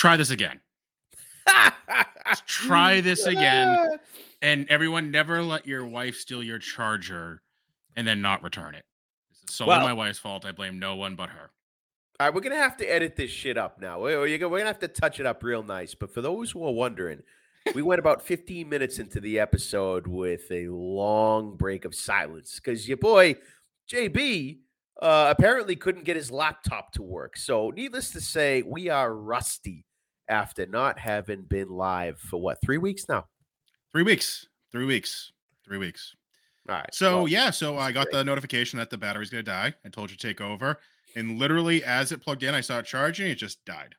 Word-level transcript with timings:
try 0.00 0.16
this 0.16 0.30
again. 0.30 0.58
Try 2.46 3.00
this 3.02 3.26
again. 3.26 3.98
And 4.40 4.66
everyone, 4.70 5.10
never 5.10 5.42
let 5.42 5.66
your 5.66 5.84
wife 5.84 6.16
steal 6.16 6.42
your 6.42 6.58
charger 6.58 7.42
and 7.96 8.06
then 8.06 8.22
not 8.22 8.42
return 8.42 8.74
it. 8.74 8.84
This 9.30 9.50
is 9.50 9.56
solely 9.56 9.68
Well- 9.76 9.80
my 9.86 9.92
wife's 9.92 10.18
fault. 10.18 10.46
I 10.46 10.52
blame 10.52 10.78
no 10.78 10.96
one 10.96 11.16
but 11.16 11.28
her. 11.30 11.50
All 12.18 12.26
right, 12.26 12.34
we're 12.34 12.40
gonna 12.42 12.56
have 12.56 12.76
to 12.78 12.84
edit 12.86 13.16
this 13.16 13.30
shit 13.30 13.56
up 13.56 13.80
now. 13.80 14.00
We're, 14.00 14.20
we're 14.20 14.36
gonna 14.38 14.50
we're 14.50 14.58
gonna 14.58 14.68
have 14.68 14.78
to 14.80 14.88
touch 14.88 15.20
it 15.20 15.26
up 15.26 15.42
real 15.42 15.62
nice. 15.62 15.94
But 15.94 16.12
for 16.12 16.20
those 16.20 16.50
who 16.50 16.62
are 16.66 16.72
wondering, 16.72 17.22
we 17.74 17.80
went 17.80 17.98
about 17.98 18.20
15 18.20 18.68
minutes 18.68 18.98
into 18.98 19.20
the 19.20 19.38
episode 19.38 20.06
with 20.06 20.42
a 20.50 20.68
long 20.68 21.56
break 21.56 21.86
of 21.86 21.94
silence 21.94 22.56
because 22.62 22.86
your 22.86 22.98
boy 22.98 23.36
JB 23.90 24.58
uh, 25.00 25.32
apparently 25.36 25.76
couldn't 25.76 26.04
get 26.04 26.14
his 26.16 26.30
laptop 26.30 26.92
to 26.92 27.02
work. 27.02 27.38
So, 27.38 27.70
needless 27.70 28.10
to 28.10 28.20
say, 28.20 28.62
we 28.66 28.90
are 28.90 29.14
rusty 29.14 29.86
after 30.30 30.64
not 30.66 30.98
having 30.98 31.42
been 31.42 31.68
live 31.68 32.18
for 32.18 32.40
what 32.40 32.58
three 32.62 32.78
weeks 32.78 33.06
now. 33.08 33.26
Three 33.92 34.04
weeks. 34.04 34.46
Three 34.72 34.86
weeks. 34.86 35.32
Three 35.64 35.78
weeks. 35.78 36.14
All 36.68 36.76
right. 36.76 36.94
So 36.94 37.18
well, 37.18 37.28
yeah, 37.28 37.50
so 37.50 37.76
I 37.76 37.92
got 37.92 38.06
great. 38.06 38.14
the 38.14 38.24
notification 38.24 38.78
that 38.78 38.90
the 38.90 38.98
battery's 38.98 39.30
gonna 39.30 39.42
die. 39.42 39.74
I 39.84 39.88
told 39.88 40.10
you 40.10 40.16
to 40.16 40.26
take 40.26 40.40
over, 40.40 40.78
and 41.16 41.38
literally 41.38 41.82
as 41.84 42.12
it 42.12 42.22
plugged 42.22 42.42
in, 42.42 42.54
I 42.54 42.60
saw 42.60 42.78
it 42.78 42.86
charging. 42.86 43.30
It 43.30 43.36
just 43.36 43.64
died. 43.64 43.94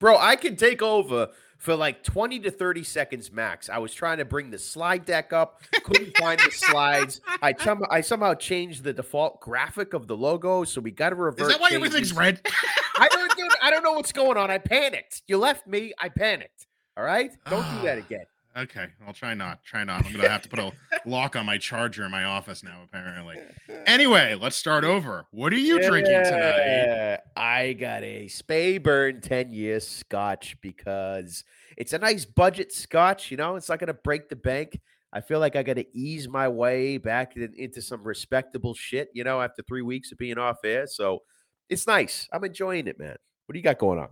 Bro, 0.00 0.18
I 0.18 0.34
can 0.34 0.56
take 0.56 0.82
over 0.82 1.28
for 1.62 1.76
like 1.76 2.02
20 2.02 2.40
to 2.40 2.50
30 2.50 2.82
seconds 2.82 3.30
max. 3.30 3.70
I 3.70 3.78
was 3.78 3.94
trying 3.94 4.18
to 4.18 4.24
bring 4.24 4.50
the 4.50 4.58
slide 4.58 5.04
deck 5.04 5.32
up, 5.32 5.62
couldn't 5.84 6.16
find 6.16 6.40
the 6.40 6.50
slides. 6.50 7.20
I, 7.40 7.52
chum- 7.52 7.86
I 7.88 8.00
somehow 8.00 8.34
changed 8.34 8.82
the 8.82 8.92
default 8.92 9.40
graphic 9.40 9.94
of 9.94 10.08
the 10.08 10.16
logo, 10.16 10.64
so 10.64 10.80
we 10.80 10.90
got 10.90 11.10
to 11.10 11.14
reverse. 11.14 11.46
Is 11.46 11.52
that 11.52 11.60
why 11.60 11.70
changes. 11.70 11.86
everything's 11.86 12.12
red? 12.14 12.40
I 12.98 13.06
don't, 13.06 13.36
dude, 13.36 13.48
I 13.62 13.70
don't 13.70 13.84
know 13.84 13.92
what's 13.92 14.10
going 14.10 14.36
on. 14.36 14.50
I 14.50 14.58
panicked. 14.58 15.22
You 15.28 15.38
left 15.38 15.68
me. 15.68 15.92
I 16.00 16.08
panicked. 16.08 16.66
All 16.96 17.04
right? 17.04 17.30
Don't 17.48 17.64
do 17.76 17.82
that 17.82 17.98
ah. 17.98 18.06
again. 18.06 18.24
Okay, 18.56 18.86
I'll 19.06 19.14
try 19.14 19.32
not. 19.34 19.62
Try 19.64 19.82
not. 19.84 20.04
I'm 20.04 20.12
gonna 20.12 20.28
have 20.28 20.42
to 20.42 20.48
put 20.48 20.58
a 20.58 20.72
lock 21.06 21.36
on 21.36 21.46
my 21.46 21.56
charger 21.56 22.04
in 22.04 22.10
my 22.10 22.24
office 22.24 22.62
now. 22.62 22.82
Apparently. 22.84 23.38
Anyway, 23.86 24.36
let's 24.38 24.56
start 24.56 24.84
over. 24.84 25.24
What 25.30 25.52
are 25.52 25.58
you 25.58 25.80
drinking 25.82 26.12
tonight? 26.24 27.20
I 27.36 27.72
got 27.72 28.02
a 28.02 28.26
Speyburn 28.26 29.22
10 29.22 29.52
year 29.52 29.80
scotch 29.80 30.56
because 30.60 31.44
it's 31.76 31.92
a 31.94 31.98
nice 31.98 32.24
budget 32.26 32.72
scotch. 32.72 33.30
You 33.30 33.38
know, 33.38 33.56
it's 33.56 33.68
not 33.68 33.78
going 33.78 33.88
to 33.88 33.94
break 33.94 34.28
the 34.28 34.36
bank. 34.36 34.78
I 35.14 35.20
feel 35.20 35.40
like 35.40 35.56
I 35.56 35.62
got 35.62 35.76
to 35.76 35.96
ease 35.96 36.28
my 36.28 36.48
way 36.48 36.98
back 36.98 37.36
in- 37.36 37.54
into 37.56 37.82
some 37.82 38.02
respectable 38.02 38.74
shit, 38.74 39.08
you 39.14 39.24
know, 39.24 39.40
after 39.40 39.62
three 39.62 39.82
weeks 39.82 40.12
of 40.12 40.18
being 40.18 40.38
off 40.38 40.58
air. 40.64 40.86
So 40.86 41.20
it's 41.68 41.86
nice. 41.86 42.28
I'm 42.32 42.44
enjoying 42.44 42.86
it, 42.86 42.98
man. 42.98 43.16
What 43.46 43.52
do 43.54 43.58
you 43.58 43.62
got 43.62 43.78
going 43.78 43.98
on? 43.98 44.08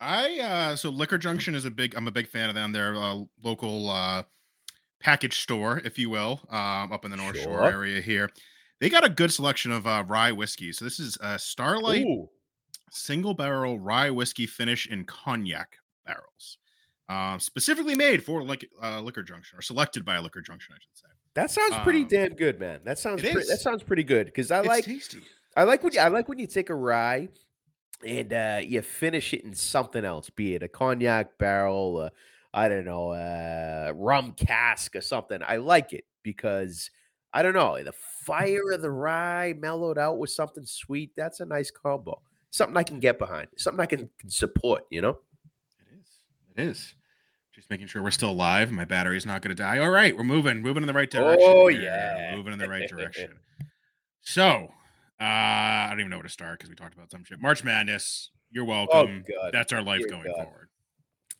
I 0.00 0.38
uh 0.40 0.76
so 0.76 0.90
Liquor 0.90 1.18
Junction 1.18 1.54
is 1.54 1.64
a 1.64 1.70
big 1.70 1.94
I'm 1.94 2.08
a 2.08 2.10
big 2.12 2.28
fan 2.28 2.48
of 2.48 2.54
them. 2.54 2.72
They're 2.72 2.94
a 2.94 3.24
local 3.42 3.88
uh 3.90 4.24
package 5.00 5.40
store, 5.40 5.80
if 5.84 5.98
you 5.98 6.10
will, 6.10 6.40
um 6.50 6.92
up 6.92 7.04
in 7.04 7.10
the 7.10 7.16
North 7.16 7.38
Shore 7.38 7.64
area 7.70 8.00
here. 8.00 8.30
They 8.80 8.90
got 8.90 9.04
a 9.04 9.08
good 9.08 9.32
selection 9.32 9.70
of 9.72 9.86
uh 9.86 10.04
rye 10.06 10.32
whiskey. 10.32 10.72
So 10.72 10.84
this 10.84 10.98
is 10.98 11.16
uh 11.20 11.38
Starlight 11.38 12.04
Ooh, 12.04 12.28
single 12.90 13.34
barrel 13.34 13.78
rye 13.78 14.10
whiskey 14.10 14.46
finish 14.46 14.86
in 14.88 15.04
cognac 15.04 15.76
barrels. 16.04 16.58
Um 17.08 17.38
specifically 17.40 17.94
made 17.94 18.22
for 18.24 18.42
like 18.42 18.68
uh, 18.82 19.00
Liquor 19.00 19.22
Junction 19.22 19.58
or 19.58 19.62
selected 19.62 20.04
by 20.04 20.16
a 20.16 20.22
Liquor 20.22 20.40
Junction, 20.42 20.74
I 20.74 20.80
should 20.80 20.96
say. 20.96 21.08
that 21.34 21.50
sounds 21.50 21.76
pretty 21.84 22.02
Um, 22.02 22.08
damn 22.08 22.34
good, 22.34 22.58
man. 22.58 22.80
That 22.84 22.98
sounds 22.98 23.20
pre- 23.22 23.32
that 23.32 23.60
sounds 23.60 23.82
pretty 23.82 24.04
good 24.04 24.26
because 24.26 24.50
I 24.50 24.58
It's 24.60 24.68
like 24.68 24.84
tasty. 24.84 25.20
I 25.56 25.62
like 25.62 25.82
when 25.84 25.92
you, 25.92 26.00
I 26.00 26.08
like 26.08 26.28
when 26.28 26.38
you 26.38 26.46
take 26.48 26.68
a 26.70 26.74
rye 26.74 27.28
and 28.06 28.32
uh, 28.32 28.60
you 28.62 28.82
finish 28.82 29.32
it 29.32 29.44
in 29.44 29.54
something 29.54 30.04
else, 30.04 30.30
be 30.30 30.54
it 30.54 30.62
a 30.62 30.68
cognac 30.68 31.38
barrel, 31.38 31.98
uh, 31.98 32.10
I 32.52 32.68
don't 32.68 32.84
know, 32.84 33.10
uh, 33.10 33.92
rum 33.94 34.32
cask 34.32 34.94
or 34.96 35.00
something. 35.00 35.40
I 35.46 35.56
like 35.56 35.92
it 35.92 36.04
because 36.22 36.90
I 37.32 37.42
don't 37.42 37.54
know 37.54 37.82
the 37.82 37.94
fire 38.24 38.72
of 38.72 38.82
the 38.82 38.90
rye 38.90 39.54
mellowed 39.58 39.98
out 39.98 40.18
with 40.18 40.30
something 40.30 40.64
sweet. 40.64 41.12
That's 41.16 41.40
a 41.40 41.46
nice 41.46 41.70
combo. 41.70 42.20
Something 42.50 42.76
I 42.76 42.84
can 42.84 43.00
get 43.00 43.18
behind. 43.18 43.48
Something 43.56 43.80
I 43.80 43.86
can 43.86 44.08
can 44.18 44.30
support. 44.30 44.84
You 44.90 45.02
know. 45.02 45.18
It 45.80 45.98
is. 46.00 46.08
It 46.56 46.62
is. 46.62 46.94
Just 47.54 47.70
making 47.70 47.86
sure 47.86 48.02
we're 48.02 48.10
still 48.10 48.30
alive. 48.30 48.72
My 48.72 48.84
battery's 48.84 49.26
not 49.26 49.42
going 49.42 49.54
to 49.54 49.62
die. 49.62 49.78
All 49.78 49.90
right, 49.90 50.16
we're 50.16 50.24
moving, 50.24 50.60
moving 50.60 50.82
in 50.82 50.88
the 50.88 50.92
right 50.92 51.08
direction. 51.08 51.46
Oh, 51.48 51.68
here, 51.68 51.82
yeah. 51.82 52.34
moving 52.34 52.52
in 52.52 52.58
the 52.58 52.68
right 52.68 52.88
direction. 52.88 53.30
So, 54.26 54.72
uh, 55.20 55.24
I 55.24 55.86
don't 55.90 56.00
even 56.00 56.10
know 56.10 56.16
where 56.16 56.24
to 56.24 56.28
start 56.28 56.58
because 56.58 56.70
we 56.70 56.76
talked 56.76 56.94
about 56.94 57.10
some 57.10 57.24
shit. 57.24 57.40
March 57.40 57.64
Madness. 57.64 58.30
You're 58.50 58.64
welcome. 58.64 59.24
God. 59.28 59.50
That's 59.52 59.72
our 59.72 59.82
life 59.82 60.00
Dear 60.00 60.08
going 60.08 60.24
God. 60.26 60.44
forward. 60.44 60.68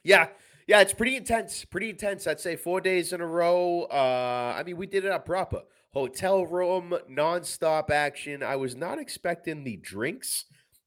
Yeah, 0.03 0.29
yeah, 0.67 0.81
it's 0.81 0.93
pretty 0.93 1.17
intense. 1.17 1.65
Pretty 1.65 1.91
intense. 1.91 2.27
I'd 2.27 2.41
say 2.41 2.57
four 2.57 2.81
days 2.81 3.13
in 3.13 3.21
a 3.21 3.27
row. 3.27 3.83
Uh, 3.85 4.55
I 4.57 4.63
mean, 4.65 4.77
we 4.77 4.87
did 4.87 5.05
it 5.05 5.13
up 5.13 5.25
proper. 5.25 5.63
Hotel 5.93 6.45
room, 6.45 6.95
nonstop 7.09 7.91
action. 7.91 8.43
I 8.43 8.57
was 8.57 8.75
not 8.75 8.99
expecting 8.99 9.63
the 9.63 9.77
drinks 9.77 10.47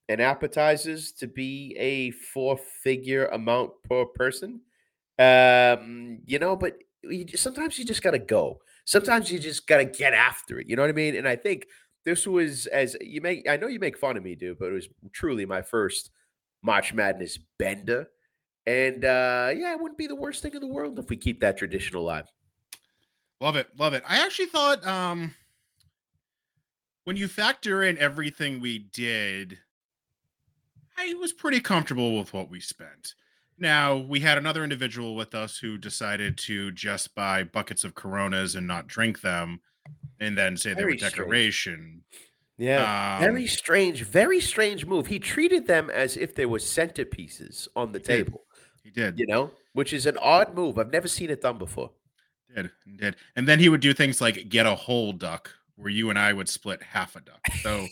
and 0.10 0.22
appetizers 0.22 1.12
to 1.14 1.28
be 1.28 1.76
a 1.80 2.12
four-figure 2.12 3.28
amount 3.28 3.72
per 3.84 4.06
person. 4.06 4.62
Um, 5.18 6.20
you 6.26 6.40
know, 6.40 6.56
but 6.56 6.78
you 7.04 7.24
just, 7.24 7.44
sometimes 7.44 7.80
you 7.80 7.86
just 7.86 8.04
gotta 8.04 8.20
go. 8.20 8.60
Sometimes 8.86 9.32
you 9.32 9.40
just 9.40 9.66
gotta 9.66 9.86
get 9.86 10.14
after 10.14 10.60
it. 10.60 10.68
You 10.68 10.76
know 10.76 10.82
what 10.82 10.90
I 10.90 10.94
mean? 10.94 11.16
And 11.16 11.28
I 11.28 11.36
think 11.36 11.68
this 12.08 12.26
was 12.26 12.68
as 12.68 12.96
you 13.02 13.20
make. 13.20 13.50
I 13.50 13.58
know 13.58 13.68
you 13.68 13.80
make 13.80 13.98
fun 13.98 14.16
of 14.16 14.24
me, 14.24 14.34
dude, 14.34 14.60
but 14.60 14.70
it 14.70 14.74
was 14.74 14.88
truly 15.12 15.46
my 15.46 15.62
first 15.62 16.10
March 16.64 16.94
Madness 16.94 17.38
bender. 17.60 18.08
And 18.66 19.04
uh, 19.04 19.52
yeah, 19.54 19.74
it 19.74 19.82
wouldn't 19.82 19.98
be 19.98 20.08
the 20.08 20.16
worst 20.16 20.42
thing 20.42 20.54
in 20.54 20.62
the 20.62 20.68
world 20.68 20.98
if 21.00 21.10
we 21.10 21.18
keep 21.18 21.42
that 21.42 21.58
tradition 21.58 21.98
alive. 21.98 22.32
Love 23.42 23.58
it. 23.58 23.68
Love 23.78 23.94
it. 23.94 24.04
I 24.08 24.24
actually 24.24 24.46
thought 24.46 24.88
um 24.88 25.36
when 27.04 27.18
you 27.18 27.28
factor 27.28 27.84
in 27.84 27.98
everything 27.98 28.62
we 28.62 28.80
did, 28.80 29.58
I 30.98 31.14
was 31.16 31.34
pretty 31.34 31.60
comfortable 31.60 32.18
with 32.18 32.34
what 32.34 32.50
we 32.50 32.62
spent. 32.62 33.16
Now, 33.60 33.98
we 33.98 34.22
had 34.22 34.38
another 34.38 34.64
individual 34.64 35.16
with 35.16 35.36
us 35.36 35.58
who 35.58 35.78
decided 35.78 36.38
to 36.40 36.72
just 36.72 37.16
buy 37.16 37.44
buckets 37.44 37.84
of 37.84 37.96
Coronas 37.96 38.56
and 38.56 38.66
not 38.66 38.88
drink 38.88 39.22
them 39.22 39.60
and 40.20 40.38
then 40.38 40.58
say 40.58 40.70
they 40.74 40.84
were 40.84 40.90
Very 40.90 40.98
strange. 40.98 41.14
decoration. 41.16 42.02
Yeah. 42.58 43.16
Um, 43.18 43.22
very 43.22 43.46
strange, 43.48 44.04
very 44.04 44.40
strange 44.40 44.86
move. 44.86 45.08
He 45.08 45.20
treated 45.20 45.68
them 45.68 45.90
as 45.92 46.18
if 46.18 46.34
they 46.34 46.46
were 46.48 46.58
centerpieces 46.60 47.68
on 47.76 47.92
the 47.92 48.00
did. 48.00 48.26
table, 48.26 48.44
He 48.84 48.90
did. 48.90 49.20
you 49.20 49.28
know, 49.28 49.52
which 49.74 49.94
is 49.94 50.06
an 50.08 50.18
odd 50.18 50.56
move. 50.56 50.80
I've 50.80 50.92
never 50.92 51.08
seen 51.08 51.30
it 51.30 51.42
done 51.42 51.58
before. 51.60 51.92
Did. 52.56 52.72
Did. 52.98 53.16
And 53.36 53.48
then 53.48 53.60
he 53.60 53.70
would 53.70 53.82
do 53.82 53.94
things 53.94 54.22
like 54.22 54.50
get 54.50 54.66
a 54.66 54.74
whole 54.74 55.14
duck 55.14 55.52
where 55.76 55.90
you 55.92 56.10
and 56.10 56.18
I 56.18 56.34
would 56.34 56.50
split 56.50 56.82
half 56.82 57.16
a 57.16 57.20
duck. 57.22 57.42
So 57.62 57.86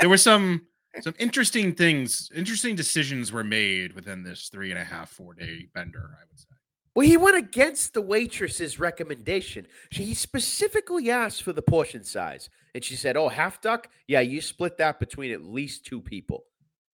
there 0.00 0.10
were 0.10 0.18
some 0.18 0.66
some 1.00 1.14
interesting 1.18 1.72
things, 1.74 2.30
interesting 2.34 2.76
decisions 2.76 3.32
were 3.32 3.44
made 3.44 3.94
within 3.94 4.22
this 4.22 4.50
three 4.50 4.70
and 4.70 4.78
a 4.78 4.84
half, 4.84 5.08
four 5.08 5.32
day 5.32 5.68
bender, 5.74 6.18
I 6.20 6.24
would 6.28 6.38
say. 6.38 6.48
Well, 6.94 7.06
he 7.06 7.16
went 7.16 7.36
against 7.36 7.94
the 7.94 8.02
waitress's 8.02 8.78
recommendation. 8.78 9.66
She 9.90 10.04
he 10.04 10.14
specifically 10.14 11.10
asked 11.10 11.42
for 11.42 11.52
the 11.52 11.62
portion 11.62 12.04
size, 12.04 12.50
and 12.74 12.84
she 12.84 12.96
said, 12.96 13.16
"Oh, 13.16 13.28
half 13.28 13.60
duck? 13.60 13.88
Yeah, 14.06 14.20
you 14.20 14.40
split 14.40 14.76
that 14.78 15.00
between 15.00 15.32
at 15.32 15.42
least 15.42 15.86
two 15.86 16.00
people." 16.02 16.44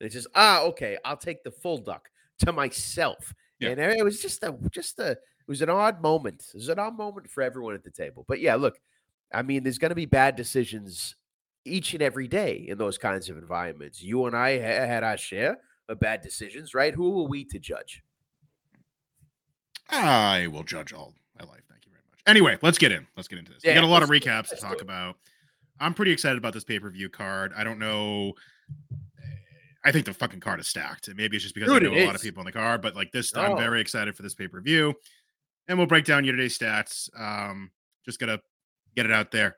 And 0.00 0.06
it 0.08 0.12
says, 0.12 0.28
"Ah, 0.34 0.62
okay, 0.62 0.98
I'll 1.04 1.16
take 1.16 1.42
the 1.42 1.50
full 1.50 1.78
duck 1.78 2.08
to 2.44 2.52
myself." 2.52 3.34
Yeah. 3.58 3.70
And 3.70 3.80
it 3.80 4.04
was 4.04 4.22
just 4.22 4.42
a 4.44 4.56
just 4.70 4.98
a 5.00 5.12
it 5.12 5.18
was 5.48 5.62
an 5.62 5.70
odd 5.70 6.00
moment. 6.00 6.44
It 6.54 6.58
was 6.58 6.68
an 6.68 6.78
odd 6.78 6.96
moment 6.96 7.28
for 7.28 7.42
everyone 7.42 7.74
at 7.74 7.82
the 7.82 7.90
table. 7.90 8.24
But 8.28 8.40
yeah, 8.40 8.54
look, 8.54 8.78
I 9.32 9.42
mean, 9.42 9.62
there's 9.64 9.78
going 9.78 9.90
to 9.90 9.96
be 9.96 10.06
bad 10.06 10.36
decisions 10.36 11.16
each 11.64 11.92
and 11.92 12.02
every 12.02 12.28
day 12.28 12.66
in 12.68 12.78
those 12.78 12.98
kinds 12.98 13.28
of 13.28 13.36
environments. 13.36 14.02
You 14.02 14.26
and 14.26 14.36
I 14.36 14.58
ha- 14.58 14.86
had 14.86 15.04
our 15.04 15.16
share 15.16 15.58
of 15.88 15.98
bad 15.98 16.20
decisions, 16.20 16.74
right? 16.74 16.94
Who 16.94 17.20
are 17.20 17.28
we 17.28 17.44
to 17.46 17.58
judge? 17.58 18.02
I 19.90 20.46
will 20.48 20.62
judge 20.64 20.92
all 20.92 21.14
my 21.38 21.44
life. 21.46 21.62
Thank 21.68 21.84
you 21.86 21.92
very 21.92 22.02
much. 22.10 22.20
Anyway, 22.26 22.58
let's 22.62 22.78
get 22.78 22.92
in. 22.92 23.06
Let's 23.16 23.28
get 23.28 23.38
into 23.38 23.52
this. 23.52 23.62
we 23.64 23.72
got 23.74 23.84
a 23.84 23.86
lot 23.86 24.02
of 24.02 24.10
let's 24.10 24.22
do 24.24 24.28
it. 24.30 24.32
recaps 24.32 24.48
to 24.50 24.56
talk 24.56 24.82
about. 24.82 25.16
I'm 25.80 25.94
pretty 25.94 26.12
excited 26.12 26.38
about 26.38 26.52
this 26.54 26.64
pay 26.64 26.78
per 26.78 26.90
view 26.90 27.08
card. 27.08 27.52
I 27.56 27.64
don't 27.64 27.78
know. 27.78 28.32
I 29.84 29.92
think 29.92 30.06
the 30.06 30.12
fucking 30.12 30.40
card 30.40 30.60
is 30.60 30.66
stacked. 30.68 31.08
Maybe 31.14 31.36
it's 31.36 31.44
just 31.44 31.54
because 31.54 31.72
Dude, 31.72 31.84
I 31.86 31.86
know 31.94 32.02
a 32.02 32.06
lot 32.06 32.14
of 32.16 32.20
people 32.20 32.40
in 32.40 32.46
the 32.46 32.52
card, 32.52 32.82
but 32.82 32.96
like 32.96 33.12
this, 33.12 33.34
I'm 33.36 33.52
Oh. 33.52 33.56
very 33.56 33.80
excited 33.80 34.16
for 34.16 34.22
this 34.22 34.34
pay 34.34 34.48
per 34.48 34.60
view. 34.60 34.94
And 35.68 35.78
we'll 35.78 35.86
break 35.86 36.04
down 36.04 36.24
your 36.24 36.34
today's 36.34 36.58
stats. 36.58 37.08
Um, 37.18 37.70
just 38.04 38.18
gonna 38.18 38.40
get 38.96 39.06
it 39.06 39.12
out 39.12 39.30
there. 39.30 39.56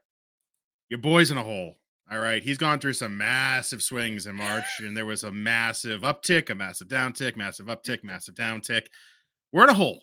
Your 0.90 0.98
boy's 0.98 1.30
in 1.30 1.38
a 1.38 1.42
hole. 1.42 1.76
All 2.10 2.18
right. 2.18 2.42
He's 2.42 2.58
gone 2.58 2.80
through 2.80 2.94
some 2.94 3.16
massive 3.16 3.82
swings 3.82 4.26
in 4.26 4.34
March, 4.34 4.80
and 4.80 4.96
there 4.96 5.06
was 5.06 5.22
a 5.24 5.30
massive 5.30 6.02
uptick, 6.02 6.50
a 6.50 6.54
massive 6.54 6.88
downtick, 6.88 7.36
massive 7.36 7.66
uptick, 7.66 8.02
massive 8.04 8.34
downtick. 8.34 8.86
We're 9.52 9.64
in 9.64 9.70
a 9.70 9.74
hole. 9.74 10.02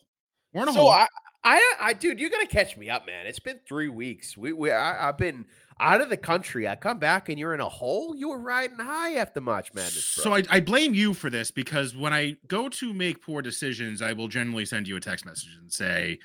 We're 0.57 0.63
in 0.63 0.69
a 0.69 0.73
So 0.73 0.79
hole. 0.81 0.89
I, 0.89 1.07
I, 1.43 1.73
I, 1.79 1.93
dude, 1.93 2.19
you're 2.19 2.29
gonna 2.29 2.47
catch 2.47 2.75
me 2.75 2.89
up, 2.89 3.05
man. 3.05 3.25
It's 3.27 3.39
been 3.39 3.59
three 3.67 3.89
weeks. 3.89 4.35
We, 4.35 4.51
we, 4.53 4.71
I, 4.71 5.07
I've 5.07 5.17
been, 5.17 5.45
out 5.79 6.01
of 6.01 6.09
the 6.09 6.17
country. 6.17 6.67
I 6.67 6.75
come 6.75 6.99
back 6.99 7.29
and 7.29 7.37
you're 7.37 7.53
in 7.53 7.61
a 7.61 7.69
hole. 7.69 8.15
You 8.15 8.29
were 8.29 8.39
riding 8.39 8.77
high 8.77 9.15
after 9.15 9.41
March 9.41 9.73
Madness. 9.73 10.15
Bro. 10.15 10.23
So 10.23 10.33
I, 10.33 10.43
I 10.49 10.59
blame 10.59 10.93
you 10.93 11.13
for 11.13 11.29
this 11.29 11.51
because 11.51 11.95
when 11.95 12.13
I 12.13 12.37
go 12.47 12.69
to 12.69 12.93
make 12.93 13.21
poor 13.21 13.41
decisions, 13.41 14.01
I 14.01 14.13
will 14.13 14.27
generally 14.27 14.65
send 14.65 14.87
you 14.87 14.95
a 14.95 14.99
text 14.99 15.25
message 15.25 15.55
and 15.59 15.71
say, 15.71 16.19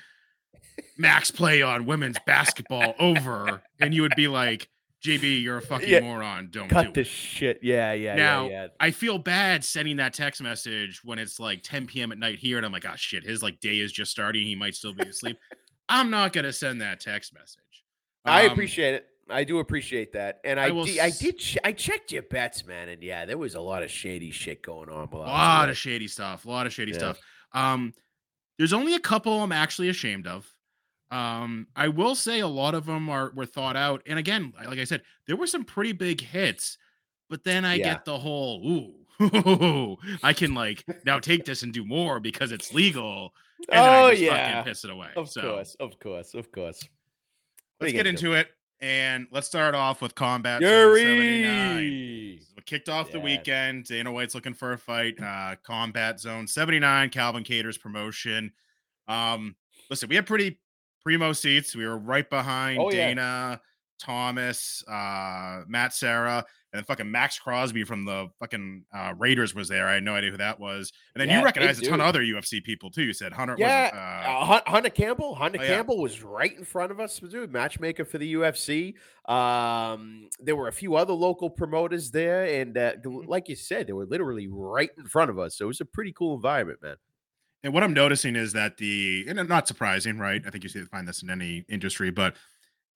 Max 0.97 1.29
play 1.29 1.61
on 1.61 1.85
women's 1.85 2.17
basketball 2.25 2.95
over. 2.99 3.61
And 3.79 3.93
you 3.93 4.01
would 4.01 4.15
be 4.15 4.27
like, 4.27 4.69
JB, 5.03 5.43
you're 5.43 5.57
a 5.57 5.61
fucking 5.61 5.89
yeah. 5.89 5.99
moron. 5.99 6.47
Don't 6.49 6.69
cut 6.69 6.93
do 6.93 7.01
the 7.01 7.03
shit. 7.03 7.59
Yeah, 7.61 7.91
yeah. 7.91 8.15
Now 8.15 8.45
yeah, 8.45 8.49
yeah. 8.49 8.67
I 8.79 8.91
feel 8.91 9.17
bad 9.17 9.63
sending 9.65 9.97
that 9.97 10.13
text 10.13 10.41
message 10.41 11.01
when 11.03 11.19
it's 11.19 11.39
like 11.39 11.61
10 11.61 11.87
p.m. 11.87 12.13
at 12.13 12.17
night 12.17 12.39
here, 12.39 12.55
and 12.57 12.65
I'm 12.65 12.71
like, 12.71 12.85
oh 12.85 12.95
shit, 12.95 13.23
his 13.25 13.43
like 13.43 13.59
day 13.59 13.79
is 13.79 13.91
just 13.91 14.11
starting. 14.11 14.47
He 14.47 14.55
might 14.55 14.75
still 14.75 14.93
be 14.93 15.07
asleep. 15.07 15.37
I'm 15.89 16.09
not 16.09 16.31
gonna 16.31 16.53
send 16.53 16.79
that 16.81 17.01
text 17.01 17.33
message. 17.33 17.59
Um, 18.25 18.33
I 18.33 18.41
appreciate 18.43 18.95
it. 18.95 19.07
I 19.29 19.43
do 19.43 19.59
appreciate 19.59 20.13
that, 20.13 20.39
and 20.45 20.59
I, 20.59 20.65
I, 20.65 20.69
d- 20.69 20.99
I 21.01 21.09
did. 21.09 21.41
I 21.63 21.71
checked 21.73 22.11
your 22.13 22.23
bets, 22.23 22.65
man, 22.65 22.87
and 22.87 23.03
yeah, 23.03 23.25
there 23.25 23.37
was 23.37 23.55
a 23.55 23.61
lot 23.61 23.83
of 23.83 23.91
shady 23.91 24.31
shit 24.31 24.61
going 24.61 24.89
on. 24.89 25.09
A 25.11 25.17
lot 25.17 25.69
of 25.69 25.77
shady 25.77 26.07
stuff. 26.07 26.45
A 26.45 26.49
lot 26.49 26.65
of 26.65 26.73
shady 26.73 26.91
yeah. 26.91 26.97
stuff. 26.97 27.19
Um, 27.53 27.93
there's 28.57 28.73
only 28.73 28.95
a 28.95 28.99
couple 28.99 29.41
I'm 29.41 29.51
actually 29.51 29.89
ashamed 29.89 30.27
of. 30.27 30.52
Um, 31.13 31.67
I 31.75 31.89
will 31.89 32.15
say 32.15 32.39
a 32.39 32.47
lot 32.47 32.73
of 32.73 32.87
them 32.87 33.07
are 33.07 33.31
were 33.35 33.45
thought 33.45 33.75
out, 33.75 34.01
and 34.07 34.17
again, 34.17 34.51
like 34.65 34.79
I 34.79 34.83
said, 34.83 35.03
there 35.27 35.35
were 35.35 35.45
some 35.45 35.63
pretty 35.63 35.91
big 35.91 36.21
hits. 36.21 36.79
But 37.29 37.43
then 37.43 37.65
I 37.65 37.75
yeah. 37.75 37.93
get 37.93 38.05
the 38.05 38.17
whole 38.17 38.95
ooh, 39.21 39.97
I 40.23 40.33
can 40.33 40.55
like 40.55 40.83
now 41.05 41.19
take 41.19 41.45
this 41.45 41.61
and 41.61 41.71
do 41.71 41.85
more 41.85 42.19
because 42.19 42.51
it's 42.51 42.73
legal. 42.73 43.31
And 43.69 43.79
oh 43.79 44.09
yeah, 44.09 44.63
piss 44.63 44.83
it 44.85 44.89
away. 44.89 45.09
Of 45.15 45.29
so, 45.29 45.41
course, 45.41 45.75
of 45.79 45.99
course, 45.99 46.33
of 46.33 46.51
course. 46.51 46.83
Let's 47.79 47.93
get 47.93 48.07
into 48.07 48.33
it. 48.33 48.47
And 48.81 49.27
let's 49.31 49.47
start 49.47 49.75
off 49.75 50.01
with 50.01 50.15
Combat 50.15 50.61
Zone 50.61 50.97
79. 50.97 52.39
So 52.41 52.61
kicked 52.65 52.89
off 52.89 53.07
yeah. 53.07 53.13
the 53.13 53.19
weekend. 53.19 53.85
Dana 53.85 54.11
White's 54.11 54.35
looking 54.35 54.53
for 54.53 54.73
a 54.73 54.77
fight. 54.77 55.21
Uh, 55.21 55.55
Combat 55.63 56.19
Zone 56.19 56.47
79, 56.47 57.09
Calvin 57.09 57.43
Kattar's 57.43 57.77
promotion. 57.77 58.51
Um, 59.07 59.55
listen, 59.89 60.09
we 60.09 60.15
had 60.15 60.25
pretty 60.25 60.59
primo 61.03 61.33
seats. 61.33 61.75
We 61.75 61.85
were 61.85 61.97
right 61.97 62.29
behind 62.29 62.79
oh, 62.79 62.89
Dana, 62.89 63.21
yeah. 63.21 63.57
Thomas, 63.99 64.83
uh, 64.87 65.61
Matt 65.67 65.93
Sarah, 65.93 66.45
and 66.73 66.79
then 66.79 66.83
fucking 66.85 67.09
Maxx 67.09 67.37
Crosby 67.37 67.83
from 67.83 68.03
the 68.03 68.29
fucking 68.39 68.83
uh, 68.93 69.13
Raiders 69.17 69.53
was 69.53 69.69
there. 69.69 69.87
I 69.87 69.93
had 69.93 70.03
no 70.03 70.15
idea 70.15 70.31
who 70.31 70.37
that 70.37 70.59
was. 70.59 70.91
And 71.13 71.21
then 71.21 71.29
yeah, 71.29 71.39
you 71.39 71.45
recognized 71.45 71.83
a 71.83 71.87
ton 71.87 72.01
of 72.01 72.07
other 72.07 72.21
UFC 72.21 72.63
people 72.63 72.89
too. 72.89 73.03
You 73.03 73.13
said 73.13 73.31
Hunter. 73.31 73.55
Yeah, 73.59 73.91
uh, 73.93 74.53
uh, 74.55 74.61
Hunter 74.65 74.89
Campbell. 74.89 75.35
Hunter 75.35 75.59
oh, 75.61 75.65
Campbell 75.65 75.95
yeah. 75.97 76.01
was 76.01 76.23
right 76.23 76.57
in 76.57 76.65
front 76.65 76.91
of 76.91 76.99
us, 76.99 77.19
dude. 77.19 77.51
Matchmaker 77.51 78.05
for 78.05 78.17
the 78.17 78.33
UFC. 78.33 78.95
Um, 79.29 80.29
there 80.39 80.55
were 80.55 80.67
a 80.67 80.73
few 80.73 80.95
other 80.95 81.13
local 81.13 81.49
promoters 81.49 82.09
there, 82.09 82.43
and 82.43 82.75
uh, 82.77 82.93
mm-hmm. 82.95 83.29
like 83.29 83.49
you 83.49 83.55
said, 83.55 83.85
they 83.87 83.93
were 83.93 84.07
literally 84.07 84.47
right 84.47 84.89
in 84.97 85.05
front 85.05 85.29
of 85.29 85.37
us. 85.37 85.57
So 85.57 85.65
it 85.65 85.67
was 85.67 85.81
a 85.81 85.85
pretty 85.85 86.11
cool 86.11 86.35
environment, 86.35 86.79
man. 86.81 86.95
And 87.63 87.73
what 87.73 87.83
I'm 87.83 87.93
noticing 87.93 88.35
is 88.35 88.53
that 88.53 88.77
the, 88.77 89.25
and 89.27 89.47
not 89.47 89.67
surprising, 89.67 90.17
right? 90.17 90.41
I 90.45 90.49
think 90.49 90.63
you 90.63 90.69
see 90.69 90.81
find 90.81 91.07
this 91.07 91.23
in 91.23 91.29
any 91.29 91.63
industry, 91.69 92.11
but 92.11 92.35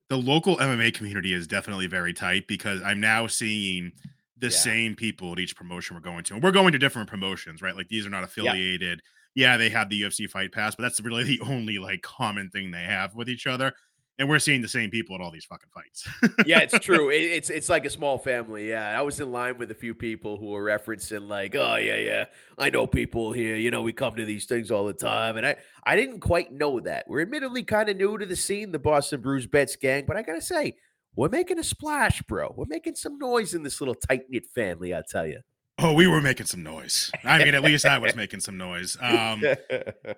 the 0.10 0.18
local 0.18 0.58
MMA 0.58 0.94
community 0.94 1.34
is 1.34 1.48
definitely 1.48 1.88
very 1.88 2.14
tight 2.14 2.48
because 2.48 2.81
I'm 2.84 3.00
now 3.00 3.28
seeing 3.28 3.92
the 4.38 4.48
yeah. 4.48 4.58
same 4.58 4.96
people 4.96 5.31
at 5.31 5.40
each 5.40 5.56
promotion 5.56 5.96
we're 5.96 6.02
going 6.02 6.24
to. 6.25 6.34
And 6.34 6.44
we're 6.44 6.52
going 6.52 6.72
to 6.74 6.78
different 6.78 7.10
promotions, 7.10 7.62
right? 7.62 7.75
Like 7.75 7.88
these 7.88 8.06
are 8.06 8.10
not 8.10 8.24
affiliated. 8.24 9.02
Yeah, 9.36 9.52
yeah 9.52 9.58
they 9.58 9.69
have 9.69 9.90
the 9.90 10.02
UFC 10.02 10.30
Fight 10.30 10.52
Pass, 10.52 10.75
but 10.75 10.84
that's 10.84 11.02
really 11.02 11.24
the 11.24 11.42
only 11.46 11.78
like 11.78 12.02
common 12.02 12.50
thing 12.50 12.72
they 12.72 12.84
have 12.84 13.16
with 13.16 13.30
each 13.30 13.48
other 13.48 13.74
and 14.19 14.28
we're 14.28 14.40
seeing 14.40 14.62
the 14.62 14.68
same 14.68 14.90
people 14.90 15.16
at 15.16 15.22
all 15.22 15.31
these 15.31 15.46
fucking 15.46 15.69
fights. 15.74 16.08
yeah, 16.46 16.60
it's 16.60 16.78
true. 16.86 17.10
It, 17.10 17.22
it's 17.22 17.50
it's 17.50 17.69
like 17.69 17.86
a 17.86 17.90
small 17.90 18.18
family. 18.18 18.69
Yeah, 18.69 18.98
I 18.98 19.02
was 19.02 19.19
in 19.19 19.31
line 19.31 19.58
with 19.58 19.72
a 19.72 19.75
few 19.75 19.94
people 19.94 20.38
who 20.38 20.48
were 20.48 20.64
referencing 20.64 21.28
like, 21.28 21.56
oh 21.56 21.75
yeah, 21.75 21.98
yeah, 21.98 22.25
I 22.58 22.69
know 22.69 22.88
people 22.88 23.31
here. 23.31 23.56
You 23.56 23.72
know, 23.72 23.81
we 23.81 23.94
come 23.94 24.16
to 24.16 24.25
these 24.25 24.46
things 24.46 24.72
all 24.72 24.86
the 24.86 24.94
time, 24.94 25.38
and 25.38 25.46
I 25.46 25.56
I 25.84 25.96
didn't 25.96 26.19
quite 26.22 26.52
know 26.52 26.80
that. 26.80 27.06
We're 27.08 27.22
admittedly 27.22 27.64
kind 27.64 27.90
of 27.90 27.98
new 27.98 28.18
to 28.18 28.25
the 28.25 28.36
scene, 28.36 28.72
the 28.72 28.80
Boston 28.80 29.22
Brews 29.22 29.48
Bets 29.48 29.75
gang, 29.75 30.06
but 30.08 30.18
I 30.18 30.24
gotta 30.24 30.42
say, 30.42 30.75
we're 31.16 31.30
making 31.30 31.60
a 31.60 31.64
splash, 31.64 32.22
bro. 32.24 32.54
We're 32.56 32.66
making 32.68 32.96
some 32.96 33.18
noise 33.18 33.54
in 33.54 33.64
this 33.64 33.81
little 33.81 33.96
tight 33.96 34.24
knit 34.30 34.46
family. 34.54 34.94
I 34.96 35.04
tell 35.08 35.28
you. 35.28 35.42
Oh, 35.80 35.94
we 35.94 36.08
were 36.08 36.22
making 36.22 36.48
some 36.48 36.64
noise. 36.64 37.12
I 37.24 37.44
mean, 37.44 37.54
at 37.54 37.62
least 37.62 37.86
I 37.86 38.00
was 38.00 38.16
making 38.16 38.40
some 38.40 38.58
noise. 38.58 38.98
Um, 39.00 39.44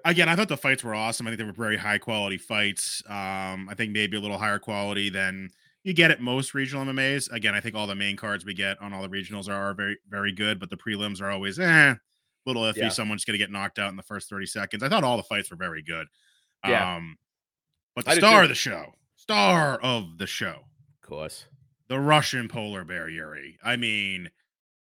again, 0.06 0.30
I 0.30 0.36
thought 0.36 0.48
the 0.48 0.56
fights 0.56 0.84
were 0.84 0.96
awesome. 0.96 1.28
I 1.28 1.32
think 1.32 1.40
they 1.40 1.44
were 1.44 1.52
very 1.52 1.76
high 1.76 1.98
quality 1.98 2.38
fights. 2.38 3.04
Um, 3.08 3.68
I 3.70 3.74
think 3.76 3.92
maybe 3.92 4.16
a 4.16 4.22
little 4.22 4.38
higher 4.38 4.60
quality 4.60 5.10
than 5.10 5.50
you 5.84 5.94
get 5.94 6.12
at 6.12 6.22
most 6.22 6.54
regional 6.54 6.86
MMAs. 6.86 7.30
Again, 7.32 7.56
I 7.56 7.60
think 7.60 7.76
all 7.76 7.88
the 7.88 7.96
main 7.96 8.16
cards 8.16 8.46
we 8.46 8.54
get 8.54 8.82
on 8.82 8.94
all 8.94 9.02
the 9.02 9.10
regionals 9.10 9.50
are, 9.50 9.74
very, 9.74 9.98
very 10.08 10.32
good, 10.32 10.62
but 10.62 10.70
the 10.70 10.78
prelims 10.78 11.22
are 11.22 11.30
always 11.30 11.60
eh, 11.60 11.96
little 12.46 12.64
iffy. 12.64 12.78
Yeah. 12.78 12.90
Someone's 12.90 13.26
going 13.26 13.34
to 13.34 13.44
get 13.44 13.52
knocked 13.52 13.80
out 13.80 13.90
in 13.90 13.98
the 13.98 14.04
first 14.04 14.30
30 14.30 14.46
seconds. 14.46 14.82
I 14.82 14.88
thought 14.88 15.04
all 15.04 15.18
the 15.18 15.24
fights 15.24 15.52
were 15.52 15.58
very 15.58 15.84
good. 15.84 16.08
Yeah. 16.66 16.96
Um, 16.96 17.18
but 17.96 18.06
the 18.06 18.16
star 18.16 18.44
of 18.44 18.50
the 18.50 18.56
show, 18.56 18.94
star 19.18 19.78
of 19.82 20.18
the 20.18 20.28
show, 20.28 20.64
of 21.04 21.10
course, 21.10 21.48
the 21.90 22.00
Russian 22.00 22.48
polar 22.48 22.86
bear 22.86 23.10
Yuri. 23.10 23.58
I 23.62 23.76
mean, 23.76 24.30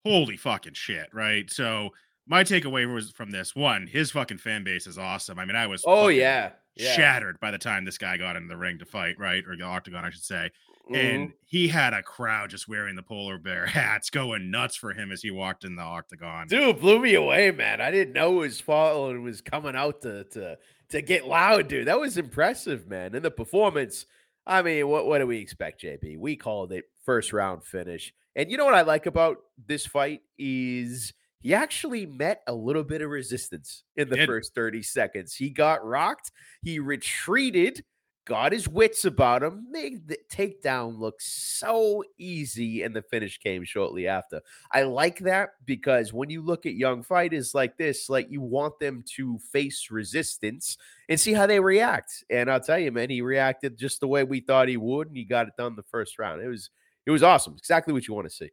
holy 0.08 0.38
fucking 0.38 0.74
shit, 0.74 1.10
right? 1.14 1.50
So 1.52 1.92
my 2.28 2.44
takeaway 2.44 2.92
was 2.92 3.12
from 3.12 3.32
this 3.32 3.56
one, 3.56 3.88
his 3.88 4.12
fucking 4.12 4.38
fan 4.38 4.64
base 4.64 4.88
is 4.88 4.98
awesome. 4.98 5.40
I 5.40 5.46
mean, 5.46 5.56
I 5.56 5.68
was 5.68 5.84
oh 5.86 6.08
yeah, 6.08 6.52
yeah, 6.76 6.94
shattered 6.94 7.40
by 7.40 7.52
the 7.52 7.58
time 7.58 7.86
this 7.86 7.98
guy 7.98 8.18
got 8.18 8.36
into 8.36 8.50
the 8.50 8.58
ring 8.58 8.80
to 8.80 8.86
fight, 8.86 9.18
right? 9.18 9.44
Or 9.48 9.56
the 9.56 9.64
octagon, 9.64 10.06
I 10.06 10.10
should 10.10 10.24
say. 10.24 10.52
Mm-hmm. 10.90 10.96
And 10.96 11.34
he 11.46 11.68
had 11.68 11.94
a 11.94 12.02
crowd 12.02 12.50
just 12.50 12.68
wearing 12.68 12.96
the 12.96 13.04
polar 13.04 13.38
bear 13.38 13.66
hats 13.68 14.10
going 14.10 14.52
nuts 14.52 14.76
for 14.76 14.94
him 14.94 15.12
as 15.12 15.22
he 15.22 15.32
walked 15.32 15.64
in 15.64 15.76
the 15.76 15.82
octagon. 15.82 16.48
Dude, 16.48 16.80
blew 16.80 17.00
me 17.00 17.16
away, 17.16 17.52
man. 17.52 17.82
I 17.82 17.92
didn't 17.92 18.14
know 18.14 18.42
his 18.42 18.62
following 18.62 19.24
was 19.24 19.42
coming 19.42 19.76
out 19.76 20.02
to 20.02 20.24
to 20.26 20.58
to 20.90 21.02
get 21.02 21.28
loud, 21.28 21.68
dude. 21.68 21.88
That 21.88 22.00
was 22.00 22.18
impressive, 22.18 22.88
man. 22.88 23.16
And 23.16 23.24
the 23.24 23.32
performance, 23.32 24.06
I 24.46 24.62
mean, 24.62 24.88
what 24.88 25.08
what 25.08 25.20
do 25.20 25.28
we 25.28 25.40
expect, 25.40 25.82
JB? 25.82 26.18
We 26.18 26.36
called 26.36 26.72
it 26.72 26.86
first 27.06 27.34
round 27.34 27.64
finish. 27.64 28.14
And 28.38 28.52
you 28.52 28.58
know 28.58 28.66
what 28.66 28.76
I 28.76 28.84
like 28.84 29.08
about 29.08 29.38
this 29.66 29.88
fight 29.88 30.22
is 30.38 31.12
he 31.40 31.56
actually 31.56 32.06
met 32.06 32.44
a 32.48 32.54
little 32.54 32.84
bit 32.84 33.02
of 33.02 33.10
resistance 33.10 33.84
in 33.96 34.10
the 34.10 34.26
first 34.28 34.54
30 34.54 34.84
seconds. 34.84 35.34
He 35.34 35.50
got 35.50 35.84
rocked, 35.84 36.32
he 36.62 36.78
retreated, 36.78 37.84
got 38.26 38.52
his 38.52 38.68
wits 38.68 39.06
about 39.06 39.42
him, 39.42 39.66
made 39.72 40.08
the 40.08 40.20
takedown 40.30 41.00
look 41.00 41.20
so 41.20 42.04
easy, 42.20 42.84
and 42.84 42.96
the 42.96 43.02
finish 43.02 43.40
came 43.40 43.64
shortly 43.64 44.08
after. 44.08 44.42
I 44.72 44.84
like 44.84 45.18
that 45.20 45.50
because 45.66 46.14
when 46.14 46.30
you 46.30 46.44
look 46.44 46.68
at 46.68 46.76
young 46.76 47.02
fighters 47.02 47.56
like 47.56 47.76
this, 47.78 48.08
like 48.08 48.30
you 48.30 48.42
want 48.42 48.78
them 48.80 49.04
to 49.16 49.40
face 49.52 49.88
resistance 49.90 50.78
and 51.10 51.20
see 51.20 51.34
how 51.34 51.48
they 51.48 51.60
react. 51.60 52.24
And 52.30 52.52
I'll 52.52 52.60
tell 52.60 52.78
you, 52.78 52.92
man, 52.92 53.10
he 53.10 53.22
reacted 53.22 53.80
just 53.80 54.00
the 54.00 54.08
way 54.08 54.24
we 54.24 54.42
thought 54.42 54.68
he 54.68 54.78
would, 54.78 55.08
and 55.08 55.18
he 55.18 55.24
got 55.24 55.48
it 55.48 55.54
done 55.58 55.76
the 55.76 55.82
first 55.82 56.20
round. 56.20 56.42
It 56.44 56.50
was 56.50 56.70
it 57.08 57.12
was 57.12 57.24
awesome. 57.24 57.56
Exactly 57.58 57.94
what 57.94 58.08
you 58.08 58.14
want 58.14 58.30
to 58.30 58.36
see. 58.36 58.50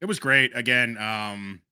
It 0.00 0.06
was 0.06 0.18
great. 0.18 0.50
Again, 0.56 0.98
um, 0.98 1.62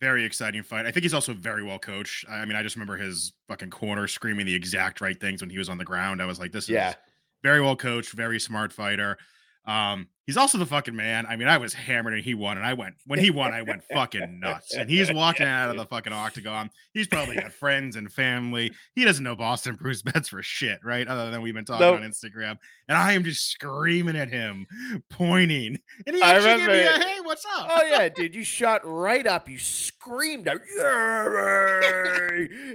very 0.00 0.24
exciting 0.24 0.64
fight. 0.64 0.84
I 0.84 0.90
think 0.90 1.04
he's 1.04 1.14
also 1.14 1.32
very 1.32 1.62
well 1.62 1.78
coached. 1.78 2.26
I 2.28 2.44
mean, 2.44 2.56
I 2.56 2.62
just 2.64 2.74
remember 2.74 2.96
his 2.96 3.32
fucking 3.46 3.70
corner 3.70 4.08
screaming 4.08 4.46
the 4.46 4.54
exact 4.54 5.00
right 5.00 5.18
things 5.18 5.40
when 5.40 5.48
he 5.48 5.58
was 5.58 5.68
on 5.68 5.78
the 5.78 5.84
ground. 5.84 6.20
I 6.20 6.26
was 6.26 6.40
like, 6.40 6.50
this 6.50 6.68
yeah. 6.68 6.90
is 6.90 6.96
very 7.44 7.60
well 7.60 7.76
coached, 7.76 8.12
very 8.12 8.40
smart 8.40 8.72
fighter. 8.72 9.16
Um, 9.64 10.08
he's 10.26 10.36
also 10.36 10.58
the 10.58 10.66
fucking 10.66 10.94
man. 10.94 11.26
I 11.26 11.36
mean, 11.36 11.48
I 11.48 11.58
was 11.58 11.74
hammered 11.74 12.14
and 12.14 12.22
he 12.22 12.34
won, 12.34 12.56
and 12.56 12.66
I 12.66 12.74
went 12.74 12.94
when 13.06 13.18
he 13.18 13.30
won, 13.30 13.52
I 13.52 13.62
went 13.62 13.82
fucking 13.92 14.40
nuts. 14.40 14.74
And 14.74 14.88
he's 14.88 15.12
walking 15.12 15.46
out 15.46 15.70
of 15.70 15.76
the 15.76 15.84
fucking 15.86 16.12
octagon. 16.12 16.70
He's 16.92 17.06
probably 17.06 17.36
got 17.36 17.52
friends 17.52 17.96
and 17.96 18.12
family. 18.12 18.72
He 18.94 19.04
doesn't 19.04 19.24
know 19.24 19.36
Boston 19.36 19.74
Brews 19.76 20.02
bets 20.04 20.28
for 20.28 20.42
shit, 20.42 20.80
right? 20.84 21.06
Other 21.06 21.30
than 21.30 21.42
we've 21.42 21.54
been 21.54 21.64
talking 21.64 21.86
nope. 21.86 22.00
on 22.00 22.02
Instagram, 22.02 22.58
and 22.88 22.98
I 22.98 23.12
am 23.12 23.24
just 23.24 23.50
screaming 23.50 24.16
at 24.16 24.28
him, 24.28 24.66
pointing, 25.10 25.78
and 26.06 26.16
he 26.16 26.22
actually 26.22 26.58
gave 26.58 26.68
me 26.68 26.82
a 26.82 26.98
hey, 26.98 27.20
what's 27.22 27.44
up? 27.44 27.68
Oh 27.70 27.82
yeah, 27.84 28.08
dude, 28.14 28.34
you 28.34 28.44
shot 28.44 28.82
right 28.84 29.26
up. 29.26 29.48
You 29.48 29.58
screamed 29.58 30.48
out, 30.48 30.60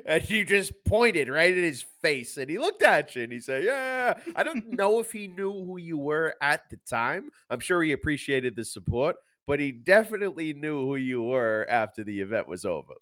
and 0.06 0.30
you 0.30 0.46
just 0.46 0.74
pointed 0.86 1.30
right 1.30 1.52
at 1.52 1.64
his 1.64 1.86
face, 2.02 2.38
and 2.38 2.50
he 2.50 2.58
looked 2.58 2.84
at 2.84 3.16
you 3.16 3.24
and 3.24 3.32
he 3.32 3.40
said, 3.40 3.64
"Yeah." 3.64 4.16
I 4.36 4.44
don't 4.44 4.74
know 4.74 5.00
if 5.00 5.12
he 5.12 5.28
knew 5.28 5.52
who 5.52 5.78
you 5.78 5.98
were 5.98 6.36
at 6.42 6.70
the 6.70 6.78
time. 6.78 7.32
I'm 7.50 7.60
sure 7.60 7.82
he 7.84 7.92
appreciated 7.92 8.56
the 8.56 8.66
support, 8.66 9.16
but 9.46 9.60
he 9.60 9.72
definitely 9.72 10.54
knew 10.54 10.86
who 10.86 10.96
you 10.96 11.24
were 11.24 11.66
after 11.70 12.04
the 12.04 12.22
event 12.22 12.48
was 12.48 12.66
over. 12.66 12.94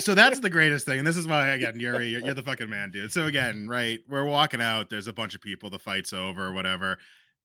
so 0.00 0.14
that's 0.14 0.40
the 0.40 0.50
greatest 0.50 0.86
thing. 0.86 0.98
And 0.98 1.06
this 1.06 1.16
is 1.16 1.26
why, 1.26 1.48
again, 1.54 1.78
Yuri, 1.78 2.08
you're, 2.08 2.20
you're, 2.22 2.34
the 2.34 2.42
fucking 2.42 2.70
man, 2.70 2.90
dude. 2.90 3.12
So 3.12 3.26
again, 3.26 3.68
right, 3.68 4.00
we're 4.08 4.24
walking 4.24 4.60
out. 4.60 4.90
There's 4.90 5.08
a 5.08 5.12
bunch 5.12 5.34
of 5.34 5.40
people. 5.40 5.70
The 5.70 5.78
fight's 5.78 6.12
over, 6.12 6.52
whatever. 6.52 6.98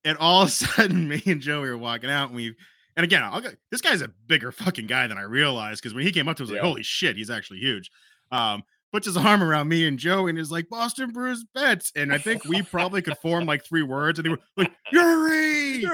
And 0.04 0.18
all 0.18 0.44
of 0.44 0.48
a 0.48 0.52
sudden, 0.52 1.08
me 1.08 1.22
and 1.26 1.42
Joey 1.42 1.68
are 1.68 1.78
walking 1.78 2.10
out, 2.10 2.28
and 2.28 2.36
we, 2.36 2.56
and 2.96 3.04
again, 3.04 3.24
I'll, 3.24 3.42
this 3.70 3.82
guy's 3.82 4.02
a 4.02 4.10
bigger 4.28 4.52
fucking 4.52 4.88
guy 4.88 5.08
than 5.08 5.18
I 5.18 5.24
realized 5.24 5.82
because 5.82 5.94
when 5.94 6.06
he 6.06 6.12
came 6.12 6.28
up 6.28 6.38
to 6.38 6.44
us, 6.44 6.50
yeah. 6.50 6.56
like, 6.56 6.64
holy 6.64 6.84
shit, 6.84 7.16
he's 7.16 7.30
actually 7.30 7.60
huge. 7.60 7.92
Um, 8.32 8.64
puts 8.92 9.06
his 9.06 9.18
arm 9.18 9.42
around 9.42 9.68
me 9.68 9.88
and 9.88 9.98
Joe 9.98 10.28
and 10.28 10.38
is 10.38 10.52
like 10.52 10.70
Boston 10.70 11.12
Brews 11.12 11.46
Bets. 11.54 11.92
And 11.96 12.14
I 12.14 12.18
think 12.18 12.46
we 12.46 12.62
probably 12.62 13.02
could 13.02 13.18
form 13.18 13.46
like 13.46 13.64
three 13.64 13.84
words, 13.84 14.20
and 14.20 14.26
they 14.26 14.30
were 14.30 14.40
like, 14.58 14.72
Yuri! 14.92 15.86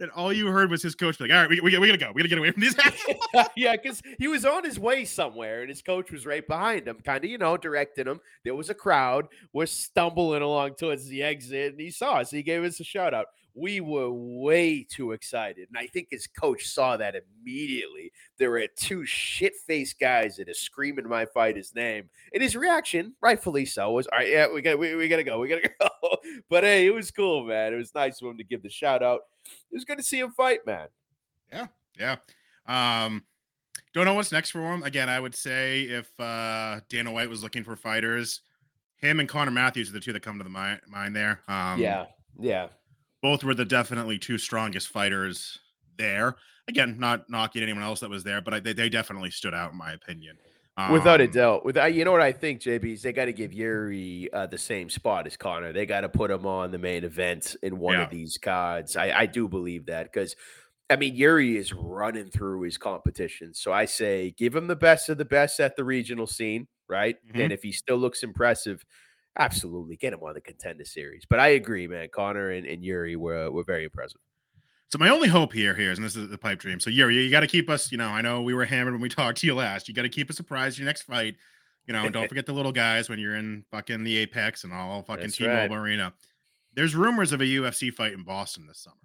and 0.00 0.10
all 0.10 0.32
you 0.32 0.48
heard 0.48 0.70
was 0.70 0.82
his 0.82 0.94
coach 0.94 1.18
like, 1.20 1.30
all 1.30 1.36
right, 1.36 1.48
we, 1.48 1.60
we, 1.60 1.78
we 1.78 1.86
gotta 1.86 1.98
go. 1.98 2.12
We 2.14 2.22
gotta 2.22 2.28
get 2.28 2.38
away 2.38 2.50
from 2.50 2.60
these 2.60 2.74
guys. 2.74 2.92
yeah, 3.56 3.76
because 3.76 4.02
he 4.18 4.28
was 4.28 4.44
on 4.44 4.64
his 4.64 4.78
way 4.78 5.04
somewhere 5.04 5.60
and 5.60 5.68
his 5.68 5.82
coach 5.82 6.10
was 6.10 6.26
right 6.26 6.46
behind 6.46 6.86
him, 6.86 6.98
kind 7.04 7.24
of, 7.24 7.30
you 7.30 7.38
know, 7.38 7.56
directing 7.56 8.06
him. 8.06 8.20
There 8.44 8.54
was 8.54 8.70
a 8.70 8.74
crowd. 8.74 9.28
We're 9.52 9.66
stumbling 9.66 10.42
along 10.42 10.74
towards 10.74 11.06
the 11.06 11.22
exit 11.22 11.72
and 11.72 11.80
he 11.80 11.90
saw 11.90 12.16
us. 12.16 12.30
He 12.30 12.42
gave 12.42 12.64
us 12.64 12.80
a 12.80 12.84
shout 12.84 13.14
out. 13.14 13.26
We 13.56 13.80
were 13.80 14.10
way 14.12 14.86
too 14.88 15.12
excited. 15.12 15.68
And 15.68 15.78
I 15.78 15.86
think 15.86 16.08
his 16.10 16.26
coach 16.26 16.66
saw 16.66 16.96
that 16.98 17.14
immediately. 17.16 18.12
There 18.38 18.50
were 18.50 18.66
two 18.76 19.04
shit 19.06 19.54
faced 19.66 19.98
guys 19.98 20.36
that 20.36 20.48
are 20.48 20.54
screaming 20.54 21.08
my 21.08 21.24
fighter's 21.24 21.74
name. 21.74 22.10
And 22.34 22.42
his 22.42 22.54
reaction, 22.54 23.14
rightfully 23.20 23.64
so, 23.64 23.90
was 23.92 24.06
all 24.08 24.18
right, 24.18 24.28
yeah, 24.28 24.46
we 24.52 24.62
got 24.62 24.78
we, 24.78 24.94
we 24.94 25.08
gotta 25.08 25.24
go. 25.24 25.40
We 25.40 25.48
gotta 25.48 25.70
go. 25.80 26.16
but 26.48 26.62
hey, 26.62 26.86
it 26.86 26.94
was 26.94 27.10
cool, 27.10 27.44
man. 27.44 27.72
It 27.72 27.76
was 27.76 27.94
nice 27.94 28.20
for 28.20 28.30
him 28.30 28.38
to 28.38 28.44
give 28.44 28.62
the 28.62 28.70
shout 28.70 29.02
out 29.02 29.22
it 29.70 29.74
was 29.74 29.84
good 29.84 29.98
to 29.98 30.04
see 30.04 30.18
him 30.18 30.32
fight, 30.32 30.60
man. 30.66 30.88
Yeah, 31.52 31.66
yeah. 31.98 32.16
Um, 32.66 33.24
don't 33.92 34.04
know 34.04 34.14
what's 34.14 34.32
next 34.32 34.50
for 34.50 34.60
him. 34.60 34.82
Again, 34.82 35.08
I 35.08 35.20
would 35.20 35.34
say 35.34 35.82
if 35.82 36.08
uh, 36.20 36.80
Dana 36.88 37.12
White 37.12 37.30
was 37.30 37.42
looking 37.42 37.64
for 37.64 37.76
fighters, 37.76 38.42
him 38.96 39.20
and 39.20 39.28
Connor 39.28 39.50
Matthews 39.50 39.90
are 39.90 39.92
the 39.92 40.00
two 40.00 40.12
that 40.12 40.22
come 40.22 40.38
to 40.38 40.44
the 40.44 40.50
mind, 40.50 40.80
mind 40.86 41.14
there. 41.14 41.40
Um, 41.48 41.80
yeah, 41.80 42.06
yeah. 42.38 42.68
Both 43.22 43.44
were 43.44 43.54
the 43.54 43.64
definitely 43.64 44.18
two 44.18 44.38
strongest 44.38 44.88
fighters 44.88 45.58
there. 45.98 46.36
Again, 46.68 46.96
not 46.98 47.30
knocking 47.30 47.62
anyone 47.62 47.82
else 47.82 48.00
that 48.00 48.10
was 48.10 48.24
there, 48.24 48.40
but 48.40 48.54
I, 48.54 48.60
they, 48.60 48.72
they 48.72 48.88
definitely 48.88 49.30
stood 49.30 49.54
out 49.54 49.72
in 49.72 49.78
my 49.78 49.92
opinion. 49.92 50.36
Um, 50.78 50.92
Without 50.92 51.20
a 51.20 51.24
um, 51.24 51.30
doubt. 51.30 51.64
With 51.64 51.76
you 51.76 52.04
know 52.04 52.12
what 52.12 52.20
I 52.20 52.32
think, 52.32 52.60
JB, 52.60 52.94
is 52.94 53.02
they 53.02 53.12
got 53.12 53.26
to 53.26 53.32
give 53.32 53.52
Yuri 53.52 54.30
uh, 54.32 54.46
the 54.46 54.58
same 54.58 54.90
spot 54.90 55.26
as 55.26 55.36
Connor. 55.36 55.72
They 55.72 55.86
got 55.86 56.02
to 56.02 56.08
put 56.08 56.30
him 56.30 56.44
on 56.44 56.70
the 56.70 56.78
main 56.78 57.04
event 57.04 57.56
in 57.62 57.78
one 57.78 57.94
yeah. 57.94 58.04
of 58.04 58.10
these 58.10 58.36
cards. 58.36 58.94
I, 58.94 59.10
I 59.10 59.26
do 59.26 59.48
believe 59.48 59.86
that 59.86 60.12
because, 60.12 60.36
I 60.90 60.96
mean, 60.96 61.14
Yuri 61.14 61.56
is 61.56 61.72
running 61.72 62.26
through 62.26 62.62
his 62.62 62.76
competition. 62.76 63.54
So 63.54 63.72
I 63.72 63.86
say 63.86 64.34
give 64.36 64.54
him 64.54 64.66
the 64.66 64.76
best 64.76 65.08
of 65.08 65.16
the 65.16 65.24
best 65.24 65.60
at 65.60 65.76
the 65.76 65.84
regional 65.84 66.26
scene, 66.26 66.68
right? 66.88 67.16
Mm-hmm. 67.26 67.40
And 67.40 67.52
if 67.52 67.62
he 67.62 67.72
still 67.72 67.96
looks 67.96 68.22
impressive, 68.22 68.84
absolutely 69.38 69.96
get 69.96 70.12
him 70.12 70.22
on 70.22 70.34
the 70.34 70.40
contender 70.40 70.84
series. 70.84 71.24
But 71.28 71.40
I 71.40 71.48
agree, 71.48 71.86
man. 71.86 72.08
Connor 72.12 72.50
and, 72.50 72.66
and 72.66 72.84
Yuri 72.84 73.16
were 73.16 73.50
were 73.50 73.64
very 73.64 73.84
impressive. 73.84 74.20
So 74.88 74.98
my 74.98 75.08
only 75.08 75.28
hope 75.28 75.52
here, 75.52 75.74
here 75.74 75.90
is, 75.90 75.98
and 75.98 76.04
this 76.04 76.14
is 76.14 76.28
the 76.28 76.38
pipe 76.38 76.60
dream. 76.60 76.78
So 76.78 76.90
Yuri, 76.90 77.16
you 77.16 77.30
got 77.30 77.40
to 77.40 77.48
keep 77.48 77.68
us. 77.68 77.90
You 77.90 77.98
know, 77.98 78.08
I 78.08 78.20
know 78.22 78.42
we 78.42 78.54
were 78.54 78.64
hammered 78.64 78.94
when 78.94 79.00
we 79.00 79.08
talked 79.10 79.38
to 79.38 79.46
you 79.46 79.54
last. 79.54 79.88
You 79.88 79.94
got 79.94 80.02
to 80.02 80.08
keep 80.08 80.30
us 80.30 80.36
surprised 80.36 80.78
your 80.78 80.86
next 80.86 81.02
fight. 81.02 81.36
You 81.86 81.92
know, 81.92 82.04
and 82.04 82.12
don't 82.12 82.28
forget 82.28 82.46
the 82.46 82.52
little 82.52 82.72
guys 82.72 83.08
when 83.08 83.18
you're 83.18 83.36
in 83.36 83.64
fucking 83.70 84.04
the 84.04 84.16
Apex 84.18 84.64
and 84.64 84.72
all 84.72 85.02
fucking 85.02 85.30
T-Mobile 85.30 85.76
right. 85.76 85.82
Arena. 85.82 86.12
There's 86.74 86.94
rumors 86.94 87.32
of 87.32 87.40
a 87.40 87.44
UFC 87.44 87.92
fight 87.92 88.12
in 88.12 88.22
Boston 88.22 88.66
this 88.66 88.78
summer. 88.78 88.96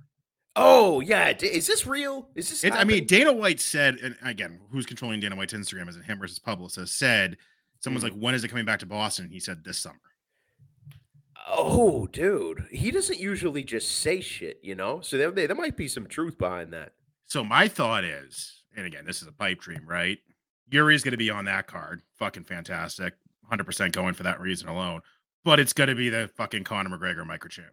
Oh 0.58 1.00
yeah, 1.00 1.34
is 1.42 1.66
this 1.66 1.88
real? 1.88 2.28
Is 2.36 2.62
this? 2.62 2.76
I 2.76 2.84
mean, 2.84 3.06
Dana 3.06 3.32
White 3.32 3.62
said, 3.62 3.96
and 4.04 4.18
again, 4.24 4.60
who's 4.70 4.86
controlling 4.86 5.22
Dana 5.22 5.36
White's 5.36 5.54
Instagram? 5.54 5.88
Is 5.88 5.96
it 5.96 6.04
him 6.04 6.20
versus 6.20 6.40
publicist? 6.40 7.00
Said 7.00 7.38
someone's 7.80 8.04
mm-hmm. 8.04 8.16
like, 8.16 8.22
"When 8.22 8.36
is 8.36 8.44
it 8.44 8.50
coming 8.50 8.66
back 8.66 8.80
to 8.80 8.86
Boston?" 8.86 9.30
He 9.32 9.40
said, 9.40 9.64
"This 9.64 9.78
summer." 9.78 10.00
Oh, 11.48 12.08
dude, 12.08 12.68
he 12.72 12.92
doesn't 12.92 13.20
usually 13.20 13.64
just 13.64 13.92
say 13.92 14.22
shit, 14.22 14.60
you 14.62 14.76
know. 14.76 15.02
So 15.02 15.18
there, 15.18 15.32
there 15.32 15.56
might 15.56 15.78
be 15.78 15.88
some 15.88 16.08
truth 16.08 16.38
behind 16.38 16.72
that. 16.74 16.94
So 17.26 17.44
my 17.44 17.68
thought 17.68 18.04
is, 18.04 18.64
and 18.76 18.86
again, 18.86 19.06
this 19.06 19.22
is 19.22 19.28
a 19.28 19.32
pipe 19.32 19.60
dream, 19.60 19.84
right? 19.88 20.20
Yuri's 20.70 21.04
going 21.04 21.12
to 21.12 21.18
be 21.18 21.30
on 21.30 21.46
that 21.46 21.68
card. 21.68 22.02
Fucking 22.18 22.44
fantastic. 22.44 23.14
100% 23.52 23.92
going 23.92 24.14
for 24.14 24.24
that 24.24 24.40
reason 24.40 24.70
alone. 24.70 25.02
But 25.44 25.60
it's 25.60 25.74
going 25.74 25.90
to 25.90 25.96
be 25.96 26.10
the 26.10 26.30
fucking 26.36 26.64
Conor 26.64 26.98
McGregor, 26.98 27.26
Michael 27.26 27.50
Chandler. 27.50 27.72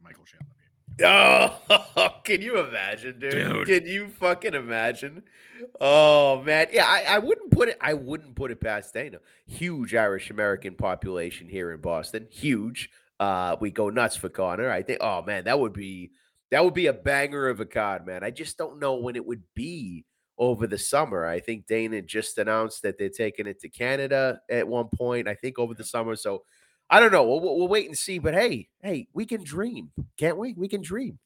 Oh, 1.05 2.21
can 2.25 2.43
you 2.43 2.59
imagine, 2.59 3.19
dude? 3.19 3.33
dude? 3.33 3.67
Can 3.67 3.87
you 3.87 4.09
fucking 4.09 4.55
imagine? 4.55 5.23
Oh 5.81 6.43
man, 6.43 6.69
yeah, 6.73 6.87
I, 6.87 7.05
I 7.09 7.19
wouldn't 7.19 7.51
put 7.51 7.69
it. 7.69 7.79
I 7.81 7.95
wouldn't 7.95 8.35
put 8.35 8.51
it 8.51 8.61
past 8.61 8.95
Dana. 8.95 9.19
Huge 9.47 9.95
Irish 9.95 10.31
American 10.31 10.75
population 10.75 11.49
here 11.49 11.73
in 11.73 11.81
Boston. 11.81 12.27
Huge 12.31 12.91
uh, 13.21 13.57
we 13.61 13.71
go 13.71 13.91
nuts 13.91 14.17
for 14.17 14.29
Conor. 14.29 14.71
I 14.71 14.83
think, 14.83 15.01
oh 15.03 15.23
man, 15.23 15.45
that 15.45 15.59
would 15.59 15.73
be 15.73 16.11
that 16.51 16.65
would 16.65 16.75
be 16.75 16.87
a 16.87 16.93
banger 16.93 17.49
of 17.49 17.61
a 17.61 17.67
card, 17.67 18.07
man. 18.07 18.25
I 18.25 18.31
just 18.31 18.57
don't 18.57 18.79
know 18.79 18.97
when 18.97 19.17
it 19.17 19.27
would 19.27 19.43
be 19.55 20.05
over 20.39 20.67
the 20.67 20.79
summer. 20.79 21.27
I 21.27 21.41
think 21.41 21.67
Dana 21.67 22.01
just 22.01 22.39
announced 22.39 22.83
that 22.83 22.97
they're 22.97 23.09
taking 23.09 23.47
it 23.47 23.61
to 23.61 23.69
Canada 23.69 24.41
at 24.51 24.67
one 24.67 24.89
point. 24.95 25.29
I 25.29 25.35
think 25.35 25.59
over 25.59 25.75
the 25.75 25.85
summer. 25.85 26.17
So 26.17 26.45
I 26.89 27.01
don't 27.01 27.13
know. 27.13 27.25
We'll, 27.25 27.41
we'll 27.41 27.69
wait 27.69 27.87
and 27.87 27.99
see. 27.99 28.19
But 28.19 28.35
hey, 28.35 28.69
hey, 28.83 29.09
we 29.13 29.27
can 29.27 29.43
dream, 29.43 29.91
can't 30.17 30.39
we? 30.39 30.55
We 30.55 30.69
can 30.69 30.81
dream. 30.81 31.19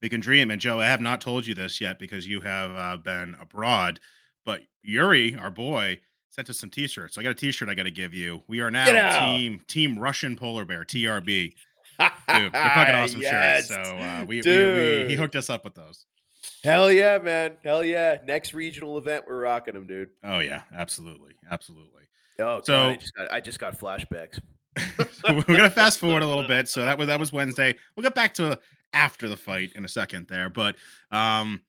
We 0.00 0.08
can 0.08 0.20
dream. 0.20 0.50
And 0.50 0.60
Joe, 0.60 0.78
I 0.78 0.86
have 0.86 1.00
not 1.00 1.20
told 1.20 1.46
you 1.46 1.54
this 1.54 1.80
yet 1.80 1.98
because 1.98 2.26
you 2.26 2.40
have 2.42 2.70
uh, 2.72 2.96
been 2.98 3.36
abroad. 3.40 3.98
But 4.44 4.60
Yuri, 4.82 5.34
our 5.36 5.50
boy, 5.50 5.98
sent 6.30 6.50
us 6.50 6.58
some 6.58 6.70
t-shirts. 6.70 7.14
So 7.14 7.20
I 7.20 7.24
got 7.24 7.30
a 7.30 7.34
t-shirt 7.34 7.68
I 7.68 7.74
got 7.74 7.84
to 7.84 7.90
give 7.90 8.14
you. 8.14 8.42
We 8.48 8.60
are 8.60 8.70
now 8.70 9.20
team 9.20 9.60
team 9.66 9.98
Russian 9.98 10.36
polar 10.36 10.64
bear 10.64 10.84
TRB. 10.84 11.54
Dude, 11.98 12.12
they're 12.28 12.50
fucking 12.50 12.94
awesome 12.94 13.20
yes. 13.20 13.68
shirts. 13.68 13.88
So 13.88 13.96
uh, 13.96 14.24
we, 14.26 14.40
we, 14.42 14.50
we, 14.50 15.06
he 15.08 15.14
hooked 15.16 15.34
us 15.34 15.50
up 15.50 15.64
with 15.64 15.74
those. 15.74 16.06
Hell 16.62 16.90
yeah, 16.90 17.18
man! 17.18 17.52
Hell 17.64 17.84
yeah! 17.84 18.18
Next 18.26 18.54
regional 18.54 18.98
event, 18.98 19.24
we're 19.28 19.40
rocking 19.40 19.74
them, 19.74 19.86
dude. 19.86 20.10
Oh 20.24 20.38
yeah, 20.40 20.62
absolutely, 20.74 21.32
absolutely. 21.50 22.02
Oh, 22.40 22.60
so 22.62 22.72
God, 22.72 22.88
I, 22.88 22.96
just 22.96 23.14
got, 23.14 23.32
I 23.32 23.40
just 23.40 23.58
got 23.58 23.78
flashbacks. 23.78 24.40
we're 25.28 25.42
gonna 25.42 25.70
fast 25.70 25.98
forward 25.98 26.22
a 26.22 26.26
little 26.26 26.46
bit. 26.48 26.68
So 26.68 26.84
that 26.84 26.98
was 26.98 27.06
that 27.08 27.18
was 27.18 27.32
Wednesday. 27.32 27.74
We'll 27.96 28.02
get 28.02 28.14
back 28.14 28.34
to 28.34 28.58
after 28.92 29.28
the 29.28 29.36
fight 29.36 29.72
in 29.74 29.84
a 29.84 29.88
second 29.88 30.26
there, 30.28 30.48
but 30.48 30.76
um, 31.10 31.60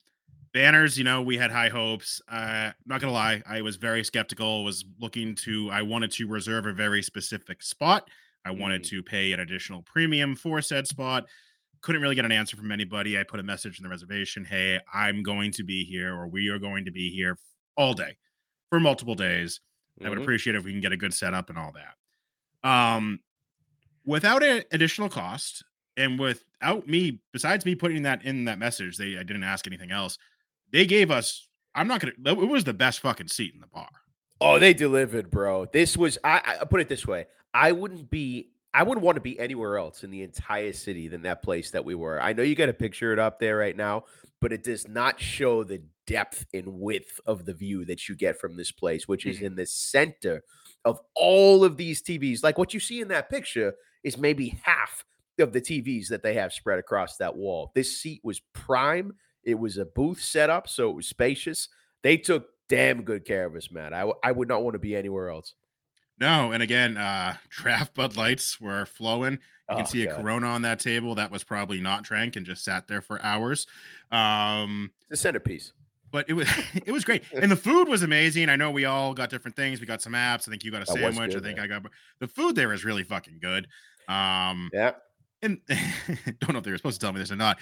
banners 0.53 0.98
you 0.98 1.03
know 1.03 1.22
we 1.22 1.38
had 1.38 1.51
high 1.51 1.70
hopes 1.70 2.22
uh 2.29 2.72
not 2.86 3.00
gonna 3.00 3.13
lie 3.13 3.41
i 3.48 3.62
was 3.62 3.75
very 3.75 4.03
skeptical 4.03 4.63
was 4.63 4.84
looking 5.00 5.36
to 5.36 5.70
i 5.72 5.82
wanted 5.82 6.12
to 6.12 6.27
reserve 6.27 6.65
a 6.65 6.74
very 6.74 7.01
specific 7.03 7.62
spot 7.62 8.08
i 8.46 8.51
wanted 8.51 8.82
mm. 8.82 8.89
to 8.89 9.03
pay 9.03 9.32
an 9.32 9.39
additional 9.39 9.82
premium 9.84 10.36
for 10.36 10.62
said 10.62 10.88
spot 10.88 11.25
couldn't 11.82 12.01
really 12.01 12.15
get 12.15 12.25
an 12.25 12.32
answer 12.32 12.58
from 12.58 12.72
anybody 12.72 13.20
i 13.20 13.24
put 13.24 13.39
a 13.39 13.44
message 13.44 13.79
in 13.79 13.84
the 13.84 13.89
reservation 13.89 14.44
hey 14.44 14.79
i'm 14.94 15.22
going 15.22 15.51
to 15.51 15.63
be 15.63 15.84
here 15.84 16.15
or 16.15 16.27
we 16.27 16.50
are 16.50 16.60
going 16.60 16.86
to 16.86 16.91
be 16.91 17.12
here 17.12 17.38
all 17.77 17.94
day 17.94 18.18
for 18.70 18.79
multiple 18.79 19.15
days 19.15 19.60
mm-hmm. 19.96 20.08
i 20.08 20.10
would 20.10 20.18
mm-hmm. 20.18 20.24
appreciate 20.24 20.56
if 20.56 20.63
we 20.63 20.72
can 20.72 20.82
get 20.82 20.91
a 20.91 20.98
good 20.98 21.13
setup 21.13 21.50
and 21.50 21.60
all 21.60 21.74
that 21.74 22.70
um 22.70 23.20
without 24.06 24.41
an 24.41 24.63
additional 24.72 25.10
cost 25.10 25.63
and 25.96 26.18
without 26.18 26.88
me 26.88 27.20
besides 27.32 27.65
me 27.65 27.75
putting 27.75 28.01
that 28.01 28.24
in 28.25 28.46
that 28.46 28.58
message 28.58 28.98
they 28.98 29.15
i 29.15 29.24
didn't 29.24 29.44
ask 29.44 29.68
anything 29.68 29.91
else 29.91 30.18
they 30.72 30.86
gave 30.86 31.12
us. 31.12 31.48
I'm 31.76 31.88
not 31.88 32.02
gonna. 32.02 32.14
It 32.26 32.48
was 32.48 32.64
the 32.64 32.74
best 32.74 33.00
fucking 33.00 33.28
seat 33.28 33.54
in 33.54 33.62
the 33.62 33.68
bar. 33.68 33.90
Oh, 34.42 34.60
they 34.60 34.74
delivered, 34.74 35.30
bro. 35.30 35.66
This 35.66 35.98
was. 35.98 36.18
I, 36.24 36.58
I 36.62 36.66
put 36.66 36.82
it 36.82 36.90
this 36.90 37.06
way. 37.06 37.28
I 37.54 37.72
wouldn't 37.72 38.10
be. 38.10 38.52
I 38.74 38.84
wouldn't 38.84 39.04
want 39.04 39.16
to 39.16 39.22
be 39.22 39.40
anywhere 39.40 39.78
else 39.78 40.04
in 40.04 40.12
the 40.12 40.22
entire 40.22 40.74
city 40.74 41.08
than 41.08 41.24
that 41.24 41.42
place 41.42 41.72
that 41.72 41.84
we 41.84 41.96
were. 41.96 42.22
I 42.22 42.34
know 42.34 42.44
you 42.44 42.56
got 42.56 42.70
a 42.70 42.74
picture 42.74 43.12
it 43.12 43.20
up 43.20 43.40
there 43.40 43.58
right 43.58 43.76
now, 43.76 44.04
but 44.42 44.54
it 44.54 44.64
does 44.64 44.88
not 44.88 45.20
show 45.20 45.64
the 45.64 45.82
depth 46.06 46.46
and 46.54 46.80
width 46.80 47.20
of 47.26 47.46
the 47.46 47.54
view 47.54 47.84
that 47.86 48.08
you 48.08 48.16
get 48.16 48.40
from 48.40 48.56
this 48.56 48.72
place, 48.72 49.08
which 49.08 49.26
is 49.26 49.38
mm-hmm. 49.38 49.46
in 49.46 49.56
the 49.56 49.66
center 49.66 50.44
of 50.86 51.00
all 51.16 51.64
of 51.64 51.78
these 51.78 52.02
TVs. 52.02 52.44
Like 52.44 52.58
what 52.58 52.74
you 52.74 52.80
see 52.80 53.02
in 53.02 53.08
that 53.10 53.30
picture 53.30 53.74
is 54.04 54.18
maybe 54.18 54.60
half 54.64 55.04
of 55.40 55.54
the 55.54 55.62
TVs 55.62 56.08
that 56.10 56.24
they 56.24 56.36
have 56.36 56.54
spread 56.54 56.80
across 56.80 57.18
that 57.18 57.36
wall. 57.36 57.72
This 57.74 58.00
seat 58.02 58.22
was 58.24 58.42
prime 58.54 59.14
it 59.50 59.60
was 59.60 59.77
a 59.77 59.86
booth 59.86 60.22
setup, 60.22 60.68
so 60.68 60.89
it 60.89 60.96
was 60.96 61.08
spacious. 61.08 61.70
They 62.01 62.18
took 62.18 62.48
damn 62.70 63.03
good 63.03 63.25
care 63.25 63.46
of 63.46 63.56
us, 63.56 63.72
man. 63.72 63.94
I, 63.94 64.01
w- 64.01 64.20
I 64.24 64.32
would 64.32 64.48
not 64.48 64.63
want 64.63 64.75
to 64.75 64.79
be 64.79 64.96
anywhere 64.96 65.29
else. 65.29 65.53
No, 66.20 66.51
and 66.51 66.62
again, 66.62 66.98
uh 66.98 67.36
draft 67.50 67.96
Bud 67.96 68.15
Lights 68.15 68.60
were 68.60 68.86
flowing. 68.86 69.39
You 69.70 69.75
can 69.75 69.86
oh, 69.86 69.89
see 69.89 70.06
a 70.06 70.13
Corona 70.13 70.48
on 70.48 70.63
that 70.63 70.79
table 70.79 71.15
that 71.15 71.29
was 71.32 71.44
probably 71.44 71.79
not 71.79 72.03
drank 72.03 72.36
and 72.36 72.46
just 72.46 72.63
sat 72.63 72.88
there 72.88 73.01
for 73.01 73.22
hours. 73.24 73.68
Um 74.12 74.91
the 75.10 75.18
centerpiece. 75.18 75.74
But 76.12 76.29
it 76.29 76.34
was 76.34 76.50
it 76.86 76.91
was 76.91 77.06
great, 77.06 77.24
and 77.34 77.51
the 77.51 77.56
food 77.56 77.88
was 77.88 78.03
amazing. 78.03 78.50
I 78.50 78.56
know 78.56 78.72
we 78.72 78.86
all 78.86 79.13
got 79.13 79.29
different 79.29 79.56
things. 79.56 79.79
We 79.79 79.88
got 79.88 80.01
some 80.01 80.13
apps. 80.13 80.48
I 80.48 80.51
think 80.51 80.63
you 80.63 80.72
got 80.72 80.82
a 80.82 80.86
that 80.86 80.94
sandwich. 80.94 81.32
Good, 81.34 81.44
I 81.44 81.46
think 81.46 81.58
man. 81.58 81.72
I 81.72 81.79
got 81.79 81.91
the 82.20 82.27
food 82.27 82.56
there 82.56 82.74
is 82.74 82.84
really 82.84 83.03
fucking 83.03 83.39
good. 83.41 83.68
Um, 84.08 84.70
yeah, 84.74 84.94
and 85.41 85.60
don't 86.39 86.53
know 86.53 86.60
if 86.60 86.63
they 86.63 86.72
were 86.72 86.77
supposed 86.77 87.00
to 87.00 87.06
tell 87.06 87.13
me 87.13 87.20
this 87.20 87.32
or 87.32 87.36
not 87.36 87.60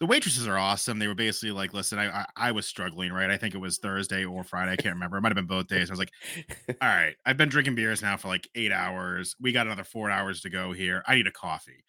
the 0.00 0.06
waitresses 0.06 0.48
are 0.48 0.56
awesome. 0.58 0.98
They 0.98 1.06
were 1.06 1.14
basically 1.14 1.52
like, 1.52 1.72
listen, 1.74 1.98
I, 1.98 2.20
I, 2.20 2.26
I 2.36 2.52
was 2.52 2.66
struggling, 2.66 3.12
right? 3.12 3.30
I 3.30 3.36
think 3.36 3.54
it 3.54 3.58
was 3.58 3.78
Thursday 3.78 4.24
or 4.24 4.42
Friday. 4.42 4.72
I 4.72 4.76
can't 4.76 4.94
remember. 4.94 5.18
It 5.18 5.20
might 5.20 5.28
have 5.28 5.36
been 5.36 5.46
both 5.46 5.66
days. 5.68 5.90
I 5.90 5.92
was 5.92 5.98
like, 5.98 6.12
all 6.80 6.88
right, 6.88 7.14
I've 7.26 7.36
been 7.36 7.48
drinking 7.50 7.74
beers 7.74 8.00
now 8.02 8.16
for 8.16 8.28
like 8.28 8.48
eight 8.54 8.72
hours. 8.72 9.36
We 9.40 9.52
got 9.52 9.66
another 9.66 9.84
four 9.84 10.10
hours 10.10 10.40
to 10.42 10.50
go 10.50 10.72
here. 10.72 11.02
I 11.06 11.14
need 11.16 11.26
a 11.26 11.32
coffee. 11.32 11.84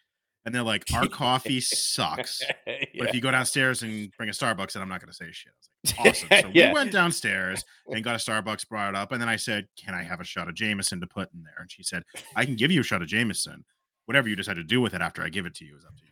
and 0.45 0.53
they're 0.55 0.63
like, 0.63 0.83
"Our 0.93 1.07
coffee 1.07 1.61
sucks." 1.61 2.41
yeah. 2.67 2.85
But 2.97 3.09
if 3.09 3.15
you 3.15 3.21
go 3.21 3.31
downstairs 3.31 3.83
and 3.83 4.11
bring 4.17 4.27
a 4.29 4.33
Starbucks, 4.33 4.73
then 4.73 4.81
I'm 4.83 4.89
not 4.89 4.99
going 4.99 5.09
to 5.11 5.15
say 5.15 5.31
shit. 5.31 5.53
I 5.99 6.09
was 6.09 6.23
like, 6.23 6.31
awesome. 6.31 6.41
So 6.41 6.51
Yeah. 6.53 6.67
we 6.69 6.73
went 6.73 6.91
downstairs 6.91 7.63
and 7.87 8.03
got 8.03 8.15
a 8.15 8.17
Starbucks, 8.31 8.67
brought 8.67 8.89
it 8.89 8.95
up, 8.97 9.11
and 9.13 9.21
then 9.21 9.29
I 9.29 9.35
said, 9.37 9.67
"Can 9.81 9.93
I 9.93 10.03
have 10.03 10.19
a 10.19 10.23
shot 10.25 10.49
of 10.49 10.55
Jameson 10.55 10.99
to 10.99 11.07
put 11.07 11.31
in 11.33 11.43
there?" 11.43 11.55
And 11.59 11.71
she 11.71 11.83
said, 11.83 12.03
"I 12.35 12.43
can 12.45 12.55
give 12.55 12.71
you 12.71 12.81
a 12.81 12.83
shot 12.83 13.01
of 13.01 13.07
Jameson. 13.07 13.63
Whatever 14.05 14.27
you 14.27 14.35
decide 14.35 14.55
to 14.55 14.63
do 14.63 14.81
with 14.81 14.93
it 14.95 15.01
after 15.01 15.21
I 15.23 15.29
give 15.29 15.45
it 15.45 15.53
to 15.55 15.65
you 15.65 15.77
is 15.77 15.85
up 15.85 15.95
to 15.95 16.03
your 16.03 16.10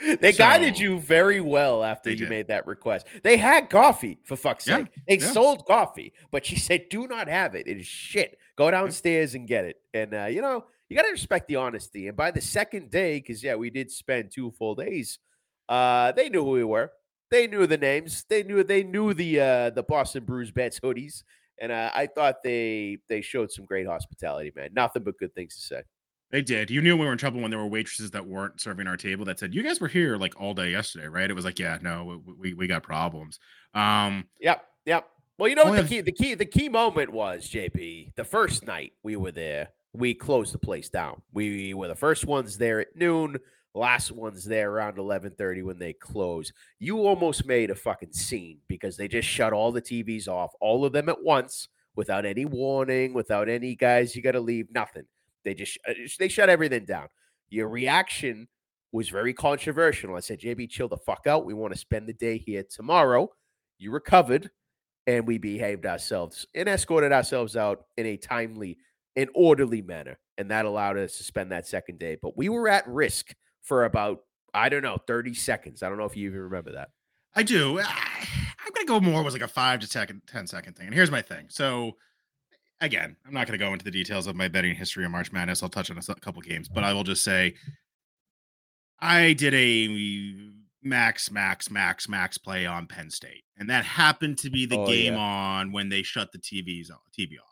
decision." 0.00 0.18
they 0.20 0.32
guided 0.32 0.78
you 0.78 0.98
very 0.98 1.40
well 1.40 1.84
after 1.84 2.10
you 2.10 2.16
did. 2.16 2.28
made 2.28 2.48
that 2.48 2.66
request. 2.66 3.06
They 3.22 3.36
had 3.36 3.70
coffee, 3.70 4.18
for 4.24 4.36
fuck's 4.36 4.66
Yeah, 4.66 4.78
sake. 4.78 4.86
They 5.08 5.18
yeah. 5.18 5.30
sold 5.32 5.66
coffee, 5.66 6.12
but 6.30 6.44
she 6.44 6.56
said, 6.56 6.88
do 6.90 7.06
not 7.06 7.28
have 7.28 7.54
it. 7.54 7.66
It 7.66 7.78
is 7.78 7.86
shit. 7.86 8.38
Go 8.56 8.70
downstairs 8.70 9.34
and 9.34 9.46
get 9.46 9.64
it. 9.64 9.76
And, 9.94 10.14
uh, 10.14 10.26
you 10.26 10.42
know, 10.42 10.64
you 10.88 10.96
got 10.96 11.04
to 11.04 11.10
respect 11.10 11.48
the 11.48 11.56
honesty. 11.56 12.08
And 12.08 12.16
by 12.16 12.30
the 12.30 12.40
second 12.40 12.90
day, 12.90 13.18
because, 13.18 13.42
yeah, 13.42 13.54
we 13.54 13.70
did 13.70 13.90
spend 13.90 14.30
two 14.32 14.50
full 14.52 14.74
days, 14.74 15.18
uh, 15.68 16.12
they 16.12 16.28
knew 16.28 16.44
who 16.44 16.50
we 16.50 16.64
were. 16.64 16.90
They 17.30 17.46
knew 17.46 17.66
the 17.66 17.78
names. 17.78 18.24
They 18.28 18.42
knew 18.42 18.64
they 18.64 18.82
knew 18.82 19.14
the 19.14 19.40
uh, 19.40 19.70
the 19.70 19.84
Boston 19.84 20.24
Brews 20.24 20.50
Bets 20.50 20.80
hoodies, 20.80 21.22
and 21.60 21.70
uh, 21.70 21.90
I 21.94 22.06
thought 22.08 22.42
they 22.42 22.98
they 23.08 23.20
showed 23.20 23.52
some 23.52 23.66
great 23.66 23.86
hospitality, 23.86 24.50
man. 24.56 24.70
Nothing 24.72 25.04
but 25.04 25.16
good 25.16 25.32
things 25.32 25.54
to 25.54 25.60
say. 25.60 25.82
They 26.30 26.42
did. 26.42 26.70
You 26.70 26.80
knew 26.80 26.96
we 26.96 27.06
were 27.06 27.12
in 27.12 27.18
trouble 27.18 27.40
when 27.40 27.50
there 27.50 27.58
were 27.58 27.66
waitresses 27.66 28.12
that 28.12 28.24
weren't 28.24 28.60
serving 28.60 28.86
our 28.86 28.96
table 28.96 29.24
that 29.24 29.38
said, 29.38 29.52
"You 29.52 29.62
guys 29.62 29.80
were 29.80 29.88
here 29.88 30.16
like 30.16 30.40
all 30.40 30.54
day 30.54 30.70
yesterday, 30.70 31.08
right?" 31.08 31.28
It 31.28 31.34
was 31.34 31.44
like, 31.44 31.58
"Yeah, 31.58 31.78
no, 31.82 32.22
we 32.24 32.34
we, 32.34 32.54
we 32.54 32.66
got 32.66 32.82
problems." 32.82 33.40
Um, 33.74 34.24
Yep, 34.40 34.64
yep. 34.86 35.08
Well, 35.38 35.48
you 35.48 35.56
know 35.56 35.64
what 35.64 35.82
the 35.82 35.88
key 35.88 36.00
the 36.02 36.12
key 36.12 36.34
the 36.34 36.44
key 36.44 36.68
moment 36.68 37.10
was, 37.10 37.48
JB. 37.50 38.14
The 38.14 38.24
first 38.24 38.64
night 38.66 38.92
we 39.02 39.16
were 39.16 39.32
there, 39.32 39.70
we 39.92 40.14
closed 40.14 40.54
the 40.54 40.58
place 40.58 40.88
down. 40.88 41.20
We 41.32 41.74
were 41.74 41.88
the 41.88 41.96
first 41.96 42.26
ones 42.26 42.58
there 42.58 42.80
at 42.80 42.94
noon, 42.94 43.38
last 43.74 44.12
ones 44.12 44.44
there 44.44 44.70
around 44.70 44.98
11:30 44.98 45.64
when 45.64 45.78
they 45.78 45.94
close. 45.94 46.52
You 46.78 47.06
almost 47.06 47.44
made 47.44 47.70
a 47.70 47.74
fucking 47.74 48.12
scene 48.12 48.58
because 48.68 48.96
they 48.96 49.08
just 49.08 49.28
shut 49.28 49.52
all 49.52 49.72
the 49.72 49.82
TVs 49.82 50.28
off, 50.28 50.52
all 50.60 50.84
of 50.84 50.92
them 50.92 51.08
at 51.08 51.22
once 51.22 51.68
without 51.96 52.24
any 52.24 52.44
warning, 52.44 53.14
without 53.14 53.48
any 53.48 53.74
guys 53.74 54.14
you 54.14 54.22
got 54.22 54.32
to 54.32 54.40
leave, 54.40 54.70
nothing. 54.70 55.04
They 55.44 55.54
just 55.54 55.78
uh, 55.88 55.92
they 56.18 56.28
shut 56.28 56.48
everything 56.48 56.84
down. 56.84 57.08
Your 57.48 57.68
reaction 57.68 58.48
was 58.92 59.08
very 59.08 59.32
controversial. 59.32 60.16
I 60.16 60.20
said, 60.20 60.40
JB, 60.40 60.68
chill 60.70 60.88
the 60.88 60.96
fuck 60.96 61.26
out. 61.26 61.44
We 61.44 61.54
want 61.54 61.72
to 61.72 61.78
spend 61.78 62.08
the 62.08 62.12
day 62.12 62.38
here 62.38 62.64
tomorrow. 62.68 63.30
You 63.78 63.92
recovered 63.92 64.50
and 65.06 65.26
we 65.26 65.38
behaved 65.38 65.86
ourselves 65.86 66.46
and 66.54 66.68
escorted 66.68 67.12
ourselves 67.12 67.56
out 67.56 67.84
in 67.96 68.06
a 68.06 68.16
timely 68.16 68.78
and 69.16 69.30
orderly 69.34 69.80
manner. 69.82 70.18
And 70.38 70.50
that 70.50 70.64
allowed 70.64 70.98
us 70.98 71.16
to 71.18 71.24
spend 71.24 71.52
that 71.52 71.66
second 71.66 71.98
day. 71.98 72.16
But 72.20 72.36
we 72.36 72.48
were 72.48 72.68
at 72.68 72.86
risk 72.88 73.34
for 73.62 73.84
about, 73.84 74.20
I 74.54 74.68
don't 74.68 74.82
know, 74.82 74.98
30 75.06 75.34
seconds. 75.34 75.82
I 75.82 75.88
don't 75.88 75.98
know 75.98 76.04
if 76.04 76.16
you 76.16 76.28
even 76.28 76.40
remember 76.40 76.72
that. 76.72 76.88
I 77.34 77.42
do. 77.42 77.78
I- 77.80 78.26
I'm 78.64 78.72
gonna 78.74 78.86
go 78.86 79.00
more 79.00 79.22
was 79.22 79.32
like 79.34 79.42
a 79.42 79.48
five 79.48 79.80
to 79.80 79.86
second, 79.86 80.22
10 80.26 80.46
second 80.46 80.76
thing. 80.76 80.86
And 80.86 80.94
here's 80.94 81.10
my 81.10 81.22
thing. 81.22 81.46
So 81.48 81.96
again, 82.80 83.16
I'm 83.26 83.32
not 83.34 83.46
gonna 83.46 83.58
go 83.58 83.72
into 83.72 83.84
the 83.84 83.90
details 83.90 84.26
of 84.26 84.36
my 84.36 84.48
betting 84.48 84.74
history 84.74 85.04
of 85.04 85.10
March 85.10 85.32
Madness. 85.32 85.62
I'll 85.62 85.68
touch 85.68 85.90
on 85.90 85.98
a 85.98 86.14
couple 86.16 86.40
games, 86.42 86.68
but 86.68 86.84
I 86.84 86.92
will 86.92 87.04
just 87.04 87.22
say 87.24 87.54
I 89.00 89.32
did 89.32 89.54
a 89.54 90.50
max, 90.82 91.30
max, 91.30 91.70
max, 91.70 92.08
max 92.08 92.38
play 92.38 92.66
on 92.66 92.86
Penn 92.86 93.10
State, 93.10 93.44
and 93.58 93.68
that 93.70 93.84
happened 93.84 94.38
to 94.38 94.50
be 94.50 94.66
the 94.66 94.78
Oh, 94.78 94.86
game 94.86 95.14
yeah. 95.14 95.18
on 95.20 95.72
when 95.72 95.88
they 95.88 96.02
shut 96.02 96.32
the 96.32 96.38
TVs 96.38 96.90
off. 96.90 97.00
TV 97.18 97.34
off. 97.38 97.46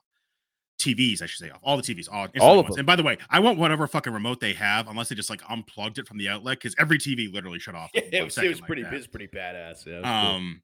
TVs, 0.80 1.23
I 1.23 1.26
should 1.26 1.44
say, 1.44 1.50
off 1.50 1.58
all 1.64 1.76
the 1.76 1.82
TVs, 1.82 2.08
all, 2.11 2.28
All 2.40 2.61
of 2.61 2.66
once. 2.66 2.76
them. 2.76 2.80
And 2.80 2.87
by 2.87 2.94
the 2.94 3.02
way, 3.02 3.18
I 3.30 3.40
want 3.40 3.58
whatever 3.58 3.87
fucking 3.88 4.12
remote 4.12 4.38
they 4.38 4.52
have, 4.52 4.87
unless 4.88 5.08
they 5.08 5.16
just 5.16 5.28
like 5.30 5.42
unplugged 5.50 5.99
it 5.99 6.06
from 6.06 6.18
the 6.18 6.28
outlet, 6.28 6.58
because 6.58 6.75
every 6.78 6.99
TV 6.99 7.32
literally 7.32 7.58
shut 7.58 7.75
off. 7.75 7.90
it 7.94 8.23
was, 8.25 8.38
it 8.38 8.49
was 8.49 8.61
like 8.61 8.66
pretty, 8.68 8.82
that. 8.85 8.92
it 8.92 8.97
was 8.97 9.06
pretty 9.08 9.26
badass. 9.26 9.85
Yeah. 9.87 10.00
Um, 10.30 10.62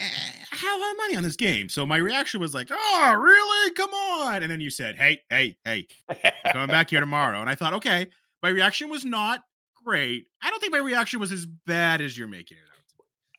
I 0.00 0.56
have 0.56 0.78
a 0.78 0.80
lot 0.82 0.90
of 0.92 0.96
money 0.96 1.16
on 1.16 1.22
this 1.22 1.36
game, 1.36 1.68
so 1.68 1.84
my 1.86 1.96
reaction 1.98 2.40
was 2.40 2.54
like, 2.54 2.68
"Oh, 2.70 3.14
really? 3.14 3.70
Come 3.74 3.90
on!" 3.90 4.42
And 4.42 4.50
then 4.50 4.60
you 4.60 4.70
said, 4.70 4.96
"Hey, 4.96 5.20
hey, 5.30 5.56
hey, 5.64 5.86
coming 6.52 6.68
back 6.68 6.90
here 6.90 7.00
tomorrow." 7.00 7.40
And 7.40 7.48
I 7.50 7.54
thought, 7.54 7.74
okay, 7.74 8.06
my 8.42 8.48
reaction 8.48 8.88
was 8.88 9.04
not 9.04 9.42
great. 9.84 10.26
I 10.42 10.50
don't 10.50 10.60
think 10.60 10.72
my 10.72 10.78
reaction 10.78 11.20
was 11.20 11.32
as 11.32 11.46
bad 11.46 12.00
as 12.00 12.16
you're 12.16 12.28
making 12.28 12.56
it 12.58 12.60
out. 12.60 12.66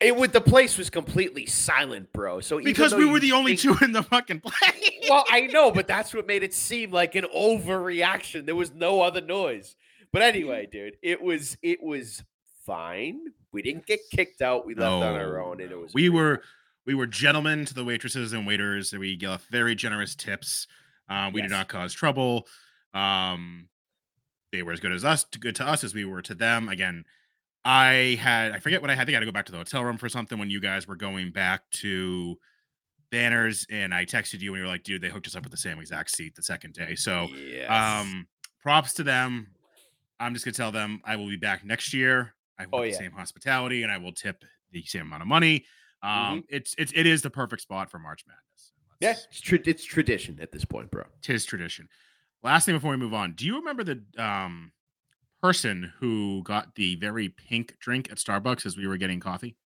It 0.00 0.16
would 0.16 0.32
the 0.32 0.40
place 0.40 0.76
was 0.78 0.90
completely 0.90 1.46
silent, 1.46 2.12
bro. 2.12 2.40
So 2.40 2.60
Because 2.60 2.92
we 2.94 3.04
were 3.04 3.20
the 3.20 3.32
only 3.32 3.56
think- 3.56 3.78
two 3.78 3.84
in 3.84 3.92
the 3.92 4.02
fucking 4.02 4.40
play. 4.40 5.00
well, 5.08 5.24
I 5.30 5.42
know, 5.52 5.70
but 5.70 5.86
that's 5.86 6.12
what 6.12 6.26
made 6.26 6.42
it 6.42 6.52
seem 6.54 6.90
like 6.90 7.14
an 7.14 7.26
overreaction. 7.34 8.46
There 8.46 8.56
was 8.56 8.72
no 8.72 9.00
other 9.00 9.20
noise. 9.20 9.76
But 10.12 10.22
anyway, 10.22 10.66
dude, 10.70 10.96
it 11.02 11.22
was 11.22 11.56
it 11.62 11.82
was 11.82 12.22
fine. 12.66 13.20
We 13.52 13.62
didn't 13.62 13.86
get 13.86 14.00
kicked 14.10 14.40
out. 14.42 14.66
We 14.66 14.74
left 14.74 14.92
on 14.92 15.02
our 15.14 15.40
own, 15.40 15.60
and 15.60 15.70
it 15.70 15.78
was 15.78 15.92
we 15.94 16.08
were 16.08 16.42
we 16.86 16.94
were 16.94 17.06
gentlemen 17.06 17.64
to 17.66 17.74
the 17.74 17.84
waitresses 17.84 18.32
and 18.32 18.46
waiters. 18.46 18.92
and 18.92 19.00
We 19.00 19.16
gave 19.16 19.40
very 19.50 19.74
generous 19.74 20.14
tips. 20.14 20.66
Uh, 21.08 21.30
we 21.32 21.42
did 21.42 21.50
not 21.50 21.68
cause 21.68 21.92
trouble. 21.92 22.46
Um, 22.94 23.68
they 24.52 24.62
were 24.62 24.72
as 24.72 24.80
good 24.80 24.92
as 24.92 25.04
us, 25.04 25.24
good 25.24 25.56
to 25.56 25.66
us 25.66 25.84
as 25.84 25.94
we 25.94 26.04
were 26.04 26.22
to 26.22 26.34
them. 26.34 26.68
Again, 26.68 27.04
I 27.64 28.18
had 28.20 28.52
I 28.52 28.58
forget 28.58 28.80
what 28.80 28.90
I 28.90 28.94
had. 28.94 29.02
I 29.02 29.04
think 29.06 29.14
I 29.14 29.18
had 29.18 29.20
to 29.20 29.26
go 29.26 29.32
back 29.32 29.46
to 29.46 29.52
the 29.52 29.58
hotel 29.58 29.84
room 29.84 29.98
for 29.98 30.08
something 30.08 30.38
when 30.38 30.50
you 30.50 30.60
guys 30.60 30.88
were 30.88 30.96
going 30.96 31.30
back 31.30 31.68
to 31.72 32.38
banners, 33.10 33.66
and 33.70 33.92
I 33.94 34.04
texted 34.06 34.40
you 34.40 34.52
and 34.54 34.58
you 34.58 34.62
were 34.62 34.68
like, 34.68 34.82
"Dude, 34.84 35.02
they 35.02 35.10
hooked 35.10 35.26
us 35.26 35.36
up 35.36 35.42
with 35.42 35.52
the 35.52 35.58
same 35.58 35.78
exact 35.78 36.10
seat 36.10 36.34
the 36.34 36.42
second 36.42 36.72
day." 36.74 36.94
So, 36.94 37.28
Yes. 37.34 37.70
um, 37.70 38.26
props 38.62 38.94
to 38.94 39.02
them. 39.02 39.48
I'm 40.18 40.32
just 40.34 40.44
gonna 40.44 40.54
tell 40.54 40.72
them 40.72 41.00
I 41.04 41.16
will 41.16 41.28
be 41.28 41.36
back 41.36 41.64
next 41.64 41.92
year. 41.92 42.34
I 42.62 42.66
want 42.66 42.74
Oh, 42.74 42.82
the 42.82 42.90
yeah. 42.90 42.98
same 42.98 43.12
hospitality, 43.12 43.82
and 43.82 43.92
I 43.92 43.98
will 43.98 44.12
tip 44.12 44.44
the 44.70 44.82
same 44.84 45.02
amount 45.02 45.22
of 45.22 45.28
money. 45.28 45.64
Um, 46.02 46.44
it's 46.48 46.74
it's 46.78 46.92
it 46.94 47.06
is 47.06 47.22
the 47.22 47.30
perfect 47.30 47.62
spot 47.62 47.90
for 47.90 47.98
March 47.98 48.24
Madness. 48.26 48.72
yeah, 49.00 49.08
Let's- 49.10 49.26
it's, 49.30 49.40
tra- 49.40 49.58
it's 49.64 49.84
tradition 49.84 50.38
at 50.40 50.50
this 50.52 50.64
point, 50.64 50.90
bro. 50.90 51.04
tis 51.20 51.44
tradition. 51.44 51.88
Last 52.42 52.66
thing 52.66 52.74
before 52.74 52.90
we 52.92 52.96
move 52.96 53.14
on, 53.14 53.32
do 53.34 53.44
you 53.46 53.56
remember 53.56 53.84
the 53.84 54.02
um 54.18 54.72
person 55.42 55.92
who 55.98 56.42
got 56.44 56.74
the 56.76 56.94
very 56.96 57.28
pink 57.28 57.76
drink 57.80 58.10
at 58.10 58.18
Starbucks 58.18 58.64
as 58.66 58.76
we 58.76 58.86
were 58.86 58.96
getting 58.96 59.18
coffee? 59.20 59.56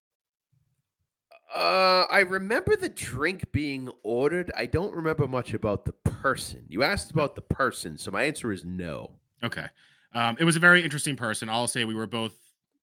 Uh, 1.55 2.05
I 2.11 2.19
remember 2.19 2.75
the 2.75 2.89
drink 2.89 3.51
being 3.51 3.89
ordered. 4.03 4.51
I 4.55 4.65
don't 4.65 4.93
remember 4.93 5.27
much 5.27 5.53
about 5.53 5.85
the 5.85 5.93
person. 5.93 6.65
You 6.67 6.83
asked 6.83 7.09
about 7.11 7.35
the 7.35 7.41
person, 7.41 7.97
so 7.97 8.11
my 8.11 8.23
answer 8.23 8.51
is 8.51 8.65
no. 8.65 9.11
Okay, 9.43 9.65
um, 10.13 10.35
it 10.39 10.43
was 10.43 10.55
a 10.55 10.59
very 10.59 10.83
interesting 10.83 11.15
person. 11.15 11.47
I'll 11.49 11.67
say 11.67 11.85
we 11.85 11.95
were 11.95 12.05
both, 12.07 12.35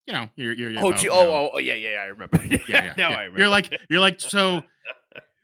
you 0.07 0.13
know, 0.13 0.29
you're, 0.37 0.53
you're, 0.53 0.73
Oh, 0.79 0.89
about, 0.89 1.01
gee, 1.01 1.07
you 1.07 1.13
oh, 1.13 1.25
know, 1.25 1.31
oh, 1.31 1.51
oh, 1.55 1.59
yeah, 1.59 1.75
yeah, 1.75 1.91
yeah, 1.95 1.99
I 2.01 2.05
remember. 2.07 2.45
yeah, 2.45 2.59
yeah, 2.69 2.95
now 2.97 3.11
yeah. 3.11 3.17
I 3.17 3.23
remember. 3.23 3.39
You're 3.41 3.49
like, 3.49 3.81
you're 3.89 4.01
like, 4.01 4.21
so 4.21 4.63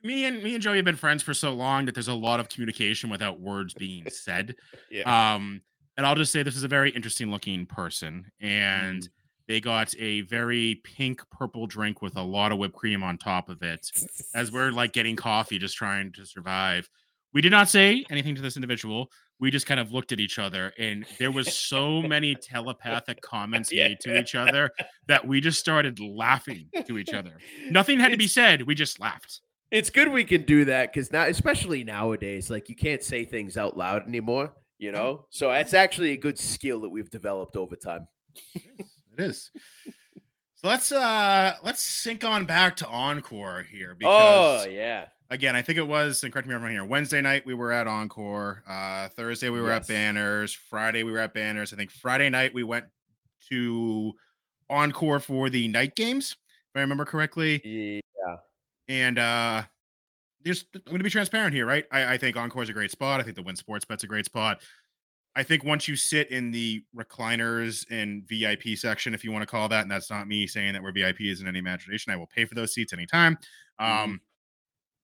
me 0.03 0.25
and 0.25 0.43
me 0.43 0.55
and 0.55 0.63
Joey 0.63 0.77
have 0.77 0.85
been 0.85 0.97
friends 0.97 1.23
for 1.23 1.35
so 1.35 1.53
long 1.53 1.87
that 1.87 1.95
there's 1.95 2.09
a 2.09 2.15
lot 2.15 2.41
of 2.41 2.49
communication 2.49 3.11
without 3.11 3.41
words 3.41 3.75
being 3.75 4.09
said. 4.11 4.55
yeah. 4.91 5.35
Um, 5.35 5.61
and 5.97 6.07
I'll 6.07 6.15
just 6.15 6.33
say 6.33 6.43
this 6.43 6.57
is 6.57 6.63
a 6.63 6.69
very 6.69 6.91
interesting 6.91 7.31
looking 7.31 7.67
person, 7.67 8.31
and 8.41 9.03
Mm. 9.03 9.09
they 9.49 9.61
got 9.61 9.93
a 9.99 10.23
very 10.23 10.81
pink 10.85 11.21
purple 11.31 11.67
drink 11.67 12.01
with 12.01 12.17
a 12.17 12.23
lot 12.23 12.53
of 12.53 12.59
whipped 12.59 12.75
cream 12.77 13.03
on 13.03 13.19
top 13.19 13.49
of 13.51 13.63
it. 13.63 13.91
As 14.35 14.51
we're 14.51 14.71
like 14.71 14.93
getting 14.93 15.17
coffee, 15.17 15.59
just 15.59 15.77
trying 15.77 16.13
to 16.13 16.25
survive. 16.25 16.89
We 17.35 17.41
did 17.43 17.51
not 17.53 17.69
say 17.69 18.05
anything 18.11 18.35
to 18.37 18.41
this 18.43 18.57
individual. 18.57 19.11
We 19.41 19.51
just 19.51 19.67
kind 19.67 19.81
of 19.81 19.91
looked 19.93 20.13
at 20.13 20.21
each 20.21 20.39
other, 20.39 20.73
and 20.79 21.07
there 21.19 21.33
was 21.33 21.57
so 21.57 22.03
many 22.03 22.35
telepathic 22.35 23.21
comments 23.23 23.73
Yeah. 23.73 23.89
made 23.89 24.01
to 24.01 24.19
each 24.19 24.35
other 24.35 24.71
that 25.09 25.27
we 25.27 25.41
just 25.41 25.59
started 25.59 25.99
laughing 25.99 26.69
to 26.87 26.99
each 26.99 27.15
other. 27.15 27.39
Nothing 27.71 27.99
had 27.99 28.11
to 28.13 28.19
be 28.19 28.27
said. 28.27 28.63
We 28.63 28.75
just 28.75 29.01
laughed. 29.01 29.41
It's 29.71 29.89
good 29.89 30.09
we 30.09 30.25
can 30.25 30.43
do 30.43 30.65
that 30.67 30.93
because 30.93 31.11
now, 31.13 31.25
especially 31.27 31.85
nowadays, 31.85 32.51
like 32.51 32.69
you 32.69 32.75
can't 32.77 33.03
say 33.03 33.25
things 33.25 33.57
out 33.57 33.77
loud 33.77 34.07
anymore. 34.07 34.53
You 34.79 34.93
know, 34.93 35.27
so 35.31 35.49
that's 35.51 35.75
actually 35.75 36.13
a 36.13 36.17
good 36.17 36.39
skill 36.39 36.81
that 36.81 36.89
we've 36.89 37.11
developed 37.11 37.55
over 37.57 37.77
time. 37.77 38.09
It 38.55 38.65
is. 39.19 39.51
So 40.57 40.69
let's 40.69 40.91
uh 40.93 41.55
let's 41.63 41.83
sink 41.83 42.25
on 42.25 42.45
back 42.47 42.77
to 42.77 42.87
Encore 42.87 43.63
here 43.71 43.95
because 43.99 44.67
Oh 44.67 44.69
yeah, 44.69 45.07
again, 45.31 45.55
I 45.57 45.63
think 45.63 45.79
it 45.79 45.87
was, 45.87 46.23
and 46.25 46.33
correct 46.33 46.47
me 46.49 46.55
if 46.55 46.59
I'm 46.59 46.63
wrong 46.65 46.73
here. 46.73 46.85
Wednesday 46.85 47.21
night 47.21 47.47
we 47.47 47.55
were 47.55 47.73
at 47.73 47.87
Encore. 47.87 48.63
Uh 48.69 49.09
Thursday 49.09 49.49
we 49.49 49.61
were 49.61 49.69
Yes. 49.69 49.83
at 49.85 49.89
Banners. 49.89 50.53
Friday 50.53 51.03
we 51.05 51.13
were 51.13 51.19
at 51.19 51.35
Banners. 51.35 51.73
I 51.73 51.77
think 51.77 51.91
Friday 51.91 52.29
night 52.31 52.53
we 52.55 52.63
went 52.65 52.87
to 53.51 54.13
Encore 54.69 55.21
for 55.21 55.51
the 55.51 55.67
night 55.69 55.95
games, 55.97 56.37
if 56.73 56.77
I 56.77 56.81
remember 56.81 57.05
correctly. 57.05 57.61
yeah, 57.65 58.37
And 58.89 59.19
uh 59.19 59.63
just 60.45 60.67
I'm 60.75 60.83
gonna 60.91 61.05
be 61.05 61.11
transparent 61.11 61.55
here, 61.55 61.67
right? 61.67 61.85
I, 61.93 62.15
I 62.15 62.19
think 62.19 62.37
Encore 62.37 62.63
is 62.63 62.69
a 62.69 62.73
great 62.73 62.91
spot. 62.91 63.21
I 63.21 63.23
think 63.25 63.37
the 63.37 63.43
Wynn 63.43 63.57
Sports 63.57 63.85
Bet's 63.85 64.05
a 64.05 64.07
great 64.07 64.25
spot. 64.25 64.63
I 65.37 65.45
think 65.45 65.63
once 65.63 65.87
you 65.87 65.95
sit 65.95 66.31
in 66.33 66.51
the 66.51 66.83
recliners 66.97 67.87
and 67.89 68.27
VIP 68.29 68.77
section, 68.77 69.15
if 69.15 69.23
you 69.23 69.31
want 69.31 69.43
to 69.43 69.47
call 69.47 69.69
that, 69.69 69.83
and 69.83 69.91
that's 69.91 70.11
not 70.11 70.27
me 70.27 70.47
saying 70.49 70.73
that 70.73 70.83
we're 70.83 70.91
VIPs 70.93 71.41
in 71.41 71.47
any 71.47 71.61
imagination, 71.61 72.13
I 72.13 72.17
will 72.17 72.27
pay 72.27 72.45
for 72.47 72.57
those 72.57 72.75
seats 72.75 72.93
anytime. 72.93 73.39
Um, 73.79 73.89
Mhm. 73.89 74.21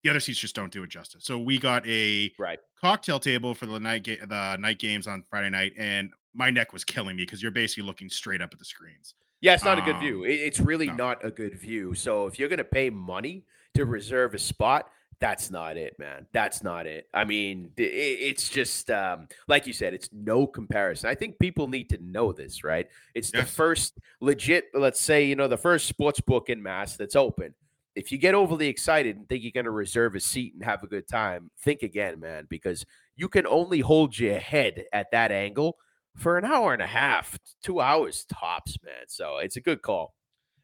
The 0.07 0.11
other 0.11 0.21
seats 0.21 0.39
just 0.39 0.55
don't 0.55 0.73
do 0.73 0.85
it 0.85 0.91
justice. 0.91 1.25
So 1.25 1.37
we 1.37 1.59
got 1.59 1.85
a 1.87 2.33
right. 2.39 2.61
cocktail 2.81 3.19
table 3.19 3.55
for 3.55 3.67
the 3.67 3.81
night 3.81 4.05
ga- 4.05 4.21
the 4.25 4.57
night 4.57 4.79
games 4.79 5.09
on 5.09 5.25
Friday 5.29 5.51
night, 5.51 5.73
and 5.77 6.13
my 6.33 6.49
neck 6.49 6.73
was 6.73 6.85
killing 6.85 7.17
me 7.17 7.25
because 7.25 7.43
you're 7.43 7.51
basically 7.51 7.83
looking 7.83 8.09
straight 8.09 8.41
up 8.41 8.51
at 8.53 8.61
the 8.61 8.65
screens. 8.65 9.15
Yeah, 9.41 9.55
it's 9.55 9.65
not 9.65 9.79
um, 9.79 9.85
a 9.85 9.93
good 9.93 9.99
view. 9.99 10.21
Um, 10.21 10.31
it's 10.31 10.61
really 10.61 10.87
no. 10.87 10.95
not 10.95 11.25
a 11.25 11.31
good 11.31 11.59
view. 11.59 11.95
So 11.95 12.27
if 12.27 12.39
you're 12.39 12.49
going 12.49 12.59
to 12.59 12.65
pay 12.65 12.89
money 12.89 13.45
to 13.75 13.85
reserve 13.85 14.35
a 14.35 14.39
spot, 14.39 14.89
that's 15.19 15.51
not 15.51 15.77
it, 15.77 15.99
man. 15.99 16.27
That's 16.33 16.63
not 16.63 16.87
it. 16.87 17.09
I 17.13 17.25
mean, 17.25 17.73
it's 17.77 18.49
just 18.49 18.89
um, 18.91 19.27
like 19.49 19.67
you 19.67 19.73
said, 19.73 19.93
it's 19.93 20.11
no 20.13 20.47
comparison. 20.47 21.11
I 21.11 21.17
think 21.17 21.41
people 21.41 21.67
need 21.67 21.89
to 21.91 21.99
know 22.01 22.33
this, 22.33 22.63
right? 22.63 22.87
It's 23.15 23.33
yes. 23.35 23.45
the 23.45 23.51
first 23.51 23.99
legit, 24.21 24.67
let's 24.73 25.01
say, 25.01 25.25
you 25.25 25.35
know, 25.35 25.49
the 25.49 25.57
first 25.57 25.87
sports 25.87 26.21
book 26.21 26.49
in 26.49 26.63
Mass 26.63 26.97
that's 26.97 27.17
open. 27.17 27.55
If 27.97 28.13
you 28.13 28.19
get 28.19 28.35
overly 28.35 28.69
excited 28.69 29.17
and 29.17 29.29
think 29.29 29.43
you're 29.43 29.53
going 29.53 29.65
to 29.65 29.71
reserve 29.71 30.15
a 30.15 30.21
seat 30.21 30.55
and 30.55 30.63
have 30.63 30.83
a 30.83 30.87
good 30.87 31.09
time, 31.09 31.51
think 31.63 31.83
again, 31.83 32.21
man, 32.21 32.47
because 32.49 32.85
you 33.17 33.29
can 33.29 33.47
only 33.47 33.81
hold 33.81 34.19
your 34.19 34.39
head 34.39 34.85
at 34.93 35.11
that 35.13 35.33
angle 35.33 35.77
for 36.15 36.39
an 36.39 36.45
hour 36.45 36.73
and 36.73 36.83
a 36.83 36.87
half, 36.87 37.39
two 37.65 37.81
hours 37.81 38.25
tops, 38.33 38.77
man. 38.85 39.05
So 39.09 39.39
it's 39.39 39.57
a 39.57 39.61
good 39.61 39.83
call 39.83 40.15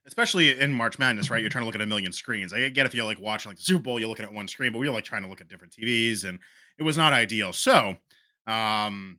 especially 0.06 0.58
in 0.58 0.72
March 0.72 0.98
Madness, 0.98 1.30
right? 1.30 1.40
You're 1.40 1.50
trying 1.50 1.62
to 1.62 1.66
look 1.66 1.74
at 1.74 1.80
a 1.80 1.86
million 1.86 2.12
screens. 2.12 2.52
I 2.52 2.68
get 2.68 2.86
if 2.86 2.94
you're 2.94 3.04
like 3.04 3.20
watching 3.20 3.50
like 3.50 3.58
Super 3.60 3.82
Bowl, 3.82 4.00
you're 4.00 4.08
looking 4.08 4.24
at 4.24 4.32
one 4.32 4.48
screen, 4.48 4.72
but 4.72 4.78
we 4.78 4.88
were 4.88 4.94
like 4.94 5.04
trying 5.04 5.22
to 5.22 5.28
look 5.28 5.40
at 5.40 5.48
different 5.48 5.74
TVs, 5.74 6.24
and 6.24 6.38
it 6.78 6.82
was 6.82 6.96
not 6.96 7.12
ideal. 7.12 7.52
So, 7.52 7.96
um, 8.46 9.18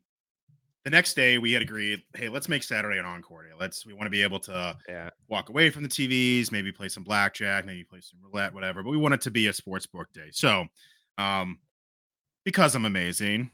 the 0.83 0.89
next 0.89 1.13
day 1.13 1.37
we 1.37 1.53
had 1.53 1.61
agreed, 1.61 2.01
hey, 2.15 2.29
let's 2.29 2.49
make 2.49 2.63
Saturday 2.63 2.97
an 2.97 3.05
encore 3.05 3.43
day. 3.43 3.53
Let's 3.57 3.85
we 3.85 3.93
want 3.93 4.05
to 4.05 4.09
be 4.09 4.23
able 4.23 4.39
to 4.41 4.77
yeah. 4.87 5.09
walk 5.29 5.49
away 5.49 5.69
from 5.69 5.83
the 5.83 5.89
TVs, 5.89 6.51
maybe 6.51 6.71
play 6.71 6.89
some 6.89 7.03
blackjack, 7.03 7.65
maybe 7.65 7.83
play 7.83 8.01
some 8.01 8.19
roulette, 8.21 8.53
whatever. 8.53 8.83
But 8.83 8.91
we 8.91 8.97
want 8.97 9.13
it 9.13 9.21
to 9.21 9.31
be 9.31 9.47
a 9.47 9.53
sports 9.53 9.85
book 9.85 10.07
day. 10.13 10.29
So, 10.31 10.65
um, 11.17 11.59
because 12.43 12.75
I'm 12.75 12.85
amazing, 12.85 13.51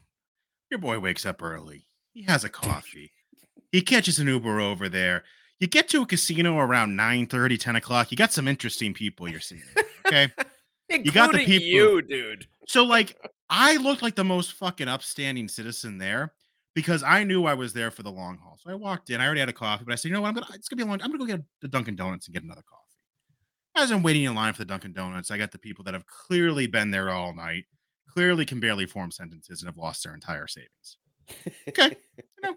your 0.70 0.80
boy 0.80 0.98
wakes 0.98 1.24
up 1.24 1.42
early. 1.42 1.86
He 2.12 2.22
has 2.24 2.44
a 2.44 2.48
coffee. 2.48 3.12
He 3.72 3.82
catches 3.82 4.18
an 4.18 4.26
Uber 4.26 4.58
over 4.58 4.88
there 4.88 5.22
you 5.60 5.66
get 5.66 5.88
to 5.90 6.02
a 6.02 6.06
casino 6.06 6.58
around 6.58 6.96
9 6.96 7.26
30, 7.26 7.58
10 7.58 7.76
o'clock. 7.76 8.10
You 8.10 8.16
got 8.16 8.32
some 8.32 8.48
interesting 8.48 8.94
people 8.94 9.28
you're 9.28 9.40
seeing. 9.40 9.62
Okay. 10.06 10.32
you 10.88 11.12
got 11.12 11.32
the 11.32 11.44
people. 11.44 11.68
You, 11.68 12.02
dude. 12.02 12.46
So, 12.66 12.84
like, 12.84 13.16
I 13.50 13.76
looked 13.76 14.02
like 14.02 14.16
the 14.16 14.24
most 14.24 14.54
fucking 14.54 14.88
upstanding 14.88 15.48
citizen 15.48 15.98
there 15.98 16.32
because 16.74 17.02
I 17.02 17.24
knew 17.24 17.46
I 17.46 17.54
was 17.54 17.72
there 17.72 17.90
for 17.90 18.02
the 18.02 18.10
long 18.10 18.38
haul. 18.38 18.58
So 18.62 18.70
I 18.70 18.74
walked 18.74 19.10
in. 19.10 19.20
I 19.20 19.26
already 19.26 19.40
had 19.40 19.48
a 19.48 19.54
coffee, 19.54 19.84
but 19.84 19.92
I 19.92 19.96
said, 19.96 20.08
you 20.08 20.14
know 20.14 20.20
what? 20.20 20.28
I'm 20.28 20.34
gonna. 20.34 20.46
It's 20.54 20.68
gonna 20.68 20.78
be 20.78 20.86
a 20.86 20.86
long. 20.86 21.00
I'm 21.02 21.10
gonna 21.10 21.18
go 21.18 21.26
get 21.26 21.40
the 21.60 21.68
Dunkin' 21.68 21.96
Donuts 21.96 22.26
and 22.26 22.34
get 22.34 22.42
another 22.42 22.62
coffee. 22.68 22.80
As 23.76 23.90
I'm 23.90 24.02
waiting 24.02 24.24
in 24.24 24.34
line 24.34 24.52
for 24.52 24.58
the 24.58 24.66
Dunkin' 24.66 24.92
Donuts, 24.92 25.30
I 25.30 25.38
got 25.38 25.52
the 25.52 25.58
people 25.58 25.84
that 25.84 25.94
have 25.94 26.06
clearly 26.06 26.66
been 26.66 26.90
there 26.90 27.10
all 27.10 27.34
night, 27.34 27.64
clearly 28.08 28.44
can 28.44 28.60
barely 28.60 28.86
form 28.86 29.10
sentences, 29.10 29.62
and 29.62 29.68
have 29.68 29.76
lost 29.76 30.04
their 30.04 30.14
entire 30.14 30.46
savings. 30.46 30.98
Okay, 31.68 31.96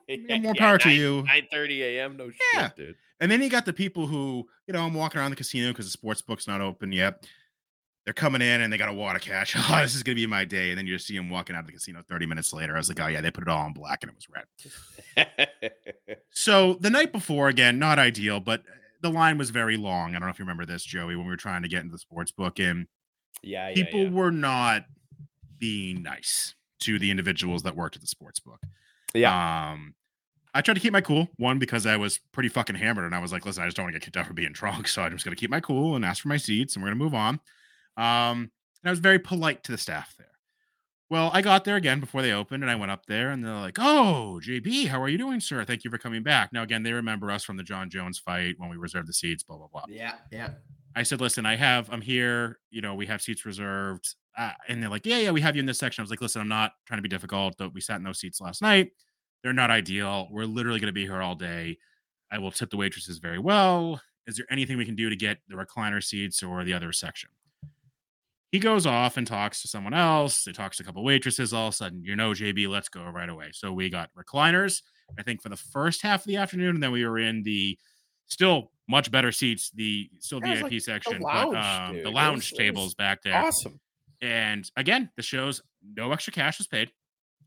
you 0.08 0.28
know, 0.28 0.38
more 0.42 0.56
power 0.56 0.80
yeah, 0.80 0.86
9, 0.86 0.88
to 0.88 0.92
you. 0.92 1.24
Nine 1.24 1.48
thirty 1.52 1.84
a.m. 1.84 2.18
No 2.18 2.32
yeah. 2.54 2.68
shit, 2.68 2.76
dude. 2.76 2.96
And 3.20 3.32
then 3.32 3.42
you 3.42 3.50
got 3.50 3.66
the 3.66 3.74
people 3.74 4.08
who, 4.08 4.46
you 4.68 4.74
know, 4.74 4.84
I'm 4.84 4.94
walking 4.94 5.22
around 5.22 5.30
the 5.30 5.38
casino 5.38 5.70
because 5.70 5.86
the 5.86 5.92
sports 5.92 6.22
book's 6.22 6.48
not 6.48 6.60
open 6.62 6.92
yet. 6.92 7.26
They're 8.06 8.14
coming 8.14 8.42
in 8.42 8.62
and 8.62 8.72
they 8.72 8.78
got 8.78 8.90
a 8.90 8.94
wad 8.94 9.16
of 9.16 9.22
cash. 9.22 9.56
Oh, 9.70 9.82
this 9.82 9.96
is 9.96 10.04
gonna 10.04 10.16
be 10.16 10.28
my 10.28 10.44
day. 10.46 10.70
And 10.70 10.78
then 10.78 10.86
you 10.86 10.96
just 10.96 11.08
see 11.08 11.16
them 11.16 11.30
walking 11.30 11.56
out 11.56 11.62
of 11.62 11.68
the 11.68 11.74
casino 11.74 12.04
30 12.10 12.26
minutes 12.26 12.52
later. 12.52 12.76
I 12.76 12.78
was 12.78 12.90
like, 12.90 13.00
oh 13.00 13.08
yeah, 13.08 13.22
they 13.22 13.32
put 13.32 13.44
it 13.44 13.50
all 13.50 13.66
in 13.66 13.74
black 13.74 14.04
and 14.04 14.12
it 14.12 14.16
was 14.16 14.28
red. 14.30 16.18
so 16.32 16.74
the 16.82 16.90
night 16.90 17.12
before, 17.12 17.48
again, 17.48 17.80
not 17.80 18.00
ideal, 18.00 18.40
but 18.40 18.64
the 19.04 19.10
line 19.10 19.38
was 19.38 19.52
very 19.52 19.78
long. 19.78 20.12
I 20.12 20.14
don't 20.14 20.24
know 20.24 20.30
if 20.30 20.40
you 20.40 20.46
remember 20.46 20.66
this, 20.66 20.84
Joey, 20.84 21.16
when 21.16 21.26
we 21.26 21.32
were 21.32 21.38
trying 21.38 21.62
to 21.62 21.68
get 21.68 21.82
into 21.82 21.92
the 21.92 22.00
sports 22.00 22.32
book, 22.32 22.58
and 22.58 22.88
yeah, 23.44 23.74
people 23.74 24.00
yeah, 24.00 24.06
yeah. 24.08 24.12
were 24.12 24.32
not 24.32 24.86
being 25.60 26.02
nice 26.02 26.56
to 26.80 26.98
the 26.98 27.12
individuals 27.12 27.64
that 27.64 27.76
worked 27.76 27.96
at 27.96 28.02
the 28.02 28.08
sports 28.08 28.40
book. 28.40 28.62
Yeah. 29.14 29.72
Um, 29.72 29.94
I 30.54 30.62
tried 30.62 30.76
to 30.76 30.80
keep 30.80 30.94
my 30.94 31.02
cool. 31.02 31.30
One 31.38 31.60
because 31.60 31.86
I 31.86 31.98
was 31.98 32.20
pretty 32.32 32.50
fucking 32.50 32.76
hammered, 32.76 33.06
and 33.06 33.14
I 33.14 33.20
was 33.20 33.32
like, 33.32 33.46
"Listen, 33.46 33.64
I 33.64 33.68
just 33.68 33.76
don't 33.76 33.86
want 33.86 33.94
to 33.94 34.00
get 34.00 34.06
kicked 34.06 34.18
out 34.18 34.26
for 34.26 34.34
being 34.34 34.54
drunk, 34.54 34.88
so 34.88 35.02
I'm 35.02 35.12
just 35.12 35.26
going 35.26 35.36
to 35.36 35.40
keep 35.40 35.50
my 35.50 35.60
cool 35.60 35.96
and 35.96 36.06
ask 36.06 36.22
for 36.22 36.30
my 36.30 36.38
seats, 36.38 36.76
and 36.76 36.84
we're 36.84 36.90
going 36.90 37.00
to 37.00 37.04
move 37.04 37.14
on." 37.14 37.40
Um, 37.98 38.52
and 38.82 38.90
I 38.90 38.90
was 38.90 39.00
very 39.00 39.20
polite 39.20 39.64
to 39.64 39.72
the 39.72 39.78
staff 39.78 40.16
there. 40.18 40.28
Well, 41.10 41.30
I 41.34 41.42
got 41.42 41.64
there 41.64 41.76
again 41.76 42.00
before 42.00 42.22
they 42.22 42.32
opened, 42.32 42.64
and 42.64 42.72
I 42.72 42.76
went 42.76 42.92
up 42.92 43.06
there, 43.06 43.30
and 43.30 43.46
they're 43.46 43.54
like, 43.54 43.78
"Oh, 43.80 44.40
JB, 44.44 44.88
how 44.88 45.02
are 45.02 45.10
you 45.10 45.18
doing, 45.18 45.40
sir? 45.40 45.64
Thank 45.64 45.84
you 45.84 45.92
for 45.92 45.98
coming 45.98 46.24
back." 46.24 46.52
Now, 46.52 46.64
again, 46.64 46.82
they 46.82 46.92
remember 46.92 47.30
us 47.30 47.44
from 47.44 47.58
the 47.58 47.64
Jon 47.64 47.90
Jones 47.90 48.18
fight 48.18 48.56
when 48.58 48.70
we 48.70 48.78
reserved 48.78 49.08
the 49.08 49.14
seats. 49.14 49.44
Blah 49.44 49.58
blah 49.58 49.68
blah. 49.68 49.84
Yeah, 49.88 50.16
yeah. 50.32 50.52
I 50.96 51.04
said, 51.04 51.22
"Listen, 51.22 51.46
I 51.46 51.56
have, 51.56 51.90
I'm 51.92 52.02
here. 52.02 52.60
You 52.72 52.82
know, 52.82 52.96
we 52.96 53.06
have 53.06 53.22
seats 53.22 53.46
reserved." 53.46 54.16
Uh, 54.36 54.54
and 54.68 54.82
they're 54.82 54.90
like, 54.90 55.06
"Yeah, 55.06 55.20
yeah, 55.20 55.32
we 55.32 55.42
have 55.42 55.56
you 55.56 55.60
in 55.60 55.68
this 55.68 55.78
section." 55.78 56.02
I 56.02 56.04
was 56.04 56.10
like, 56.10 56.22
"Listen, 56.22 56.42
I'm 56.42 56.48
not 56.48 56.72
trying 56.88 56.98
to 56.98 57.04
be 57.04 57.10
difficult. 57.10 57.56
But 57.60 57.74
we 57.76 57.82
sat 57.82 57.98
in 57.98 58.04
those 58.04 58.20
seats 58.20 58.42
last 58.42 58.62
night." 58.62 58.92
They're 59.44 59.54
not 59.54 59.70
ideal. 59.70 60.30
We're 60.32 60.46
literally 60.46 60.80
going 60.80 60.88
to 60.88 60.94
be 60.94 61.04
here 61.04 61.22
all 61.22 61.36
day. 61.36 61.78
I 62.32 62.40
will 62.40 62.52
tip 62.52 62.72
the 62.72 62.78
waitresses 62.78 63.20
very 63.20 63.40
well. 63.40 64.02
Is 64.26 64.38
there 64.38 64.46
anything 64.50 64.78
we 64.78 64.86
can 64.86 64.96
do 64.96 65.10
to 65.10 65.16
get 65.16 65.40
the 65.50 65.56
recliner 65.56 66.02
seats 66.02 66.42
or 66.42 66.64
the 66.64 66.74
other 66.74 66.94
section? 66.94 67.30
He 68.54 68.60
goes 68.60 68.86
off 68.86 69.18
and 69.18 69.26
talks 69.26 69.64
to 69.64 69.68
someone 69.68 69.96
else. 69.96 70.46
He 70.46 70.54
talks 70.54 70.78
to 70.78 70.84
a 70.84 70.86
couple 70.86 71.04
waitresses. 71.04 71.54
All 71.54 71.70
of 71.70 71.74
a 71.74 71.76
sudden, 71.76 72.04
you 72.04 72.16
know, 72.16 72.34
JB, 72.34 72.70
let's 72.70 72.88
go 72.88 73.04
right 73.06 73.28
away. 73.28 73.50
So 73.52 73.74
we 73.74 73.90
got 73.90 74.12
recliners, 74.16 74.84
I 75.18 75.24
think, 75.24 75.42
for 75.42 75.50
the 75.50 75.58
first 75.58 76.04
half 76.04 76.20
of 76.20 76.28
the 76.28 76.38
afternoon. 76.38 76.76
And 76.76 76.84
then 76.84 76.92
we 76.92 77.04
were 77.04 77.18
in 77.18 77.42
the 77.42 77.80
still 78.28 78.72
much 78.88 79.10
better 79.10 79.32
seats, 79.32 79.72
the 79.74 80.08
still 80.20 80.40
VIP 80.40 80.62
like 80.62 80.82
section, 80.82 81.20
lounge, 81.20 81.54
but 81.54 81.58
um, 81.58 82.04
the 82.04 82.12
lounge 82.12 82.52
was, 82.52 82.60
tables 82.60 82.94
back 82.94 83.24
there. 83.24 83.34
Awesome. 83.34 83.80
And 84.22 84.70
again, 84.78 85.10
the 85.16 85.24
shows 85.24 85.64
no 85.84 86.12
extra 86.12 86.32
cash 86.32 86.60
was 86.60 86.68
paid. 86.68 86.92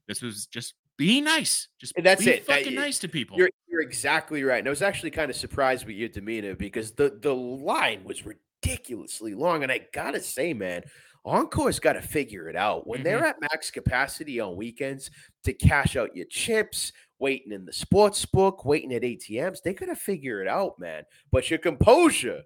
This 0.08 0.22
was 0.22 0.46
just 0.46 0.74
be 0.98 1.20
nice. 1.20 1.68
Just 1.80 1.92
and 1.96 2.04
that's 2.04 2.24
be 2.24 2.32
it. 2.32 2.46
Fucking 2.46 2.74
that, 2.74 2.80
nice 2.80 2.98
to 2.98 3.08
people. 3.08 3.38
You're 3.38 3.50
you're 3.68 3.80
exactly 3.80 4.42
right. 4.42 4.58
And 4.58 4.66
I 4.66 4.70
was 4.70 4.82
actually 4.82 5.12
kind 5.12 5.30
of 5.30 5.36
surprised 5.36 5.86
with 5.86 5.94
your 5.94 6.08
demeanor 6.08 6.56
because 6.56 6.90
the 6.90 7.16
the 7.16 7.32
line 7.32 8.02
was 8.02 8.26
ridiculously 8.62 9.34
long. 9.34 9.62
And 9.62 9.72
I 9.72 9.86
gotta 9.92 10.20
say, 10.20 10.54
man, 10.54 10.82
Encore's 11.26 11.80
got 11.80 11.94
to 11.94 12.02
figure 12.02 12.48
it 12.48 12.54
out 12.54 12.86
when 12.86 12.98
mm-hmm. 12.98 13.04
they're 13.04 13.26
at 13.26 13.40
max 13.40 13.70
capacity 13.70 14.38
on 14.38 14.54
weekends 14.56 15.10
to 15.44 15.52
cash 15.52 15.96
out 15.96 16.16
your 16.16 16.26
chips. 16.26 16.92
Waiting 17.18 17.52
in 17.52 17.64
the 17.64 17.72
sports 17.72 18.26
book, 18.26 18.66
waiting 18.66 18.92
at 18.92 19.00
ATMs, 19.00 19.62
they 19.62 19.72
gotta 19.72 19.96
figure 19.96 20.42
it 20.42 20.48
out, 20.48 20.78
man. 20.78 21.02
But 21.32 21.48
your 21.48 21.58
composure, 21.58 22.42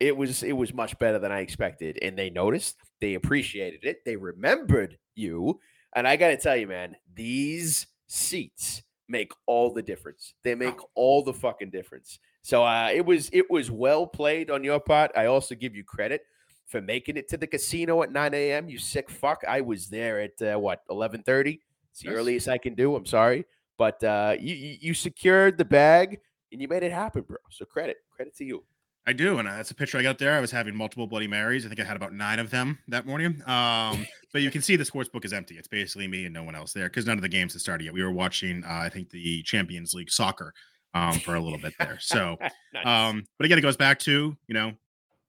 it 0.00 0.16
was 0.16 0.42
it 0.42 0.54
was 0.54 0.74
much 0.74 0.98
better 0.98 1.20
than 1.20 1.30
I 1.30 1.38
expected, 1.38 2.00
and 2.02 2.18
they 2.18 2.28
noticed, 2.28 2.78
they 3.00 3.14
appreciated 3.14 3.84
it, 3.84 4.04
they 4.04 4.16
remembered 4.16 4.98
you, 5.14 5.60
and 5.94 6.06
I 6.06 6.16
got 6.16 6.28
to 6.28 6.36
tell 6.36 6.56
you, 6.56 6.66
man, 6.66 6.96
these 7.14 7.86
seats 8.08 8.82
make 9.08 9.32
all 9.46 9.72
the 9.72 9.82
difference. 9.82 10.34
They 10.42 10.54
make 10.54 10.78
all 10.94 11.22
the 11.22 11.32
fucking 11.32 11.70
difference. 11.70 12.18
So 12.48 12.64
uh, 12.64 12.88
it 12.90 13.04
was 13.04 13.28
it 13.34 13.50
was 13.50 13.70
well 13.70 14.06
played 14.06 14.50
on 14.50 14.64
your 14.64 14.80
part. 14.80 15.10
I 15.14 15.26
also 15.26 15.54
give 15.54 15.76
you 15.76 15.84
credit 15.84 16.22
for 16.66 16.80
making 16.80 17.18
it 17.18 17.28
to 17.28 17.36
the 17.36 17.46
casino 17.46 18.02
at 18.02 18.10
9 18.10 18.32
a.m. 18.32 18.70
You 18.70 18.78
sick 18.78 19.10
fuck. 19.10 19.42
I 19.46 19.60
was 19.60 19.88
there 19.88 20.18
at 20.18 20.40
uh, 20.40 20.58
what 20.58 20.80
11:30. 20.88 21.58
It's 21.90 22.00
the 22.00 22.08
earliest 22.08 22.48
I 22.48 22.56
can 22.56 22.74
do. 22.74 22.96
I'm 22.96 23.04
sorry, 23.04 23.44
but 23.76 24.02
uh, 24.02 24.34
you 24.40 24.54
you 24.80 24.94
secured 24.94 25.58
the 25.58 25.66
bag 25.66 26.20
and 26.50 26.62
you 26.62 26.68
made 26.68 26.82
it 26.82 26.90
happen, 26.90 27.20
bro. 27.20 27.36
So 27.50 27.66
credit 27.66 27.98
credit 28.16 28.34
to 28.36 28.46
you. 28.46 28.64
I 29.06 29.12
do, 29.12 29.38
and 29.38 29.46
that's 29.46 29.70
a 29.70 29.74
picture 29.74 29.98
I 29.98 30.02
got 30.02 30.16
there. 30.16 30.32
I 30.32 30.40
was 30.40 30.50
having 30.50 30.74
multiple 30.74 31.06
Bloody 31.06 31.28
Marys. 31.28 31.66
I 31.66 31.68
think 31.68 31.80
I 31.80 31.84
had 31.84 31.96
about 31.96 32.14
nine 32.14 32.38
of 32.38 32.48
them 32.48 32.78
that 32.88 33.04
morning. 33.04 33.42
Um, 33.46 34.06
but 34.32 34.40
you 34.40 34.50
can 34.50 34.62
see 34.62 34.76
the 34.76 34.86
sports 34.86 35.10
book 35.10 35.26
is 35.26 35.34
empty. 35.34 35.58
It's 35.58 35.68
basically 35.68 36.08
me 36.08 36.24
and 36.24 36.32
no 36.32 36.44
one 36.44 36.54
else 36.54 36.72
there 36.72 36.88
because 36.88 37.04
none 37.04 37.18
of 37.18 37.22
the 37.22 37.28
games 37.28 37.52
had 37.52 37.60
started 37.60 37.84
yet. 37.84 37.92
We 37.92 38.02
were 38.02 38.10
watching, 38.10 38.64
uh, 38.64 38.72
I 38.72 38.88
think, 38.88 39.10
the 39.10 39.42
Champions 39.42 39.92
League 39.92 40.10
soccer 40.10 40.54
um, 40.94 41.18
for 41.18 41.34
a 41.34 41.40
little 41.40 41.58
bit 41.58 41.74
there. 41.78 41.98
So, 42.00 42.36
nice. 42.74 42.86
um, 42.86 43.24
but 43.38 43.44
again, 43.44 43.58
it 43.58 43.62
goes 43.62 43.76
back 43.76 43.98
to 44.00 44.36
you 44.46 44.54
know, 44.54 44.72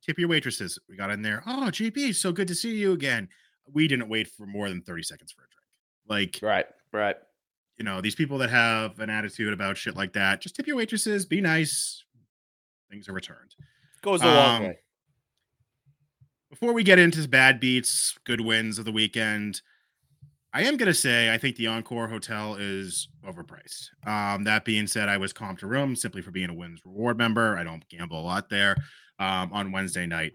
tip 0.05 0.19
your 0.19 0.29
waitresses. 0.29 0.79
We 0.89 0.95
got 0.95 1.11
in 1.11 1.21
there. 1.21 1.43
Oh, 1.45 1.69
JB, 1.71 2.15
so 2.15 2.31
good 2.31 2.47
to 2.47 2.55
see 2.55 2.75
you 2.75 2.93
again. 2.93 3.27
We 3.71 3.87
didn't 3.87 4.09
wait 4.09 4.27
for 4.27 4.45
more 4.45 4.69
than 4.69 4.81
thirty 4.81 5.03
seconds 5.03 5.31
for 5.31 5.41
a 5.41 5.47
drink. 5.47 6.33
Like, 6.33 6.39
right, 6.41 6.65
right. 6.91 7.15
You 7.77 7.85
know, 7.85 8.01
these 8.01 8.15
people 8.15 8.37
that 8.39 8.49
have 8.49 8.99
an 8.99 9.09
attitude 9.09 9.53
about 9.53 9.77
shit 9.77 9.95
like 9.95 10.11
that, 10.13 10.41
just 10.41 10.55
tip 10.55 10.67
your 10.67 10.75
waitresses. 10.75 11.25
Be 11.25 11.39
nice 11.39 12.03
things 12.89 13.07
are 13.07 13.13
returned. 13.13 13.55
Goes 14.01 14.21
a 14.21 14.25
long 14.25 14.55
um, 14.55 14.63
way. 14.63 14.79
Before 16.49 16.73
we 16.73 16.83
get 16.83 16.99
into 16.99 17.27
bad 17.27 17.59
beats, 17.59 18.17
good 18.23 18.41
wins 18.41 18.79
of 18.79 18.85
the 18.85 18.91
weekend, 18.91 19.61
I 20.53 20.63
am 20.63 20.77
gonna 20.77 20.93
say 20.93 21.33
I 21.33 21.38
think 21.38 21.55
the 21.55 21.67
Encore 21.67 22.07
Hotel 22.07 22.55
is 22.55 23.07
overpriced. 23.25 23.89
Um, 24.07 24.43
that 24.45 24.65
being 24.65 24.88
said, 24.88 25.09
I 25.09 25.17
was 25.17 25.33
comped 25.33 25.63
a 25.63 25.67
room 25.67 25.95
simply 25.95 26.21
for 26.21 26.31
being 26.31 26.49
a 26.49 26.53
Wynn 26.53 26.77
Rewards 26.83 27.17
member. 27.17 27.57
I 27.57 27.63
don't 27.63 27.88
gamble 27.89 28.19
a 28.19 28.23
lot 28.23 28.49
there. 28.49 28.75
Um, 29.19 29.51
on 29.51 29.71
Wednesday 29.71 30.05
night, 30.05 30.33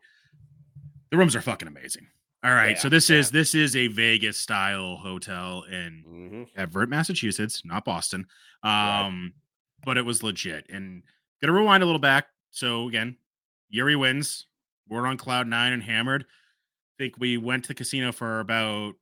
the 1.11 1.17
rooms 1.17 1.35
are 1.35 1.41
fucking 1.41 1.69
amazing. 1.69 2.07
All 2.45 2.53
right, 2.53 2.77
yeah, 2.77 2.79
so 2.79 2.89
this 2.89 3.09
yeah. 3.09 3.17
is 3.17 3.31
this 3.31 3.55
is 3.55 3.75
a 3.75 3.89
Vegas 3.89 4.39
style 4.39 4.97
hotel 4.97 5.65
in 5.71 6.05
mm-hmm. 6.07 6.43
Everett, 6.61 6.91
Massachusetts, 6.91 7.63
not 7.65 7.85
Boston. 7.85 8.27
Um, 8.63 8.71
right. 8.71 9.31
but 9.85 9.99
it 9.99 10.05
was 10.05 10.23
legit. 10.23 10.67
And 10.69 11.03
gonna 11.41 11.53
rewind 11.53 11.83
a 11.83 11.87
little 11.87 11.99
back 11.99 12.27
so 12.55 12.87
again, 12.87 13.17
Yuri 13.69 13.97
wins. 13.97 14.47
We're 14.89 15.07
on 15.09 15.17
cloud 15.17 15.49
nine 15.49 15.73
and 15.73 15.83
hammered. 15.83 16.23
I 16.23 16.95
think 17.03 17.15
we 17.19 17.37
went 17.37 17.65
to 17.65 17.69
the 17.69 17.75
casino 17.75 18.13
for 18.13 18.39
about 18.39 18.95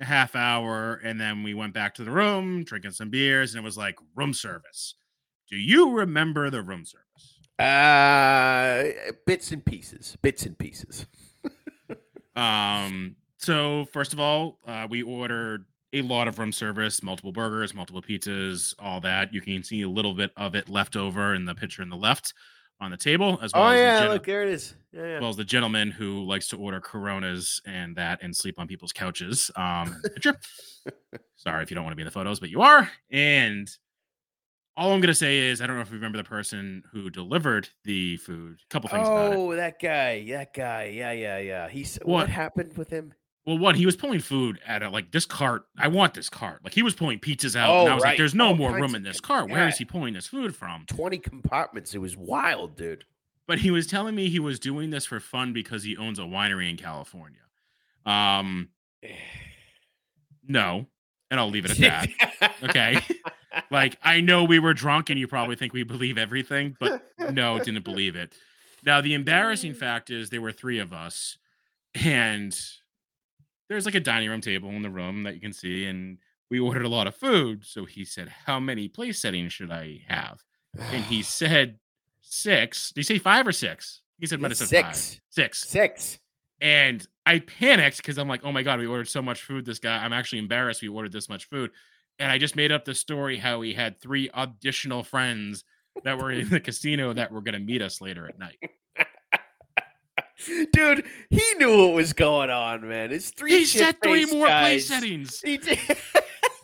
a 0.00 0.04
half 0.04 0.34
hour, 0.36 1.00
and 1.04 1.20
then 1.20 1.42
we 1.42 1.54
went 1.54 1.74
back 1.74 1.94
to 1.94 2.04
the 2.04 2.10
room, 2.10 2.64
drinking 2.64 2.92
some 2.92 3.10
beers, 3.10 3.54
and 3.54 3.62
it 3.62 3.64
was 3.64 3.76
like 3.76 3.96
room 4.14 4.32
service. 4.32 4.94
Do 5.48 5.56
you 5.56 5.92
remember 5.92 6.50
the 6.50 6.62
room 6.62 6.84
service? 6.84 7.38
Uh, 7.58 9.12
bits 9.26 9.50
and 9.50 9.64
pieces, 9.64 10.16
bits 10.22 10.46
and 10.46 10.58
pieces. 10.58 11.06
um. 12.36 13.16
So 13.40 13.86
first 13.92 14.12
of 14.12 14.18
all, 14.18 14.58
uh, 14.66 14.88
we 14.90 15.02
ordered 15.02 15.64
a 15.92 16.02
lot 16.02 16.26
of 16.28 16.38
room 16.38 16.52
service, 16.52 17.02
multiple 17.02 17.32
burgers, 17.32 17.72
multiple 17.72 18.02
pizzas, 18.02 18.74
all 18.78 19.00
that. 19.00 19.32
You 19.32 19.40
can 19.40 19.62
see 19.62 19.82
a 19.82 19.88
little 19.88 20.12
bit 20.12 20.32
of 20.36 20.54
it 20.54 20.68
left 20.68 20.96
over 20.96 21.34
in 21.34 21.44
the 21.44 21.54
picture 21.54 21.82
in 21.82 21.88
the 21.88 21.96
left 21.96 22.34
on 22.80 22.90
the 22.90 22.96
table, 22.96 23.38
as 23.42 23.52
well 23.52 23.64
oh 23.64 23.68
as 23.68 23.78
yeah, 23.78 24.04
the 24.06 24.12
look 24.14 24.24
there 24.24 24.42
it 24.42 24.50
is. 24.50 24.74
Yeah, 24.92 25.02
yeah. 25.02 25.14
as 25.16 25.20
well 25.20 25.30
as 25.30 25.36
the 25.36 25.44
gentleman 25.44 25.90
who 25.90 26.24
likes 26.24 26.48
to 26.48 26.56
order 26.56 26.80
Coronas 26.80 27.60
and 27.66 27.96
that 27.96 28.20
and 28.22 28.34
sleep 28.34 28.58
on 28.58 28.66
people's 28.68 28.92
couches. 28.92 29.50
Um, 29.56 30.00
picture. 30.14 30.36
Sorry 31.36 31.62
if 31.62 31.70
you 31.70 31.74
don't 31.74 31.84
want 31.84 31.92
to 31.92 31.96
be 31.96 32.02
in 32.02 32.06
the 32.06 32.12
photos, 32.12 32.40
but 32.40 32.50
you 32.50 32.60
are. 32.62 32.90
And 33.10 33.68
all 34.76 34.92
I'm 34.92 35.00
gonna 35.00 35.12
say 35.14 35.38
is 35.38 35.60
I 35.60 35.66
don't 35.66 35.76
know 35.76 35.82
if 35.82 35.90
you 35.90 35.96
remember 35.96 36.18
the 36.18 36.24
person 36.24 36.84
who 36.92 37.10
delivered 37.10 37.68
the 37.84 38.16
food. 38.18 38.60
A 38.64 38.68
couple 38.72 38.88
things 38.88 39.08
about 39.08 39.32
it. 39.32 39.36
oh, 39.36 39.54
that 39.56 39.80
guy, 39.80 40.24
that 40.30 40.54
guy. 40.54 40.84
Yeah, 40.94 41.12
yeah, 41.12 41.38
yeah. 41.38 41.68
He's 41.68 41.96
what, 41.96 42.08
What? 42.08 42.28
happened 42.28 42.76
with 42.76 42.88
him? 42.88 43.12
Well, 43.48 43.56
one, 43.56 43.76
he 43.76 43.86
was 43.86 43.96
pulling 43.96 44.20
food 44.20 44.60
at 44.66 44.82
a 44.82 44.90
like 44.90 45.10
this 45.10 45.24
cart. 45.24 45.64
I 45.78 45.88
want 45.88 46.12
this 46.12 46.28
cart. 46.28 46.62
Like 46.62 46.74
he 46.74 46.82
was 46.82 46.94
pulling 46.94 47.18
pizzas 47.18 47.56
out, 47.56 47.70
Oh, 47.70 47.80
and 47.80 47.88
I 47.88 47.94
was 47.94 48.02
like, 48.02 48.10
right. 48.10 48.18
"There's 48.18 48.34
no 48.34 48.48
All 48.48 48.54
more 48.54 48.74
room 48.74 48.94
in 48.94 49.02
this 49.02 49.22
cart. 49.22 49.48
Where 49.48 49.66
is 49.66 49.78
he 49.78 49.86
pulling 49.86 50.12
this 50.12 50.26
food 50.26 50.54
from?" 50.54 50.84
Twenty 50.86 51.16
compartments. 51.16 51.94
It 51.94 51.98
was 51.98 52.14
wild, 52.14 52.76
dude. 52.76 53.06
But 53.46 53.60
he 53.60 53.70
was 53.70 53.86
telling 53.86 54.14
me 54.14 54.28
he 54.28 54.38
was 54.38 54.58
doing 54.60 54.90
this 54.90 55.06
for 55.06 55.18
fun 55.18 55.54
because 55.54 55.82
he 55.82 55.96
owns 55.96 56.18
a 56.18 56.24
winery 56.24 56.68
in 56.68 56.76
California. 56.76 57.40
Um, 58.04 58.68
no, 60.46 60.84
and 61.30 61.40
I'll 61.40 61.48
leave 61.48 61.64
it 61.64 61.70
at 61.70 61.78
that. 61.78 62.52
Okay. 62.62 63.00
like 63.70 63.96
I 64.02 64.20
know 64.20 64.44
we 64.44 64.58
were 64.58 64.74
drunk 64.74 65.08
and 65.08 65.18
you 65.18 65.26
probably 65.26 65.56
think 65.56 65.72
we 65.72 65.84
believe 65.84 66.18
everything, 66.18 66.76
but 66.78 67.02
no, 67.32 67.58
didn't 67.58 67.84
believe 67.84 68.14
it. 68.14 68.34
Now 68.84 69.00
the 69.00 69.14
embarrassing 69.14 69.72
fact 69.84 70.10
is 70.10 70.28
there 70.28 70.42
were 70.42 70.52
three 70.52 70.78
of 70.78 70.92
us, 70.92 71.38
and 71.94 72.54
there's 73.68 73.86
like 73.86 73.94
a 73.94 74.00
dining 74.00 74.30
room 74.30 74.40
table 74.40 74.70
in 74.70 74.82
the 74.82 74.90
room 74.90 75.22
that 75.24 75.34
you 75.34 75.40
can 75.40 75.52
see, 75.52 75.84
and 75.84 76.18
we 76.50 76.58
ordered 76.58 76.84
a 76.84 76.88
lot 76.88 77.06
of 77.06 77.14
food. 77.14 77.64
So 77.64 77.84
he 77.84 78.04
said, 78.04 78.28
"How 78.46 78.58
many 78.58 78.88
place 78.88 79.20
settings 79.20 79.52
should 79.52 79.70
I 79.70 80.02
have?" 80.08 80.42
And 80.78 81.04
he 81.04 81.22
said 81.22 81.78
six. 82.20 82.90
Did 82.90 83.00
he 83.00 83.04
say 83.04 83.18
five 83.18 83.46
or 83.46 83.52
six? 83.52 84.02
He 84.18 84.26
said 84.26 84.40
have 84.40 84.56
said 84.56 84.68
five. 84.84 84.96
Six. 84.96 85.20
Six. 85.30 85.68
Six. 85.68 86.18
And 86.60 87.06
I 87.24 87.38
panicked 87.38 87.98
because 87.98 88.18
I'm 88.18 88.28
like, 88.28 88.44
oh 88.44 88.52
my 88.52 88.62
God, 88.62 88.80
we 88.80 88.86
ordered 88.86 89.08
so 89.08 89.22
much 89.22 89.42
food. 89.42 89.64
This 89.64 89.78
guy, 89.78 90.04
I'm 90.04 90.12
actually 90.12 90.40
embarrassed 90.40 90.82
we 90.82 90.88
ordered 90.88 91.12
this 91.12 91.28
much 91.28 91.44
food. 91.44 91.70
And 92.18 92.32
I 92.32 92.38
just 92.38 92.56
made 92.56 92.72
up 92.72 92.84
the 92.84 92.94
story 92.94 93.38
how 93.38 93.60
he 93.60 93.74
had 93.74 94.00
three 94.00 94.28
additional 94.34 95.04
friends 95.04 95.62
that 96.02 96.18
were 96.18 96.32
in 96.32 96.48
the 96.48 96.58
casino 96.60 97.12
that 97.12 97.30
were 97.30 97.40
going 97.40 97.54
to 97.54 97.60
meet 97.60 97.80
us 97.80 98.00
later 98.00 98.26
at 98.26 98.38
night. 98.38 98.58
Dude, 100.46 101.04
he 101.30 101.42
knew 101.58 101.78
what 101.78 101.94
was 101.94 102.12
going 102.12 102.50
on, 102.50 102.88
man. 102.88 103.12
It's 103.12 103.30
three. 103.30 103.58
He 103.58 103.64
set 103.64 104.00
three 104.02 104.26
more 104.26 104.46
guys. 104.46 104.86
place 104.86 104.88
settings. 104.88 105.40
He 105.40 105.58
did. 105.58 105.78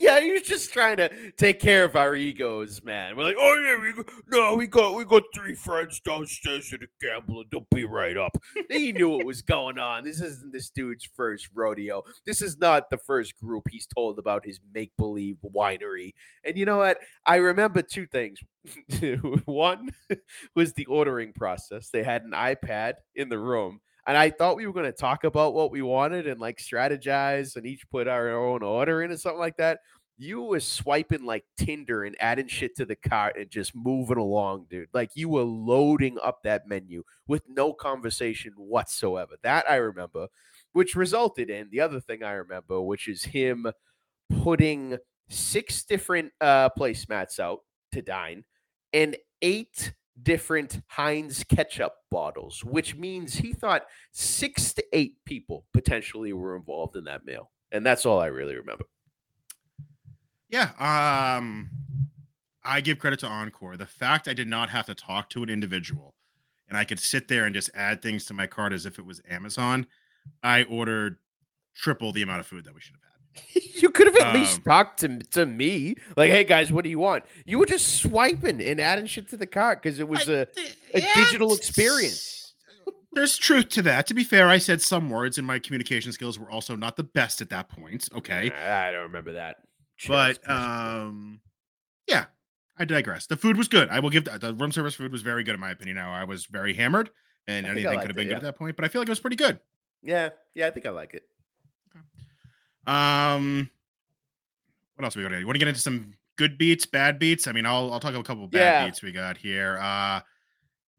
yeah, 0.04 0.20
he 0.20 0.32
was 0.32 0.42
just 0.42 0.70
trying 0.70 0.98
to 0.98 1.32
take 1.32 1.58
care 1.60 1.82
of 1.82 1.96
our 1.96 2.14
egos, 2.14 2.84
man. 2.84 3.16
We're 3.16 3.24
like, 3.24 3.36
oh 3.38 3.62
yeah, 3.64 3.80
we 3.80 3.92
go, 3.92 4.04
no, 4.30 4.54
we 4.54 4.66
got 4.66 4.94
we 4.94 5.04
got 5.06 5.22
three 5.34 5.54
friends 5.54 5.98
downstairs 6.00 6.70
at 6.74 6.80
the 6.80 6.88
gambler. 7.00 7.44
They'll 7.50 7.66
be 7.74 7.86
right 7.86 8.16
up. 8.16 8.36
he 8.70 8.92
knew 8.92 9.08
what 9.08 9.24
was 9.24 9.40
going 9.40 9.78
on. 9.78 10.04
This 10.04 10.20
isn't 10.20 10.52
this 10.52 10.68
dude's 10.68 11.08
first 11.16 11.48
rodeo. 11.54 12.02
This 12.26 12.42
is 12.42 12.58
not 12.58 12.90
the 12.90 12.98
first 12.98 13.38
group 13.40 13.64
he's 13.70 13.86
told 13.86 14.18
about 14.18 14.44
his 14.44 14.60
make 14.74 14.92
believe 14.98 15.38
winery. 15.42 16.12
And 16.44 16.58
you 16.58 16.66
know 16.66 16.78
what? 16.78 16.98
I 17.24 17.36
remember 17.36 17.80
two 17.80 18.06
things. 18.06 18.38
One 19.46 19.90
was 20.54 20.74
the 20.74 20.84
ordering 20.86 21.32
process. 21.32 21.88
They 21.88 22.02
had 22.02 22.24
an 22.24 22.32
iPad 22.32 22.94
in 23.14 23.30
the 23.30 23.38
room. 23.38 23.80
And 24.06 24.16
I 24.18 24.30
thought 24.30 24.56
we 24.56 24.66
were 24.66 24.72
going 24.72 24.84
to 24.84 24.92
talk 24.92 25.24
about 25.24 25.54
what 25.54 25.70
we 25.70 25.80
wanted 25.80 26.26
and 26.26 26.38
like 26.38 26.58
strategize 26.58 27.56
and 27.56 27.64
each 27.64 27.88
put 27.90 28.06
our 28.06 28.30
own 28.30 28.62
order 28.62 29.02
in 29.02 29.10
or 29.10 29.16
something 29.16 29.38
like 29.38 29.56
that. 29.56 29.80
You 30.16 30.42
were 30.42 30.60
swiping 30.60 31.24
like 31.24 31.44
Tinder 31.56 32.04
and 32.04 32.14
adding 32.20 32.46
shit 32.46 32.76
to 32.76 32.84
the 32.84 32.94
cart 32.94 33.36
and 33.36 33.50
just 33.50 33.74
moving 33.74 34.16
along, 34.16 34.66
dude. 34.70 34.88
Like 34.92 35.10
you 35.14 35.28
were 35.28 35.42
loading 35.42 36.18
up 36.22 36.42
that 36.44 36.68
menu 36.68 37.02
with 37.26 37.42
no 37.48 37.72
conversation 37.72 38.52
whatsoever. 38.56 39.34
That 39.42 39.68
I 39.68 39.76
remember, 39.76 40.28
which 40.72 40.94
resulted 40.94 41.50
in 41.50 41.68
the 41.70 41.80
other 41.80 42.00
thing 42.00 42.22
I 42.22 42.32
remember, 42.32 42.80
which 42.80 43.08
is 43.08 43.24
him 43.24 43.66
putting 44.42 44.98
six 45.28 45.82
different 45.84 46.32
uh, 46.40 46.68
placemats 46.78 47.40
out 47.40 47.60
to 47.92 48.02
dine 48.02 48.44
and 48.92 49.16
eight 49.42 49.92
different 50.22 50.80
Heinz 50.86 51.42
ketchup 51.44 51.94
bottles, 52.10 52.64
which 52.64 52.94
means 52.94 53.34
he 53.34 53.52
thought 53.52 53.86
six 54.12 54.72
to 54.74 54.84
eight 54.92 55.16
people 55.24 55.66
potentially 55.72 56.32
were 56.32 56.56
involved 56.56 56.96
in 56.96 57.04
that 57.04 57.24
meal. 57.24 57.50
And 57.72 57.84
that's 57.84 58.06
all 58.06 58.20
I 58.20 58.26
really 58.26 58.54
remember. 58.54 58.84
Yeah. 60.48 60.70
Um, 60.78 61.70
I 62.64 62.80
give 62.80 62.98
credit 62.98 63.20
to 63.20 63.26
Encore. 63.26 63.76
The 63.76 63.86
fact 63.86 64.28
I 64.28 64.34
did 64.34 64.48
not 64.48 64.70
have 64.70 64.86
to 64.86 64.94
talk 64.94 65.30
to 65.30 65.42
an 65.42 65.50
individual 65.50 66.14
and 66.68 66.78
I 66.78 66.84
could 66.84 66.98
sit 66.98 67.28
there 67.28 67.44
and 67.44 67.54
just 67.54 67.70
add 67.74 68.02
things 68.02 68.24
to 68.26 68.34
my 68.34 68.46
cart 68.46 68.72
as 68.72 68.86
if 68.86 68.98
it 68.98 69.04
was 69.04 69.20
Amazon. 69.28 69.86
I 70.42 70.62
ordered 70.64 71.18
triple 71.74 72.12
the 72.12 72.22
amount 72.22 72.40
of 72.40 72.46
food 72.46 72.64
that 72.64 72.74
we 72.74 72.80
should 72.80 72.94
have 72.94 73.02
had. 73.02 73.72
you 73.82 73.90
could 73.90 74.06
have 74.06 74.16
at 74.16 74.34
least 74.34 74.58
Um, 74.58 74.62
talked 74.62 75.00
to, 75.00 75.18
to 75.18 75.44
me, 75.44 75.96
like, 76.16 76.30
hey 76.30 76.44
guys, 76.44 76.72
what 76.72 76.84
do 76.84 76.90
you 76.90 76.98
want? 76.98 77.24
You 77.44 77.58
were 77.58 77.66
just 77.66 78.00
swiping 78.00 78.62
and 78.62 78.80
adding 78.80 79.06
shit 79.06 79.28
to 79.30 79.36
the 79.36 79.46
cart 79.46 79.82
because 79.82 79.98
it 79.98 80.08
was 80.08 80.28
a 80.28 80.46
a 80.94 81.00
digital 81.14 81.52
experience. 81.52 82.54
There's 83.12 83.36
truth 83.36 83.68
to 83.70 83.82
that. 83.82 84.06
To 84.08 84.14
be 84.14 84.24
fair, 84.24 84.48
I 84.48 84.58
said 84.58 84.82
some 84.82 85.10
words, 85.10 85.38
and 85.38 85.46
my 85.46 85.58
communication 85.58 86.12
skills 86.12 86.38
were 86.38 86.50
also 86.50 86.74
not 86.74 86.96
the 86.96 87.04
best 87.04 87.40
at 87.40 87.50
that 87.50 87.68
point. 87.68 88.08
Okay, 88.14 88.50
I 88.50 88.90
don't 88.90 89.02
remember 89.02 89.32
that. 89.34 89.56
But 90.08 90.38
um, 90.50 91.40
yeah, 92.06 92.26
I 92.78 92.84
digress. 92.84 93.26
The 93.26 93.36
food 93.36 93.56
was 93.56 93.68
good. 93.68 93.88
I 93.88 94.00
will 94.00 94.10
give 94.10 94.24
that. 94.24 94.40
The 94.40 94.54
room 94.54 94.72
service 94.72 94.94
food 94.94 95.12
was 95.12 95.22
very 95.22 95.44
good 95.44 95.54
in 95.54 95.60
my 95.60 95.70
opinion. 95.70 95.96
Now 95.96 96.12
I 96.12 96.24
was 96.24 96.46
very 96.46 96.74
hammered, 96.74 97.10
and 97.46 97.66
I 97.66 97.74
think 97.74 97.86
I 97.86 97.90
anything 97.90 98.00
could 98.00 98.10
have 98.10 98.16
been 98.16 98.26
it, 98.26 98.28
good 98.28 98.30
yeah. 98.32 98.36
at 98.36 98.42
that 98.42 98.58
point. 98.58 98.76
But 98.76 98.84
I 98.84 98.88
feel 98.88 99.00
like 99.00 99.08
it 99.08 99.12
was 99.12 99.20
pretty 99.20 99.36
good. 99.36 99.58
yeah, 100.02 100.30
yeah, 100.54 100.66
I 100.66 100.70
think 100.70 100.86
I 100.86 100.90
like 100.90 101.14
it. 101.14 101.24
Um, 102.86 103.70
what 104.96 105.04
else 105.04 105.16
we 105.16 105.22
gonna? 105.22 105.38
You 105.38 105.46
want 105.46 105.54
to 105.54 105.58
get 105.58 105.68
into 105.68 105.80
some 105.80 106.14
good 106.36 106.58
beats, 106.58 106.86
bad 106.86 107.18
beats? 107.18 107.46
I 107.46 107.52
mean, 107.52 107.66
I'll 107.66 107.92
I'll 107.92 108.00
talk 108.00 108.10
about 108.10 108.20
a 108.20 108.24
couple 108.24 108.46
bad 108.46 108.58
Yeah. 108.60 108.86
beats 108.86 109.02
we 109.02 109.12
got 109.12 109.36
here. 109.36 109.78
Uh, 109.80 110.20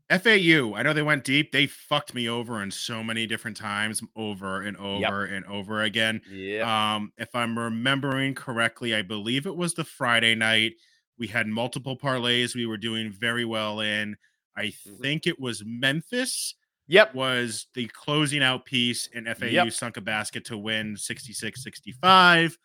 FAU. 0.09 0.73
I 0.75 0.83
know 0.83 0.93
they 0.93 1.01
went 1.01 1.23
deep. 1.23 1.51
They 1.51 1.65
fucked 1.67 2.13
me 2.13 2.29
over 2.29 2.61
in 2.61 2.69
so 2.71 3.03
many 3.03 3.25
different 3.25 3.57
times, 3.57 4.01
over 4.15 4.61
and 4.61 4.77
over 4.77 5.25
and 5.25 5.45
over 5.45 5.81
again. 5.81 6.21
Yeah. 6.29 6.95
Um, 6.95 7.11
if 7.17 7.33
I'm 7.35 7.57
remembering 7.57 8.35
correctly, 8.35 8.93
I 8.93 9.01
believe 9.01 9.45
it 9.47 9.55
was 9.55 9.73
the 9.73 9.83
Friday 9.83 10.35
night. 10.35 10.73
We 11.17 11.27
had 11.27 11.47
multiple 11.47 11.97
parlays 11.97 12.55
we 12.55 12.65
were 12.65 12.77
doing 12.77 13.11
very 13.11 13.45
well 13.45 13.79
in. 13.79 14.15
I 14.55 14.65
Mhm. 14.67 14.99
think 15.01 15.27
it 15.27 15.39
was 15.39 15.63
Memphis 15.65 16.55
yep. 16.87 17.13
was 17.15 17.67
the 17.73 17.87
closing 17.87 18.43
out 18.43 18.65
piece, 18.65 19.09
and 19.13 19.27
FAU 19.27 19.47
Yep. 19.65 19.73
sunk 19.73 19.97
a 19.97 20.01
basket 20.01 20.45
to 20.45 20.57
win 20.57 20.95
66 20.97 21.63
65 21.63 22.57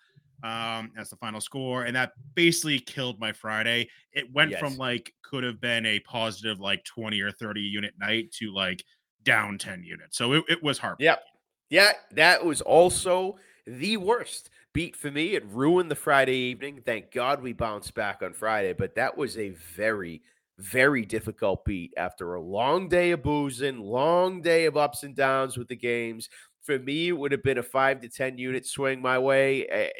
um, 0.43 0.93
as 0.97 1.11
the 1.11 1.17
final 1.17 1.41
score. 1.41 1.85
And 1.85 1.97
that 1.97 2.13
basically 2.35 2.79
killed 2.79 3.19
my 3.21 3.33
Friday. 3.33 3.89
It 4.13 4.33
went 4.33 4.57
from 4.57 4.77
like 4.77 5.13
could 5.23 5.45
have 5.45 5.61
been 5.61 5.87
a 5.87 6.01
positive 6.01 6.61
like 6.61 6.85
20 6.85 7.21
or 7.21 7.31
30 7.31 7.61
unit 7.61 7.95
night 7.99 8.33
to 8.39 8.53
like 8.53 8.85
down 9.23 9.59
10 9.59 9.83
units. 9.83 10.17
So 10.17 10.33
it, 10.33 10.45
it 10.49 10.63
was 10.63 10.79
hard. 10.79 10.97
Yep. 10.99 11.23
Yeah, 11.69 11.93
that 12.13 12.45
was 12.45 12.61
also 12.61 13.37
the 13.67 13.97
worst 13.97 14.51
beat 14.73 14.97
for 14.97 15.11
me. 15.11 15.35
It 15.35 15.45
ruined 15.47 15.91
the 15.91 15.97
Friday 15.97 16.37
evening. 16.37 16.83
Thank 16.85 17.13
God 17.13 17.43
we 17.43 17.53
bounced 17.53 17.95
back 17.95 18.23
on 18.23 18.33
Friday, 18.33 18.73
but 18.73 18.97
that 18.97 19.17
was 19.17 19.39
a 19.39 19.51
very, 19.51 20.23
very 20.59 21.05
difficult 21.05 21.65
beat 21.65 21.93
after 21.97 22.35
a 22.35 22.41
long 22.41 22.89
day 22.89 23.13
of 23.13 23.23
boozing, 23.23 23.79
long 23.79 24.43
day 24.43 24.65
of 24.67 24.77
ups 24.77 25.05
and 25.05 25.15
downs 25.15 25.57
with 25.57 25.69
the 25.69 25.77
games. 25.77 26.29
For 26.63 26.79
me, 26.79 27.09
it 27.09 27.13
would 27.13 27.33
have 27.33 27.43
been 27.43 27.59
a 27.59 27.63
five 27.63 28.01
to 28.01 28.09
10 28.09 28.37
unit 28.37 28.67
swing 28.67 29.01
my 29.01 29.19
way. 29.19 29.91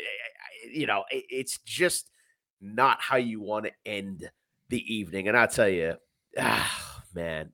You 0.73 0.87
know, 0.87 1.05
it- 1.11 1.27
it's 1.31 1.59
just 1.59 2.11
not 2.61 3.01
how 3.01 3.17
you 3.17 3.41
want 3.41 3.67
to 3.67 3.73
end 3.87 4.31
the 4.69 4.95
evening. 4.95 5.29
And 5.29 5.37
I'll 5.37 5.49
tell 5.49 5.69
you, 5.69 5.97
ah, 6.39 7.03
man, 7.15 7.53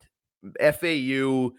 FAU. 0.61 1.53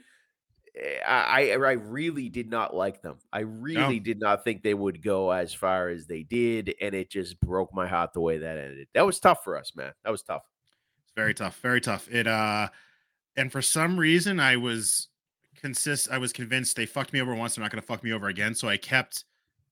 eh, 0.75 0.99
I, 1.05 1.51
I 1.51 1.53
I 1.53 1.71
really 1.73 2.29
did 2.29 2.49
not 2.49 2.75
like 2.75 3.01
them. 3.01 3.17
I 3.33 3.39
really 3.41 3.99
did 3.99 4.19
not 4.19 4.43
think 4.43 4.61
they 4.63 4.73
would 4.73 5.01
go 5.01 5.31
as 5.31 5.53
far 5.53 5.89
as 5.89 6.05
they 6.07 6.23
did, 6.23 6.75
and 6.81 6.93
it 6.93 7.09
just 7.09 7.39
broke 7.41 7.73
my 7.73 7.87
heart 7.87 8.13
the 8.13 8.21
way 8.21 8.37
that 8.39 8.57
ended. 8.57 8.87
That 8.93 9.05
was 9.05 9.19
tough 9.19 9.43
for 9.43 9.57
us, 9.57 9.71
man. 9.75 9.93
That 10.03 10.11
was 10.11 10.23
tough. 10.23 10.43
It's 11.03 11.13
very 11.15 11.33
tough, 11.33 11.59
very 11.61 11.81
tough. 11.81 12.07
It 12.11 12.27
uh 12.27 12.69
and 13.35 13.51
for 13.51 13.61
some 13.61 13.97
reason 13.99 14.39
I 14.39 14.57
was 14.57 15.07
consist 15.55 16.09
I 16.11 16.17
was 16.19 16.31
convinced 16.33 16.75
they 16.75 16.85
fucked 16.85 17.13
me 17.13 17.21
over 17.21 17.33
once, 17.33 17.55
they're 17.55 17.63
not 17.63 17.71
gonna 17.71 17.81
fuck 17.81 18.03
me 18.03 18.11
over 18.13 18.27
again. 18.27 18.53
So 18.53 18.67
I 18.67 18.77
kept 18.77 19.23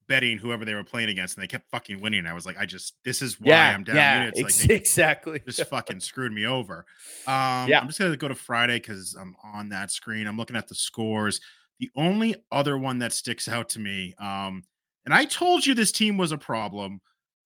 betting 0.07 0.37
whoever 0.37 0.65
they 0.65 0.73
were 0.75 0.83
playing 0.83 1.09
against, 1.09 1.35
and 1.35 1.43
they 1.43 1.47
kept 1.47 1.69
fucking 1.71 1.99
winning. 2.01 2.25
I 2.27 2.33
was 2.33 2.45
like, 2.45 2.57
I 2.57 2.65
just 2.65 2.95
this 3.03 3.21
is 3.21 3.39
why 3.39 3.49
Yeah, 3.49 3.69
I'm 3.73 3.83
down 3.83 3.95
yeah, 3.95 4.19
units. 4.19 4.37
Like 4.37 4.45
ex- 4.45 4.65
exactly. 4.69 5.41
just 5.45 5.67
fucking 5.69 5.99
screwed 5.99 6.31
me 6.31 6.45
over. 6.45 6.85
Um, 7.27 7.67
Yeah. 7.69 7.79
I'm 7.79 7.87
just 7.87 7.99
gonna 7.99 8.15
go 8.17 8.27
to 8.27 8.35
Friday 8.35 8.77
because 8.79 9.15
I'm 9.19 9.35
on 9.43 9.69
that 9.69 9.91
screen. 9.91 10.27
I'm 10.27 10.37
looking 10.37 10.55
at 10.55 10.67
the 10.67 10.75
scores. 10.75 11.39
The 11.79 11.89
only 11.95 12.35
other 12.51 12.77
one 12.77 12.99
that 12.99 13.11
sticks 13.13 13.47
out 13.49 13.67
to 13.69 13.79
me, 13.79 14.13
um, 14.19 14.63
and 15.05 15.13
I 15.13 15.25
told 15.25 15.65
you 15.65 15.73
this 15.73 15.91
team 15.91 16.17
was 16.17 16.31
a 16.31 16.37
problem, 16.37 17.01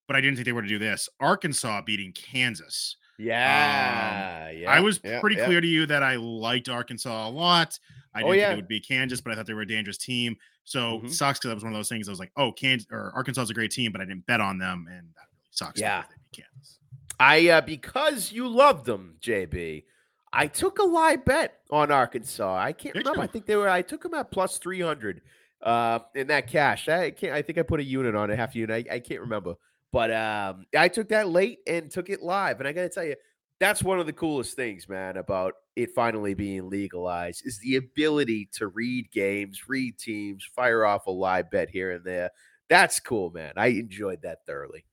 but 0.08 0.16
I 0.16 0.22
didn't 0.22 0.36
think 0.36 0.46
they 0.46 0.52
were 0.54 0.62
to 0.62 0.68
do 0.68 0.78
this. 0.80 1.10
Arkansas 1.20 1.82
beating 1.82 2.14
Kansas. 2.14 2.96
Yeah, 3.18 4.50
yeah. 4.52 4.72
Um, 4.72 4.78
I 4.78 4.80
was 4.82 5.00
yeah, 5.04 5.20
pretty 5.20 5.36
yeah. 5.38 5.46
clear 5.46 5.62
to 5.62 5.68
you 5.68 5.86
that 5.88 6.04
I 6.04 6.16
liked 6.16 6.70
Arkansas 6.70 7.28
a 7.28 7.30
lot. 7.30 7.78
I 8.14 8.22
Oh, 8.22 8.28
didn't 8.28 8.38
yeah. 8.40 8.48
think 8.50 8.54
it 8.54 8.62
would 8.62 8.68
be 8.68 8.80
Kansas, 8.80 9.22
but 9.22 9.32
I 9.32 9.36
thought 9.36 9.46
they 9.46 9.54
were 9.54 9.62
a 9.62 9.68
dangerous 9.68 9.98
team. 9.98 10.36
So 10.70 11.00
Mhm. 11.00 11.12
sucks 11.12 11.40
because 11.40 11.50
that 11.50 11.56
was 11.56 11.64
one 11.64 11.74
of 11.74 11.80
those 11.80 11.90
things. 11.90 12.08
I 12.08 12.12
was 12.12 12.20
like, 12.20 12.32
oh, 12.38 12.52
Kansas 12.52 12.88
or 12.92 13.12
Arkansas 13.16 13.42
is 13.42 13.50
a 13.50 13.56
great 13.56 13.72
team, 13.72 13.92
but 13.92 14.02
I 14.02 14.06
didn't 14.06 14.28
bet 14.28 14.40
on 14.40 14.60
them, 14.60 14.86
and 14.88 15.08
that 15.16 15.26
really 15.32 15.48
sucks. 15.50 15.80
Yeah. 15.82 16.04
Kansas. 16.32 16.78
I 17.20 17.50
uh, 17.50 17.62
because 17.62 18.32
you 18.32 18.48
loved 18.48 18.86
them, 18.86 19.16
JB. 19.20 19.86
I 20.32 20.46
took 20.46 20.78
a 20.78 20.84
live 20.84 21.26
bet 21.26 21.60
on 21.72 21.92
Arkansas. 21.92 22.56
I 22.56 22.72
can't 22.72 22.94
Did 22.94 23.00
remember. 23.00 23.22
I 23.24 23.28
think 23.28 23.48
they 23.48 23.56
were. 23.56 23.68
I 23.68 23.82
took 23.82 24.04
them 24.04 24.14
at 24.14 24.30
plus 24.30 24.60
three 24.60 24.80
hundred 24.80 25.22
uh, 25.64 26.00
in 26.14 26.28
that 26.28 26.46
cash. 26.46 26.88
I 26.88 27.10
can't. 27.10 27.34
I 27.34 27.42
think 27.42 27.58
I 27.58 27.64
put 27.64 27.80
a 27.80 27.84
unit 27.84 28.14
on 28.16 28.30
it, 28.30 28.38
half 28.38 28.56
unit. 28.56 28.88
I, 28.92 28.96
I 28.96 29.00
can't 29.00 29.22
remember, 29.22 29.56
but 29.92 30.12
um, 30.14 30.68
I 30.78 30.88
took 30.88 31.10
that 31.10 31.30
late 31.30 31.60
and 31.66 31.90
took 31.90 32.12
it 32.12 32.22
live. 32.22 32.60
And 32.60 32.68
I 32.68 32.74
got 32.74 32.84
to 32.84 32.90
tell 32.90 33.04
you, 33.04 33.16
that's 33.60 33.84
one 33.84 34.00
of 34.00 34.06
the 34.06 34.14
coolest 34.14 34.56
things, 34.56 34.88
man, 34.88 35.18
about 35.18 35.54
it 35.76 35.92
finally 35.94 36.34
being 36.34 36.70
legalized 36.70 37.46
is 37.46 37.60
the 37.60 37.76
ability 37.76 38.50
to 38.54 38.68
read 38.68 39.12
games, 39.12 39.68
read 39.68 39.98
teams, 39.98 40.48
fire 40.56 40.86
off 40.86 41.08
a 41.08 41.12
live 41.12 41.52
bet 41.52 41.70
here 41.70 41.92
and 41.92 42.04
there. 42.06 42.32
That's 42.70 43.00
cool, 43.00 43.32
man. 43.32 43.54
I 43.58 43.68
enjoyed 43.68 44.22
that 44.22 44.46
thoroughly. 44.46 44.86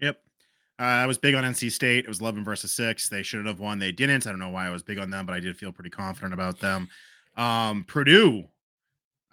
Yep. 0.00 0.18
Uh, 0.78 0.82
I 0.82 1.06
was 1.06 1.18
big 1.18 1.34
on 1.34 1.44
NC 1.44 1.72
State. 1.72 2.04
It 2.04 2.08
was 2.08 2.20
11 2.20 2.44
versus 2.44 2.72
6. 2.74 3.08
They 3.08 3.22
should 3.22 3.46
have 3.46 3.60
won. 3.60 3.78
They 3.78 3.92
didn't. 3.92 4.26
I 4.26 4.30
don't 4.30 4.38
know 4.38 4.50
why 4.50 4.66
I 4.66 4.70
was 4.70 4.82
big 4.82 4.98
on 4.98 5.10
them, 5.10 5.26
but 5.26 5.34
I 5.34 5.40
did 5.40 5.56
feel 5.56 5.72
pretty 5.72 5.90
confident 5.90 6.34
about 6.34 6.60
them. 6.60 6.88
Um, 7.36 7.84
Purdue, 7.84 8.44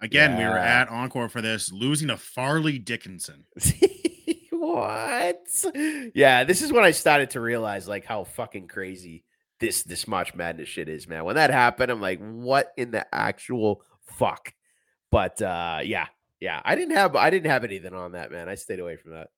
again, 0.00 0.36
we 0.36 0.44
were 0.44 0.58
at 0.58 0.88
Encore 0.88 1.28
for 1.28 1.40
this, 1.40 1.70
losing 1.70 2.08
to 2.08 2.16
Fairleigh 2.16 2.78
Dickinson. 2.78 3.44
what? 4.60 5.64
Yeah, 6.14 6.44
this 6.44 6.62
is 6.62 6.72
when 6.72 6.84
I 6.84 6.90
started 6.90 7.30
to 7.30 7.40
realize 7.40 7.88
like 7.88 8.04
how 8.04 8.24
fucking 8.24 8.68
crazy 8.68 9.24
this 9.58 9.82
this 9.82 10.06
March 10.06 10.34
Madness 10.34 10.68
shit 10.68 10.88
is, 10.88 11.08
man. 11.08 11.24
When 11.24 11.36
that 11.36 11.50
happened, 11.50 11.90
I'm 11.90 12.00
like, 12.00 12.20
what 12.20 12.72
in 12.76 12.90
the 12.90 13.06
actual 13.14 13.82
fuck? 14.02 14.52
But 15.10 15.40
uh 15.42 15.80
yeah, 15.82 16.06
yeah. 16.40 16.60
I 16.64 16.74
didn't 16.74 16.96
have 16.96 17.16
I 17.16 17.30
didn't 17.30 17.50
have 17.50 17.64
anything 17.64 17.94
on 17.94 18.12
that, 18.12 18.30
man. 18.30 18.48
I 18.48 18.54
stayed 18.54 18.80
away 18.80 18.96
from 18.96 19.12
that. 19.12 19.28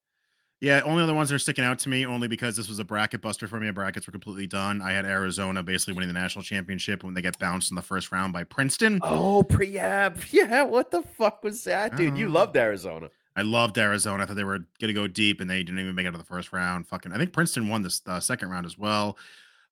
Yeah, 0.60 0.80
only 0.84 1.02
other 1.02 1.14
ones 1.14 1.28
that 1.30 1.34
are 1.34 1.40
sticking 1.40 1.64
out 1.64 1.80
to 1.80 1.88
me, 1.88 2.06
only 2.06 2.28
because 2.28 2.56
this 2.56 2.68
was 2.68 2.78
a 2.78 2.84
bracket 2.84 3.20
buster 3.20 3.48
for 3.48 3.58
me. 3.58 3.68
Brackets 3.72 4.06
were 4.06 4.12
completely 4.12 4.46
done. 4.46 4.80
I 4.80 4.92
had 4.92 5.04
Arizona 5.04 5.60
basically 5.60 5.94
winning 5.94 6.06
the 6.14 6.20
national 6.20 6.44
championship 6.44 7.02
when 7.02 7.14
they 7.14 7.20
get 7.22 7.36
bounced 7.40 7.72
in 7.72 7.74
the 7.74 7.82
first 7.82 8.12
round 8.12 8.32
by 8.32 8.44
Princeton. 8.44 9.00
Oh, 9.02 9.42
pre 9.42 9.66
yeah, 9.70 10.10
yeah. 10.30 10.62
What 10.62 10.92
the 10.92 11.02
fuck 11.02 11.42
was 11.42 11.64
that, 11.64 11.96
dude? 11.96 12.16
You 12.16 12.28
Oh. 12.28 12.30
loved 12.32 12.56
Arizona. 12.56 13.08
I 13.36 13.42
loved 13.42 13.78
Arizona. 13.78 14.22
I 14.22 14.26
thought 14.26 14.36
they 14.36 14.44
were 14.44 14.58
going 14.58 14.88
to 14.88 14.92
go 14.92 15.06
deep, 15.06 15.40
and 15.40 15.48
they 15.48 15.62
didn't 15.62 15.78
even 15.80 15.94
make 15.94 16.06
it 16.06 16.12
to 16.12 16.18
the 16.18 16.24
first 16.24 16.52
round. 16.52 16.86
Fucking, 16.86 17.12
I 17.12 17.18
think 17.18 17.32
Princeton 17.32 17.68
won 17.68 17.82
this 17.82 18.02
uh, 18.06 18.20
second 18.20 18.50
round 18.50 18.66
as 18.66 18.76
well. 18.76 19.16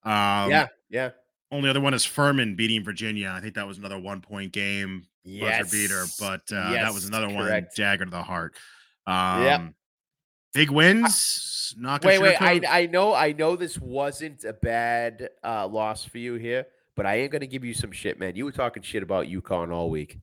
Um, 0.05 0.51
yeah, 0.51 0.67
yeah. 0.89 1.11
Only 1.53 1.69
other 1.69 1.81
one 1.81 1.93
is 1.95 2.05
Furman 2.05 2.55
beating 2.57 2.83
Virginia. 2.85 3.33
I 3.37 3.41
think 3.41 3.55
that 3.55 3.67
was 3.67 3.77
another 3.79 3.99
one 3.99 4.21
point 4.21 4.53
game 4.53 5.07
buzzer 5.25 5.47
Yes. 5.47 5.71
beater, 5.71 6.05
but 6.19 6.41
uh, 6.53 6.73
that 6.73 6.95
was 6.95 7.03
Yes, 7.03 7.09
another 7.09 7.29
one 7.29 7.45
correct. 7.45 7.77
dagger 7.77 8.05
to 8.05 8.11
the 8.11 8.23
heart. 8.23 8.55
Um, 9.07 9.43
Yep. 9.43 9.61
Big 10.53 10.71
wins. 10.71 11.75
Not 11.79 12.01
gonna 12.03 12.19
Wait, 12.21 12.41
wait. 12.41 12.43
I 12.67 12.81
I 12.83 12.87
know 12.87 13.15
I 13.15 13.33
know 13.33 13.55
this 13.55 13.79
wasn't 13.79 14.43
a 14.45 14.53
bad 14.53 15.29
uh, 15.45 15.67
loss 15.69 16.05
for 16.05 16.19
you 16.19 16.35
here, 16.35 16.67
but 16.97 17.07
I 17.07 17.21
am 17.21 17.31
going 17.31 17.41
to 17.43 17.47
give 17.47 17.65
you 17.65 17.73
some 17.73 17.93
shit, 17.93 18.19
man. 18.19 18.35
You 18.35 18.45
were 18.47 18.53
talking 18.53 18.83
shit 18.83 19.03
about 19.05 19.27
UConn 19.27 19.73
all 19.73 19.91
week. 19.91 20.19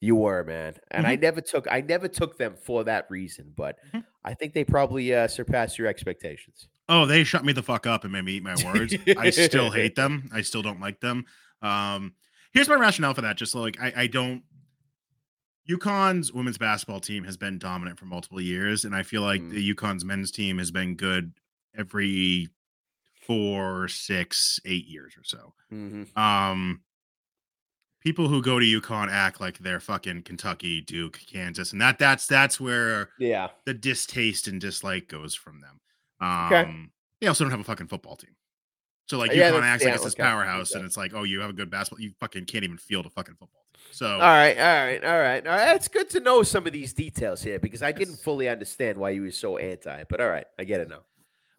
You 0.00 0.16
were, 0.16 0.44
man, 0.44 0.74
and 0.90 1.04
Mm-hmm. 1.04 1.10
I 1.12 1.16
never 1.16 1.40
took 1.40 1.66
I 1.70 1.80
never 1.80 2.08
took 2.08 2.36
them 2.36 2.56
for 2.62 2.84
that 2.84 3.06
reason, 3.10 3.52
but 3.56 3.78
Mhm. 3.92 4.04
I 4.24 4.34
think 4.34 4.52
they 4.54 4.64
probably 4.64 5.14
uh, 5.14 5.28
surpassed 5.28 5.78
your 5.78 5.86
expectations. 5.88 6.68
Oh, 6.88 7.06
they 7.06 7.24
shut 7.24 7.44
me 7.44 7.52
the 7.54 7.62
fuck 7.62 7.86
up 7.86 8.04
and 8.04 8.12
made 8.12 8.24
me 8.24 8.32
eat 8.34 8.42
my 8.42 8.56
words. 8.64 8.94
I 9.18 9.30
still 9.30 9.70
hate 9.70 9.94
them. 9.94 10.28
I 10.32 10.42
still 10.42 10.60
don't 10.62 10.80
like 10.80 11.00
them. 11.00 11.24
Um, 11.62 12.12
here's 12.52 12.68
my 12.68 12.74
rationale 12.74 13.14
for 13.14 13.22
that. 13.22 13.36
Just 13.38 13.54
like 13.54 13.80
I, 13.80 13.92
I 13.96 14.06
don't. 14.06 14.42
UConn's 15.68 16.32
women's 16.32 16.58
basketball 16.58 17.00
team 17.00 17.24
has 17.24 17.38
been 17.38 17.58
dominant 17.58 17.98
for 17.98 18.04
multiple 18.04 18.40
years, 18.40 18.84
and 18.84 18.94
I 18.94 19.02
feel 19.02 19.22
like 19.22 19.40
Mm. 19.40 19.50
the 19.50 19.74
UConn's 19.74 20.04
men's 20.04 20.30
team 20.30 20.58
has 20.58 20.70
been 20.70 20.94
good 20.94 21.32
every 21.76 22.48
four, 23.26 23.88
six, 23.88 24.60
eight 24.66 24.86
years 24.86 25.14
or 25.16 25.24
so. 25.24 25.54
Mhm. 25.72 26.14
Um, 26.18 26.82
people 28.04 28.28
who 28.28 28.42
go 28.42 28.58
to 28.58 28.64
UConn 28.66 29.08
act 29.10 29.40
like 29.40 29.58
they're 29.58 29.80
fucking 29.80 30.22
Kentucky, 30.22 30.80
Duke, 30.82 31.18
Kansas, 31.26 31.72
and 31.72 31.80
that 31.80 31.98
that's 31.98 32.26
that's 32.26 32.60
where 32.60 33.08
Yeah, 33.18 33.48
the 33.64 33.74
distaste 33.74 34.46
and 34.46 34.60
dislike 34.60 35.08
goes 35.08 35.34
from 35.34 35.60
them. 35.60 35.80
Um, 36.20 36.46
Okay. 36.52 36.74
They 37.20 37.26
also 37.28 37.44
don't 37.44 37.50
have 37.52 37.60
a 37.60 37.64
fucking 37.64 37.86
football 37.86 38.16
team. 38.16 38.34
So 39.06 39.18
like 39.18 39.32
Yeah, 39.32 39.50
UConn 39.50 39.60
that's- 39.60 39.74
acts 39.74 39.84
like 39.84 39.94
it's 39.94 40.04
this 40.04 40.14
powerhouse, 40.14 40.72
and 40.74 40.84
it's 40.84 40.96
like, 40.96 41.12
oh, 41.14 41.22
you 41.24 41.40
have 41.40 41.50
a 41.50 41.54
good 41.54 41.70
basketball. 41.70 42.02
You 42.02 42.12
fucking 42.20 42.44
can't 42.46 42.64
even 42.64 42.76
field 42.78 43.06
a 43.06 43.10
fucking 43.10 43.34
football 43.34 43.62
team. 43.74 43.80
So 43.92 44.06
all 44.06 44.18
right, 44.20 44.56
all 44.58 44.64
right, 44.64 45.04
all 45.04 45.18
right, 45.18 45.46
all 45.46 45.56
right. 45.56 45.76
It's 45.76 45.88
good 45.88 46.10
to 46.10 46.20
know 46.20 46.42
some 46.42 46.66
of 46.66 46.72
these 46.72 46.92
details 46.92 47.42
here 47.42 47.58
because 47.58 47.82
I 47.82 47.92
didn't 47.92 48.16
fully 48.16 48.48
understand 48.48 48.98
why 48.98 49.10
you 49.10 49.22
were 49.22 49.30
so 49.30 49.56
anti. 49.58 50.04
But 50.08 50.20
all 50.20 50.28
right, 50.28 50.46
I 50.58 50.64
get 50.64 50.80
it 50.80 50.88
now. 50.88 51.00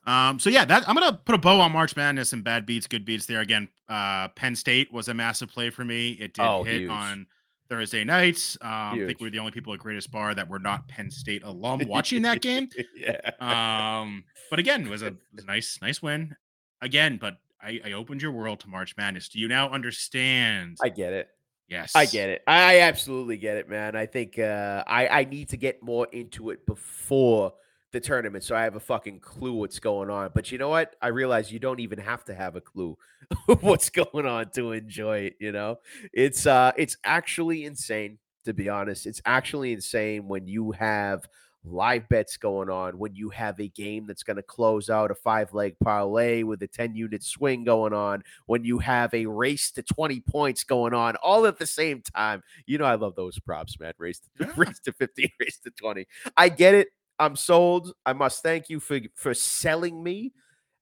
Um, 0.06 0.40
so 0.40 0.50
yeah, 0.50 0.66
that 0.66 0.88
I'm 0.88 0.96
gonna 0.96 1.14
put 1.26 1.36
a 1.36 1.38
bow 1.40 1.60
on 1.62 1.72
March 1.72 1.96
Madness 1.96 2.32
and 2.34 2.44
bad 2.44 2.66
beats, 2.66 2.88
good 2.88 3.06
beats 3.06 3.26
there. 3.26 3.42
Again, 3.42 3.68
uh, 3.90 4.28
Penn 4.30 4.56
State 4.56 4.92
was 4.94 5.08
a 5.08 5.14
massive 5.14 5.50
play 5.50 5.70
for 5.70 5.84
me. 5.84 6.12
It 6.12 6.34
did 6.34 6.42
Oh, 6.46 6.64
hit 6.64 6.82
huge. 6.82 6.90
on 6.92 7.26
Thursday 7.70 8.04
nights. 8.04 8.58
Um, 8.62 8.70
I 8.70 9.04
think 9.08 9.20
we 9.20 9.28
are 9.28 9.32
the 9.32 9.40
only 9.40 9.52
people 9.52 9.74
at 9.74 9.80
Greatest 9.80 10.12
Bar 10.12 10.36
that 10.36 10.48
were 10.48 10.60
not 10.60 10.88
Penn 10.88 11.10
State 11.10 11.44
alum 11.44 11.82
watching 11.88 12.22
that 12.22 12.42
game. 12.42 12.70
yeah. 12.96 13.32
Um, 13.40 14.24
but 14.52 14.60
again, 14.60 14.86
it 14.86 14.90
was 14.90 15.02
a, 15.02 15.08
it 15.08 15.16
was 15.34 15.44
a 15.44 15.48
nice, 15.48 15.80
nice 15.82 16.02
win. 16.02 16.36
Again, 16.82 17.18
but 17.20 17.38
I, 17.60 17.82
I 17.84 17.92
opened 17.94 18.22
your 18.22 18.32
world 18.32 18.60
to 18.60 18.68
March 18.68 18.96
Madness. 18.98 19.30
Do 19.30 19.40
you 19.40 19.48
now 19.48 19.70
understand? 19.72 20.78
I 20.84 20.90
get 20.90 21.14
it. 21.14 21.30
yes, 21.68 21.94
I 21.96 22.06
get 22.06 22.30
it. 22.30 22.44
I 22.46 22.82
absolutely 22.82 23.38
get 23.38 23.58
it, 23.58 23.68
man. 23.68 23.96
I 23.96 24.06
think 24.06 24.38
uh, 24.38 24.84
I 24.86 25.08
I 25.08 25.24
need 25.24 25.50
to 25.50 25.58
get 25.58 25.82
more 25.82 26.08
into 26.12 26.52
it 26.52 26.64
before 26.68 27.54
the 27.96 28.02
tournament, 28.02 28.44
so 28.44 28.56
I 28.56 28.64
have 28.64 28.76
a 28.76 28.80
fucking 28.80 29.22
clue 29.22 29.54
what's 29.54 29.80
going 29.80 30.10
on. 30.10 30.32
But 30.34 30.52
you 30.52 30.58
know 30.58 30.70
what? 30.70 30.96
I 31.02 31.08
realize 31.08 31.52
you 31.52 31.60
don't 31.60 31.80
even 31.80 31.98
have 32.00 32.26
to 32.26 32.36
have 32.36 32.56
a 32.56 32.62
clue 32.62 32.98
what's 33.62 33.90
going 33.90 34.26
on 34.26 34.50
to 34.52 34.74
enjoy 34.74 35.20
it. 35.20 35.36
You 35.40 35.54
know, 35.54 35.80
it's 36.14 36.46
uh, 36.46 36.74
it's 36.78 36.98
actually 37.04 37.64
insane 37.66 38.20
to 38.44 38.54
be 38.54 38.70
honest. 38.70 39.08
It's 39.08 39.22
actually 39.26 39.74
insane 39.74 40.28
when 40.28 40.46
you 40.46 40.72
have 40.74 41.26
live 41.68 42.08
bets 42.10 42.38
going 42.38 42.70
on 42.70 42.98
when 43.00 43.16
you 43.16 43.30
have 43.30 43.60
a 43.60 43.68
game 43.70 44.06
that's 44.06 44.22
going 44.24 44.38
to 44.38 44.44
close 44.44 44.90
out 44.90 45.10
a 45.10 45.16
five 45.16 45.54
leg 45.54 45.76
parlay 45.84 46.44
with 46.44 46.62
a 46.62 46.68
10 46.68 46.96
unit 46.96 47.24
swing 47.24 47.64
going 47.64 47.94
on 47.94 48.24
when 48.46 48.64
you 48.64 48.78
have 48.78 49.12
a 49.14 49.26
race 49.26 49.72
to 49.72 49.82
20 49.82 50.20
points 50.22 50.64
going 50.64 50.94
on 50.94 51.16
all 51.24 51.46
at 51.48 51.58
the 51.58 51.66
same 51.66 52.02
time. 52.16 52.44
You 52.68 52.78
know, 52.78 52.86
I 52.86 52.96
love 52.96 53.16
those 53.16 53.40
props, 53.40 53.80
man. 53.80 53.94
Race 53.98 54.20
to, 54.20 54.46
Yeah. 54.46 54.52
race 54.58 54.80
to 54.82 54.94
50, 54.94 55.34
race 55.40 55.60
to 55.64 55.72
20. 55.72 56.06
I 56.38 56.50
get 56.50 56.76
it. 56.76 56.90
I'm 57.20 57.36
sold. 57.36 57.94
I 58.06 58.14
must 58.14 58.44
thank 58.44 58.70
you 58.70 58.80
for 58.80 59.00
for 59.16 59.34
selling 59.34 60.04
me. 60.04 60.34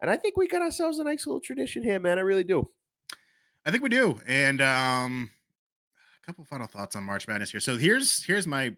And 0.02 0.10
I 0.10 0.18
think 0.18 0.36
we 0.36 0.48
got 0.48 0.62
ourselves 0.62 1.00
a 1.00 1.04
nice 1.04 1.26
little 1.26 1.40
tradition 1.40 1.84
here, 1.84 2.00
man. 2.00 2.18
I 2.18 2.22
really 2.22 2.44
do. 2.44 2.70
I 3.66 3.72
think 3.72 3.84
we 3.84 3.90
do. 3.90 4.20
And 4.28 4.62
um, 4.62 5.30
a 6.22 6.26
couple 6.26 6.44
final 6.44 6.68
thoughts 6.68 6.96
on 6.96 7.04
March 7.04 7.28
Madness 7.28 7.52
here. 7.52 7.60
So 7.60 7.78
here's 7.78 8.24
here's 8.24 8.48
my. 8.48 8.76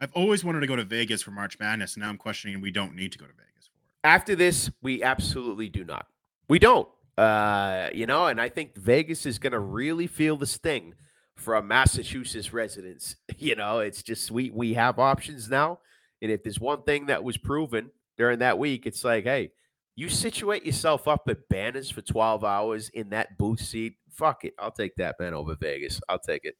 I've 0.00 0.12
always 0.14 0.44
wanted 0.44 0.60
to 0.60 0.66
go 0.66 0.76
to 0.76 0.84
Vegas 0.84 1.20
for 1.20 1.30
March 1.30 1.58
Madness, 1.58 1.94
and 1.94 2.02
now 2.02 2.08
I'm 2.08 2.16
questioning 2.16 2.60
we 2.60 2.70
don't 2.70 2.94
need 2.94 3.12
to 3.12 3.18
go 3.18 3.26
to 3.26 3.32
Vegas 3.32 3.68
for 3.68 3.78
it. 3.78 4.08
After 4.08 4.34
this, 4.34 4.70
we 4.80 5.02
absolutely 5.02 5.68
do 5.68 5.84
not. 5.84 6.06
We 6.48 6.58
don't. 6.58 6.88
Uh, 7.18 7.90
you 7.92 8.06
know, 8.06 8.26
and 8.26 8.40
I 8.40 8.48
think 8.48 8.76
Vegas 8.76 9.26
is 9.26 9.38
going 9.38 9.52
to 9.52 9.58
really 9.58 10.06
feel 10.06 10.36
the 10.36 10.46
sting 10.46 10.94
from 11.36 11.68
Massachusetts 11.68 12.52
residents. 12.52 13.16
You 13.38 13.56
know, 13.56 13.78
it's 13.78 14.02
just 14.02 14.30
we 14.30 14.50
we 14.50 14.74
have 14.74 14.98
options 14.98 15.48
now, 15.48 15.78
and 16.22 16.30
if 16.30 16.42
there's 16.42 16.60
one 16.60 16.82
thing 16.82 17.06
that 17.06 17.22
was 17.24 17.36
proven 17.36 17.90
during 18.16 18.40
that 18.40 18.58
week, 18.58 18.86
it's 18.86 19.04
like, 19.04 19.24
hey, 19.24 19.52
you 19.96 20.08
situate 20.08 20.64
yourself 20.64 21.08
up 21.08 21.28
at 21.28 21.48
Banners 21.48 21.90
for 21.90 22.00
12 22.00 22.44
hours 22.44 22.88
in 22.90 23.10
that 23.10 23.36
booth 23.38 23.60
seat. 23.60 23.94
Fuck 24.10 24.44
it, 24.44 24.54
I'll 24.58 24.70
take 24.70 24.94
that 24.96 25.16
man 25.18 25.34
over 25.34 25.54
Vegas. 25.56 26.00
I'll 26.08 26.18
take 26.18 26.44
it. 26.44 26.56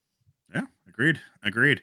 Yeah, 0.54 0.62
agreed. 0.88 1.20
Agreed. 1.42 1.82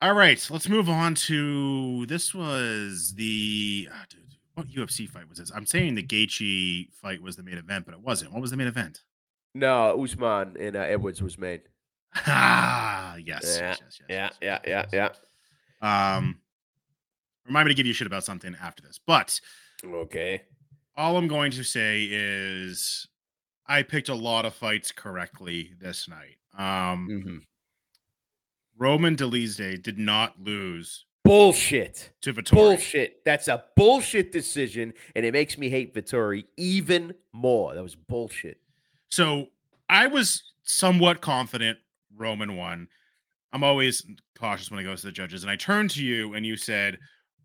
All 0.00 0.14
right, 0.14 0.46
let's 0.50 0.68
move 0.68 0.88
on 0.88 1.14
to 1.16 2.06
this 2.06 2.32
was 2.32 3.14
the 3.16 3.88
ah, 3.92 4.04
dude, 4.08 4.36
what 4.54 4.68
UFC 4.68 5.08
fight 5.08 5.28
was 5.28 5.38
this? 5.38 5.50
I'm 5.54 5.66
saying 5.66 5.96
the 5.96 6.04
Gaethje 6.04 6.92
fight 6.92 7.20
was 7.20 7.34
the 7.34 7.42
main 7.42 7.58
event, 7.58 7.84
but 7.84 7.94
it 7.94 8.00
wasn't. 8.00 8.32
What 8.32 8.40
was 8.40 8.52
the 8.52 8.56
main 8.56 8.68
event? 8.68 9.02
No, 9.54 10.00
Usman 10.00 10.56
and 10.60 10.76
uh, 10.76 10.80
Edwards 10.80 11.22
was 11.22 11.38
made. 11.38 11.62
Ah, 12.26 13.16
yes. 13.16 13.58
Yeah, 13.60 13.68
yes, 13.68 13.80
yes, 13.80 13.80
yes, 13.80 14.00
yeah, 14.00 14.16
yes, 14.16 14.38
yeah, 14.40 14.48
yes, 14.48 14.60
yeah, 14.64 14.78
yes, 14.82 14.88
yeah. 14.92 15.08
yes. 15.82 16.16
Um, 16.16 16.40
remind 17.48 17.66
me 17.66 17.70
to 17.74 17.76
give 17.76 17.86
you 17.86 17.92
shit 17.92 18.06
about 18.06 18.24
something 18.24 18.54
after 18.62 18.82
this, 18.82 18.98
but 19.04 19.40
Okay. 19.84 20.42
all 20.96 21.16
I'm 21.16 21.28
going 21.28 21.50
to 21.52 21.64
say 21.64 22.06
is 22.10 23.08
I 23.66 23.82
picked 23.82 24.08
a 24.08 24.14
lot 24.14 24.44
of 24.44 24.54
fights 24.54 24.92
correctly 24.92 25.72
this 25.80 26.08
night. 26.08 26.36
Um, 26.54 27.08
Mhm. 27.08 27.40
Roman 28.76 29.16
Dolidze 29.16 29.82
did 29.82 29.98
not 29.98 30.40
lose 30.40 31.04
Bullshit. 31.24 32.12
to 32.22 32.32
Vettori. 32.32 32.52
Bullshit. 32.52 33.24
That's 33.24 33.48
a 33.48 33.64
bullshit 33.76 34.30
decision, 34.32 34.94
and 35.16 35.26
it 35.26 35.32
makes 35.32 35.58
me 35.58 35.68
hate 35.68 35.94
Vettori 35.94 36.46
even 36.56 37.14
more. 37.32 37.74
That 37.74 37.82
was 37.82 37.94
bullshit. 37.96 38.60
So 39.08 39.50
I 39.88 40.06
was 40.06 40.52
somewhat 40.62 41.20
confident 41.20 41.78
Roman 42.14 42.56
won. 42.56 42.88
I'm 43.52 43.64
always 43.64 44.04
cautious 44.38 44.70
when 44.70 44.80
it 44.80 44.84
goes 44.84 45.00
to 45.00 45.06
the 45.06 45.12
judges. 45.12 45.42
And 45.42 45.50
I 45.50 45.56
turned 45.56 45.90
to 45.90 46.04
you 46.04 46.34
and 46.34 46.44
you 46.46 46.56
said 46.56 46.98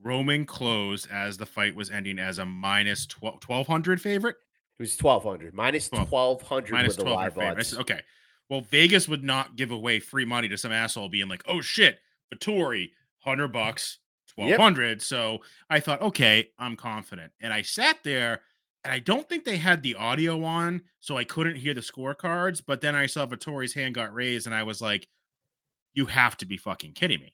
Roman 0.04 0.46
closed 0.46 1.08
as 1.12 1.38
the 1.38 1.46
fight 1.46 1.76
was 1.76 1.90
ending 1.90 2.20
as 2.20 2.38
a 2.40 2.46
minus 2.46 3.06
12, 3.06 3.36
1200 3.48 4.02
favorite. 4.02 4.36
It 4.80 4.82
was 4.84 4.98
twelve 4.98 5.24
hundred 5.24 5.54
minus 5.54 5.88
Twelve- 5.90 6.10
twelve 6.10 6.42
hundred 6.42 6.72
Minus 6.74 6.98
with 6.98 7.06
the 7.06 7.12
1200 7.14 7.38
live 7.48 7.58
odds. 7.58 7.68
said, 7.70 7.80
okay. 7.82 8.02
Well, 8.50 8.62
Vegas 8.62 9.08
would 9.08 9.24
not 9.24 9.56
give 9.56 9.72
away 9.72 10.00
free 10.00 10.26
money 10.26 10.48
to 10.50 10.58
some 10.58 10.72
asshole 10.72 11.10
being 11.10 11.28
like, 11.30 11.44
oh 11.48 11.62
shit, 11.62 12.00
Vettori, 12.34 12.90
100 13.24 13.48
bucks, 13.50 14.00
Yep. 14.36 14.58
1200. 14.60 15.02
So 15.02 15.42
I 15.70 15.80
thought, 15.80 16.02
okay, 16.02 16.50
I'm 16.58 16.76
confident. 16.76 17.32
And 17.40 17.54
I 17.54 17.62
sat 17.62 18.00
there 18.04 18.42
and 18.84 18.92
I 18.92 18.98
don't 19.00 19.30
think 19.30 19.46
they 19.46 19.58
had 19.58 19.84
the 19.84 19.94
audio 19.96 20.44
on, 20.44 20.82
so 21.00 21.18
I 21.18 21.24
couldn't 21.24 21.56
hear 21.58 21.76
the 21.76 21.82
scorecards. 21.82 22.62
But 22.66 22.82
then 22.82 22.96
I 22.96 23.06
saw 23.06 23.26
Vettori's 23.28 23.76
hand 23.76 23.94
got 23.96 24.14
raised 24.14 24.48
and 24.48 24.56
I 24.56 24.64
was 24.64 24.82
like, 24.82 25.08
you 25.94 26.08
have 26.08 26.36
to 26.38 26.46
be 26.48 26.58
fucking 26.58 26.94
kidding 26.94 27.20
me. 27.22 27.34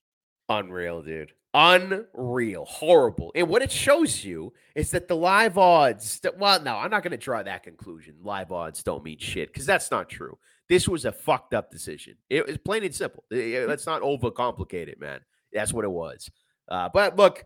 Unreal, 0.49 1.01
dude. 1.01 1.33
Unreal. 1.53 2.65
Horrible. 2.65 3.31
And 3.35 3.47
what 3.47 3.61
it 3.61 3.71
shows 3.71 4.23
you 4.23 4.53
is 4.75 4.91
that 4.91 5.07
the 5.07 5.15
live 5.15 5.57
odds, 5.57 6.19
that, 6.21 6.37
well, 6.37 6.61
no, 6.61 6.75
I'm 6.75 6.91
not 6.91 7.03
going 7.03 7.11
to 7.11 7.17
draw 7.17 7.41
that 7.41 7.63
conclusion. 7.63 8.15
Live 8.23 8.51
odds 8.51 8.83
don't 8.83 9.03
mean 9.03 9.17
shit 9.19 9.51
because 9.51 9.65
that's 9.65 9.91
not 9.91 10.09
true. 10.09 10.37
This 10.67 10.87
was 10.87 11.05
a 11.05 11.11
fucked 11.11 11.53
up 11.53 11.71
decision. 11.71 12.15
It 12.29 12.45
was 12.45 12.57
plain 12.57 12.83
and 12.83 12.93
simple. 12.93 13.23
Let's 13.31 13.87
not 13.87 14.01
overcomplicate 14.01 14.87
it, 14.87 14.99
man. 14.99 15.21
That's 15.51 15.73
what 15.73 15.85
it 15.85 15.91
was. 15.91 16.29
Uh, 16.67 16.89
but 16.93 17.15
look, 17.15 17.45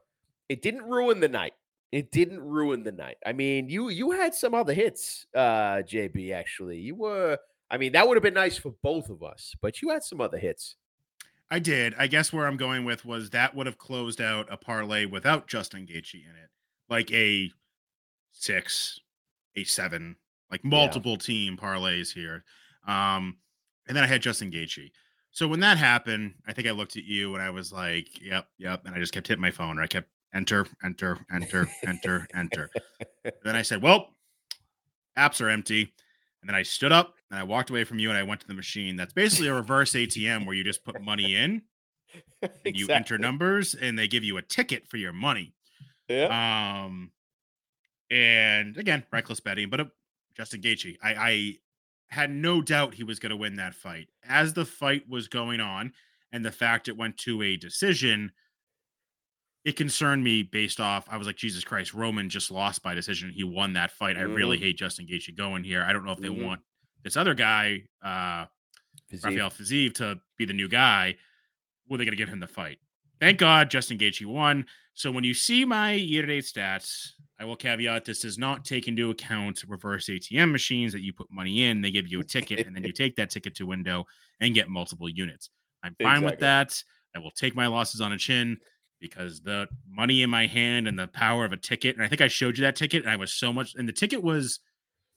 it 0.49 0.61
didn't 0.61 0.83
ruin 0.83 1.21
the 1.21 1.29
night. 1.29 1.53
It 1.93 2.11
didn't 2.11 2.41
ruin 2.41 2.83
the 2.83 2.91
night. 2.91 3.17
I 3.25 3.33
mean, 3.33 3.69
you 3.69 3.89
you 3.89 4.11
had 4.11 4.33
some 4.33 4.53
other 4.55 4.73
hits, 4.73 5.27
uh, 5.35 5.83
JB. 5.83 6.33
Actually, 6.33 6.79
you 6.79 6.95
were. 6.95 7.37
I 7.69 7.77
mean, 7.77 7.93
that 7.93 8.07
would 8.07 8.17
have 8.17 8.23
been 8.23 8.33
nice 8.33 8.57
for 8.57 8.73
both 8.81 9.09
of 9.09 9.23
us. 9.23 9.55
But 9.61 9.81
you 9.81 9.89
had 9.89 10.03
some 10.03 10.19
other 10.19 10.37
hits. 10.37 10.75
I 11.51 11.59
did. 11.59 11.93
I 11.97 12.07
guess 12.07 12.33
where 12.33 12.47
I'm 12.47 12.57
going 12.57 12.85
with 12.85 13.05
was 13.05 13.29
that 13.29 13.55
would 13.55 13.67
have 13.67 13.77
closed 13.77 14.21
out 14.21 14.47
a 14.51 14.57
parlay 14.57 15.05
without 15.05 15.47
Justin 15.47 15.85
Gaethje 15.85 16.15
in 16.15 16.35
it, 16.35 16.49
like 16.89 17.11
a 17.11 17.51
six, 18.31 18.99
a 19.55 19.63
seven, 19.63 20.15
like 20.49 20.63
multiple 20.63 21.17
team 21.17 21.57
parlays 21.57 22.11
here. 22.11 22.43
Um, 22.87 23.37
and 23.87 23.95
then 23.95 24.03
I 24.03 24.07
had 24.07 24.21
Justin 24.21 24.51
Gaethje. 24.51 24.91
So 25.31 25.47
when 25.47 25.59
that 25.61 25.77
happened, 25.77 26.35
I 26.47 26.53
think 26.53 26.67
I 26.67 26.71
looked 26.71 26.95
at 26.95 27.05
you 27.05 27.33
and 27.33 27.43
I 27.43 27.49
was 27.49 27.71
like, 27.71 28.21
"Yep, 28.21 28.47
yep," 28.57 28.85
and 28.85 28.95
I 28.95 28.99
just 28.99 29.13
kept 29.13 29.27
hitting 29.27 29.41
my 29.41 29.51
phone. 29.51 29.79
Or 29.79 29.81
I 29.81 29.87
kept 29.87 30.09
enter, 30.33 30.67
enter, 30.83 31.19
enter, 31.31 31.67
enter, 31.85 32.27
enter. 32.35 32.69
And 33.23 33.33
then 33.43 33.55
I 33.55 33.63
said, 33.63 33.81
"Well, 33.81 34.15
apps 35.17 35.41
are 35.41 35.49
empty." 35.49 35.91
And 36.41 36.49
then 36.49 36.55
I 36.55 36.63
stood 36.63 36.91
up 36.91 37.15
and 37.33 37.39
I 37.39 37.43
walked 37.43 37.71
away 37.71 37.83
from 37.83 37.97
you 37.97 38.09
and 38.09 38.17
I 38.17 38.21
went 38.21 38.41
to 38.41 38.47
the 38.47 38.53
machine. 38.53 38.95
That's 38.95 39.11
basically 39.11 39.47
a 39.47 39.55
reverse 39.55 39.93
ATM 39.93 40.45
where 40.45 40.55
you 40.55 40.63
just 40.63 40.83
put 40.83 41.01
money 41.01 41.35
in 41.35 41.63
and 42.43 42.77
you 42.77 42.87
enter 42.89 43.17
numbers 43.17 43.73
and 43.73 43.97
they 43.97 44.07
give 44.07 44.23
you 44.23 44.37
a 44.37 44.43
ticket 44.43 44.87
for 44.87 44.97
your 44.97 45.13
money. 45.13 45.55
Yeah. 46.07 46.83
Um, 46.85 47.11
and 48.11 48.77
again, 48.77 49.03
reckless 49.11 49.39
betting, 49.39 49.71
but 49.71 49.79
uh, 49.79 49.85
Justin 50.37 50.61
Gaethje, 50.61 50.97
I, 51.01 51.13
I 51.15 51.55
had 52.09 52.29
no 52.29 52.61
doubt 52.61 52.93
he 52.93 53.03
was 53.03 53.17
going 53.17 53.31
to 53.31 53.35
win 53.35 53.55
that 53.55 53.73
fight. 53.73 54.09
As 54.23 54.53
the 54.53 54.65
fight 54.65 55.09
was 55.09 55.27
going 55.27 55.59
on, 55.59 55.93
and 56.31 56.45
the 56.45 56.51
fact 56.51 56.87
it 56.87 56.97
went 56.97 57.17
to 57.19 57.41
a 57.41 57.57
decision, 57.57 58.31
it 59.65 59.75
concerned 59.75 60.23
me 60.23 60.43
based 60.43 60.79
off. 60.79 61.07
I 61.09 61.17
was 61.17 61.25
like, 61.25 61.35
Jesus 61.35 61.63
Christ, 61.63 61.95
Roman 61.95 62.29
just 62.29 62.51
lost 62.51 62.83
by 62.83 62.93
decision. 62.93 63.31
He 63.31 63.43
won 63.43 63.73
that 63.73 63.89
fight. 63.91 64.17
I 64.17 64.21
really 64.21 64.59
hate 64.59 64.77
Justin 64.77 65.07
Gaethje 65.07 65.35
going 65.35 65.63
here. 65.63 65.81
I 65.81 65.93
don't 65.93 66.05
know 66.05 66.11
if 66.11 66.19
they 66.19 66.27
Mhm. 66.27 66.43
want 66.45 66.61
this 67.03 67.17
other 67.17 67.33
guy, 67.33 67.83
uh. 68.03 68.45
Rafael 69.23 69.51
Fiziev 69.51 69.93
to 69.95 70.19
be 70.39 70.45
the 70.45 70.53
new 70.53 70.67
guy, 70.67 71.15
were 71.87 71.97
they 71.97 72.05
going 72.05 72.13
to 72.13 72.17
give 72.17 72.29
him 72.29 72.39
the 72.39 72.47
fight? 72.47 72.79
Thank 73.19 73.37
God 73.37 73.69
Justin 73.69 73.99
Gaethje 73.99 74.25
won. 74.25 74.65
So 74.95 75.11
when 75.11 75.23
you 75.23 75.35
see 75.35 75.65
my 75.65 75.93
year-to-date 75.93 76.45
stats, 76.45 77.09
I 77.39 77.45
will 77.45 77.55
caveat 77.55 78.05
this 78.05 78.21
does 78.21 78.39
not 78.39 78.65
take 78.65 78.87
into 78.87 79.11
account 79.11 79.63
reverse 79.67 80.07
ATM 80.07 80.51
machines 80.51 80.93
that 80.93 81.01
you 81.01 81.13
put 81.13 81.31
money 81.31 81.65
in. 81.65 81.81
They 81.81 81.91
give 81.91 82.07
you 82.07 82.21
a 82.21 82.23
ticket, 82.23 82.65
and 82.65 82.75
then 82.75 82.83
you 82.83 82.91
take 82.91 83.15
that 83.17 83.29
ticket 83.29 83.55
to 83.57 83.67
window 83.67 84.05
and 84.39 84.55
get 84.55 84.67
multiple 84.67 85.07
units. 85.07 85.51
I'm 85.83 85.95
fine 86.01 86.23
with 86.23 86.39
that. 86.39 86.81
I 87.15 87.19
will 87.19 87.31
take 87.31 87.55
my 87.55 87.67
losses 87.67 88.01
on 88.01 88.13
a 88.13 88.17
chin 88.17 88.57
because 88.99 89.41
the 89.41 89.67
money 89.87 90.23
in 90.23 90.29
my 90.31 90.47
hand 90.47 90.87
and 90.87 90.97
the 90.97 91.07
power 91.07 91.45
of 91.45 91.51
a 91.51 91.57
ticket. 91.57 91.95
And 91.95 92.03
I 92.03 92.07
think 92.07 92.21
I 92.21 92.29
showed 92.29 92.57
you 92.57 92.63
that 92.63 92.75
ticket, 92.75 93.03
and 93.03 93.11
I 93.11 93.17
was 93.17 93.33
so 93.33 93.53
much. 93.53 93.75
And 93.75 93.87
the 93.87 93.93
ticket 93.93 94.23
was 94.23 94.59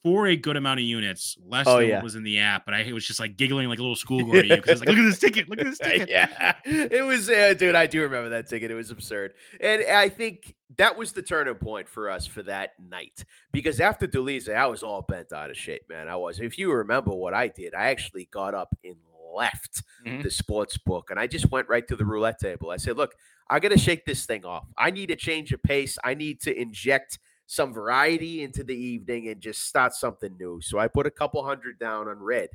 for 0.07 0.29
a 0.29 0.37
good 0.37 0.57
amount 0.57 0.79
of 0.79 0.87
units, 0.87 1.37
less 1.45 1.67
Oh, 1.67 1.79
than 1.81 1.89
yeah. 1.89 1.95
what 1.97 2.05
was 2.05 2.15
in 2.15 2.23
the 2.23 2.39
app. 2.39 2.65
But 2.65 2.75
I 2.75 2.93
was 2.93 3.05
just 3.05 3.19
like 3.19 3.37
giggling 3.37 3.69
like 3.69 3.81
a 3.81 3.83
little 3.83 3.97
you 4.19 4.57
because 4.57 4.79
like, 4.79 4.89
look 4.89 4.99
at 4.99 5.03
this 5.03 5.19
ticket, 5.19 5.49
look 5.49 5.59
at 5.59 5.67
this 5.67 5.79
ticket. 5.83 6.09
yeah, 6.09 6.55
it 6.65 7.05
was, 7.05 7.29
uh, 7.29 7.55
dude. 7.59 7.75
I 7.75 7.87
do 7.89 8.03
remember 8.03 8.29
that 8.29 8.49
ticket. 8.49 8.71
It 8.71 8.75
was 8.75 8.93
absurd, 8.93 9.35
and 9.61 9.83
I 9.83 10.09
think 10.09 10.55
that 10.77 10.97
was 10.97 11.11
the 11.13 11.23
turning 11.23 11.57
point 11.57 11.89
for 11.89 12.09
us 12.09 12.25
for 12.25 12.45
that 12.45 12.71
night. 12.79 13.25
Because 13.51 13.81
after 13.81 14.07
Dolidze, 14.07 14.55
I 14.55 14.67
was 14.67 14.85
all 14.85 15.03
bent 15.03 15.33
out 15.33 15.51
of 15.51 15.57
shape, 15.57 15.83
man. 15.89 16.07
I 16.09 16.15
was. 16.15 16.39
If 16.39 16.57
you 16.57 16.73
remember 16.73 17.11
what 17.13 17.35
I 17.35 17.49
did, 17.49 17.75
I 17.75 17.89
actually 17.91 18.29
got 18.31 18.55
up 18.55 18.77
and 18.85 18.95
left 19.35 19.83
Mhm. 20.07 20.23
the 20.23 20.31
sports 20.31 20.79
book, 20.79 21.11
and 21.11 21.19
I 21.19 21.27
just 21.27 21.51
went 21.51 21.69
right 21.69 21.87
to 21.89 21.97
the 21.97 22.05
roulette 22.05 22.39
table. 22.39 22.71
I 22.71 22.77
said, 22.77 22.97
"Look, 22.97 23.17
I 23.51 23.59
got 23.59 23.71
to 23.71 23.79
shake 23.79 24.05
this 24.07 24.25
thing 24.25 24.45
off. 24.45 24.67
I 24.79 24.91
need 24.93 25.11
a 25.11 25.17
change 25.17 25.53
of 25.53 25.63
pace. 25.65 25.99
I 26.05 26.15
need 26.15 26.41
to 26.43 26.57
inject." 26.57 27.19
Some 27.47 27.73
variety 27.73 28.43
into 28.43 28.65
the 28.65 28.75
evening 28.75 29.29
and 29.29 29.41
just 29.41 29.63
start 29.65 29.95
something 29.95 30.37
new. 30.39 30.61
So 30.63 30.79
I 30.79 30.89
put 30.89 31.07
a 31.07 31.11
couple 31.11 31.45
hundred 31.45 31.79
down 31.79 32.09
on 32.09 32.19
red, 32.19 32.51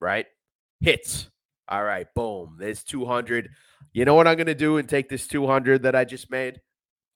right? 0.00 0.26
Hits. 0.80 1.30
All 1.68 1.84
right, 1.84 2.06
boom. 2.14 2.56
There's 2.58 2.82
200. 2.84 3.50
You 3.92 4.04
know 4.04 4.14
what 4.14 4.26
I'm 4.26 4.36
going 4.36 4.46
to 4.46 4.54
do 4.54 4.78
and 4.78 4.88
take 4.88 5.08
this 5.08 5.26
200 5.26 5.82
that 5.82 5.94
I 5.94 6.04
just 6.04 6.30
made? 6.30 6.60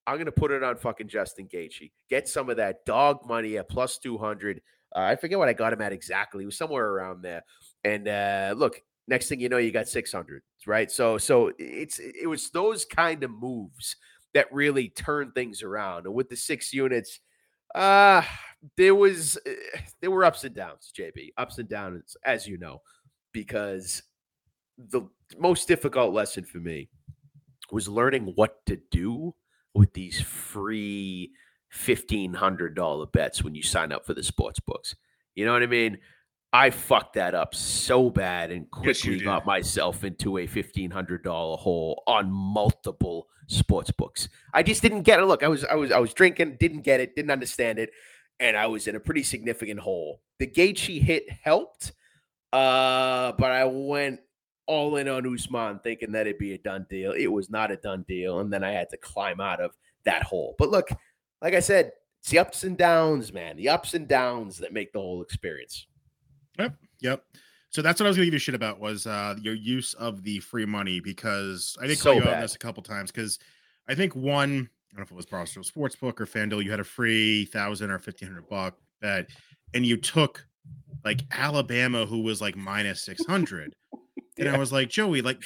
I'm 0.06 0.16
going 0.16 0.26
to 0.26 0.32
put 0.32 0.50
it 0.50 0.62
on 0.62 0.76
fucking 0.76 1.08
Justin 1.08 1.46
Gaethje. 1.46 1.92
Get 2.10 2.28
some 2.28 2.50
of 2.50 2.56
that 2.56 2.84
dog 2.84 3.26
money 3.26 3.56
at 3.58 3.68
plus 3.68 3.98
200. 3.98 4.60
Uh, 4.94 4.98
I 4.98 5.16
forget 5.16 5.38
what 5.38 5.48
I 5.48 5.52
got 5.52 5.72
him 5.72 5.80
at 5.80 5.92
exactly. 5.92 6.42
It 6.42 6.46
was 6.46 6.58
somewhere 6.58 6.86
around 6.86 7.22
there. 7.22 7.42
And 7.84 8.08
uh, 8.08 8.54
look, 8.56 8.82
next 9.06 9.28
thing 9.28 9.40
you 9.40 9.48
know, 9.48 9.58
you 9.58 9.70
got 9.70 9.88
600, 9.88 10.42
right? 10.66 10.90
So, 10.90 11.18
so 11.18 11.52
it's 11.58 11.98
it 11.98 12.28
was 12.28 12.50
those 12.50 12.84
kind 12.84 13.22
of 13.22 13.30
moves 13.30 13.96
that 14.34 14.52
really 14.52 14.88
turned 14.88 15.34
things 15.34 15.62
around. 15.62 16.06
And 16.06 16.14
with 16.14 16.28
the 16.28 16.36
six 16.36 16.72
units, 16.72 17.20
uh 17.74 18.22
there 18.76 18.94
was 18.94 19.38
eh, 19.46 19.80
there 20.00 20.10
were 20.10 20.24
ups 20.24 20.44
and 20.44 20.54
downs, 20.54 20.92
JB, 20.96 21.30
ups 21.36 21.58
and 21.58 21.68
downs, 21.68 22.16
as 22.24 22.46
you 22.46 22.58
know, 22.58 22.80
because 23.32 24.02
the 24.78 25.02
most 25.38 25.68
difficult 25.68 26.12
lesson 26.12 26.44
for 26.44 26.58
me 26.58 26.88
was 27.70 27.88
learning 27.88 28.32
what 28.34 28.64
to 28.66 28.78
do 28.90 29.34
with 29.74 29.92
these 29.94 30.20
free 30.20 31.32
$1500 31.74 33.12
bets 33.12 33.42
when 33.42 33.54
you 33.54 33.62
sign 33.62 33.92
up 33.92 34.04
for 34.04 34.14
the 34.14 34.22
sports 34.22 34.60
books. 34.60 34.94
You 35.34 35.46
know 35.46 35.52
what 35.52 35.62
I 35.62 35.66
mean? 35.66 35.98
I 36.52 36.70
fucked 36.70 37.14
that 37.14 37.34
up 37.34 37.54
so 37.54 38.10
bad 38.10 38.50
and 38.50 38.66
Yes, 38.82 39.00
quickly 39.00 39.20
got 39.20 39.46
myself 39.46 40.04
into 40.04 40.36
a 40.36 40.46
$1500 40.46 41.58
hole 41.58 42.02
on 42.06 42.30
multiple 42.30 43.28
sports 43.46 43.90
books. 43.90 44.28
I 44.52 44.62
just 44.62 44.82
didn't 44.82 45.02
get 45.02 45.18
it. 45.18 45.24
Look, 45.24 45.42
I 45.42 45.48
was 45.48 45.64
I 45.64 45.74
was 45.74 45.90
I 45.90 45.98
was 45.98 46.12
drinking, 46.12 46.56
didn't 46.60 46.82
get 46.82 47.00
it, 47.00 47.16
didn't 47.16 47.30
understand 47.30 47.78
it, 47.78 47.90
and 48.38 48.56
I 48.56 48.66
was 48.66 48.86
in 48.86 48.96
a 48.96 49.00
pretty 49.00 49.22
significant 49.22 49.80
hole. 49.80 50.20
The 50.38 50.46
Gaethje 50.46 51.00
hit 51.00 51.30
helped, 51.30 51.92
uh, 52.52 53.32
but 53.32 53.50
I 53.50 53.64
went 53.64 54.20
all 54.66 54.96
in 54.96 55.08
on 55.08 55.32
Usman, 55.32 55.80
thinking 55.80 56.12
that 56.12 56.26
it'd 56.26 56.38
be 56.38 56.52
a 56.52 56.58
done 56.58 56.86
deal. 56.88 57.12
It 57.12 57.28
was 57.28 57.50
not 57.50 57.70
a 57.70 57.76
done 57.76 58.04
deal, 58.06 58.40
and 58.40 58.52
then 58.52 58.62
I 58.62 58.72
had 58.72 58.90
to 58.90 58.96
climb 58.98 59.40
out 59.40 59.60
of 59.60 59.72
that 60.04 60.22
hole. 60.22 60.54
But 60.58 60.70
look, 60.70 60.90
like 61.40 61.54
I 61.54 61.60
said, 61.60 61.92
it's 62.20 62.30
the 62.30 62.38
ups 62.38 62.62
and 62.62 62.76
downs, 62.76 63.32
man. 63.32 63.56
The 63.56 63.68
ups 63.70 63.94
and 63.94 64.06
downs 64.06 64.58
that 64.58 64.72
make 64.72 64.92
the 64.92 65.00
whole 65.00 65.22
experience. 65.22 65.86
Yep. 66.58 66.76
Yep. 67.00 67.24
So 67.70 67.80
that's 67.80 67.98
what 67.98 68.06
I 68.06 68.10
was 68.10 68.16
going 68.16 68.24
to 68.24 68.26
give 68.26 68.34
you 68.34 68.38
shit 68.38 68.54
about 68.54 68.80
was 68.80 69.06
uh, 69.06 69.34
your 69.40 69.54
use 69.54 69.94
of 69.94 70.22
the 70.22 70.40
free 70.40 70.66
money 70.66 71.00
because 71.00 71.76
I 71.80 71.86
did 71.86 71.96
So 71.96 72.12
call 72.12 72.22
you 72.22 72.28
on 72.28 72.40
this 72.40 72.54
a 72.54 72.58
couple 72.58 72.82
times 72.82 73.10
because 73.10 73.38
I 73.88 73.94
think 73.94 74.14
one, 74.14 74.68
I 74.92 74.96
don't 74.96 74.98
know 74.98 75.02
if 75.02 75.10
it 75.10 75.14
was 75.14 75.26
Barstool 75.26 75.70
Sportsbook 75.70 76.20
or 76.20 76.26
FanDuel, 76.26 76.62
you 76.62 76.70
had 76.70 76.80
a 76.80 76.84
free 76.84 77.46
thousand 77.46 77.90
or 77.90 77.98
fifteen 77.98 78.28
hundred 78.28 78.48
buck 78.48 78.76
bet, 79.00 79.30
and 79.72 79.86
you 79.86 79.96
took 79.96 80.46
like 81.02 81.22
Alabama, 81.30 82.04
who 82.04 82.20
was 82.20 82.42
like 82.42 82.56
minus 82.56 83.02
six 83.02 83.24
hundred, 83.24 83.74
and 84.38 84.48
I 84.48 84.58
was 84.58 84.70
like, 84.70 84.90
Joey, 84.90 85.22
like 85.22 85.42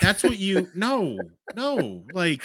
That's 0.00 0.22
what 0.22 0.38
you 0.38 0.68
no, 0.74 1.18
no. 1.54 2.04
Like 2.12 2.42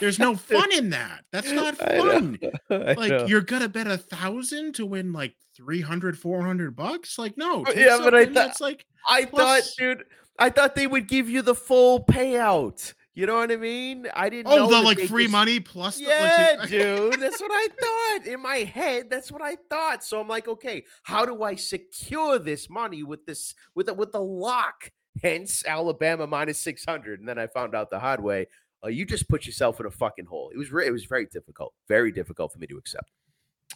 there's 0.00 0.18
no 0.18 0.34
fun 0.36 0.72
in 0.72 0.90
that. 0.90 1.24
That's 1.32 1.50
not 1.52 1.76
fun. 1.78 2.38
I 2.70 2.92
Like 2.94 3.10
know. 3.10 3.26
you're 3.26 3.40
gonna 3.40 3.68
bet 3.68 3.86
a 3.86 3.96
thousand 3.96 4.74
to 4.76 4.86
win 4.86 5.12
like 5.12 5.34
300, 5.56 6.18
400 6.18 6.76
bucks. 6.76 7.18
Like, 7.18 7.36
no, 7.36 7.64
oh, 7.66 7.72
yeah, 7.74 7.98
but 8.02 8.14
I 8.14 8.24
thought- 8.24 8.34
that's 8.34 8.60
like 8.60 8.84
I 9.08 9.24
Plus- 9.24 9.74
thought, 9.74 9.74
dude, 9.78 10.04
I 10.38 10.50
thought 10.50 10.74
they 10.74 10.86
would 10.86 11.06
give 11.08 11.28
you 11.30 11.42
the 11.42 11.54
full 11.54 12.04
payout. 12.04 12.94
You 13.14 13.26
know 13.26 13.34
what 13.34 13.50
I 13.50 13.56
mean? 13.56 14.06
I 14.14 14.28
didn't. 14.28 14.46
oh, 14.52 14.56
know 14.56 14.68
the 14.70 14.80
like 14.82 15.00
free 15.00 15.24
just- 15.24 15.32
money 15.32 15.58
plus 15.58 15.96
the, 15.96 16.04
Yeah, 16.04 16.56
like, 16.60 16.68
dude. 16.70 17.18
That's 17.20 17.40
what 17.40 17.50
I 17.52 17.68
thought 17.80 18.26
in 18.32 18.40
my 18.40 18.58
head. 18.58 19.10
That's 19.10 19.32
what 19.32 19.42
I 19.42 19.56
thought. 19.68 20.04
So 20.04 20.20
I'm 20.20 20.28
like, 20.28 20.46
okay, 20.46 20.84
how 21.02 21.24
do 21.26 21.42
I 21.42 21.56
secure 21.56 22.38
this 22.38 22.70
money 22.70 23.02
with 23.02 23.26
this 23.26 23.54
with 23.74 23.86
the, 23.86 23.94
with 23.94 24.12
the 24.12 24.20
lock? 24.20 24.92
Hence 25.22 25.64
Alabama 25.66 26.26
minus 26.26 26.58
six 26.58 26.84
hundred. 26.84 27.20
And 27.20 27.28
then 27.28 27.38
I 27.38 27.46
found 27.46 27.74
out 27.74 27.90
the 27.90 27.98
hard 27.98 28.22
way. 28.22 28.46
Uh, 28.84 28.88
you 28.88 29.04
just 29.04 29.28
put 29.28 29.44
yourself 29.44 29.80
in 29.80 29.86
a 29.86 29.90
fucking 29.90 30.26
hole. 30.26 30.50
It 30.54 30.58
was 30.58 30.70
re- 30.70 30.86
it 30.86 30.92
was 30.92 31.04
very 31.04 31.26
difficult, 31.26 31.74
very 31.88 32.12
difficult 32.12 32.52
for 32.52 32.58
me 32.58 32.66
to 32.68 32.76
accept. 32.76 33.10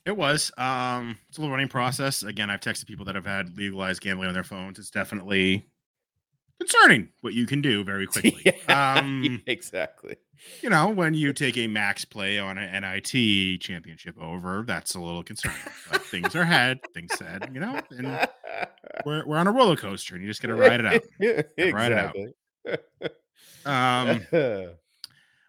It 0.07 0.17
was. 0.17 0.51
Um, 0.57 1.19
it's 1.29 1.39
a 1.39 1.41
little 1.41 1.53
running 1.53 1.69
process. 1.69 2.23
Again, 2.23 2.51
I've 2.51 2.61
texted 2.61 2.87
people 2.87 3.05
that 3.07 3.15
have 3.15 3.27
had 3.27 3.57
legalized 3.57 4.01
gambling 4.01 4.29
on 4.29 4.35
their 4.35 4.45
phones. 4.45 4.79
It's 4.79 4.91
definitely 4.91 5.67
concerning 6.63 7.09
what 7.21 7.35
you 7.35 7.47
can 7.47 7.61
do 7.61 7.85
very 7.85 8.07
quickly. 8.13 8.43
Yeah, 8.69 8.99
Um, 8.99 9.43
exactly. 9.47 10.17
you 10.63 10.71
know, 10.71 10.89
when 10.89 11.15
you 11.15 11.33
take 11.33 11.57
a 11.57 11.67
max 11.67 12.05
play 12.05 12.39
on 12.39 12.59
an 12.59 12.83
NIT 12.83 13.61
championship 13.61 14.17
over, 14.21 14.65
that's 14.67 14.95
a 14.95 15.01
little 15.01 15.23
concerning. 15.23 15.59
But 15.91 16.03
things 16.03 16.35
are 16.35 16.45
had, 16.45 16.81
things 16.95 17.13
said, 17.17 17.51
you 17.53 17.61
know, 17.61 17.81
and 17.91 18.29
we're 19.07 19.25
we're 19.27 19.37
on 19.39 19.47
a 19.47 19.53
roller 19.53 19.77
coaster 19.77 20.15
and 20.15 20.23
you 20.25 20.31
just 20.31 20.43
gotta 20.43 20.55
ride 20.55 20.81
it 20.81 20.87
out. 20.87 21.03
Ride 21.75 21.93
it 21.93 21.99
out. 21.99 22.15
exactly. 22.17 23.09
Um, 23.65 24.27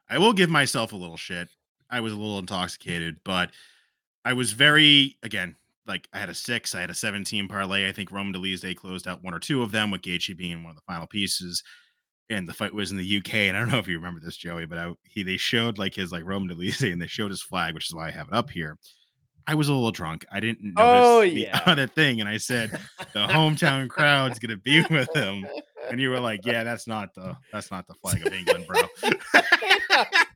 I 0.09 0.17
will 0.17 0.33
give 0.33 0.49
myself 0.49 0.93
a 0.93 0.95
little 0.95 1.17
shit. 1.17 1.49
I 1.89 1.99
was 2.01 2.13
a 2.13 2.15
little 2.17 2.39
intoxicated, 2.39 3.17
but 3.23 3.49
I 4.25 4.33
was 4.33 4.51
very 4.53 5.17
again 5.23 5.55
like 5.87 6.07
I 6.13 6.19
had 6.19 6.29
a 6.29 6.33
six, 6.33 6.73
I 6.75 6.81
had 6.81 6.89
a 6.89 6.93
17 6.95 7.47
parlay. 7.47 7.87
I 7.87 7.91
think 7.91 8.11
Roman 8.11 8.33
Dolidze 8.33 8.75
closed 8.75 9.07
out 9.07 9.23
one 9.23 9.33
or 9.33 9.39
two 9.39 9.61
of 9.61 9.71
them 9.71 9.91
with 9.91 10.01
Gaethje 10.01 10.37
being 10.37 10.63
one 10.63 10.71
of 10.71 10.75
the 10.77 10.83
final 10.87 11.07
pieces. 11.07 11.61
And 12.29 12.47
the 12.47 12.53
fight 12.53 12.73
was 12.73 12.89
in 12.91 12.97
the 12.97 13.17
UK, 13.17 13.33
and 13.33 13.57
I 13.57 13.59
don't 13.59 13.69
know 13.69 13.79
if 13.79 13.87
you 13.87 13.97
remember 13.97 14.21
this, 14.23 14.37
Joey, 14.37 14.65
but 14.65 14.77
I, 14.77 14.93
he 15.03 15.23
they 15.23 15.35
showed 15.37 15.77
like 15.77 15.93
his 15.93 16.11
like 16.11 16.23
Roman 16.25 16.55
Dolidze, 16.55 16.89
and 16.91 17.01
they 17.01 17.07
showed 17.07 17.31
his 17.31 17.43
flag, 17.43 17.73
which 17.73 17.89
is 17.89 17.93
why 17.95 18.07
I 18.07 18.11
have 18.11 18.29
it 18.29 18.33
up 18.33 18.49
here. 18.49 18.77
I 19.45 19.55
was 19.55 19.67
a 19.67 19.73
little 19.73 19.91
drunk. 19.91 20.25
I 20.31 20.39
didn't 20.39 20.73
notice 20.73 20.77
Oh, 20.79 21.21
the 21.21 21.49
other 21.69 21.85
thing, 21.85 22.21
and 22.21 22.29
I 22.29 22.37
said 22.37 22.71
the 23.13 23.27
hometown 23.27 23.89
crowd's 23.89 24.39
gonna 24.39 24.55
be 24.55 24.81
with 24.89 25.13
him, 25.13 25.45
and 25.91 25.99
you 25.99 26.11
were 26.11 26.21
like, 26.21 26.45
"Yeah, 26.45 26.63
that's 26.63 26.87
not 26.87 27.13
the 27.13 27.35
that's 27.51 27.69
not 27.69 27.85
the 27.87 27.93
flag 27.95 28.25
of 28.25 28.31
England, 28.31 28.65
bro." 28.67 28.81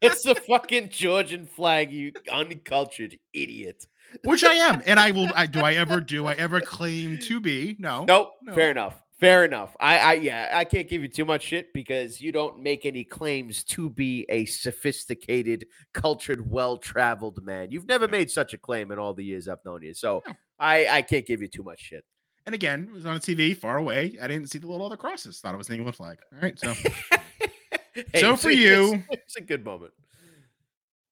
it's 0.02 0.24
the 0.24 0.36
fucking 0.36 0.90
Georgian 0.90 1.46
flag, 1.46 1.92
you 1.92 2.12
uncultured 2.32 3.18
idiot. 3.34 3.86
Which 4.24 4.44
I 4.44 4.54
am, 4.56 4.82
and 4.86 5.00
I 5.00 5.12
will. 5.12 5.30
I, 5.36 5.46
do 5.46 5.60
I 5.62 5.74
ever 5.74 6.00
do 6.02 6.26
I 6.26 6.34
ever 6.34 6.62
claim 6.62 7.18
to 7.20 7.40
be? 7.40 7.76
No. 7.80 8.06
Nope. 8.06 8.32
No. 8.44 8.54
Fair 8.54 8.72
enough. 8.72 9.02
Fair 9.20 9.44
enough. 9.46 9.76
I, 9.80 9.98
I, 9.98 10.14
yeah, 10.14 10.52
I 10.54 10.64
can't 10.64 10.88
give 10.88 11.02
you 11.02 11.08
too 11.08 11.26
much 11.26 11.42
shit 11.42 11.74
because 11.74 12.22
you 12.22 12.32
don't 12.32 12.62
make 12.62 12.86
any 12.86 13.04
claims 13.04 13.64
to 13.64 13.90
be 13.90 14.28
a 14.30 14.46
sophisticated, 14.46 15.66
cultured, 15.96 16.48
well-traveled 16.52 17.44
man. 17.44 17.72
You've 17.72 17.88
never 17.88 18.08
made 18.08 18.30
such 18.30 18.54
a 18.54 18.60
claim 18.60 18.92
in 18.92 19.00
all 19.00 19.16
the 19.16 19.24
years 19.26 19.48
I've 19.48 19.66
known 19.66 19.82
you, 19.82 19.96
so. 19.96 20.22
I, 20.60 20.88
I 20.88 21.02
can't 21.02 21.26
give 21.26 21.42
you 21.42 21.48
too 21.48 21.64
much 21.64 21.80
shit. 21.80 22.04
And 22.46 22.54
again, 22.56 22.88
it 22.90 22.94
was 22.94 23.06
on 23.08 23.16
a 23.16 23.20
TV 23.20 23.58
far 23.58 23.78
away. 23.78 24.18
I 24.22 24.28
didn't 24.28 24.50
see 24.52 24.60
the 24.60 24.68
little 24.68 24.86
other 24.86 24.98
crosses. 24.98 25.40
Thought 25.40 25.56
it 25.56 25.58
was 25.58 25.70
an 25.70 25.76
England 25.76 25.96
flag. 25.96 26.18
All 26.34 26.40
right, 26.40 26.58
so 26.60 26.74
So 28.16 28.36
for 28.36 28.50
it's- 28.50 28.56
you- 28.56 29.04
it's 29.10 29.36
a 29.36 29.42
good 29.42 29.66
moment. 29.66 29.94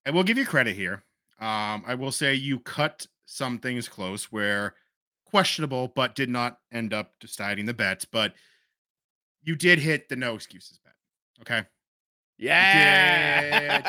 I 0.06 0.10
will 0.10 0.22
give 0.22 0.38
you 0.38 0.46
credit 0.46 0.76
here. 0.76 1.02
Um, 1.38 1.84
I 1.86 1.94
will 1.94 2.12
say 2.12 2.34
you 2.34 2.58
cut 2.60 3.06
some 3.26 3.58
things 3.58 3.88
close 3.88 4.32
where 4.32 4.74
questionable, 5.26 5.88
but 5.88 6.14
did 6.14 6.30
not 6.30 6.58
end 6.72 6.94
up 6.94 7.12
deciding 7.20 7.66
the 7.66 7.74
bets. 7.74 8.04
But 8.04 8.34
you 9.42 9.56
did 9.56 9.78
hit 9.78 10.08
the 10.08 10.16
no 10.16 10.34
excuses 10.34 10.78
bet. 10.84 10.94
Okay. 11.42 11.66
Yeah. 12.38 13.82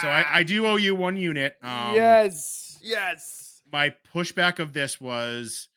So 0.00 0.08
I, 0.08 0.38
I 0.38 0.42
do 0.42 0.66
owe 0.66 0.76
you 0.76 0.96
one 0.96 1.16
unit. 1.16 1.56
Um, 1.62 1.94
yes. 1.94 2.78
Yes. 2.82 3.62
my 3.72 3.94
pushback 4.12 4.58
of 4.58 4.72
this 4.72 5.00
was 5.00 5.68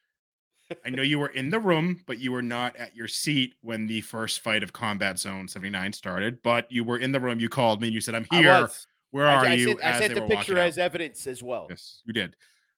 I 0.84 0.90
know 0.90 1.04
you 1.04 1.20
were 1.20 1.28
in 1.28 1.52
the 1.52 1.60
room, 1.60 2.02
but 2.08 2.18
you 2.18 2.32
were 2.32 2.42
not 2.42 2.76
at 2.76 2.96
your 2.96 3.08
seat 3.08 3.54
when 3.62 3.86
the 3.86 4.02
first 4.02 4.40
fight 4.40 4.64
of 4.64 4.74
Combat 4.74 5.20
Zone 5.20 5.48
79 5.48 5.94
started. 5.94 6.42
But 6.42 6.72
you 6.72 6.84
were 6.84 6.98
in 6.98 7.12
the 7.12 7.20
room. 7.20 7.40
You 7.40 7.50
called 7.50 7.82
me 7.82 7.88
and 7.88 7.94
you 7.94 8.02
said, 8.02 8.16
I'm 8.16 8.26
here. 8.32 8.68
Where 9.16 9.28
I- 9.30 9.34
are 9.36 9.46
I, 9.46 9.54
you? 9.54 9.68
Sent, 9.68 9.84
I 9.86 10.00
sent 10.00 10.16
the 10.16 10.22
picture 10.24 10.58
as 10.60 10.78
evidence 10.78 11.26
as 11.26 11.42
well. 11.42 11.68
Yes, 11.70 12.02
you 12.04 12.12
did. 12.12 12.36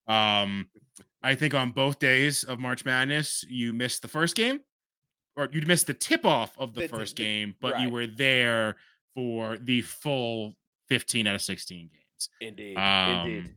Um, 0.08 0.70
I 1.24 1.34
think 1.34 1.56
on 1.56 1.72
both 1.72 1.98
days 1.98 2.44
of 2.44 2.60
March 2.60 2.86
Madness, 2.86 3.44
you 3.50 3.74
missed 3.74 4.04
the 4.04 4.08
first 4.08 4.36
game, 4.36 4.60
or 5.36 5.50
you 5.52 5.62
missed 5.66 5.88
the 5.88 5.96
tip 5.96 6.28
off 6.28 6.56
of 6.60 6.76
the 6.76 6.82
The- 6.82 6.90
first 6.90 7.16
the- 7.16 7.24
game, 7.24 7.56
but 7.60 7.82
you 7.82 7.90
were 7.90 8.06
there 8.06 8.76
for 9.16 9.58
the 9.58 9.82
full 9.82 10.56
15 10.90 11.26
out 11.26 11.34
of 11.34 11.42
16 11.42 11.90
games. 11.90 12.30
Indeed. 12.40 12.78
Um, 12.78 13.28
Indeed. 13.28 13.56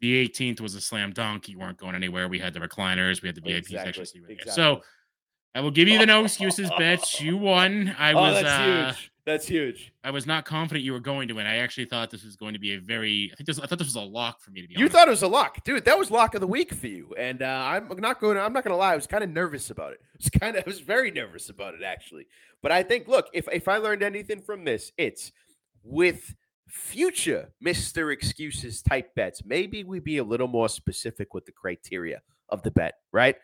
The 0.00 0.14
18th 0.16 0.60
was 0.60 0.74
a 0.74 0.80
slam 0.80 1.12
dunk. 1.12 1.48
You 1.48 1.60
weren't 1.60 1.78
going 1.78 1.94
anywhere. 1.94 2.26
We 2.26 2.40
had 2.40 2.54
the 2.54 2.60
recliners, 2.60 3.22
we 3.22 3.28
had 3.28 3.36
the 3.36 3.40
VIP 3.40 3.58
Exactly, 3.70 3.92
section. 3.92 4.06
So, 4.06 4.18
you 4.18 4.24
exactly. 4.34 4.52
so 4.52 4.82
I 5.54 5.60
will 5.60 5.70
give 5.70 5.86
you 5.86 5.98
the 6.00 6.06
no 6.06 6.24
excuses 6.24 6.70
bitch. 6.72 7.20
You 7.20 7.36
won. 7.36 7.94
I 7.96 8.12
oh, 8.14 8.20
was 8.20 8.42
uh, 8.44 8.92
huge. 8.94 9.12
That's 9.26 9.48
huge. 9.48 9.92
I 10.04 10.12
was 10.12 10.24
not 10.24 10.44
confident 10.44 10.84
you 10.84 10.92
were 10.92 11.00
going 11.00 11.26
to 11.26 11.34
win. 11.34 11.46
I 11.46 11.56
actually 11.56 11.86
thought 11.86 12.10
this 12.12 12.24
was 12.24 12.36
going 12.36 12.52
to 12.52 12.60
be 12.60 12.74
a 12.74 12.80
very 12.80 13.28
I 13.32 13.36
think 13.36 13.48
this 13.48 13.58
I 13.58 13.66
thought 13.66 13.78
this 13.78 13.88
was 13.88 13.96
a 13.96 14.00
lock 14.00 14.40
for 14.40 14.52
me 14.52 14.62
to 14.62 14.68
be 14.68 14.74
You 14.74 14.82
honest. 14.82 14.94
thought 14.94 15.08
it 15.08 15.10
was 15.10 15.22
a 15.22 15.28
lock, 15.28 15.64
dude. 15.64 15.84
That 15.84 15.98
was 15.98 16.12
lock 16.12 16.36
of 16.36 16.40
the 16.40 16.46
week 16.46 16.72
for 16.72 16.86
you, 16.86 17.12
and 17.18 17.42
uh, 17.42 17.46
I'm 17.46 17.88
not 17.98 18.20
going. 18.20 18.38
I'm 18.38 18.52
not 18.52 18.62
going 18.62 18.70
to 18.72 18.76
lie. 18.76 18.92
I 18.92 18.96
was 18.96 19.08
kind 19.08 19.24
of 19.24 19.30
nervous 19.30 19.70
about 19.70 19.92
it. 19.94 20.00
I 20.04 20.16
was 20.18 20.30
kind 20.30 20.56
of. 20.56 20.62
I 20.64 20.70
was 20.70 20.78
very 20.80 21.10
nervous 21.10 21.48
about 21.50 21.74
it 21.74 21.82
actually. 21.82 22.28
But 22.62 22.70
I 22.70 22.84
think, 22.84 23.08
look, 23.08 23.26
if 23.34 23.48
if 23.52 23.66
I 23.66 23.78
learned 23.78 24.04
anything 24.04 24.40
from 24.42 24.64
this, 24.64 24.92
it's 24.96 25.32
with 25.82 26.34
future 26.68 27.48
Mister 27.60 28.12
Excuses 28.12 28.80
type 28.80 29.12
bets. 29.16 29.42
Maybe 29.44 29.82
we 29.82 29.98
be 29.98 30.18
a 30.18 30.24
little 30.24 30.48
more 30.48 30.68
specific 30.68 31.34
with 31.34 31.46
the 31.46 31.52
criteria 31.52 32.22
of 32.48 32.62
the 32.62 32.70
bet, 32.70 32.94
right? 33.12 33.34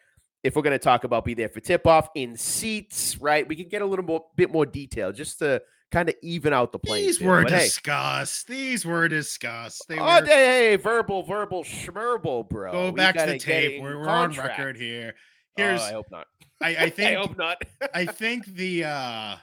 If 0.43 0.57
we're 0.57 0.63
going 0.63 0.73
to 0.73 0.79
talk 0.79 1.05
about 1.05 1.25
be 1.25 1.35
there 1.35 1.49
for 1.49 1.61
tip 1.61 1.87
off 1.87 2.09
in 2.15 2.37
seats, 2.37 3.17
right? 3.21 3.47
We 3.47 3.55
can 3.57 3.69
get 3.69 3.81
a 3.83 3.87
little 3.87 4.05
more 4.05 4.25
bit 4.37 4.51
more 4.51 4.67
detail 4.67 5.13
just 5.13 5.39
to 5.39 5.63
kind 5.93 6.09
of 6.09 6.15
even 6.23 6.53
out 6.53 6.73
the 6.73 6.79
playing 6.79 7.07
These 7.07 7.19
field. 7.19 7.31
were 7.31 7.43
But 7.45 7.53
hey, 7.53 7.59
discussed. 7.65 8.49
These 8.49 8.85
were 8.85 9.09
discussed. 9.09 9.85
They 9.89 9.99
Oh, 9.99 10.05
were 10.21 10.27
hey, 10.27 10.71
hey, 10.71 10.77
verbal, 10.77 11.23
verbal, 11.23 11.63
schmerble, 11.65 12.49
bro. 12.49 12.73
go 12.73 12.85
We 12.91 12.97
back 12.97 13.17
to 13.17 13.27
the 13.27 13.39
tape. 13.39 13.81
We're, 13.83 13.99
we're 13.99 14.09
on 14.09 14.33
record 14.33 14.77
here. 14.77 15.15
Oh, 15.17 15.21
Here's 15.63 15.83
I 15.83 15.93
hope 15.93 16.11
not. 16.11 16.27
I, 16.61 16.69
I 16.69 16.71
I 16.85 16.91
think 16.91 17.19
hope 17.19 17.37
not. 17.37 17.63
I 17.95 18.07
think 18.07 18.47
the 18.47 18.85
uh 18.85 19.37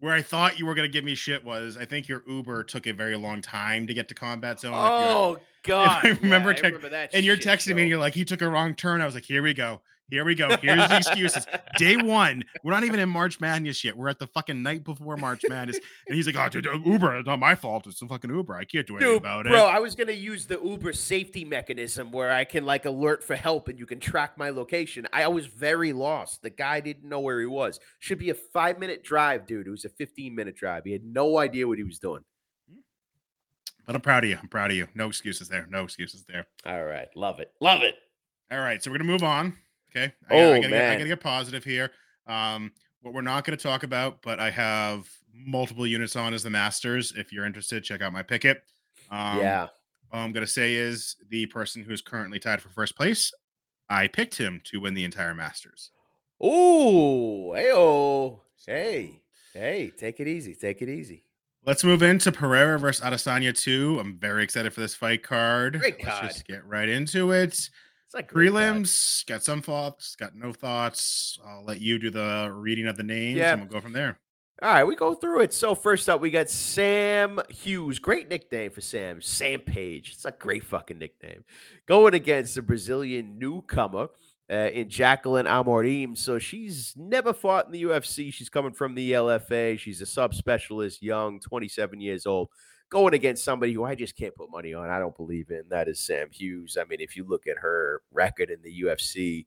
where 0.00 0.14
I 0.14 0.22
thought 0.22 0.58
you 0.60 0.64
were 0.64 0.74
gonna 0.76 0.86
give 0.88 1.04
me 1.04 1.16
shit 1.16 1.44
was 1.44 1.76
I 1.76 1.84
think 1.84 2.06
your 2.08 2.22
Uber 2.28 2.62
took 2.64 2.86
a 2.86 2.92
very 2.92 3.16
long 3.16 3.42
time 3.42 3.88
to 3.88 3.94
get 3.94 4.08
to 4.08 4.14
combat 4.14 4.60
zone. 4.60 4.72
oh 4.74 5.38
God! 5.64 6.04
I 6.04 6.08
remember 6.22 6.52
yeah, 6.52 6.60
I 6.62 6.66
remember 6.66 6.88
that. 6.90 7.10
and 7.14 7.24
you're 7.24 7.36
texting 7.36 7.74
me 7.74 7.82
and 7.82 7.90
you're 7.90 7.98
like, 7.98 8.14
he 8.14 8.24
took 8.24 8.40
a 8.42 8.48
wrong 8.48 8.74
turn. 8.74 9.00
I 9.02 9.06
was 9.06 9.14
like, 9.14 9.24
here 9.24 9.42
we 9.42 9.52
go. 9.54 9.82
Here 10.10 10.24
we 10.24 10.34
go. 10.34 10.48
Here's 10.56 10.88
the 10.88 10.96
excuses. 10.96 11.46
Day 11.76 11.96
one. 11.96 12.42
We're 12.64 12.72
not 12.72 12.84
even 12.84 12.98
in 12.98 13.10
March 13.10 13.40
Madness 13.40 13.84
yet. 13.84 13.94
We're 13.94 14.08
at 14.08 14.18
the 14.18 14.26
fucking 14.26 14.62
night 14.62 14.82
before 14.82 15.18
March 15.18 15.42
Madness. 15.48 15.78
And 16.06 16.16
he's 16.16 16.26
like, 16.26 16.36
oh, 16.36 16.48
dude, 16.48 16.66
uh, 16.66 16.78
Uber, 16.84 17.18
it's 17.18 17.26
not 17.26 17.38
my 17.38 17.54
fault. 17.54 17.86
It's 17.86 18.00
the 18.00 18.06
fucking 18.06 18.30
Uber. 18.30 18.54
I 18.54 18.64
can't 18.64 18.86
do 18.86 18.96
anything 18.96 19.14
Dude, 19.14 19.18
about 19.18 19.44
bro, 19.44 19.52
it. 19.52 19.54
Bro, 19.56 19.64
I 19.66 19.78
was 19.80 19.94
gonna 19.94 20.12
use 20.12 20.46
the 20.46 20.58
Uber 20.64 20.94
safety 20.94 21.44
mechanism 21.44 22.10
where 22.10 22.32
I 22.32 22.44
can 22.44 22.64
like 22.64 22.86
alert 22.86 23.22
for 23.22 23.36
help 23.36 23.68
and 23.68 23.78
you 23.78 23.84
can 23.84 24.00
track 24.00 24.38
my 24.38 24.48
location. 24.48 25.06
I 25.12 25.28
was 25.28 25.46
very 25.46 25.92
lost. 25.92 26.40
The 26.42 26.50
guy 26.50 26.80
didn't 26.80 27.08
know 27.08 27.20
where 27.20 27.40
he 27.40 27.46
was. 27.46 27.78
Should 27.98 28.18
be 28.18 28.30
a 28.30 28.34
five 28.34 28.78
minute 28.78 29.04
drive, 29.04 29.46
dude. 29.46 29.66
It 29.66 29.70
was 29.70 29.84
a 29.84 29.90
15 29.90 30.34
minute 30.34 30.56
drive. 30.56 30.84
He 30.84 30.92
had 30.92 31.04
no 31.04 31.36
idea 31.36 31.68
what 31.68 31.76
he 31.76 31.84
was 31.84 31.98
doing. 31.98 32.24
But 33.86 33.94
I'm 33.94 34.02
proud 34.02 34.24
of 34.24 34.30
you. 34.30 34.38
I'm 34.40 34.48
proud 34.48 34.70
of 34.70 34.76
you. 34.76 34.86
No 34.94 35.08
excuses 35.08 35.48
there. 35.48 35.66
No 35.70 35.84
excuses 35.84 36.24
there. 36.28 36.46
All 36.66 36.84
right, 36.84 37.08
love 37.14 37.40
it, 37.40 37.52
love 37.60 37.82
it. 37.82 37.94
All 38.50 38.58
right, 38.58 38.82
so 38.82 38.90
we're 38.90 38.98
gonna 38.98 39.10
move 39.10 39.22
on. 39.22 39.56
Okay. 39.90 40.12
I, 40.30 40.34
Oh, 40.34 40.52
I 40.52 40.56
gotta 40.60 40.68
Get, 40.68 40.90
I 40.90 40.94
gotta 40.96 41.08
get 41.08 41.20
positive 41.20 41.64
here. 41.64 41.90
Um, 42.26 42.72
what 43.02 43.14
we're 43.14 43.22
not 43.22 43.44
gonna 43.44 43.56
talk 43.56 43.82
about, 43.82 44.22
but 44.22 44.40
I 44.40 44.50
have 44.50 45.08
multiple 45.32 45.86
units 45.86 46.16
on 46.16 46.34
as 46.34 46.42
the 46.42 46.50
Masters. 46.50 47.12
If 47.16 47.32
you're 47.32 47.46
interested, 47.46 47.84
check 47.84 48.02
out 48.02 48.12
my 48.12 48.22
picket. 48.22 48.62
Um, 49.10 49.38
yeah, 49.38 49.68
All 50.12 50.20
I'm 50.20 50.32
gonna 50.32 50.46
say 50.46 50.74
is 50.74 51.16
the 51.30 51.46
person 51.46 51.82
who's 51.82 52.02
currently 52.02 52.38
tied 52.38 52.60
for 52.60 52.68
first 52.70 52.96
place. 52.96 53.32
I 53.88 54.06
picked 54.08 54.36
him 54.36 54.60
to 54.64 54.80
win 54.80 54.94
the 54.94 55.04
entire 55.04 55.34
Masters. 55.34 55.90
Ooh, 56.44 57.52
hey, 57.54 57.70
oh, 57.72 58.42
hey, 58.66 59.20
hey, 59.54 59.90
take 59.96 60.20
it 60.20 60.28
easy, 60.28 60.54
take 60.54 60.82
it 60.82 60.88
easy. 60.88 61.24
Let's 61.64 61.84
move 61.84 62.02
into 62.02 62.30
Pereira 62.32 62.78
versus 62.78 63.04
Adesanya 63.04 63.56
2. 63.58 63.98
I'm 64.00 64.16
very 64.18 64.42
excited 64.44 64.72
for 64.72 64.80
this 64.80 64.94
fight 64.94 65.22
card. 65.22 65.78
Great 65.80 66.02
Let's 66.02 66.18
card. 66.18 66.30
just 66.30 66.46
get 66.46 66.64
right 66.66 66.88
into 66.88 67.32
it. 67.32 67.68
It's 68.08 68.14
like. 68.14 68.32
Prelims, 68.32 69.26
got 69.26 69.44
some 69.44 69.60
thoughts, 69.60 70.16
got 70.16 70.34
no 70.34 70.50
thoughts. 70.52 71.38
I'll 71.46 71.62
let 71.64 71.82
you 71.82 71.98
do 71.98 72.08
the 72.10 72.50
reading 72.54 72.86
of 72.86 72.96
the 72.96 73.02
names 73.02 73.36
Yeah. 73.36 73.52
and 73.52 73.60
we'll 73.62 73.70
go 73.70 73.80
from 73.82 73.92
there. 73.92 74.18
All 74.62 74.70
right, 74.72 74.82
we 74.84 74.96
go 74.96 75.14
through 75.14 75.42
it. 75.42 75.52
So 75.52 75.74
first 75.74 76.08
up, 76.08 76.20
we 76.22 76.30
got 76.30 76.48
Sam 76.48 77.38
Hughes. 77.50 77.98
Great 77.98 78.28
nickname 78.30 78.70
for 78.70 78.80
Sam. 78.80 79.20
Sam 79.20 79.60
Page. 79.60 80.12
It's 80.14 80.24
a 80.24 80.32
great 80.32 80.64
fucking 80.64 80.98
nickname. 80.98 81.44
Going 81.86 82.14
against 82.14 82.54
the 82.54 82.62
Brazilian 82.62 83.38
newcomer 83.38 84.08
uh, 84.50 84.54
in 84.72 84.88
Jacqueline 84.88 85.44
Amorim. 85.46 86.16
So 86.16 86.38
she's 86.38 86.94
never 86.96 87.34
fought 87.34 87.66
in 87.66 87.72
the 87.72 87.82
UFC. 87.84 88.32
She's 88.32 88.48
coming 88.48 88.72
from 88.72 88.94
the 88.94 89.12
LFA. 89.12 89.78
She's 89.78 90.00
a 90.00 90.06
subspecialist, 90.06 91.02
young, 91.02 91.38
27 91.40 92.00
years 92.00 92.24
old. 92.26 92.48
Going 92.90 93.14
against 93.14 93.44
somebody 93.44 93.72
who 93.72 93.84
I 93.84 93.94
just 93.94 94.16
can't 94.16 94.34
put 94.34 94.50
money 94.50 94.72
on. 94.72 94.88
I 94.88 94.98
don't 94.98 95.16
believe 95.16 95.50
in. 95.50 95.64
That 95.68 95.88
is 95.88 96.00
Sam 96.00 96.28
Hughes. 96.30 96.78
I 96.80 96.84
mean, 96.84 97.00
if 97.00 97.16
you 97.16 97.24
look 97.24 97.46
at 97.46 97.58
her 97.58 98.00
record 98.12 98.50
in 98.50 98.62
the 98.62 98.82
UFC, 98.82 99.44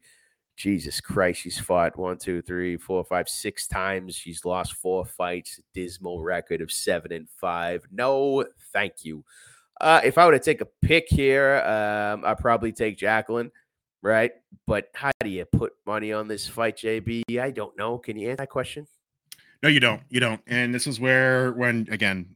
Jesus 0.56 1.02
Christ, 1.02 1.42
she's 1.42 1.60
fought 1.60 1.98
one, 1.98 2.18
two, 2.18 2.42
three, 2.44 2.78
four, 2.78 3.04
five, 3.04 3.28
six 3.28 3.68
times. 3.68 4.16
She's 4.16 4.46
lost 4.46 4.74
four 4.74 5.06
fights, 5.06 5.60
dismal 5.74 6.22
record 6.22 6.62
of 6.62 6.72
seven 6.72 7.12
and 7.12 7.28
five. 7.30 7.84
No, 7.92 8.46
thank 8.72 9.04
you. 9.04 9.24
Uh, 9.80 10.02
if 10.04 10.20
I 10.20 10.26
were 10.28 10.34
to 10.34 10.40
take 10.40 10.62
a 10.62 10.68
pick 10.84 11.08
here, 11.10 11.56
um, 11.66 12.24
I'd 12.24 12.38
probably 12.38 12.72
take 12.72 12.96
Jacqueline, 12.96 13.52
right? 14.04 14.32
But 14.68 14.90
how 14.94 15.10
do 15.22 15.30
you 15.30 15.46
put 15.46 15.74
money 15.88 16.14
on 16.14 16.28
this 16.28 16.48
fight, 16.48 16.78
JB? 16.78 17.40
I 17.40 17.50
don't 17.50 17.76
know. 17.76 17.98
Can 17.98 18.16
you 18.18 18.30
answer 18.30 18.38
that 18.38 18.50
question? 18.50 18.86
No, 19.64 19.70
you 19.70 19.80
don't. 19.80 20.02
You 20.10 20.20
don't. 20.20 20.42
And 20.46 20.74
this 20.74 20.86
is 20.86 21.00
where, 21.00 21.54
when 21.54 21.88
again, 21.90 22.36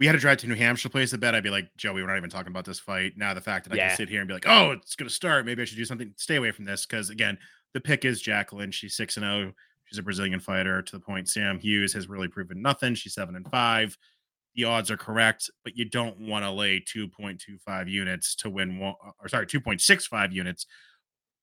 we 0.00 0.06
had 0.06 0.12
to 0.12 0.18
drive 0.18 0.38
to 0.38 0.46
New 0.46 0.54
Hampshire 0.54 0.88
to 0.88 0.92
place 0.92 1.10
the 1.10 1.18
bet, 1.18 1.34
I'd 1.34 1.42
be 1.42 1.50
like, 1.50 1.68
Joey, 1.76 2.00
we're 2.00 2.08
not 2.08 2.16
even 2.16 2.30
talking 2.30 2.50
about 2.50 2.64
this 2.64 2.80
fight. 2.80 3.12
Now 3.16 3.34
the 3.34 3.40
fact 3.42 3.68
that 3.68 3.74
I 3.74 3.88
can 3.88 3.96
sit 3.96 4.08
here 4.08 4.20
and 4.20 4.26
be 4.26 4.32
like, 4.32 4.48
oh, 4.48 4.72
it's 4.72 4.96
gonna 4.96 5.10
start. 5.10 5.44
Maybe 5.44 5.60
I 5.60 5.66
should 5.66 5.76
do 5.76 5.84
something. 5.84 6.12
Stay 6.16 6.36
away 6.36 6.50
from 6.52 6.64
this 6.64 6.86
because 6.86 7.10
again, 7.10 7.38
the 7.74 7.80
pick 7.80 8.06
is 8.06 8.22
Jacqueline. 8.22 8.70
She's 8.70 8.96
six 8.96 9.18
and 9.18 9.24
zero. 9.24 9.52
She's 9.84 9.98
a 9.98 10.02
Brazilian 10.02 10.40
fighter. 10.40 10.80
To 10.80 10.92
the 10.92 11.00
point, 11.00 11.28
Sam 11.28 11.58
Hughes 11.58 11.92
has 11.92 12.08
really 12.08 12.28
proven 12.28 12.62
nothing. 12.62 12.94
She's 12.94 13.12
seven 13.12 13.36
and 13.36 13.46
five. 13.50 13.98
The 14.54 14.64
odds 14.64 14.90
are 14.90 14.96
correct, 14.96 15.50
but 15.64 15.76
you 15.76 15.84
don't 15.84 16.18
want 16.18 16.44
to 16.44 16.50
lay 16.50 16.82
two 16.84 17.06
point 17.06 17.40
two 17.40 17.58
five 17.58 17.86
units 17.86 18.34
to 18.36 18.48
win 18.48 18.78
one, 18.78 18.94
uh, 19.06 19.10
or 19.20 19.28
sorry, 19.28 19.46
two 19.46 19.60
point 19.60 19.82
six 19.82 20.06
five 20.06 20.32
units 20.32 20.66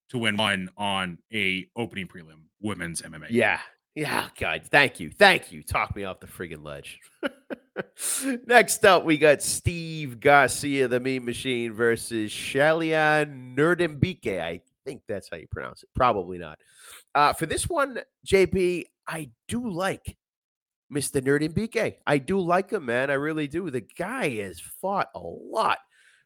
to 0.10 0.18
win 0.18 0.36
one 0.36 0.70
on 0.78 1.20
a 1.32 1.68
opening 1.76 2.08
prelim 2.08 2.46
women's 2.60 3.04
MMA. 3.04 3.28
Yeah. 3.30 3.60
Yeah, 3.94 4.28
God. 4.40 4.62
Thank 4.70 5.00
you. 5.00 5.10
Thank 5.10 5.52
you. 5.52 5.64
Talk 5.64 5.96
me 5.96 6.04
off 6.04 6.20
the 6.20 6.28
friggin' 6.28 6.64
ledge. 6.64 7.00
Next 8.46 8.86
up, 8.86 9.04
we 9.06 9.18
got 9.18 9.42
Steve 9.42 10.20
Garcia, 10.20 10.88
the 10.88 11.00
meme 11.00 11.26
machine, 11.26 11.74
versus 11.74 12.32
Shalian 12.32 13.56
Nerdembike. 13.56 14.40
I 14.42 14.62
think 14.86 15.02
that's 15.08 15.30
how 15.30 15.38
you 15.38 15.48
pronounce 15.52 15.84
it. 15.84 15.90
Probably 15.96 16.38
not. 16.38 16.60
Uh, 17.16 17.34
for 17.34 17.46
this 17.46 17.68
one, 17.70 18.00
JB, 18.26 18.86
I 19.08 19.30
do 19.48 19.70
like 19.70 20.18
Mr. 20.94 21.22
Nerdembike. 21.22 21.96
I 22.06 22.18
do 22.18 22.40
like 22.40 22.72
him, 22.72 22.86
man. 22.86 23.10
I 23.10 23.16
really 23.16 23.48
do. 23.48 23.70
The 23.70 23.82
guy 23.98 24.30
has 24.38 24.60
fought 24.60 25.10
a 25.16 25.20
lot 25.20 25.80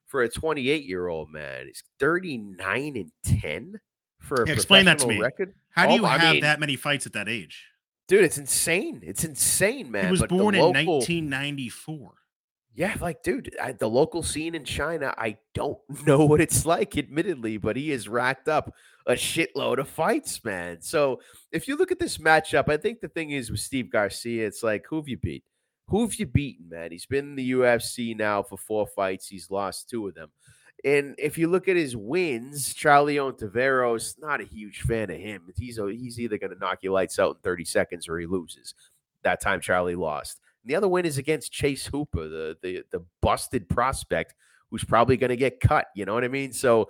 for 0.08 0.24
a 0.24 0.30
28 0.30 0.84
year 0.86 1.08
old 1.08 1.32
man. 1.32 1.68
He's 1.68 1.84
39 2.00 2.96
and 2.98 3.12
10 3.42 3.80
for 4.20 4.44
a 4.44 4.48
Yeah, 4.48 4.54
explain 4.54 4.86
that 4.86 5.00
to 5.00 5.08
me. 5.08 5.20
record. 5.20 5.54
How 5.72 5.86
do 5.86 5.94
Oh, 5.94 5.96
you 5.96 6.06
I 6.06 6.18
have 6.18 6.34
mean- 6.34 6.42
that 6.44 6.60
many 6.60 6.76
fights 6.76 7.06
at 7.06 7.14
that 7.14 7.30
age? 7.30 7.66
Dude, 8.12 8.26
it's 8.26 8.38
insane. 8.38 9.00
It's 9.06 9.24
insane, 9.24 9.90
man. 9.90 10.04
he 10.04 10.12
was 10.12 10.20
But 10.20 10.32
born 10.32 10.54
in 10.54 10.60
local- 10.60 10.98
1994. 10.98 12.12
Yeah, 12.76 12.94
like, 13.00 13.24
dude, 13.24 13.56
I, 13.58 13.72
the 13.72 13.88
local 13.90 14.22
scene 14.22 14.54
in 14.54 14.66
China, 14.66 15.14
I 15.18 15.38
don't 15.54 15.80
know 16.06 16.26
what 16.26 16.42
it's 16.42 16.66
like, 16.66 16.98
admittedly, 16.98 17.56
but 17.56 17.78
he 17.78 17.92
has 17.92 18.10
racked 18.10 18.50
up 18.50 18.74
a 19.08 19.14
shitload 19.14 19.78
of 19.78 19.88
fights, 19.88 20.44
man. 20.44 20.82
So 20.82 21.22
if 21.54 21.70
you 21.70 21.78
look 21.78 21.90
at 21.94 22.00
this 22.00 22.18
matchup, 22.18 22.68
I 22.68 22.76
think 22.76 23.00
the 23.00 23.08
thing 23.08 23.32
is 23.32 23.50
with 23.50 23.62
Steve 23.62 23.90
Garcia, 23.90 24.46
it's 24.46 24.62
like, 24.62 24.84
who 24.90 24.98
have 24.98 25.08
you 25.08 25.16
beat? 25.16 25.46
Who 25.88 26.02
have 26.02 26.16
you 26.16 26.26
beaten, 26.26 26.68
man? 26.68 26.92
He's 26.92 27.06
been 27.06 27.30
in 27.30 27.36
the 27.36 27.52
UFC 27.52 28.14
now 28.14 28.44
for 28.44 28.58
four 28.58 28.88
fights. 28.88 29.30
He's 29.30 29.50
lost 29.50 29.90
two 29.90 30.06
of 30.10 30.16
them. 30.16 30.32
And 30.84 31.16
if 31.18 31.38
you 31.38 31.48
look 31.48 31.68
at 31.68 31.76
his 31.76 31.96
wins, 31.96 32.74
Charlie 32.74 33.18
Ontiveros, 33.18 34.16
not 34.20 34.42
a 34.42 34.46
huge 34.46 34.82
fan 34.82 35.12
of 35.12 35.18
him. 35.18 35.44
He's 35.56 35.78
he's 35.78 36.20
either 36.20 36.38
going 36.38 36.54
to 36.54 36.60
knock 36.60 36.80
your 36.82 36.94
lights 36.94 37.20
out 37.20 37.36
in 37.36 37.42
30 37.44 37.66
seconds 37.66 38.10
or 38.10 38.18
he 38.18 38.26
loses. 38.26 38.74
That 39.24 39.42
time 39.42 39.62
Charlie 39.62 39.96
lost. 39.96 40.40
And 40.64 40.72
the 40.72 40.76
other 40.76 40.88
win 40.88 41.06
is 41.06 41.18
against 41.18 41.52
Chase 41.52 41.86
Hooper, 41.86 42.28
the 42.28 42.58
the 42.62 42.84
the 42.92 43.06
busted 43.22 43.70
prospect 43.70 44.34
who's 44.72 44.84
probably 44.84 45.18
going 45.18 45.30
to 45.30 45.36
get 45.36 45.60
cut. 45.60 45.88
You 45.96 46.06
know 46.06 46.14
what 46.14 46.24
I 46.24 46.30
mean? 46.30 46.54
So 46.54 46.90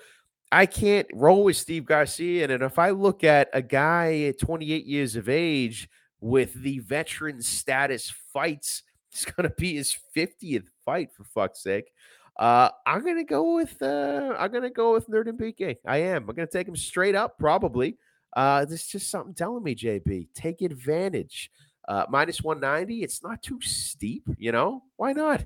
I 0.51 0.65
can't 0.65 1.07
roll 1.13 1.43
with 1.43 1.57
Steve 1.57 1.85
Garcia. 1.85 2.47
And 2.49 2.63
if 2.63 2.77
I 2.77 2.91
look 2.91 3.23
at 3.23 3.49
a 3.53 3.61
guy 3.61 4.23
at 4.23 4.39
28 4.39 4.85
years 4.85 5.15
of 5.15 5.27
age 5.27 5.89
with 6.19 6.53
the 6.53 6.79
veteran 6.79 7.41
status 7.41 8.13
fights, 8.31 8.83
it's 9.11 9.25
going 9.25 9.49
to 9.49 9.55
be 9.57 9.75
his 9.75 9.97
50th 10.15 10.67
fight 10.85 11.09
for 11.13 11.23
fuck's 11.23 11.63
sake. 11.63 11.91
Uh, 12.38 12.69
I'm 12.86 13.05
gonna 13.05 13.23
go 13.23 13.55
with 13.55 13.82
uh, 13.82 14.36
I'm 14.38 14.51
gonna 14.51 14.69
go 14.69 14.93
with 14.93 15.07
Nerd 15.09 15.27
and 15.27 15.39
BK. 15.39 15.77
I 15.86 15.97
am. 15.97 16.29
I'm 16.29 16.36
gonna 16.36 16.47
take 16.47 16.67
him 16.67 16.75
straight 16.75 17.15
up, 17.15 17.38
probably. 17.38 17.97
Uh, 18.36 18.65
there's 18.65 18.88
just 18.88 19.09
something 19.09 19.34
telling 19.34 19.63
me, 19.63 19.75
JB, 19.75 20.27
take 20.34 20.61
advantage. 20.61 21.51
Uh, 21.88 22.05
minus 22.09 22.41
190, 22.41 23.03
it's 23.03 23.23
not 23.23 23.41
too 23.41 23.59
steep, 23.61 24.23
you 24.38 24.51
know? 24.51 24.84
Why 24.95 25.13
not? 25.13 25.43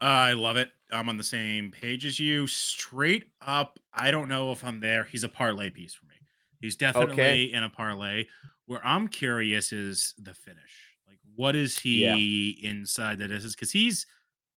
I 0.00 0.34
love 0.34 0.56
it. 0.56 0.70
I'm 0.92 1.08
on 1.08 1.16
the 1.16 1.24
same 1.24 1.70
page 1.70 2.06
as 2.06 2.20
you. 2.20 2.46
Straight 2.46 3.24
up, 3.44 3.78
I 3.92 4.10
don't 4.10 4.28
know 4.28 4.52
if 4.52 4.64
I'm 4.64 4.78
there. 4.78 5.04
He's 5.04 5.24
a 5.24 5.28
parlay 5.28 5.70
piece 5.70 5.94
for 5.94 6.06
me. 6.06 6.14
He's 6.60 6.76
definitely 6.76 7.52
in 7.52 7.64
a 7.64 7.70
parlay. 7.70 8.26
Where 8.66 8.84
I'm 8.86 9.08
curious 9.08 9.72
is 9.72 10.14
the 10.18 10.34
finish. 10.34 10.96
Like, 11.08 11.18
what 11.34 11.56
is 11.56 11.78
he 11.78 12.58
inside 12.62 13.18
that 13.18 13.30
is? 13.30 13.54
Because 13.54 13.72
he's 13.72 14.06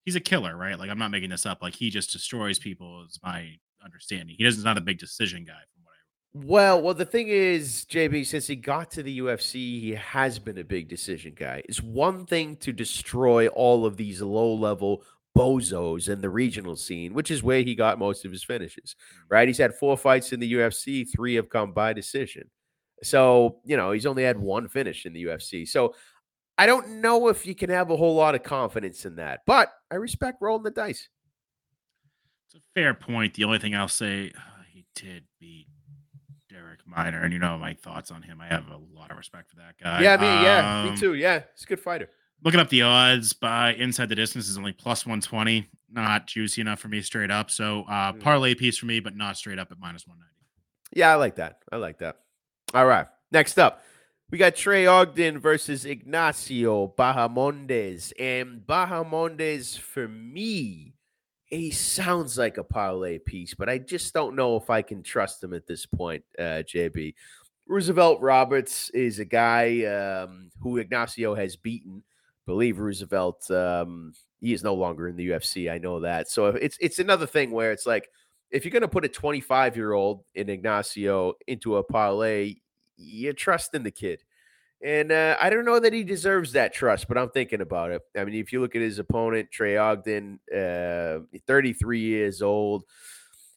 he's 0.05 0.15
a 0.15 0.19
killer, 0.19 0.55
right? 0.55 0.77
Like, 0.77 0.89
I'm 0.89 0.99
not 0.99 1.11
making 1.11 1.29
this 1.29 1.45
up. 1.45 1.61
Like, 1.61 1.75
he 1.75 1.89
just 1.89 2.11
destroys 2.11 2.59
people. 2.59 3.05
Is 3.07 3.19
my 3.23 3.55
understanding. 3.83 4.35
He 4.37 4.43
doesn't 4.43 4.63
not 4.63 4.77
a 4.77 4.81
big 4.81 4.99
decision 4.99 5.43
guy 5.43 5.53
from 5.73 5.83
what 5.83 5.93
I. 5.93 6.45
Well, 6.45 6.81
well, 6.81 6.93
the 6.93 7.05
thing 7.05 7.27
is, 7.27 7.85
JB, 7.89 8.25
since 8.25 8.47
he 8.47 8.55
got 8.55 8.91
to 8.91 9.03
the 9.03 9.19
UFC, 9.19 9.53
he 9.53 9.91
has 9.91 10.39
been 10.39 10.57
a 10.57 10.63
big 10.63 10.87
decision 10.87 11.33
guy. 11.35 11.61
It's 11.67 11.81
one 11.81 12.25
thing 12.25 12.55
to 12.57 12.71
destroy 12.71 13.47
all 13.47 13.85
of 13.85 13.97
these 13.97 14.21
low 14.21 14.53
level 14.53 15.03
bozos 15.37 16.09
in 16.09 16.21
the 16.21 16.29
regional 16.29 16.75
scene, 16.75 17.13
which 17.13 17.31
is 17.31 17.43
where 17.43 17.61
he 17.61 17.75
got 17.75 17.99
most 17.99 18.25
of 18.25 18.31
his 18.31 18.43
finishes, 18.43 18.95
mm-hmm. 18.95 19.33
right? 19.33 19.47
He's 19.47 19.57
had 19.57 19.75
four 19.75 19.97
fights 19.97 20.33
in 20.33 20.39
the 20.39 20.53
UFC, 20.53 21.07
three 21.09 21.35
have 21.35 21.49
come 21.49 21.71
by 21.73 21.93
decision. 21.93 22.49
So, 23.03 23.57
you 23.65 23.77
know, 23.77 23.91
he's 23.91 24.05
only 24.05 24.23
had 24.23 24.37
one 24.37 24.67
finish 24.67 25.05
in 25.05 25.13
the 25.13 25.23
UFC. 25.23 25.67
So 25.67 25.95
I 26.61 26.67
don't 26.67 27.01
know 27.01 27.27
if 27.27 27.47
you 27.47 27.55
can 27.55 27.71
have 27.71 27.89
a 27.89 27.97
whole 27.97 28.13
lot 28.13 28.35
of 28.35 28.43
confidence 28.43 29.03
in 29.03 29.15
that, 29.15 29.39
but 29.47 29.73
I 29.89 29.95
respect 29.95 30.37
rolling 30.41 30.61
the 30.61 30.69
dice. 30.69 31.09
It's 32.45 32.53
a 32.53 32.59
fair 32.79 32.93
point. 32.93 33.33
The 33.33 33.45
only 33.45 33.57
thing 33.57 33.73
I'll 33.73 33.87
say, 33.87 34.31
uh, 34.37 34.61
he 34.71 34.85
did 34.95 35.23
beat 35.39 35.65
Darrick 36.53 36.85
Minner, 36.85 37.23
and 37.23 37.33
you 37.33 37.39
know 37.39 37.57
my 37.57 37.73
thoughts 37.73 38.11
on 38.11 38.21
him. 38.21 38.39
I 38.39 38.45
have 38.45 38.67
a 38.67 38.77
lot 38.95 39.09
of 39.09 39.17
respect 39.17 39.49
for 39.49 39.55
that 39.55 39.73
guy. 39.81 40.03
yeah, 40.03 40.17
me, 40.17 40.27
yeah, 40.43 40.83
me 40.83 40.89
Um, 40.91 40.95
too. 40.97 41.15
Yeah, 41.15 41.41
he's 41.55 41.63
a 41.63 41.67
good 41.67 41.79
fighter. 41.79 42.09
Looking 42.43 42.59
up 42.59 42.69
the 42.69 42.83
odds 42.83 43.33
by 43.33 43.73
inside 43.73 44.09
the 44.09 44.15
distance 44.15 44.47
is 44.47 44.55
only 44.55 44.71
plus 44.73 45.03
120. 45.03 45.67
Not 45.89 46.27
juicy 46.27 46.61
enough 46.61 46.79
for 46.79 46.89
me 46.89 47.01
straight 47.01 47.31
up. 47.31 47.49
So 47.49 47.85
uh 47.89 48.13
Mm. 48.13 48.19
parlay 48.19 48.53
piece 48.53 48.77
for 48.77 48.85
me, 48.85 48.99
but 48.99 49.15
not 49.15 49.35
straight 49.35 49.57
up 49.57 49.71
at 49.71 49.79
minus 49.79 50.05
190. 50.05 50.31
Yeah, 50.93 51.11
I 51.11 51.15
like 51.15 51.37
that. 51.37 51.57
I 51.71 51.77
like 51.77 51.97
that. 51.99 52.17
All 52.75 52.85
right. 52.85 53.07
Next 53.31 53.57
up, 53.57 53.83
we 54.31 54.37
got 54.37 54.55
Trey 54.55 54.85
Ogden 54.85 55.39
versus 55.39 55.83
Ignacio 55.85 56.93
Bahamondes. 56.97 58.13
And 58.17 58.61
Bahamondes, 58.65 59.77
for 59.77 60.07
me, 60.07 60.93
he 61.43 61.69
sounds 61.69 62.37
like 62.37 62.57
a 62.57 62.63
parlay 62.63 63.19
piece, 63.19 63.53
but 63.53 63.67
I 63.67 63.77
just 63.77 64.13
don't 64.13 64.37
know 64.37 64.55
if 64.55 64.69
I 64.69 64.83
can 64.83 65.03
trust 65.03 65.43
him 65.43 65.53
at 65.53 65.67
this 65.67 65.85
point, 65.85 66.23
uh, 66.39 66.63
JB. 66.63 67.13
Roosevelt 67.67 68.21
Roberts 68.21 68.89
is 68.91 69.19
a 69.19 69.25
guy 69.25 69.83
um, 69.83 70.49
who 70.61 70.77
Ignacio 70.77 71.35
has 71.35 71.57
beaten. 71.57 72.01
Believe 72.45 72.79
Roosevelt, 72.79 73.51
um, 73.51 74.13
he 74.39 74.53
is 74.53 74.63
no 74.63 74.73
longer 74.73 75.09
in 75.09 75.17
the 75.17 75.29
UFC. 75.29 75.69
I 75.69 75.77
know 75.77 75.99
that. 75.99 76.29
So 76.29 76.47
it's 76.47 76.77
it's 76.81 76.99
another 76.99 77.27
thing 77.27 77.51
where 77.51 77.71
it's 77.71 77.85
like 77.85 78.09
if 78.49 78.65
you're 78.65 78.71
going 78.71 78.81
to 78.81 78.87
put 78.87 79.05
a 79.05 79.09
25 79.09 79.75
year 79.75 79.93
old 79.93 80.23
in 80.35 80.49
Ignacio 80.49 81.33
into 81.47 81.77
a 81.77 81.83
parlay, 81.83 82.55
you 83.01 83.33
trust 83.33 83.73
in 83.73 83.83
the 83.83 83.91
kid. 83.91 84.23
And 84.83 85.11
uh, 85.11 85.37
I 85.39 85.49
don't 85.51 85.65
know 85.65 85.79
that 85.79 85.93
he 85.93 86.03
deserves 86.03 86.53
that 86.53 86.73
trust, 86.73 87.07
but 87.07 87.17
I'm 87.17 87.29
thinking 87.29 87.61
about 87.61 87.91
it. 87.91 88.01
I 88.17 88.23
mean, 88.23 88.35
if 88.35 88.51
you 88.51 88.61
look 88.61 88.75
at 88.75 88.81
his 88.81 88.97
opponent, 88.97 89.51
Trey 89.51 89.77
Ogden, 89.77 90.39
uh, 90.51 91.19
33 91.45 91.99
years 91.99 92.41
old, 92.41 92.83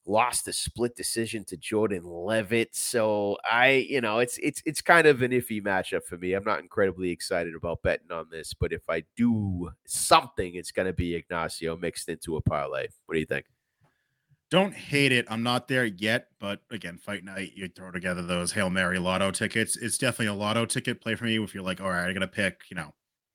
lost 0.06 0.48
a 0.48 0.52
split 0.52 0.94
decision 0.96 1.44
to 1.46 1.56
Jordan 1.56 2.02
Leavitt. 2.04 2.74
So 2.76 3.38
I, 3.50 3.86
you 3.88 4.02
know, 4.02 4.18
it's 4.18 4.36
it's 4.38 4.62
it's 4.66 4.82
kind 4.82 5.06
of 5.06 5.22
an 5.22 5.30
iffy 5.30 5.62
matchup 5.62 6.04
for 6.04 6.18
me. 6.18 6.34
I'm 6.34 6.44
not 6.44 6.60
incredibly 6.60 7.10
excited 7.10 7.54
about 7.54 7.82
betting 7.82 8.12
on 8.12 8.26
this, 8.30 8.52
but 8.52 8.72
if 8.72 8.82
I 8.90 9.04
do 9.16 9.70
something, 9.86 10.54
it's 10.54 10.72
going 10.72 10.86
to 10.86 10.92
be 10.92 11.14
Ignacio 11.14 11.76
mixed 11.76 12.10
into 12.10 12.36
a 12.36 12.42
parlay. 12.42 12.88
What 13.06 13.14
do 13.14 13.20
you 13.20 13.26
think? 13.26 13.46
Don't 14.54 14.74
hate 14.74 15.12
it. 15.12 15.26
I'm 15.28 15.42
not 15.42 15.68
there 15.68 15.84
yet, 15.84 16.28
but 16.40 16.60
again, 16.70 16.96
fight 16.96 17.24
night, 17.24 17.52
you 17.54 17.68
throw 17.68 17.90
together 17.90 18.22
those 18.22 18.52
Hail 18.52 18.70
Mary 18.70 18.98
lotto 18.98 19.30
tickets. 19.30 19.76
It's 19.76 19.98
definitely 19.98 20.26
a 20.26 20.34
lotto 20.34 20.64
ticket 20.64 21.00
play 21.00 21.14
for 21.14 21.24
me. 21.24 21.38
If 21.42 21.54
you're 21.54 21.62
like, 21.62 21.80
all 21.80 21.90
right, 21.90 22.08
I 22.08 22.12
gotta 22.12 22.26
pick, 22.26 22.62
you 22.70 22.76
know, 22.76 22.94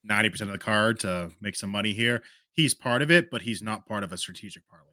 90% 0.09 0.41
of 0.41 0.47
the 0.49 0.57
card 0.57 0.99
to 1.01 1.31
make 1.41 1.55
some 1.55 1.69
money 1.69 1.93
here. 1.93 2.23
He's 2.53 2.73
part 2.73 3.01
of 3.01 3.11
it, 3.11 3.29
but 3.29 3.43
he's 3.43 3.61
not 3.61 3.85
part 3.85 4.03
of 4.03 4.11
a 4.11 4.17
strategic 4.17 4.63
parlay. 4.67 4.85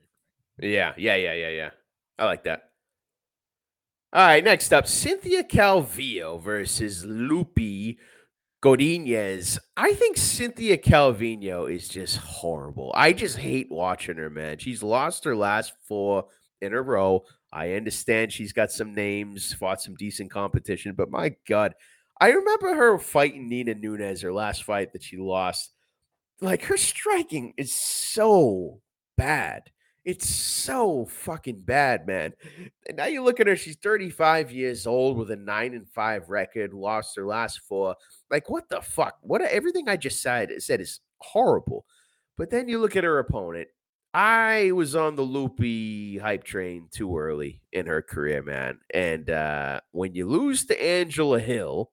Yeah, 0.59 0.93
yeah, 0.97 1.17
yeah, 1.17 1.33
yeah, 1.33 1.49
yeah. 1.49 1.71
I 2.19 2.25
like 2.25 2.45
that. 2.45 2.71
All 4.13 4.27
right, 4.27 4.43
next 4.43 4.73
up, 4.73 4.87
Cynthia 4.87 5.43
Calvillo 5.43 6.41
versus 6.41 7.05
Lupi 7.05 7.99
Godinez. 8.67 9.61
I 9.77 9.95
think 9.95 10.17
Cynthia 10.17 10.77
Calvillo 10.77 11.73
is 11.73 11.89
just 11.89 12.17
horrible. 12.17 12.91
I 12.97 13.13
just 13.13 13.39
hate 13.39 13.71
watching 13.71 14.17
her, 14.17 14.29
man. 14.29 14.59
She's 14.59 14.83
lost 14.83 15.23
her 15.23 15.37
last 15.37 15.73
four 15.87 16.25
in 16.61 16.75
a 16.75 16.83
row. 16.83 17.23
I 17.53 17.75
understand 17.75 18.33
she's 18.33 18.53
got 18.53 18.73
some 18.73 18.93
names, 18.93 19.53
fought 19.53 19.81
some 19.81 19.95
decent 19.95 20.33
competition, 20.33 20.97
but 20.97 21.13
my 21.13 21.37
God, 21.47 21.77
I 22.21 22.31
remember 22.31 22.75
her 22.75 22.99
fighting 22.99 23.49
Nina 23.49 23.75
Nunes, 23.75 24.23
her 24.23 24.33
last 24.33 24.65
fight 24.65 24.93
that 24.95 25.05
she 25.05 25.17
lost. 25.17 25.71
Like 26.41 26.65
her 26.65 26.77
striking 26.77 27.55
is 27.57 27.73
so 27.73 28.81
bad. 29.17 29.71
It's 30.07 30.29
so 30.29 31.05
fucking 31.07 31.63
bad, 31.63 32.07
man. 32.07 32.33
And 32.89 32.97
now 32.97 33.07
you 33.07 33.25
look 33.25 33.41
at 33.41 33.49
her, 33.49 33.57
she's 33.57 33.75
35 33.75 34.53
years 34.53 34.87
old 34.87 35.19
with 35.19 35.33
a 35.33 35.37
9 35.37 35.75
and 35.75 35.89
5 35.89 36.31
record, 36.31 36.73
lost 36.73 37.17
her 37.17 37.27
last 37.27 37.61
four. 37.69 37.97
Like, 38.31 38.49
what 38.49 38.69
the 38.69 38.81
fuck? 38.81 39.17
What 39.21 39.43
everything 39.43 39.89
I 39.89 39.97
just 39.97 40.23
said 40.23 40.53
said 40.63 40.81
is 40.81 41.01
horrible. 41.19 41.87
But 42.39 42.51
then 42.51 42.69
you 42.69 42.79
look 42.79 42.95
at 42.95 43.03
her 43.03 43.19
opponent. 43.19 43.67
I 44.15 44.71
was 44.71 44.95
on 44.95 45.17
the 45.17 45.23
loopy 45.23 46.19
hype 46.19 46.45
train 46.45 46.87
too 46.93 47.19
early 47.19 47.61
in 47.73 47.87
her 47.87 48.01
career, 48.01 48.45
man. 48.45 48.79
And 48.95 49.29
uh, 49.29 49.81
when 49.91 50.15
you 50.15 50.27
lose 50.29 50.67
to 50.67 50.83
Angela 50.83 51.41
Hill, 51.41 51.91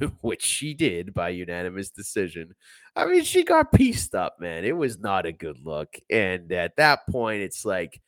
which 0.20 0.42
she 0.42 0.74
did 0.74 1.14
by 1.14 1.30
unanimous 1.30 1.90
decision. 1.90 2.54
I 2.94 3.06
mean, 3.06 3.24
she 3.24 3.44
got 3.44 3.72
pieced 3.72 4.14
up, 4.14 4.36
man. 4.40 4.64
It 4.64 4.76
was 4.76 4.98
not 4.98 5.26
a 5.26 5.32
good 5.32 5.58
look. 5.62 5.96
And 6.10 6.50
at 6.52 6.76
that 6.76 7.06
point, 7.08 7.42
it's 7.42 7.64
like, 7.64 8.00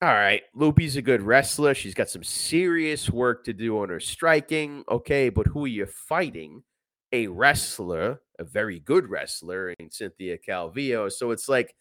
all 0.00 0.08
right, 0.08 0.42
Loopy's 0.54 0.96
a 0.96 1.02
good 1.02 1.22
wrestler. 1.22 1.74
She's 1.74 1.94
got 1.94 2.10
some 2.10 2.24
serious 2.24 3.08
work 3.08 3.44
to 3.44 3.52
do 3.52 3.78
on 3.78 3.88
her 3.88 4.00
striking. 4.00 4.84
Okay, 4.90 5.28
but 5.28 5.46
who 5.46 5.64
are 5.64 5.68
you 5.68 5.86
fighting? 5.86 6.62
A 7.12 7.28
wrestler, 7.28 8.20
a 8.38 8.44
very 8.44 8.80
good 8.80 9.08
wrestler 9.08 9.70
in 9.70 9.90
Cynthia 9.90 10.38
Calvillo. 10.38 11.12
So 11.12 11.30
it's 11.30 11.48
like, 11.48 11.74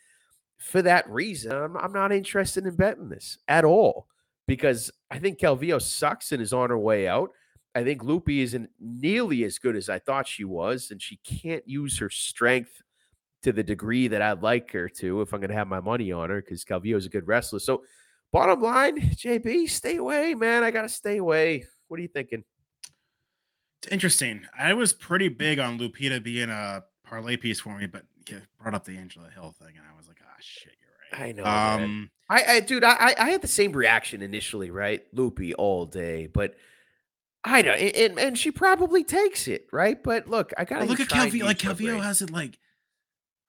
for 0.59 0.81
that 0.83 1.09
reason, 1.09 1.51
I'm, 1.51 1.75
I'm 1.75 1.93
not 1.93 2.11
interested 2.11 2.65
in 2.65 2.75
betting 2.75 3.09
this 3.09 3.39
at 3.47 3.65
all 3.65 4.07
because 4.47 4.91
I 5.09 5.17
think 5.17 5.39
Calvillo 5.39 5.81
sucks 5.81 6.31
and 6.31 6.41
is 6.41 6.53
on 6.53 6.69
her 6.69 6.77
way 6.77 7.07
out. 7.07 7.31
I 7.73 7.83
think 7.83 8.03
Loopy 8.03 8.41
isn't 8.41 8.69
nearly 8.79 9.43
as 9.43 9.57
good 9.57 9.75
as 9.75 9.89
I 9.89 9.99
thought 9.99 10.27
she 10.27 10.43
was, 10.43 10.91
and 10.91 11.01
she 11.01 11.17
can't 11.17 11.65
use 11.67 11.99
her 11.99 12.09
strength 12.09 12.81
to 13.43 13.51
the 13.51 13.63
degree 13.63 14.07
that 14.09 14.21
I'd 14.21 14.43
like 14.43 14.71
her 14.71 14.89
to 14.89 15.21
if 15.21 15.33
I'm 15.33 15.39
going 15.39 15.49
to 15.49 15.55
have 15.55 15.67
my 15.67 15.79
money 15.79 16.11
on 16.11 16.29
her 16.29 16.41
because 16.41 16.65
Calvillo 16.65 16.97
is 16.97 17.05
a 17.05 17.09
good 17.09 17.27
wrestler. 17.27 17.59
So, 17.59 17.83
bottom 18.31 18.61
line, 18.61 18.99
JB, 19.01 19.69
stay 19.69 19.97
away, 19.97 20.35
man. 20.35 20.63
I 20.63 20.71
got 20.71 20.83
to 20.83 20.89
stay 20.89 21.17
away. 21.17 21.65
What 21.87 21.99
are 21.99 22.03
you 22.03 22.09
thinking? 22.09 22.43
It's 23.81 23.91
interesting. 23.91 24.45
I 24.57 24.73
was 24.73 24.93
pretty 24.93 25.29
big 25.29 25.57
on 25.59 25.79
Lupita 25.79 26.21
being 26.21 26.49
a 26.49 26.83
parlay 27.03 27.37
piece 27.37 27.59
for 27.59 27.77
me, 27.77 27.87
but 27.87 28.03
you 28.29 28.41
brought 28.59 28.75
up 28.75 28.85
the 28.85 28.97
Angela 28.97 29.29
Hill 29.33 29.55
thing, 29.57 29.73
and 29.77 29.85
I 29.91 29.97
was 29.97 30.07
like, 30.07 30.17
ah, 30.21 30.29
oh, 30.29 30.39
shit, 30.39 30.73
you're 30.79 31.19
right. 31.19 31.29
I 31.29 31.31
know. 31.31 31.83
Um, 31.83 32.11
I, 32.29 32.43
I, 32.43 32.59
dude, 32.59 32.83
I, 32.83 33.15
I 33.17 33.29
had 33.31 33.41
the 33.41 33.47
same 33.47 33.71
reaction 33.71 34.21
initially, 34.21 34.71
right? 34.71 35.03
Loopy 35.13 35.53
all 35.55 35.85
day, 35.85 36.27
but 36.27 36.55
I 37.43 37.61
know, 37.63 37.71
and, 37.71 38.19
and 38.19 38.37
she 38.37 38.51
probably 38.51 39.03
takes 39.03 39.47
it, 39.47 39.67
right? 39.71 40.01
But 40.01 40.27
look, 40.27 40.53
I 40.57 40.65
gotta 40.65 40.85
look 40.85 40.99
at 40.99 41.07
Calvillo. 41.07 41.45
Like 41.45 41.57
Calvillo 41.57 42.01
has 42.01 42.21
it 42.21 42.29
like 42.29 42.59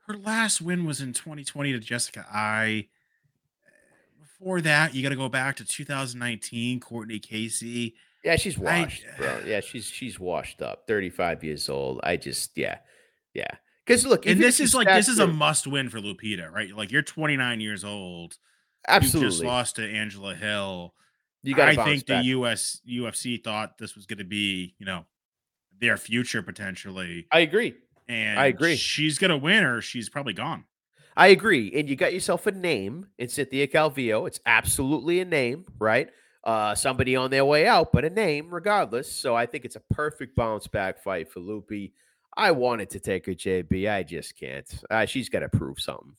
her 0.06 0.16
last 0.16 0.60
win 0.60 0.84
was 0.84 1.00
in 1.00 1.12
2020 1.12 1.72
to 1.72 1.78
Jessica 1.78 2.26
Eye. 2.32 2.88
Before 4.18 4.60
that, 4.62 4.94
you 4.94 5.02
got 5.02 5.10
to 5.10 5.16
go 5.16 5.28
back 5.28 5.56
to 5.56 5.64
2019, 5.64 6.80
Courtney 6.80 7.18
Casey. 7.18 7.94
Yeah, 8.24 8.36
she's 8.36 8.58
washed, 8.58 9.04
I, 9.14 9.16
bro. 9.18 9.40
Yeah, 9.46 9.60
she's 9.60 9.86
she's 9.86 10.18
washed 10.18 10.62
up. 10.62 10.84
35 10.86 11.44
years 11.44 11.68
old. 11.68 12.00
I 12.02 12.16
just, 12.16 12.56
yeah, 12.56 12.78
yeah. 13.34 13.50
Because 13.86 14.06
look, 14.06 14.26
and 14.26 14.40
this 14.40 14.58
is 14.58 14.74
like 14.74 14.86
this 14.88 15.08
is 15.08 15.18
a 15.18 15.26
must 15.26 15.66
win 15.66 15.90
for 15.90 16.00
Lupita, 16.00 16.50
right? 16.50 16.74
Like 16.74 16.92
you're 16.92 17.02
29 17.02 17.60
years 17.60 17.84
old. 17.84 18.38
Absolutely, 18.88 19.26
you 19.26 19.30
just 19.30 19.44
lost 19.44 19.76
to 19.76 19.88
Angela 19.88 20.34
Hill 20.34 20.94
you 21.42 21.54
got. 21.54 21.68
I 21.68 21.84
think 21.84 22.06
back. 22.06 22.22
the 22.22 22.28
US 22.30 22.80
UFC 22.88 23.42
thought 23.42 23.78
this 23.78 23.94
was 23.94 24.06
going 24.06 24.18
to 24.18 24.24
be, 24.24 24.74
you 24.78 24.86
know, 24.86 25.04
their 25.80 25.96
future 25.96 26.42
potentially. 26.42 27.26
I 27.32 27.40
agree. 27.40 27.74
And 28.08 28.38
I 28.38 28.46
agree. 28.46 28.76
She's 28.76 29.18
going 29.18 29.30
to 29.30 29.36
win, 29.36 29.64
or 29.64 29.80
she's 29.80 30.08
probably 30.08 30.32
gone. 30.32 30.64
I 31.16 31.28
agree. 31.28 31.72
And 31.74 31.88
you 31.88 31.96
got 31.96 32.12
yourself 32.12 32.46
a 32.46 32.52
name 32.52 33.06
in 33.18 33.28
Cynthia 33.28 33.66
Calvillo. 33.66 34.26
It's 34.26 34.40
absolutely 34.46 35.20
a 35.20 35.24
name, 35.24 35.66
right? 35.78 36.08
Uh, 36.44 36.74
somebody 36.74 37.14
on 37.16 37.30
their 37.30 37.44
way 37.44 37.66
out, 37.66 37.92
but 37.92 38.04
a 38.04 38.10
name 38.10 38.52
regardless. 38.52 39.12
So 39.12 39.36
I 39.36 39.46
think 39.46 39.64
it's 39.64 39.76
a 39.76 39.82
perfect 39.92 40.34
bounce 40.34 40.66
back 40.66 41.02
fight 41.02 41.30
for 41.30 41.40
Loopy. 41.40 41.92
I 42.36 42.50
wanted 42.50 42.90
to 42.90 43.00
take 43.00 43.26
her 43.26 43.32
JB. 43.32 43.90
I 43.90 44.02
just 44.02 44.38
can't. 44.38 44.66
Uh, 44.90 45.04
she's 45.04 45.28
got 45.28 45.40
to 45.40 45.48
prove 45.48 45.80
something. 45.80 46.16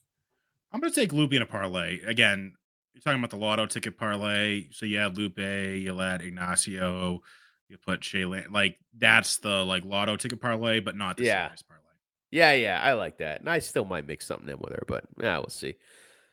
I'm 0.72 0.80
going 0.80 0.94
to 0.94 1.00
take 1.00 1.12
Loopy 1.12 1.36
in 1.36 1.42
a 1.42 1.48
parlay. 1.48 2.00
Again, 2.02 2.54
you're 2.94 3.02
talking 3.02 3.20
about 3.20 3.32
the 3.32 3.38
lotto 3.38 3.66
ticket 3.66 3.98
parlay. 3.98 4.68
So 4.72 4.86
you 4.86 5.00
add 5.00 5.18
Lupe, 5.18 5.38
you'll 5.38 6.02
add 6.02 6.22
Ignacio, 6.22 7.22
you 7.68 7.78
put 7.78 8.02
Shayla. 8.02 8.52
Like 8.52 8.78
that's 8.98 9.38
the 9.38 9.64
like 9.64 9.84
lotto 9.86 10.16
ticket 10.16 10.42
parlay, 10.42 10.80
but 10.80 10.96
not 10.96 11.18
the 11.18 11.26
yeah. 11.26 11.50
parlay. 11.68 11.84
Yeah, 12.32 12.54
yeah, 12.54 12.82
I 12.82 12.94
like 12.94 13.20
that. 13.20 13.42
And 13.42 13.50
I 13.50 13.60
still 13.60 13.86
might 13.86 14.08
mix 14.08 14.26
something 14.26 14.50
in 14.50 14.58
with 14.58 14.72
her, 14.72 14.84
but 14.88 15.04
yeah, 15.22 15.38
we'll 15.38 15.50
see. 15.50 15.76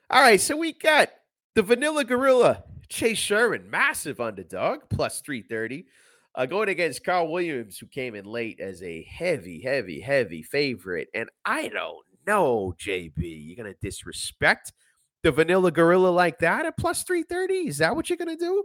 All 0.09 0.23
right, 0.23 0.41
so 0.41 0.57
we 0.57 0.73
got 0.73 1.11
the 1.55 1.63
Vanilla 1.63 2.05
Gorilla, 2.05 2.65
Chase 2.89 3.19
Sherman, 3.19 3.69
massive 3.69 4.19
underdog, 4.19 4.81
plus 4.89 5.21
330. 5.21 5.87
Uh, 6.35 6.47
going 6.47 6.69
against 6.69 7.05
Karl 7.05 7.31
Williams, 7.31 7.77
who 7.77 7.87
came 7.87 8.15
in 8.15 8.25
late 8.25 8.61
as 8.61 8.83
a 8.83 9.03
heavy, 9.03 9.61
heavy, 9.61 10.01
heavy 10.01 10.43
favorite. 10.43 11.09
And 11.13 11.29
I 11.45 11.69
don't 11.69 12.07
know, 12.27 12.73
JB, 12.79 13.13
you're 13.19 13.63
going 13.63 13.73
to 13.73 13.79
disrespect 13.81 14.73
the 15.23 15.33
vanilla 15.33 15.71
gorilla 15.71 16.09
like 16.09 16.39
that 16.39 16.67
at 16.67 16.77
plus 16.77 17.03
330? 17.03 17.69
Is 17.69 17.79
that 17.79 17.95
what 17.95 18.09
you're 18.09 18.17
going 18.17 18.37
to 18.37 18.45
do? 18.45 18.65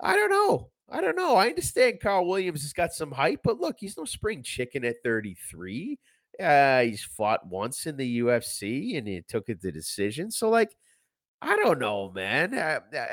I 0.00 0.14
don't 0.14 0.30
know. 0.30 0.70
I 0.88 1.00
don't 1.00 1.16
know. 1.16 1.36
I 1.36 1.48
understand 1.48 2.00
Karl 2.00 2.26
Williams 2.26 2.62
has 2.62 2.72
got 2.72 2.92
some 2.92 3.12
hype, 3.12 3.40
but 3.44 3.60
look, 3.60 3.76
he's 3.78 3.96
no 3.96 4.04
spring 4.04 4.42
chicken 4.42 4.84
at 4.84 4.96
33. 5.04 5.98
Uh, 6.42 6.80
he's 6.82 7.04
fought 7.04 7.46
once 7.46 7.86
in 7.86 7.96
the 7.96 8.20
UFC 8.20 8.96
and 8.98 9.06
he 9.06 9.22
took 9.28 9.48
it 9.48 9.60
to 9.62 9.70
decision. 9.70 10.30
So, 10.30 10.48
like, 10.48 10.74
I 11.42 11.56
don't 11.56 11.78
know, 11.78 12.10
man. 12.10 12.54
Uh, 12.54 12.80
uh, 12.96 13.06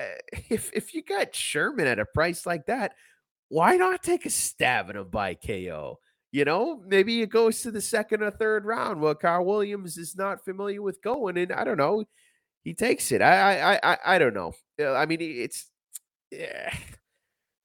if 0.49 0.71
if 0.73 0.93
you 0.93 1.03
got 1.03 1.36
Sherman 1.36 1.88
at 1.88 1.99
a 1.99 2.05
price 2.05 2.45
like 2.45 2.65
that, 2.65 2.93
why 3.49 3.78
not 3.78 4.03
take 4.03 4.25
a 4.25 4.30
stab 4.30 4.89
at 4.89 4.95
him 4.95 5.09
by 5.09 5.36
KO? 5.36 5.99
You 6.32 6.45
know, 6.45 6.82
maybe 6.86 7.21
it 7.21 7.30
goes 7.30 7.61
to 7.61 7.71
the 7.71 7.82
second 7.82 8.21
or 8.21 8.32
third 8.32 8.65
round. 8.65 9.01
Well, 9.01 9.15
Karl 9.15 9.45
Williams 9.45 9.97
is 9.97 10.15
not 10.15 10.43
familiar 10.43 10.82
with 10.82 11.01
going, 11.01 11.38
and 11.38 11.53
I 11.53 11.63
don't 11.63 11.78
know 11.78 12.03
he 12.68 12.74
takes 12.74 13.13
it. 13.13 13.22
I 13.22 13.76
I 13.76 13.80
I 13.93 13.97
I 14.05 14.18
don't 14.20 14.34
know. 14.34 14.51
I 14.82 15.05
mean, 15.05 15.20
it's 15.22 15.72
yeah. 16.32 16.76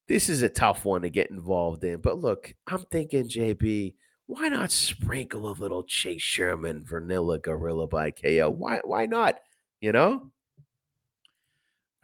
This 0.07 0.29
is 0.29 0.43
a 0.43 0.49
tough 0.49 0.85
one 0.85 1.01
to 1.01 1.09
get 1.09 1.29
involved 1.29 1.83
in. 1.83 1.99
But 1.99 2.19
look, 2.19 2.53
I'm 2.67 2.85
thinking, 2.89 3.27
JB, 3.27 3.95
why 4.27 4.47
not 4.47 4.71
sprinkle 4.71 5.49
a 5.49 5.51
little 5.51 5.83
Chase 5.83 6.21
Sherman 6.21 6.85
Vanilla 6.85 7.37
Gorilla 7.37 7.85
by 7.85 8.11
KO? 8.11 8.49
Why 8.49 8.79
why 8.85 9.05
not? 9.05 9.39
You 9.81 9.91
know? 9.91 10.31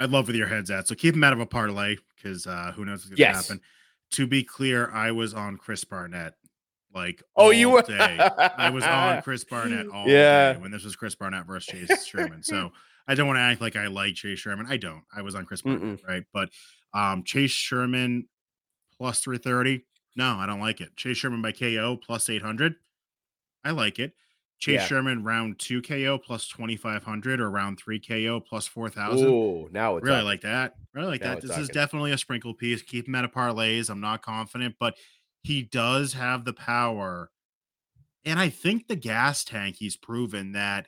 I'd 0.02 0.10
love 0.10 0.28
where 0.28 0.36
your 0.36 0.48
head's 0.48 0.70
at. 0.70 0.90
So 0.90 0.96
keep 0.96 1.16
him 1.16 1.24
out 1.24 1.32
of 1.32 1.40
a 1.40 1.46
parlay 1.46 1.96
because 2.18 2.48
uh, 2.48 2.74
who 2.76 2.84
knows 2.84 3.00
what's 3.00 3.06
going 3.12 3.16
to 3.16 3.22
yes. 3.22 3.48
happen. 3.48 3.62
To 4.12 4.28
be 4.28 4.44
clear, 4.44 4.92
I 4.92 5.12
was 5.12 5.34
on 5.34 5.56
Chris 5.56 5.86
Barnett 5.86 6.34
like 6.94 7.24
oh 7.38 7.52
you 7.52 7.70
were 7.70 7.82
day. 7.82 8.18
I 8.58 8.70
was 8.70 8.84
on 8.84 9.22
Chris 9.24 9.46
Barnett 9.46 9.88
all 9.88 10.06
yeah. 10.06 10.54
day 10.54 10.60
when 10.60 10.72
this 10.72 10.84
was 10.84 10.98
Chris 10.98 11.16
Barnett 11.16 11.46
versus 11.46 11.66
Chase 11.66 12.06
Sherman. 12.06 12.44
So 12.44 12.74
I 13.10 13.16
don't 13.16 13.26
want 13.26 13.38
to 13.38 13.42
act 13.42 13.60
like 13.60 13.76
I 13.76 13.88
like 13.88 14.14
Chase 14.14 14.38
Sherman. 14.40 14.68
I 14.70 14.78
don't. 14.78 15.02
I 15.14 15.24
was 15.24 15.34
on 15.34 15.46
Chris 15.46 15.64
Barnett, 15.64 16.02
right? 16.08 16.24
But 16.32 16.50
um 16.94 17.24
Chase 17.24 17.52
Sherman 17.52 18.28
plus 18.96 19.22
330. 19.22 19.84
No, 20.16 20.36
I 20.36 20.46
don't 20.46 20.60
like 20.60 20.80
it. 20.80 20.96
Chase 20.96 21.18
Sherman 21.18 21.42
by 21.42 21.52
KO 21.52 21.98
plus 21.98 22.30
800. 22.30 22.76
I 23.66 23.72
like 23.72 23.98
it. 23.98 24.14
Chase 24.60 24.82
yeah. 24.82 24.86
Sherman 24.86 25.24
round 25.24 25.58
two 25.58 25.82
KO 25.82 26.18
plus 26.18 26.48
2500 26.50 27.40
or 27.40 27.50
round 27.50 27.80
three 27.80 28.00
KO 28.00 28.42
plus 28.42 28.68
4000. 28.68 29.26
Oh, 29.26 29.70
now 29.72 29.96
it's 29.96 30.04
really 30.04 30.18
talking. 30.18 30.28
like 30.28 30.42
that. 30.42 30.76
Really 30.94 31.08
like 31.08 31.22
now 31.22 31.30
that. 31.30 31.42
This 31.42 31.52
talking. 31.52 31.64
is 31.64 31.70
definitely 31.70 32.12
a 32.12 32.18
sprinkle 32.18 32.54
piece. 32.54 32.82
Keep 32.82 33.08
him 33.08 33.16
out 33.16 33.26
of 33.26 33.32
parlays. 33.32 33.90
I'm 33.90 34.02
not 34.02 34.22
confident, 34.22 34.76
but 34.80 34.96
he 35.42 35.64
does 35.64 36.14
have 36.14 36.44
the 36.46 36.54
power. 36.54 37.32
And 38.26 38.38
I 38.38 38.50
think 38.50 38.88
the 38.88 38.98
gas 38.98 39.46
tank, 39.46 39.78
he's 39.80 39.96
proven 39.96 40.52
that 40.52 40.88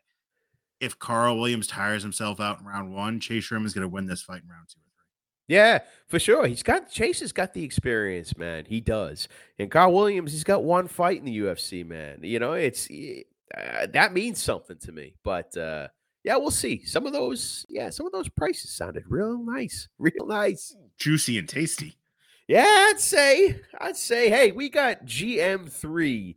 if 0.82 0.98
Karl 0.98 1.38
Williams 1.38 1.68
tires 1.68 2.02
himself 2.02 2.40
out 2.40 2.60
in 2.60 2.66
round 2.66 2.94
one, 2.94 3.20
Chase 3.20 3.44
Sherman 3.44 3.68
is 3.68 3.74
going 3.74 3.84
to 3.84 3.88
win 3.88 4.08
this 4.08 4.24
fight 4.24 4.42
in 4.44 4.50
round 4.50 4.68
two 4.68 4.80
or 4.80 4.90
three. 4.96 5.56
Yeah, 5.56 5.80
for 6.08 6.20
sure. 6.20 6.48
He's 6.48 6.64
got 6.64 6.90
Chase 6.92 7.20
has 7.22 7.32
got 7.32 7.54
the 7.54 7.64
experience, 7.64 8.36
man. 8.36 8.66
He 8.66 8.82
does. 8.82 9.28
And 9.60 9.70
Karl 9.70 9.94
Williams, 9.94 10.32
he's 10.32 10.44
got 10.44 10.64
one 10.64 10.88
fight 10.88 11.20
in 11.20 11.26
the 11.26 11.40
UFC, 11.40 11.86
man. 11.86 12.20
You 12.24 12.40
know, 12.40 12.54
it's 12.54 12.90
uh, 12.90 13.88
that 13.94 14.12
means 14.12 14.42
something 14.42 14.78
to 14.80 14.92
me. 14.92 15.16
But 15.24 15.56
uh, 15.56 15.90
yeah, 16.24 16.38
we'll 16.38 16.52
see. 16.52 16.84
Some 16.86 17.06
of 17.06 17.14
those, 17.14 17.66
yeah, 17.70 17.90
some 17.90 18.06
of 18.06 18.12
those 18.12 18.30
prices 18.30 18.72
sounded 18.72 19.04
real 19.08 19.38
nice, 19.44 19.88
real 20.00 20.26
nice, 20.26 20.76
juicy 20.98 21.38
and 21.38 21.48
tasty. 21.48 21.98
Yeah, 22.48 22.66
I'd 22.90 23.00
say, 23.00 23.62
I'd 23.80 23.96
say, 23.96 24.30
hey, 24.30 24.52
we 24.52 24.68
got 24.68 25.06
GM3, 25.06 26.36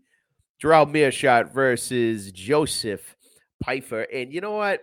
Gerald 0.60 0.90
Meerschaert 0.90 1.52
versus 1.52 2.30
Joseph 2.30 3.16
Pyfer. 3.64 4.02
And 4.02 4.32
you 4.32 4.42
know 4.42 4.52
what? 4.52 4.82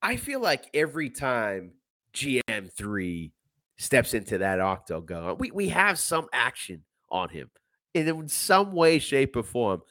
I 0.00 0.16
feel 0.16 0.40
like 0.40 0.70
every 0.72 1.10
time 1.10 1.72
GM3 2.14 3.30
steps 3.76 4.14
into 4.14 4.38
that 4.38 4.58
octagon, 4.58 5.36
we, 5.38 5.50
we 5.50 5.68
have 5.68 5.98
some 5.98 6.26
action 6.32 6.82
on 7.10 7.28
him 7.28 7.50
And 7.94 8.08
in 8.08 8.28
some 8.28 8.72
way, 8.72 8.98
shape, 8.98 9.36
or 9.36 9.42
form. 9.42 9.82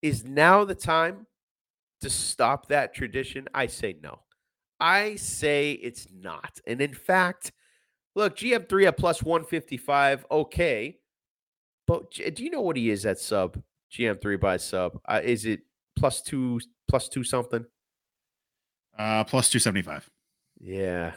Is 0.00 0.24
now 0.24 0.64
the 0.64 0.74
time 0.74 1.26
to 2.00 2.08
stop 2.08 2.68
that 2.68 2.94
tradition? 2.94 3.46
I 3.52 3.66
say 3.66 3.96
no. 4.02 4.20
I 4.80 5.16
say 5.16 5.72
it's 5.72 6.06
not. 6.10 6.60
And 6.66 6.80
in 6.80 6.94
fact, 6.94 7.52
look, 8.14 8.38
GM3 8.38 8.86
at 8.86 8.96
plus 8.96 9.22
155, 9.22 10.24
okay. 10.30 10.96
But 11.86 12.10
do 12.12 12.42
you 12.42 12.50
know 12.50 12.62
what 12.62 12.78
he 12.78 12.88
is 12.88 13.04
at 13.04 13.18
sub? 13.18 13.62
GM3 13.92 14.40
by 14.40 14.56
sub. 14.56 14.98
Uh, 15.06 15.20
is 15.22 15.44
it 15.44 15.60
plus 15.96 16.22
two 16.22 16.60
plus 16.90 17.08
two 17.08 17.24
something? 17.24 17.64
Uh, 18.98 19.24
plus 19.24 19.48
two 19.48 19.58
seventy 19.58 19.82
five. 19.82 20.10
Yeah, 20.60 21.12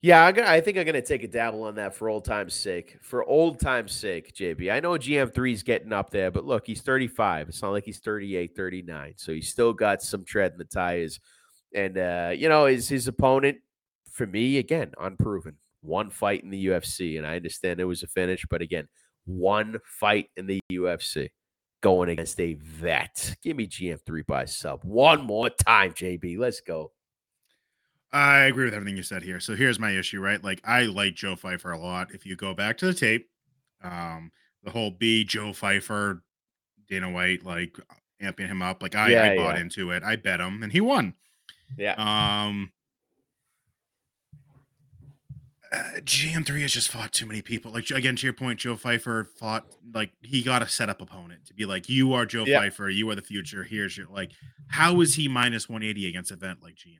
yeah. 0.00 0.32
Gonna, 0.32 0.48
I 0.48 0.60
think 0.60 0.78
I'm 0.78 0.86
gonna 0.86 1.02
take 1.02 1.22
a 1.22 1.28
dabble 1.28 1.62
on 1.62 1.76
that 1.76 1.94
for 1.94 2.08
old 2.08 2.24
time's 2.24 2.54
sake. 2.54 2.96
For 3.02 3.24
old 3.24 3.60
time's 3.60 3.92
sake, 3.92 4.34
JB. 4.34 4.72
I 4.72 4.80
know 4.80 4.92
GM3 4.92 5.52
is 5.52 5.62
getting 5.62 5.92
up 5.92 6.10
there, 6.10 6.30
but 6.30 6.44
look, 6.44 6.66
he's 6.66 6.80
35. 6.80 7.50
It's 7.50 7.62
not 7.62 7.70
like 7.70 7.84
he's 7.84 8.00
38, 8.00 8.56
39. 8.56 9.14
So 9.16 9.32
he's 9.32 9.50
still 9.50 9.72
got 9.72 10.02
some 10.02 10.24
tread 10.24 10.52
in 10.52 10.58
the 10.58 10.64
tires. 10.64 11.20
And 11.74 11.98
uh, 11.98 12.32
you 12.34 12.48
know, 12.48 12.66
his 12.66 12.88
his 12.88 13.06
opponent, 13.06 13.58
for 14.10 14.26
me, 14.26 14.58
again, 14.58 14.92
unproven. 14.98 15.56
One 15.82 16.10
fight 16.10 16.42
in 16.42 16.50
the 16.50 16.66
UFC, 16.66 17.18
and 17.18 17.26
I 17.26 17.36
understand 17.36 17.78
it 17.78 17.84
was 17.84 18.02
a 18.02 18.08
finish, 18.08 18.44
but 18.50 18.62
again, 18.62 18.88
one 19.26 19.78
fight 19.84 20.30
in 20.36 20.46
the 20.46 20.58
UFC 20.72 21.28
going 21.86 22.08
against 22.08 22.40
a 22.40 22.54
vet. 22.54 23.36
Give 23.44 23.56
me 23.56 23.68
GM3 23.68 24.26
by 24.26 24.44
sub 24.44 24.82
one 24.82 25.22
more 25.22 25.48
time, 25.48 25.92
JB. 25.92 26.36
Let's 26.36 26.60
go. 26.60 26.90
I 28.10 28.46
agree 28.46 28.64
with 28.64 28.74
everything 28.74 28.96
you 28.96 29.04
said 29.04 29.22
here. 29.22 29.38
So 29.38 29.54
here's 29.54 29.78
my 29.78 29.92
issue, 29.92 30.20
right? 30.20 30.42
Like 30.42 30.60
I 30.64 30.82
like 30.82 31.14
Joe 31.14 31.36
Pyfer 31.36 31.70
a 31.70 31.78
lot. 31.78 32.08
If 32.12 32.26
you 32.26 32.34
go 32.34 32.54
back 32.54 32.76
to 32.78 32.86
the 32.86 32.94
tape, 32.94 33.28
um, 33.84 34.32
the 34.64 34.72
whole 34.72 34.90
B 34.90 35.22
Joe 35.22 35.52
Pyfer, 35.52 36.24
Dana 36.88 37.08
White, 37.08 37.44
like 37.44 37.78
amping 38.20 38.48
him 38.48 38.62
up, 38.62 38.82
like 38.82 38.96
I, 38.96 39.10
yeah, 39.10 39.22
I 39.22 39.36
bought 39.36 39.54
yeah. 39.54 39.60
into 39.60 39.92
it. 39.92 40.02
I 40.02 40.16
bet 40.16 40.40
him, 40.40 40.64
and 40.64 40.72
he 40.72 40.80
won. 40.80 41.14
Yeah. 41.78 41.94
Um, 41.98 42.72
uh, 45.72 46.00
GM3 46.00 46.62
has 46.62 46.72
just 46.72 46.88
fought 46.88 47.12
too 47.12 47.26
many 47.26 47.42
people. 47.42 47.72
Like 47.72 47.90
again, 47.90 48.16
to 48.16 48.26
your 48.26 48.32
point, 48.32 48.60
Joe 48.60 48.76
Pyfer 48.76 49.24
fought 49.24 49.66
like 49.92 50.12
he 50.22 50.42
got 50.42 50.62
a 50.62 50.68
set 50.68 50.88
up 50.88 51.00
opponent 51.00 51.46
to 51.46 51.54
be 51.54 51.66
like, 51.66 51.88
you 51.88 52.12
are 52.12 52.26
Joe 52.26 52.44
yeah. 52.46 52.60
Pyfer, 52.60 52.88
you 52.88 53.08
are 53.10 53.14
the 53.14 53.22
future. 53.22 53.64
Here's 53.64 53.96
your 53.96 54.06
like, 54.08 54.32
how 54.68 55.00
is 55.00 55.14
he 55.14 55.28
minus 55.28 55.68
180 55.68 56.08
against 56.08 56.30
event 56.30 56.60
like 56.62 56.74
GM? 56.74 56.98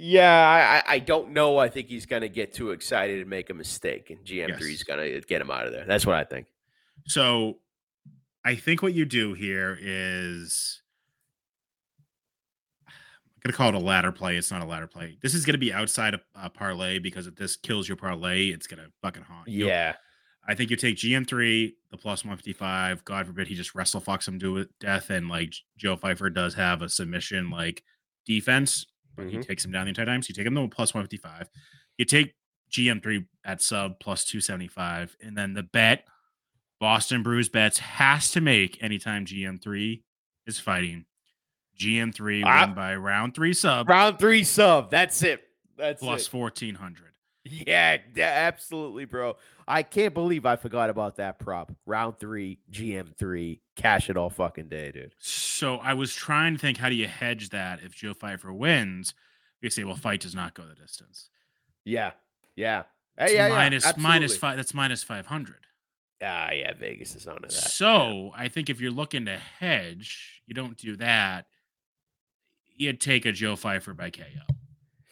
Yeah, 0.00 0.82
I, 0.86 0.94
I 0.94 0.98
don't 1.00 1.32
know. 1.32 1.58
I 1.58 1.68
think 1.68 1.88
he's 1.88 2.06
going 2.06 2.22
to 2.22 2.28
get 2.28 2.54
too 2.54 2.70
excited 2.70 3.20
and 3.20 3.28
make 3.28 3.50
a 3.50 3.54
mistake, 3.54 4.10
and 4.10 4.24
GM3 4.24 4.48
yes. 4.48 4.62
is 4.62 4.84
going 4.84 5.00
to 5.00 5.20
get 5.22 5.40
him 5.40 5.50
out 5.50 5.66
of 5.66 5.72
there. 5.72 5.84
That's 5.86 6.06
what 6.06 6.14
I 6.14 6.22
think. 6.22 6.46
So, 7.06 7.58
I 8.44 8.54
think 8.54 8.80
what 8.80 8.94
you 8.94 9.04
do 9.04 9.34
here 9.34 9.76
is 9.80 10.82
gonna 13.42 13.56
call 13.56 13.68
it 13.68 13.74
a 13.74 13.78
ladder 13.78 14.12
play. 14.12 14.36
It's 14.36 14.50
not 14.50 14.62
a 14.62 14.66
ladder 14.66 14.86
play. 14.86 15.18
This 15.22 15.34
is 15.34 15.44
gonna 15.44 15.58
be 15.58 15.72
outside 15.72 16.14
of 16.14 16.20
uh, 16.34 16.48
parlay 16.48 16.98
because 16.98 17.26
if 17.26 17.36
this 17.36 17.56
kills 17.56 17.88
your 17.88 17.96
parlay, 17.96 18.48
it's 18.48 18.66
gonna 18.66 18.88
fucking 19.02 19.22
haunt. 19.22 19.48
You. 19.48 19.66
Yeah. 19.66 19.94
I 20.48 20.54
think 20.54 20.70
you 20.70 20.76
take 20.76 20.96
GM3, 20.96 21.74
the 21.90 21.98
plus 21.98 22.24
155. 22.24 23.04
God 23.04 23.26
forbid 23.26 23.48
he 23.48 23.54
just 23.54 23.74
wrestle 23.74 24.00
fucks 24.00 24.26
him 24.26 24.38
to 24.40 24.66
death. 24.80 25.10
And 25.10 25.28
like 25.28 25.52
Joe 25.76 25.96
Pyfer 25.96 26.30
does 26.30 26.54
have 26.54 26.80
a 26.80 26.88
submission 26.88 27.50
like 27.50 27.82
defense, 28.24 28.86
but 29.14 29.26
mm-hmm. 29.26 29.36
he 29.36 29.42
takes 29.42 29.62
him 29.62 29.72
down 29.72 29.84
the 29.84 29.90
entire 29.90 30.06
time. 30.06 30.22
So 30.22 30.28
you 30.30 30.34
take 30.34 30.46
him 30.46 30.54
to 30.54 30.66
plus 30.68 30.94
155. 30.94 31.50
You 31.98 32.06
take 32.06 32.34
GM3 32.72 33.26
at 33.44 33.60
sub 33.60 34.00
plus 34.00 34.24
275. 34.24 35.16
And 35.20 35.36
then 35.36 35.52
the 35.52 35.64
bet 35.64 36.04
Boston 36.80 37.22
Brews 37.22 37.50
bets 37.50 37.78
has 37.78 38.30
to 38.30 38.40
make 38.40 38.82
anytime 38.82 39.26
GM3 39.26 40.02
is 40.46 40.58
fighting 40.58 41.04
GM3 41.78 42.44
uh, 42.44 42.66
win 42.66 42.74
by 42.74 42.96
round 42.96 43.34
three 43.34 43.54
sub. 43.54 43.88
Round 43.88 44.18
three 44.18 44.44
sub. 44.44 44.90
That's 44.90 45.22
it. 45.22 45.42
That's 45.76 46.02
plus 46.02 46.26
it. 46.26 46.34
1400. 46.34 47.04
Yeah, 47.44 47.98
absolutely, 48.16 49.04
bro. 49.04 49.36
I 49.66 49.82
can't 49.82 50.14
believe 50.14 50.44
I 50.44 50.56
forgot 50.56 50.90
about 50.90 51.16
that 51.16 51.38
prop. 51.38 51.72
Round 51.86 52.18
three, 52.18 52.58
GM3, 52.70 53.60
cash 53.76 54.10
it 54.10 54.16
all 54.16 54.30
fucking 54.30 54.68
day, 54.68 54.90
dude. 54.92 55.14
So 55.18 55.76
I 55.76 55.94
was 55.94 56.14
trying 56.14 56.54
to 56.54 56.58
think, 56.58 56.78
how 56.78 56.88
do 56.88 56.94
you 56.94 57.06
hedge 57.06 57.50
that 57.50 57.80
if 57.82 57.94
Joe 57.94 58.14
Pyfer 58.14 58.52
wins? 58.52 59.14
You 59.60 59.70
say, 59.70 59.84
well, 59.84 59.96
fight 59.96 60.20
does 60.20 60.34
not 60.34 60.54
go 60.54 60.64
the 60.64 60.74
distance. 60.74 61.30
Yeah, 61.84 62.12
yeah. 62.54 62.84
Hey, 63.18 63.34
yeah, 63.34 63.48
minus, 63.48 63.84
yeah, 63.84 63.92
minus 63.96 64.36
five. 64.36 64.56
That's 64.56 64.74
minus 64.74 65.02
five 65.02 65.26
hundred. 65.26 65.66
Ah, 66.22 66.50
yeah. 66.52 66.72
Vegas 66.74 67.16
is 67.16 67.26
on 67.26 67.38
that. 67.42 67.52
So 67.52 68.32
yeah. 68.36 68.42
I 68.42 68.48
think 68.48 68.70
if 68.70 68.80
you're 68.80 68.92
looking 68.92 69.24
to 69.24 69.36
hedge, 69.36 70.42
you 70.46 70.54
don't 70.54 70.76
do 70.76 70.96
that 70.96 71.46
you'd 72.78 73.00
take 73.00 73.26
a 73.26 73.32
Joe 73.32 73.56
Pyfer 73.56 73.92
by 73.92 74.10
KO. 74.10 74.22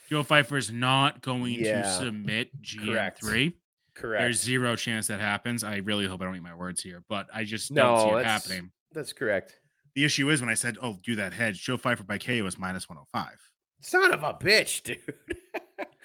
Joe 0.08 0.24
Pyfer 0.24 0.56
is 0.56 0.70
not 0.70 1.20
going 1.20 1.54
yeah. 1.54 1.82
to 1.82 1.92
submit 1.92 2.62
GM3. 2.62 3.20
Correct. 3.20 3.52
Correct. 3.94 4.22
There's 4.22 4.40
zero 4.40 4.76
chance 4.76 5.06
that 5.08 5.20
happens. 5.20 5.64
I 5.64 5.76
really 5.76 6.06
hope 6.06 6.20
I 6.20 6.26
don't 6.26 6.36
eat 6.36 6.42
my 6.42 6.54
words 6.54 6.82
here, 6.82 7.02
but 7.08 7.26
I 7.34 7.44
just 7.44 7.70
no, 7.70 7.82
don't 7.82 8.10
see 8.10 8.16
it 8.16 8.26
happening. 8.26 8.70
That's 8.92 9.12
correct. 9.12 9.58
The 9.94 10.04
issue 10.04 10.28
is 10.30 10.40
when 10.42 10.50
I 10.50 10.54
said, 10.54 10.76
"Oh, 10.82 10.98
do 11.02 11.16
that 11.16 11.32
hedge." 11.32 11.62
Joe 11.62 11.78
Pyfer 11.78 12.04
by 12.04 12.18
KO 12.18 12.46
is 12.46 12.58
minus 12.58 12.88
105. 12.90 13.32
Son 13.80 14.12
of 14.12 14.22
a 14.22 14.34
bitch, 14.34 14.82
dude. 14.84 14.98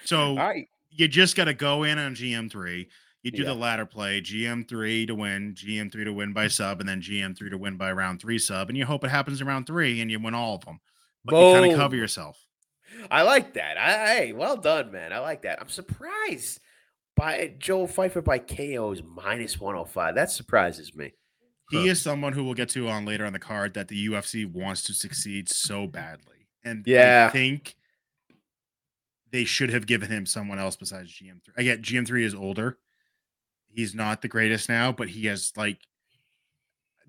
so 0.06 0.36
right. 0.36 0.68
you 0.90 1.10
just 1.10 1.36
got 1.36 1.46
to 1.46 1.54
go 1.54 1.84
in 1.84 2.00
on 2.00 2.16
GM3. 2.16 2.88
You 3.24 3.32
do 3.32 3.42
yeah. 3.44 3.50
the 3.50 3.56
ladder 3.56 3.86
play, 3.86 4.22
GM3 4.22 5.08
to 5.08 5.14
win, 5.14 5.54
GM3 5.54 6.06
to 6.06 6.14
win 6.14 6.32
by 6.32 6.48
sub, 6.48 6.80
and 6.80 6.88
then 6.88 7.02
GM3 7.02 7.52
to 7.52 7.58
win 7.58 7.76
by 7.76 7.92
round 7.92 8.22
three 8.22 8.40
sub, 8.40 8.70
and 8.70 8.78
you 8.78 8.86
hope 8.86 9.04
it 9.04 9.12
happens 9.12 9.42
in 9.42 9.48
round 9.48 9.68
three 9.68 10.02
and 10.02 10.10
you 10.10 10.20
win 10.20 10.34
all 10.34 10.56
of 10.56 10.66
them 10.66 10.80
but 11.26 11.32
Boom. 11.32 11.48
you 11.48 11.62
kind 11.62 11.72
of 11.74 11.80
cover 11.80 11.96
yourself. 11.96 12.38
I 13.10 13.24
like 13.24 13.54
that. 13.54 13.78
I, 13.78 14.16
hey, 14.16 14.34
well 14.34 14.58
done, 14.58 14.92
man. 14.92 15.14
I 15.14 15.20
like 15.20 15.44
that. 15.44 15.62
I'm 15.62 15.70
surprised 15.70 16.60
by 17.16 17.54
Joe 17.58 17.88
Pyfer 17.88 18.22
by 18.22 18.40
KOs 18.40 19.02
minus 19.04 19.60
105. 19.60 20.16
That 20.16 20.32
surprises 20.32 20.96
me. 20.96 21.14
He 21.70 21.88
is 21.88 22.02
someone 22.02 22.34
who 22.34 22.44
we'll 22.44 22.54
get 22.54 22.68
to 22.70 22.90
on 22.90 23.06
later 23.06 23.26
on 23.26 23.32
the 23.32 23.40
card 23.40 23.76
that 23.76 23.88
the 23.88 24.08
UFC 24.08 24.46
wants 24.46 24.84
to 24.84 24.94
succeed 24.94 25.48
so 25.48 25.88
badly. 25.88 26.48
And 26.66 26.86
yeah, 26.86 27.28
I 27.30 27.32
think 27.32 27.76
they 29.32 29.46
should 29.46 29.70
have 29.70 29.86
given 29.86 30.12
him 30.12 30.26
someone 30.26 30.60
else 30.60 30.76
besides 30.76 31.12
GM3. 31.12 31.40
I 31.58 31.64
get 31.64 31.82
GM3 31.82 32.24
is 32.24 32.36
older. 32.36 32.78
He's 33.70 33.96
not 33.96 34.22
the 34.22 34.28
greatest 34.28 34.68
now, 34.68 34.92
but 34.92 35.08
he 35.08 35.28
has 35.28 35.54
like 35.56 35.80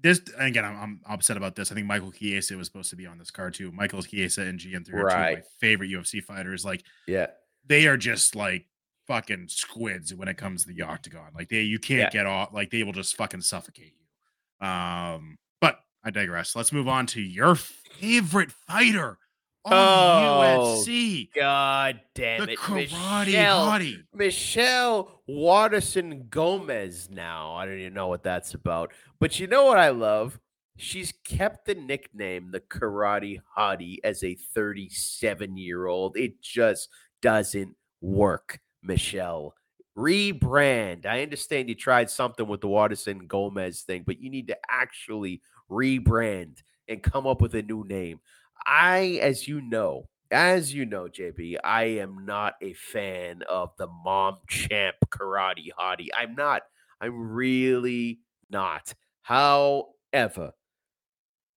this 0.02 0.20
again, 0.38 0.64
I'm, 0.64 0.76
I'm, 0.76 1.00
upset 1.08 1.36
about 1.36 1.54
this. 1.54 1.70
I 1.70 1.74
think 1.74 1.86
Michael 1.86 2.10
Chiesa 2.10 2.56
was 2.56 2.66
supposed 2.66 2.90
to 2.90 2.96
be 2.96 3.06
on 3.06 3.18
this 3.18 3.30
card 3.30 3.54
too. 3.54 3.70
Michael 3.72 4.02
Chiesa 4.02 4.42
and 4.42 4.58
GM3 4.58 4.92
are 4.94 5.04
right. 5.04 5.28
two 5.28 5.32
of 5.32 5.38
my 5.38 5.42
favorite 5.60 5.90
UFC 5.90 6.22
fighters. 6.22 6.64
Like, 6.64 6.82
yeah, 7.06 7.28
they 7.66 7.86
are 7.86 7.96
just 7.96 8.34
like 8.34 8.66
fucking 9.06 9.46
squids 9.48 10.14
when 10.14 10.28
it 10.28 10.36
comes 10.36 10.64
to 10.64 10.72
the 10.72 10.82
octagon. 10.82 11.30
Like 11.34 11.48
they, 11.48 11.62
you 11.62 11.78
can't 11.78 12.00
yeah. 12.00 12.10
get 12.10 12.26
off. 12.26 12.52
Like 12.52 12.70
they 12.70 12.82
will 12.82 12.92
just 12.92 13.16
fucking 13.16 13.42
suffocate 13.42 13.92
you. 13.94 14.66
Um, 14.66 15.38
but 15.60 15.78
I 16.04 16.10
digress. 16.10 16.56
Let's 16.56 16.72
move 16.72 16.88
on 16.88 17.06
to 17.08 17.20
your 17.20 17.54
favorite 17.54 18.50
fighter 18.50 19.18
on 19.64 19.72
oh, 19.74 20.84
UFC. 20.84 21.28
God 21.34 22.00
damn 22.14 22.46
the 22.46 22.52
it. 22.52 22.58
Karate 22.58 23.26
Michelle, 23.26 23.66
hottie. 23.66 24.02
Michelle 24.14 25.22
Waterson 25.28 26.26
Gomez 26.28 27.08
now. 27.10 27.54
I 27.54 27.66
don't 27.66 27.78
even 27.78 27.94
know 27.94 28.08
what 28.08 28.22
that's 28.22 28.54
about. 28.54 28.92
But 29.20 29.38
you 29.38 29.46
know 29.46 29.64
what 29.64 29.78
I 29.78 29.90
love? 29.90 30.40
She's 30.76 31.12
kept 31.24 31.66
the 31.66 31.74
nickname 31.74 32.50
the 32.50 32.60
Karate 32.60 33.40
Hottie 33.56 33.98
as 34.02 34.24
a 34.24 34.34
37 34.34 35.56
year 35.56 35.86
old. 35.86 36.16
It 36.16 36.40
just 36.42 36.88
doesn't 37.20 37.76
work, 38.00 38.58
Michelle. 38.82 39.54
Rebrand. 39.96 41.04
I 41.06 41.22
understand 41.22 41.68
you 41.68 41.74
tried 41.74 42.10
something 42.10 42.48
with 42.48 42.62
the 42.62 42.68
Waterson 42.68 43.26
Gomez 43.26 43.82
thing, 43.82 44.04
but 44.06 44.20
you 44.20 44.30
need 44.30 44.48
to 44.48 44.56
actually 44.68 45.42
rebrand 45.70 46.62
and 46.88 47.02
come 47.02 47.26
up 47.26 47.40
with 47.40 47.54
a 47.54 47.62
new 47.62 47.84
name. 47.84 48.20
I, 48.66 49.18
as 49.22 49.46
you 49.48 49.60
know, 49.60 50.08
as 50.30 50.72
you 50.72 50.86
know, 50.86 51.04
JB, 51.04 51.56
I 51.62 51.84
am 51.84 52.24
not 52.24 52.54
a 52.62 52.72
fan 52.72 53.42
of 53.48 53.70
the 53.76 53.86
mom 53.86 54.36
champ 54.48 54.96
karate 55.10 55.68
hottie. 55.78 56.08
I'm 56.16 56.34
not. 56.34 56.62
I'm 57.00 57.32
really 57.32 58.20
not. 58.50 58.94
However, 59.22 60.52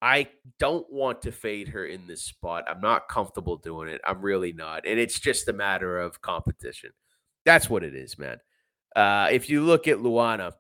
I 0.02 0.28
don't 0.60 0.86
want 0.92 1.22
to 1.24 1.32
fade 1.32 1.70
her 1.70 1.86
in 1.86 2.06
this 2.06 2.22
spot. 2.22 2.66
I'm 2.68 2.82
not 2.82 3.08
comfortable 3.08 3.58
doing 3.58 3.88
it. 3.90 4.02
I'm 4.04 4.22
really 4.22 4.54
not. 4.54 4.86
And 4.86 5.00
it's 5.00 5.20
just 5.20 5.48
a 5.48 5.54
matter 5.54 5.98
of 6.00 6.22
competition. 6.22 6.92
That's 7.46 7.70
what 7.70 7.84
it 7.84 7.96
is, 7.96 8.18
man. 8.18 8.38
Uh, 8.96 9.30
if 9.32 9.50
you 9.50 9.64
look 9.64 9.88
at 9.88 9.98
Luana, 9.98 10.54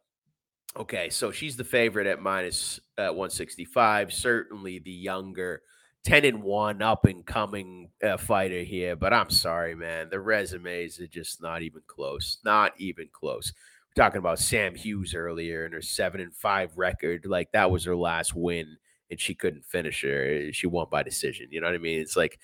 okay, 0.77 1.09
so 1.09 1.31
she's 1.31 1.57
the 1.57 1.63
favorite 1.63 2.07
at 2.07 2.21
minus 2.21 2.79
uh, 2.97 3.13
165. 3.13 4.13
Certainly 4.13 4.79
the 4.79 4.91
younger 4.91 5.61
10 6.05 6.23
and 6.23 6.43
1 6.43 6.81
up 6.83 7.05
and 7.05 7.25
coming 7.25 7.89
uh, 8.03 8.15
fighter 8.15 8.61
here. 8.61 8.95
But 8.95 9.11
I'm 9.11 9.31
sorry, 9.31 9.75
man. 9.75 10.09
The 10.09 10.19
resumes 10.19 10.99
are 10.99 11.07
just 11.07 11.41
not 11.41 11.63
even 11.63 11.81
close. 11.87 12.37
Not 12.45 12.73
even 12.77 13.09
close. 13.11 13.51
We're 13.89 14.03
talking 14.03 14.19
about 14.19 14.39
Sam 14.39 14.75
Hughes 14.75 15.15
earlier 15.15 15.65
and 15.65 15.73
her 15.73 15.81
7 15.81 16.21
and 16.21 16.33
5 16.33 16.77
record. 16.77 17.25
Like 17.25 17.51
that 17.53 17.71
was 17.71 17.83
her 17.85 17.95
last 17.95 18.35
win 18.35 18.77
and 19.09 19.19
she 19.19 19.33
couldn't 19.33 19.65
finish 19.65 20.03
her. 20.03 20.53
She 20.53 20.67
won 20.67 20.87
by 20.91 21.01
decision. 21.01 21.47
You 21.49 21.61
know 21.61 21.67
what 21.67 21.75
I 21.75 21.79
mean? 21.79 21.99
It's 21.99 22.15
like 22.15 22.39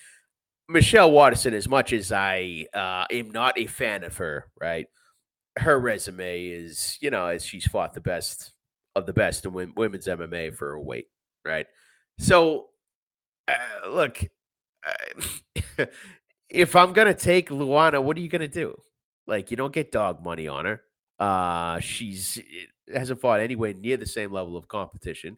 Michelle 0.67 1.11
Waterson, 1.11 1.53
as 1.53 1.67
much 1.67 1.93
as 1.93 2.11
I 2.11 2.65
uh, 2.73 3.05
am 3.11 3.29
not 3.29 3.59
a 3.59 3.67
fan 3.67 4.03
of 4.03 4.17
her, 4.17 4.47
right? 4.59 4.87
Her 5.57 5.79
resume 5.79 6.47
is, 6.47 6.97
you 6.99 7.11
know, 7.11 7.27
as 7.27 7.45
she's 7.45 7.67
fought 7.67 7.93
the 7.93 8.01
best 8.01 8.53
of 8.95 9.05
the 9.05 9.13
best 9.13 9.45
in 9.45 9.73
women's 9.75 10.07
MMA 10.07 10.55
for 10.55 10.73
a 10.73 10.81
weight, 10.81 11.07
right? 11.45 11.67
So, 12.17 12.69
uh, 13.47 13.89
look, 13.89 14.19
uh, 14.85 15.85
if 16.49 16.75
I'm 16.75 16.93
gonna 16.93 17.13
take 17.13 17.49
Luana, 17.49 18.01
what 18.01 18.17
are 18.17 18.21
you 18.21 18.29
gonna 18.29 18.47
do? 18.47 18.75
Like, 19.27 19.51
you 19.51 19.57
don't 19.57 19.73
get 19.73 19.91
dog 19.91 20.23
money 20.23 20.47
on 20.47 20.65
her. 20.65 20.81
Uh, 21.19 21.79
she's 21.79 22.37
eh, 22.39 22.97
hasn't 22.97 23.21
fought 23.21 23.39
anywhere 23.39 23.73
near 23.73 23.97
the 23.97 24.05
same 24.05 24.31
level 24.31 24.57
of 24.57 24.67
competition 24.67 25.37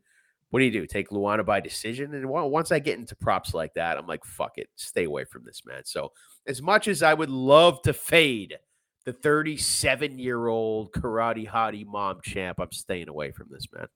what 0.53 0.59
do 0.59 0.65
you 0.65 0.71
do? 0.71 0.85
Take 0.85 1.09
Luana 1.09 1.43
by 1.43 1.61
decision? 1.61 2.13
And 2.13 2.29
once 2.29 2.71
I 2.71 2.77
get 2.77 2.99
into 2.99 3.15
props 3.15 3.55
like 3.55 3.73
that, 3.73 3.97
I'm 3.97 4.05
like, 4.05 4.23
fuck 4.23 4.59
it, 4.59 4.69
stay 4.75 5.05
away 5.05 5.25
from 5.25 5.43
this 5.43 5.63
man. 5.65 5.81
So, 5.83 6.11
as 6.45 6.61
much 6.61 6.87
as 6.87 7.01
I 7.01 7.15
would 7.15 7.31
love 7.31 7.81
to 7.81 7.91
fade 7.91 8.59
the 9.03 9.13
37 9.13 10.19
year 10.19 10.45
old 10.45 10.91
karate 10.91 11.49
hottie 11.49 11.87
mom 11.87 12.19
champ, 12.21 12.59
I'm 12.59 12.71
staying 12.71 13.09
away 13.09 13.31
from 13.31 13.47
this 13.49 13.65
man. 13.73 13.87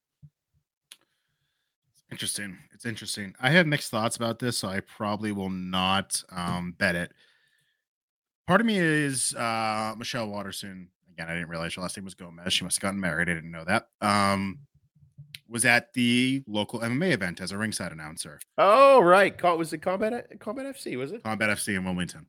Interesting. 2.12 2.58
It's 2.74 2.86
interesting. 2.86 3.36
I 3.42 3.50
have 3.50 3.68
mixed 3.68 3.92
thoughts 3.92 4.16
about 4.16 4.40
this, 4.40 4.58
so 4.58 4.70
I 4.70 4.80
probably 4.80 5.32
will 5.32 5.50
not 5.50 6.24
um, 6.32 6.74
bet 6.78 6.96
it. 6.96 7.12
Part 8.48 8.62
of 8.62 8.68
me 8.68 8.78
is 8.78 9.36
uh, 9.36 9.94
Michelle 9.98 10.28
Waterson. 10.28 10.90
Again, 11.12 11.28
I 11.30 11.34
didn't 11.34 11.50
realize 11.50 11.76
her 11.76 11.82
last 11.82 11.98
name 11.98 12.06
was 12.06 12.14
Gomez. 12.14 12.54
She 12.54 12.64
must 12.64 12.78
have 12.78 12.82
gotten 12.82 13.00
married. 13.00 13.30
I 13.30 13.34
didn't 13.34 13.52
know 13.52 13.66
that. 13.66 13.88
Um, 14.02 14.60
was 15.50 15.66
at 15.66 15.94
the 15.94 16.44
local 16.48 16.80
MMA 16.80 17.12
event 17.12 17.42
as 17.42 17.52
a 17.52 17.58
ringside 17.58 17.92
announcer. 17.92 18.40
Oh, 18.58 19.02
right. 19.02 19.42
Was 19.58 19.74
it 19.74 19.80
Combat 19.80 20.40
Combat 20.40 20.66
FC? 20.76 20.98
Was 20.98 21.12
it 21.12 21.24
Combat 21.24 21.50
FC 21.50 21.76
in 21.76 21.84
Wilmington? 21.84 22.28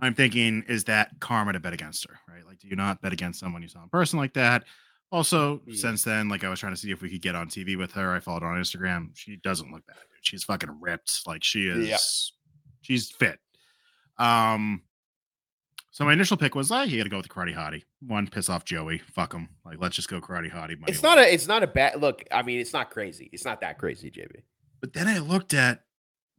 I'm 0.00 0.14
thinking, 0.14 0.64
is 0.68 0.84
that 0.84 1.10
karma 1.20 1.54
to 1.54 1.60
bet 1.60 1.72
against 1.72 2.06
her? 2.08 2.18
Right? 2.28 2.44
Like, 2.46 2.58
do 2.58 2.68
you 2.68 2.76
not 2.76 3.00
bet 3.00 3.12
against 3.12 3.40
someone 3.40 3.62
you 3.62 3.68
saw 3.68 3.82
in 3.82 3.88
person 3.88 4.18
like 4.18 4.34
that? 4.34 4.64
Also, 5.10 5.62
yeah. 5.66 5.74
since 5.76 6.02
then, 6.02 6.28
like 6.28 6.44
I 6.44 6.48
was 6.48 6.60
trying 6.60 6.74
to 6.74 6.80
see 6.80 6.90
if 6.90 7.00
we 7.00 7.08
could 7.08 7.22
get 7.22 7.34
on 7.34 7.48
TV 7.48 7.76
with 7.78 7.92
her. 7.92 8.14
I 8.14 8.20
followed 8.20 8.42
her 8.42 8.48
on 8.48 8.60
Instagram. 8.60 9.10
She 9.14 9.36
doesn't 9.36 9.72
look 9.72 9.86
bad. 9.86 9.96
Dude. 9.96 10.18
She's 10.20 10.44
fucking 10.44 10.80
ripped. 10.80 11.22
Like 11.26 11.42
she 11.42 11.68
is. 11.68 11.88
Yeah. 11.88 11.96
She's 12.82 13.10
fit. 13.10 13.38
Um, 14.18 14.82
so 15.90 16.04
my 16.04 16.12
initial 16.12 16.36
pick 16.36 16.54
was 16.54 16.70
like, 16.70 16.90
you 16.90 16.98
got 16.98 17.04
to 17.04 17.10
go 17.10 17.16
with 17.16 17.26
the 17.26 17.32
Karate 17.32 17.56
Hottie. 17.56 17.84
One, 18.06 18.28
piss 18.28 18.48
off 18.48 18.64
Joey. 18.64 18.98
Fuck 18.98 19.32
him. 19.32 19.48
Like, 19.64 19.78
let's 19.80 19.96
just 19.96 20.08
go 20.08 20.20
Karate 20.20 20.52
Hottie. 20.52 20.76
It's 20.86 21.02
not 21.02 21.18
a. 21.18 21.32
It's 21.32 21.48
not 21.48 21.62
a 21.62 21.66
bad 21.66 22.00
look. 22.00 22.24
I 22.30 22.42
mean, 22.42 22.60
it's 22.60 22.72
not 22.72 22.90
crazy. 22.90 23.30
It's 23.32 23.44
not 23.44 23.60
that 23.62 23.78
crazy, 23.78 24.10
JB. 24.10 24.42
But 24.80 24.92
then 24.92 25.08
I 25.08 25.18
looked 25.18 25.54
at 25.54 25.82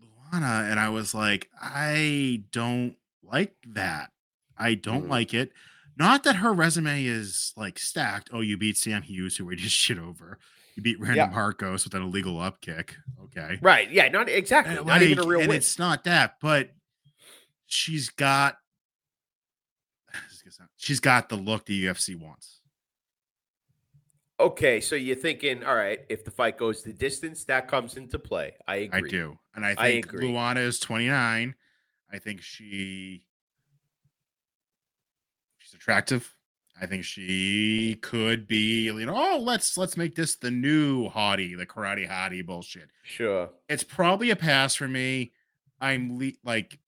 Luana 0.01 0.69
and 0.69 0.79
I 0.79 0.89
was 0.89 1.13
like, 1.13 1.49
I 1.59 2.43
don't 2.51 2.95
like 3.21 3.53
that. 3.69 4.11
I 4.57 4.75
don't 4.75 5.07
mm. 5.07 5.09
like 5.09 5.33
it. 5.33 5.51
Not 5.99 6.23
that 6.23 6.37
her 6.37 6.53
resume 6.53 7.03
is 7.03 7.53
like 7.57 7.77
stacked. 7.77 8.29
Oh, 8.31 8.39
you 8.39 8.57
beat 8.57 8.77
Sam 8.77 9.01
Hughes, 9.01 9.35
who 9.37 9.45
we 9.45 9.55
just 9.57 9.75
shit 9.75 9.99
over. 9.99 10.39
You 10.75 10.81
beat 10.81 10.99
Random 10.99 11.29
yeah. 11.31 11.37
Markos 11.37 11.83
with 11.83 11.93
an 11.93 12.01
illegal 12.01 12.39
up 12.39 12.61
kick. 12.61 12.95
Okay. 13.25 13.59
Right. 13.61 13.91
Yeah. 13.91 14.07
Not 14.07 14.29
exactly. 14.29 14.77
And 14.77 14.85
not 14.85 15.01
like, 15.01 15.09
even 15.09 15.25
a 15.25 15.27
real 15.27 15.41
and 15.41 15.49
win. 15.49 15.57
It's 15.57 15.77
not 15.77 16.05
that, 16.05 16.35
but 16.41 16.69
she's 17.67 18.09
got 18.09 18.57
she's 20.77 21.01
got 21.01 21.27
the 21.27 21.35
look 21.35 21.65
the 21.65 21.85
UFC 21.85 22.19
wants. 22.19 22.55
Okay, 24.39 24.79
so 24.79 24.95
you're 24.95 25.17
thinking, 25.17 25.65
all 25.65 25.75
right, 25.75 25.99
if 26.07 26.23
the 26.23 26.31
fight 26.31 26.57
goes 26.57 26.81
the 26.81 26.93
distance, 26.93 27.43
that 27.43 27.67
comes 27.67 27.97
into 27.97 28.17
play. 28.17 28.53
I 28.69 28.75
agree. 28.77 29.09
I 29.09 29.11
do. 29.11 29.37
And 29.53 29.65
I 29.65 29.75
think 29.75 30.13
I 30.13 30.17
Luana 30.17 30.59
is 30.59 30.79
29. 30.79 31.55
I 32.11 32.19
think 32.19 32.41
she 32.41 33.25
attractive. 35.89 36.35
I 36.81 36.85
think 36.85 37.03
she 37.03 37.97
could 38.01 38.47
be, 38.47 38.83
you 38.83 39.05
know, 39.05 39.15
oh, 39.15 39.39
let's 39.39 39.77
let's 39.77 39.97
make 39.97 40.15
this 40.15 40.35
the 40.35 40.51
new 40.51 41.09
hottie, 41.09 41.57
the 41.57 41.65
karate 41.65 42.09
hottie 42.09 42.45
bullshit. 42.45 42.89
Sure. 43.03 43.49
It's 43.67 43.83
probably 43.83 44.29
a 44.29 44.35
pass 44.35 44.75
for 44.75 44.87
me. 44.87 45.33
I'm 45.81 46.17
le- 46.17 46.31
like 46.45 46.79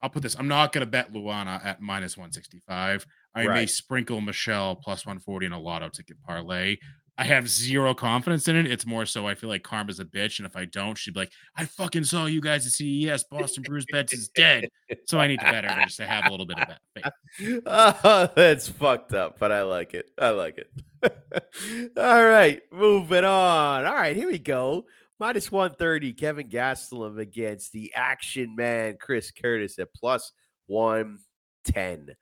I'll 0.00 0.10
put 0.10 0.22
this. 0.22 0.36
I'm 0.38 0.48
not 0.48 0.72
going 0.72 0.82
to 0.82 0.90
bet 0.90 1.12
Luana 1.12 1.64
at 1.64 1.80
minus 1.80 2.16
165. 2.16 3.04
I 3.34 3.46
right. 3.46 3.54
may 3.54 3.66
sprinkle 3.66 4.20
Michelle 4.20 4.76
plus 4.76 5.04
140 5.04 5.46
in 5.46 5.52
a 5.52 5.58
lotto 5.58 5.88
ticket 5.88 6.22
parlay. 6.22 6.76
I 7.20 7.24
have 7.24 7.50
zero 7.50 7.92
confidence 7.92 8.48
in 8.48 8.56
it. 8.56 8.66
It's 8.66 8.86
more 8.86 9.04
so 9.04 9.26
I 9.26 9.34
feel 9.34 9.50
like 9.50 9.62
Karma's 9.62 10.00
a 10.00 10.06
bitch. 10.06 10.38
And 10.38 10.46
if 10.46 10.56
I 10.56 10.64
don't, 10.64 10.96
she'd 10.96 11.12
be 11.12 11.20
like, 11.20 11.32
I 11.54 11.66
fucking 11.66 12.04
saw 12.04 12.24
you 12.24 12.40
guys 12.40 12.64
at 12.64 12.72
CES. 12.72 13.24
Boston 13.24 13.62
Brews 13.62 13.84
Bets 13.92 14.14
is 14.14 14.30
dead. 14.30 14.70
So 15.04 15.20
I 15.20 15.26
need 15.26 15.38
to 15.40 15.44
bet 15.44 15.66
her 15.66 15.84
just 15.84 15.98
to 15.98 16.06
have 16.06 16.24
a 16.24 16.30
little 16.30 16.46
bit 16.46 16.58
of 16.58 16.68
that 16.68 16.80
faith. 16.94 17.62
Oh, 17.66 18.30
that's 18.34 18.68
fucked 18.68 19.12
up, 19.12 19.38
but 19.38 19.52
I 19.52 19.64
like 19.64 19.92
it. 19.92 20.10
I 20.18 20.30
like 20.30 20.56
it. 20.56 20.72
All 21.98 22.24
right, 22.24 22.62
moving 22.72 23.26
on. 23.26 23.84
All 23.84 23.94
right, 23.94 24.16
here 24.16 24.30
we 24.30 24.38
go. 24.38 24.86
Minus 25.18 25.52
130, 25.52 26.14
Kevin 26.14 26.48
Gastelum 26.48 27.18
against 27.18 27.72
the 27.72 27.92
action 27.94 28.56
man, 28.56 28.96
Chris 28.98 29.30
Curtis 29.30 29.78
at 29.78 29.92
plus 29.92 30.32
110. 30.68 32.16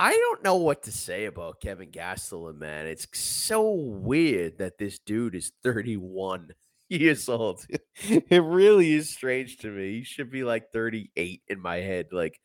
I 0.00 0.12
don't 0.12 0.44
know 0.44 0.54
what 0.54 0.84
to 0.84 0.92
say 0.92 1.24
about 1.24 1.60
Kevin 1.60 1.90
Gastelum, 1.90 2.58
man. 2.58 2.86
It's 2.86 3.08
so 3.18 3.72
weird 3.72 4.58
that 4.58 4.78
this 4.78 5.00
dude 5.00 5.34
is 5.34 5.50
31 5.64 6.50
years 6.88 7.28
old. 7.28 7.66
it 7.96 8.42
really 8.44 8.92
is 8.92 9.10
strange 9.10 9.56
to 9.58 9.68
me. 9.68 9.98
He 9.98 10.04
should 10.04 10.30
be 10.30 10.44
like 10.44 10.70
38 10.72 11.42
in 11.48 11.60
my 11.60 11.78
head. 11.78 12.06
Like, 12.12 12.40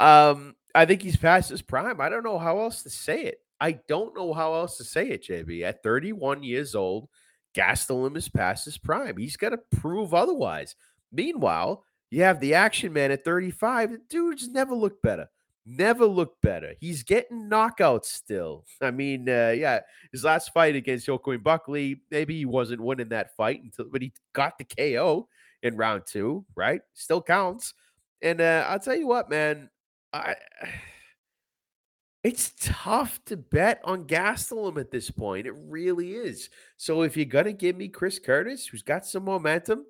um, 0.00 0.56
I 0.74 0.84
think 0.84 1.02
he's 1.02 1.16
past 1.16 1.50
his 1.50 1.62
prime. 1.62 2.00
I 2.00 2.08
don't 2.08 2.24
know 2.24 2.38
how 2.38 2.58
else 2.58 2.82
to 2.82 2.90
say 2.90 3.22
it. 3.22 3.38
I 3.60 3.78
don't 3.86 4.16
know 4.16 4.34
how 4.34 4.54
else 4.54 4.76
to 4.78 4.84
say 4.84 5.10
it, 5.10 5.24
JB. 5.24 5.62
At 5.62 5.84
31 5.84 6.42
years 6.42 6.74
old, 6.74 7.08
Gastelum 7.54 8.16
is 8.16 8.28
past 8.28 8.64
his 8.64 8.76
prime. 8.76 9.18
He's 9.18 9.36
got 9.36 9.50
to 9.50 9.58
prove 9.78 10.14
otherwise. 10.14 10.74
Meanwhile, 11.12 11.84
you 12.10 12.24
have 12.24 12.40
the 12.40 12.54
action 12.54 12.92
man 12.92 13.12
at 13.12 13.24
35. 13.24 13.92
The 13.92 14.00
dude's 14.08 14.48
never 14.48 14.74
looked 14.74 15.00
better. 15.00 15.28
Never 15.64 16.06
looked 16.06 16.42
better. 16.42 16.74
He's 16.80 17.04
getting 17.04 17.48
knockouts 17.48 18.06
still. 18.06 18.64
I 18.80 18.90
mean, 18.90 19.28
uh, 19.28 19.54
yeah, 19.56 19.80
his 20.10 20.24
last 20.24 20.52
fight 20.52 20.74
against 20.74 21.08
Joaquin 21.08 21.40
Buckley, 21.40 22.02
maybe 22.10 22.36
he 22.36 22.44
wasn't 22.44 22.80
winning 22.80 23.10
that 23.10 23.36
fight 23.36 23.62
until, 23.62 23.86
but 23.90 24.02
he 24.02 24.12
got 24.32 24.58
the 24.58 24.64
KO 24.64 25.28
in 25.62 25.76
round 25.76 26.02
two, 26.06 26.44
right? 26.56 26.80
Still 26.94 27.22
counts. 27.22 27.74
And 28.22 28.40
uh, 28.40 28.66
I'll 28.68 28.80
tell 28.80 28.96
you 28.96 29.06
what, 29.06 29.30
man, 29.30 29.70
I 30.12 30.34
it's 32.24 32.52
tough 32.60 33.20
to 33.26 33.36
bet 33.36 33.80
on 33.84 34.04
Gastelum 34.06 34.78
at 34.78 34.92
this 34.92 35.10
point. 35.10 35.46
It 35.46 35.54
really 35.56 36.12
is. 36.12 36.50
So 36.76 37.02
if 37.02 37.16
you're 37.16 37.26
gonna 37.26 37.52
give 37.52 37.76
me 37.76 37.88
Chris 37.88 38.18
Curtis, 38.18 38.66
who's 38.66 38.82
got 38.82 39.04
some 39.04 39.24
momentum, 39.24 39.86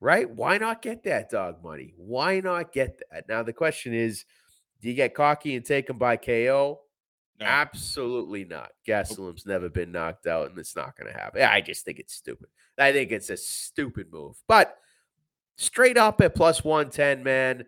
right? 0.00 0.30
Why 0.30 0.58
not 0.58 0.82
get 0.82 1.02
that 1.04 1.30
dog 1.30 1.64
money? 1.64 1.92
Why 1.96 2.40
not 2.40 2.72
get 2.72 3.00
that? 3.10 3.28
Now 3.28 3.42
the 3.42 3.52
question 3.52 3.92
is, 3.92 4.24
do 4.80 4.88
you 4.88 4.94
get 4.94 5.14
cocky 5.14 5.56
and 5.56 5.64
take 5.64 5.88
him 5.88 5.98
by 5.98 6.16
KO? 6.16 6.80
No. 7.40 7.46
Absolutely 7.46 8.44
not. 8.44 8.70
Gastelum's 8.86 9.46
never 9.46 9.68
been 9.68 9.90
knocked 9.90 10.26
out, 10.26 10.50
and 10.50 10.58
it's 10.58 10.76
not 10.76 10.96
going 10.96 11.12
to 11.12 11.18
happen. 11.18 11.42
I 11.42 11.60
just 11.60 11.84
think 11.84 11.98
it's 11.98 12.14
stupid. 12.14 12.48
I 12.78 12.92
think 12.92 13.10
it's 13.10 13.30
a 13.30 13.36
stupid 13.36 14.12
move. 14.12 14.36
But 14.46 14.76
straight 15.56 15.96
up 15.96 16.20
at 16.20 16.34
plus 16.34 16.62
110, 16.62 17.22
man, 17.22 17.64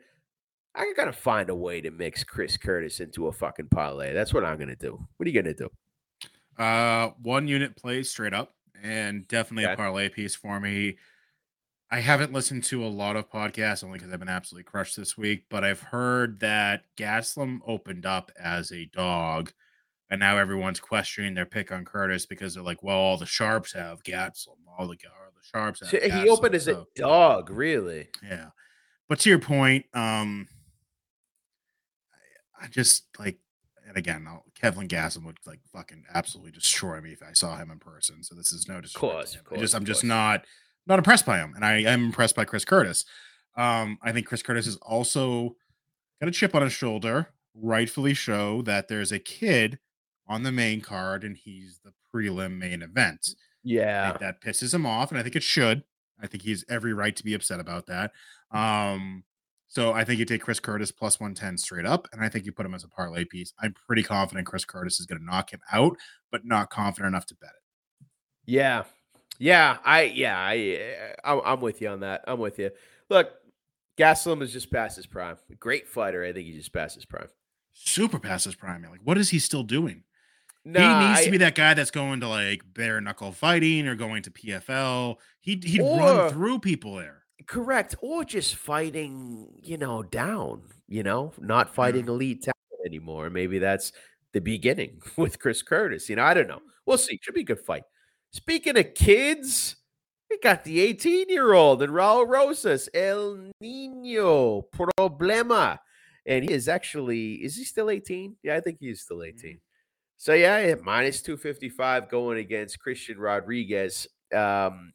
I 0.77 0.93
gotta 0.95 1.13
find 1.13 1.49
a 1.49 1.55
way 1.55 1.81
to 1.81 1.91
mix 1.91 2.23
Chris 2.23 2.57
Curtis 2.57 3.01
into 3.01 3.29
a 3.29 3.33
fucking 3.33 3.69
parlay. 3.69 4.13
That's 4.13 4.35
what 4.35 4.45
I'm 4.45 4.59
gonna 4.59 4.77
do. 4.77 5.01
What 5.17 5.27
are 5.27 5.31
you 5.31 5.43
gonna 5.43 5.55
do? 5.55 5.71
Uh, 6.59 7.11
one 7.23 7.49
unit 7.49 7.77
plays 7.77 8.11
straight 8.11 8.35
up, 8.35 8.55
and 8.83 9.27
definitely 9.27 9.65
okay. 9.65 9.73
a 9.73 9.77
parlay 9.77 10.09
piece 10.11 10.35
for 10.35 10.61
me. 10.61 10.99
I 11.91 12.01
haven't 12.01 12.33
listened 12.33 12.65
to 12.65 12.85
a 12.85 12.89
lot 12.89 13.15
of 13.17 13.31
podcasts 13.31 13.85
only 13.85 13.99
because 13.99 14.13
I've 14.13 14.19
been 14.19 14.29
absolutely 14.29 14.65
crushed 14.65 14.97
this 14.97 15.17
week, 15.17 15.45
but 15.49 15.63
I've 15.63 15.81
heard 15.81 16.41
that 16.41 16.83
Gastelum 16.97 17.61
opened 17.65 18.05
up 18.05 18.33
as 18.39 18.73
a 18.73 18.87
dog, 18.87 19.53
and 20.11 20.19
now 20.19 20.37
everyone's 20.37 20.81
questioning 20.81 21.35
their 21.35 21.47
pick 21.47 21.71
on 21.71 21.85
Curtis 21.85 22.27
because 22.27 22.55
they're 22.55 22.63
like, 22.65 22.83
well, 22.83 22.97
all 22.97 23.17
the 23.17 23.27
sharps 23.27 23.73
have 23.75 24.03
Gastelum, 24.03 24.57
all 24.77 24.89
the, 24.89 24.97
all 25.07 25.33
the 25.33 25.43
sharps 25.43 25.81
have 25.81 25.91
So 25.91 25.99
he 26.01 26.09
Gastelum, 26.09 26.29
opened 26.29 26.55
as 26.57 26.67
a 26.69 26.85
dog, 26.97 27.51
really. 27.51 28.09
yeah. 28.23 28.49
But 29.09 29.21
to 29.21 29.29
your 29.31 29.39
point, 29.39 29.87
um, 29.95 30.49
I, 32.61 32.65
I 32.65 32.69
just 32.69 33.07
like, 33.17 33.39
and 33.87 33.97
again, 33.97 34.27
I'll, 34.29 34.45
Kevin 34.61 34.89
Gasson 34.89 35.25
would 35.25 35.39
like 35.47 35.61
fucking 35.73 36.03
absolutely 36.13 36.51
destroy 36.51 37.01
me 37.01 37.13
if 37.13 37.23
I 37.23 37.33
saw 37.33 37.57
him 37.57 37.71
in 37.71 37.79
person. 37.79 38.25
So 38.25 38.35
this 38.35 38.53
is 38.53 38.67
no 38.67 38.81
disrespect. 38.81 38.95
to 38.95 38.99
course, 38.99 39.35
of 39.37 39.41
I 39.43 39.45
course, 39.45 39.61
just, 39.61 39.75
I'm 39.77 39.83
of 39.83 39.87
just 39.87 40.03
not 40.03 40.45
not 40.87 40.99
impressed 40.99 41.27
by 41.27 41.39
him, 41.39 41.53
and 41.55 41.65
I 41.65 41.79
am 41.83 42.07
impressed 42.07 42.37
by 42.37 42.45
Chris 42.45 42.65
Curtis. 42.65 43.05
Um, 43.57 43.99
I 44.03 44.13
think 44.13 44.27
Chris 44.27 44.43
Curtis 44.43 44.67
is 44.67 44.77
also 44.77 45.57
got 46.21 46.29
a 46.29 46.33
chip 46.33 46.55
on 46.55 46.63
his 46.63 46.73
shoulder, 46.73 47.29
rightfully 47.55 48.15
show 48.15 48.63
that 48.63 48.89
there's 48.89 49.13
a 49.13 49.19
kid 49.19 49.79
on 50.29 50.43
the 50.43 50.53
main 50.53 50.81
card, 50.81 51.25
and 51.25 51.37
he's 51.37 51.81
the 51.85 51.93
prelim 52.13 52.59
main 52.59 52.83
event. 52.83 53.31
Yeah. 53.63 54.17
that 54.21 54.41
pisses 54.41 54.73
him 54.73 54.87
off, 54.87 55.11
and 55.11 55.19
I 55.19 55.23
think 55.23 55.37
it 55.37 55.43
should. 55.43 55.83
I 56.23 56.27
think 56.27 56.43
he's 56.45 56.65
every 56.69 56.95
right 56.95 57.15
to 57.17 57.25
be 57.25 57.35
upset 57.35 57.61
about 57.61 57.87
that. 57.87 58.13
Um, 58.51 59.25
so 59.69 59.93
I 59.93 60.05
think 60.05 60.19
you 60.19 60.25
take 60.25 60.43
Chris 60.43 60.61
Curtis 60.61 60.93
plus 60.93 61.19
110 61.21 61.59
straight 61.59 61.85
up, 61.85 62.09
and 62.13 62.23
I 62.23 62.29
think 62.29 62.47
you 62.47 62.53
put 62.53 62.65
him 62.65 62.75
as 62.75 62.85
a 62.85 62.89
parlay 62.89 63.25
piece. 63.25 63.53
I'm 63.61 63.75
pretty 63.75 64.03
confident 64.03 64.47
Chris 64.47 64.65
Curtis 64.65 65.01
is 65.01 65.07
going 65.07 65.19
to 65.19 65.25
knock 65.25 65.53
him 65.53 65.61
out, 65.73 65.97
but 66.31 66.45
not 66.45 66.71
confident 66.71 67.09
enough 67.09 67.27
to 67.27 67.35
bet 67.35 67.51
it. 67.51 68.07
Yeah. 68.47 68.85
Yeah, 69.39 69.79
I 69.85 70.03
yeah, 70.03 70.39
I 70.39 70.81
uh, 71.27 71.33
I'm, 71.33 71.41
I'm 71.45 71.61
with 71.61 71.81
you 71.81 71.89
on 71.89 72.01
that. 72.01 72.25
I'm 72.27 72.39
with 72.39 72.59
you. 72.59 72.71
Look, 73.11 73.31
Gastelum 73.99 74.43
is 74.43 74.53
just 74.53 74.71
past 74.71 74.97
his 74.97 75.07
prime. 75.07 75.37
Great 75.59 75.89
fighter. 75.89 76.25
I 76.25 76.33
think 76.33 76.47
he 76.47 76.53
just 76.55 76.73
passed 76.73 76.95
his 76.95 77.05
prime. 77.05 77.29
Super 77.73 78.19
past 78.19 78.45
his 78.47 78.55
prime. 78.55 78.83
Like, 78.83 79.01
what 79.05 79.19
is 79.19 79.31
he 79.31 79.39
still 79.39 79.63
doing? 79.63 80.05
No, 80.65 80.81
he 80.81 81.07
needs 81.09 81.21
I, 81.21 81.25
to 81.27 81.31
be 81.31 81.39
that 81.39 81.55
guy 81.55 81.75
that's 81.75 81.91
going 81.93 82.21
to 82.21 82.29
like 82.29 82.63
bare 82.75 83.01
knuckle 83.01 83.31
fighting 83.33 83.87
or 83.87 83.95
going 83.95 84.23
to 84.23 84.31
PFL. 84.31 85.17
He'd, 85.41 85.63
he'd 85.65 85.81
Or- 85.81 85.99
run 85.99 86.31
through 86.33 86.59
people 86.61 86.97
there. 86.97 87.23
correct 87.47 87.95
or 88.03 88.25
just 88.25 88.57
fighting, 88.57 89.47
you 89.63 89.79
know, 89.79 90.03
down, 90.03 90.63
you 90.89 91.05
know, 91.05 91.33
not 91.39 91.73
fighting 91.73 92.09
elite 92.09 92.43
talent 92.43 92.57
anymore. 92.85 93.31
Maybe 93.31 93.59
that's 93.61 93.93
the 94.33 94.41
beginning 94.41 95.01
with 95.17 95.39
Chris 95.39 95.63
Curtis. 95.63 96.09
You 96.09 96.17
know, 96.17 96.25
I 96.25 96.35
don't 96.35 96.49
know. 96.49 96.63
We'll 96.85 96.99
see. 96.99 97.21
Should 97.23 97.35
be 97.35 97.43
a 97.43 97.45
good 97.45 97.61
fight. 97.61 97.85
Speaking 98.33 98.79
of 98.79 98.95
kids, 98.95 99.77
we 100.31 100.39
got 100.39 100.65
the 100.65 100.81
18 100.81 101.29
year 101.29 101.53
old 101.53 101.83
and 101.83 101.93
Raul 101.93 102.27
Rosas, 102.29 102.89
El 102.93 103.51
Nino 103.61 104.63
Problema. 104.75 105.79
And 106.27 106.45
he 106.45 106.53
is 106.53 106.69
actually, 106.69 107.35
is 107.35 107.57
he 107.57 107.65
still 107.65 107.89
18? 107.89 108.37
Yeah, 108.43 108.57
I 108.57 108.61
think 108.61 108.79
he 108.81 108.89
is 108.89 109.03
still 109.03 109.23
18. 109.23 109.61
So 110.17 110.35
yeah, 110.35 110.59
yeah, 110.59 110.75
minus 110.83 111.23
255 111.23 112.09
going 112.09 112.39
against 112.39 112.81
Christian 112.81 113.19
Rodriguez. 113.19 114.09
Um, 114.35 114.93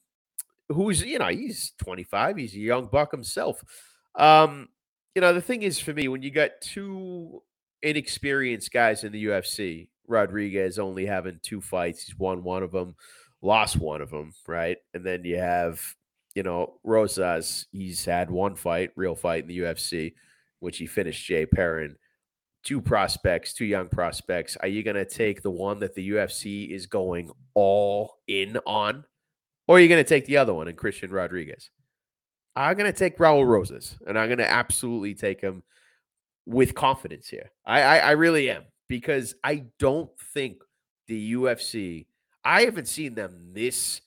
who's 0.74 1.04
you 1.04 1.20
know 1.20 1.28
he's 1.28 1.74
25 1.78 2.38
he's 2.38 2.56
a 2.56 2.60
young 2.60 2.88
buck 2.88 3.12
himself 3.12 3.64
um 4.16 4.68
you 5.16 5.22
know 5.22 5.34
the 5.34 5.42
thing 5.42 5.62
is 5.64 5.80
for 5.80 5.94
me 5.94 6.08
when 6.08 6.22
you 6.22 6.32
got 6.32 6.52
two 6.62 7.42
inexperienced 7.82 8.72
guys 8.72 9.04
in 9.04 9.12
the 9.12 9.26
ufc 9.26 9.88
rodriguez 10.08 10.80
only 10.80 11.06
having 11.06 11.40
two 11.42 11.62
fights 11.62 12.04
he's 12.04 12.18
won 12.18 12.44
one 12.44 12.64
of 12.64 12.72
them 12.72 12.96
lost 13.42 13.78
one 13.78 14.02
of 14.02 14.12
them 14.12 14.34
right 14.48 14.78
and 14.94 15.06
then 15.06 15.24
you 15.24 15.38
have 15.38 15.82
you 16.36 16.44
know 16.44 16.76
rosas 16.84 17.66
he's 17.72 18.06
had 18.06 18.30
one 18.30 18.56
fight 18.56 18.92
real 18.96 19.16
fight 19.16 19.44
in 19.44 19.48
the 19.48 19.60
ufc 19.60 20.14
which 20.60 20.78
he 20.78 20.86
finished 20.86 21.26
jay 21.26 21.46
perrin 21.46 21.96
two 22.64 22.80
prospects 22.80 23.54
two 23.54 23.66
young 23.66 23.88
prospects 23.88 24.56
are 24.58 24.68
you 24.68 24.84
going 24.84 24.96
to 24.96 25.06
take 25.06 25.42
the 25.42 25.50
one 25.50 25.80
that 25.80 25.96
the 25.96 26.12
ufc 26.12 26.70
is 26.70 26.86
going 26.86 27.32
all 27.56 28.20
in 28.28 28.58
on 28.66 29.04
or 29.72 29.78
are 29.78 29.80
you 29.80 29.88
going 29.88 30.04
to 30.04 30.10
take 30.10 30.26
the 30.26 30.36
other 30.36 30.54
one 30.54 30.68
and 30.68 30.78
Christian 30.78 31.12
Rodriguez? 31.12 31.70
I'm 32.58 32.76
going 32.76 32.92
to 32.92 32.98
take 32.98 33.18
Raul 33.18 33.48
Rosas, 33.48 33.98
and 34.06 34.20
I'm 34.20 34.28
going 34.28 34.40
to 34.40 34.52
absolutely 34.52 35.14
take 35.14 35.40
him 35.40 35.64
with 36.46 36.76
confidence 36.76 37.30
here. 37.30 37.52
I, 37.66 37.82
I, 37.82 37.98
I 38.00 38.12
really 38.12 38.50
am 38.50 38.64
because 38.90 39.34
I 39.44 39.68
don't 39.80 40.10
think 40.34 40.58
the 41.08 41.34
UFC. 41.36 42.08
I 42.44 42.64
haven't 42.64 42.88
seen 42.88 43.16
them 43.16 43.52
this 43.54 44.02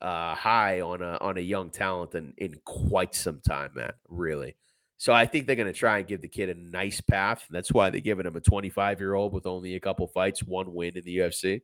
uh, 0.00 0.34
high 0.34 0.80
on 0.80 1.02
a 1.02 1.18
on 1.20 1.38
a 1.38 1.40
young 1.40 1.70
talent 1.70 2.14
in, 2.14 2.34
in 2.38 2.54
quite 2.64 3.14
some 3.14 3.40
time, 3.40 3.70
man. 3.74 3.92
Really. 4.08 4.56
So 4.98 5.12
I 5.12 5.26
think 5.26 5.46
they're 5.46 5.56
going 5.56 5.72
to 5.72 5.78
try 5.78 5.98
and 5.98 6.06
give 6.06 6.22
the 6.22 6.28
kid 6.28 6.48
a 6.48 6.54
nice 6.54 7.00
path. 7.00 7.44
That's 7.50 7.70
why 7.70 7.90
they're 7.90 8.00
giving 8.00 8.26
him 8.26 8.36
a 8.36 8.40
25 8.40 8.98
year 8.98 9.14
old 9.14 9.32
with 9.32 9.46
only 9.46 9.74
a 9.74 9.80
couple 9.80 10.06
fights, 10.06 10.42
one 10.42 10.72
win 10.72 10.96
in 10.96 11.04
the 11.04 11.18
UFC. 11.18 11.60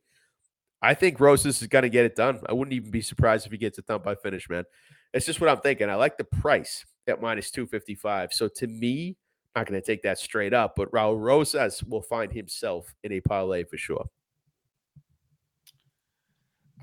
I 0.81 0.93
think 0.93 1.19
Rosas 1.19 1.61
is 1.61 1.67
going 1.67 1.83
to 1.83 1.89
get 1.89 2.05
it 2.05 2.15
done. 2.15 2.41
I 2.47 2.53
wouldn't 2.53 2.73
even 2.73 2.91
be 2.91 3.01
surprised 3.01 3.45
if 3.45 3.51
he 3.51 3.57
gets 3.57 3.77
a 3.77 3.81
done 3.81 4.01
by 4.03 4.15
finish, 4.15 4.49
man. 4.49 4.65
It's 5.13 5.25
just 5.25 5.39
what 5.39 5.49
I'm 5.49 5.61
thinking. 5.61 5.89
I 5.89 5.95
like 5.95 6.17
the 6.17 6.25
price 6.25 6.85
at 7.07 7.21
minus 7.21 7.51
255. 7.51 8.33
So 8.33 8.47
to 8.49 8.67
me, 8.67 9.17
I'm 9.55 9.61
not 9.61 9.67
going 9.67 9.81
to 9.81 9.85
take 9.85 10.03
that 10.03 10.19
straight 10.19 10.53
up, 10.53 10.75
but 10.75 10.91
Raul 10.91 11.19
Rosas 11.19 11.83
will 11.83 12.01
find 12.01 12.31
himself 12.31 12.93
in 13.03 13.13
a 13.13 13.21
parlay 13.21 13.63
for 13.63 13.77
sure. 13.77 14.05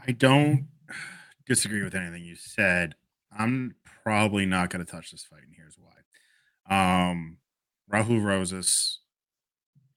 I 0.07 0.13
don't 0.13 0.69
disagree 1.47 1.83
with 1.83 1.95
anything 1.95 2.25
you 2.25 2.37
said. 2.37 2.95
I'm 3.37 3.75
probably 4.03 4.47
not 4.47 4.71
going 4.71 4.85
to 4.85 4.91
touch 4.91 5.11
this 5.11 5.25
fight, 5.25 5.43
and 5.45 5.55
here's 5.57 5.77
why. 5.79 7.11
Um, 7.11 7.39
Raul 7.93 8.23
Rosas 8.23 9.01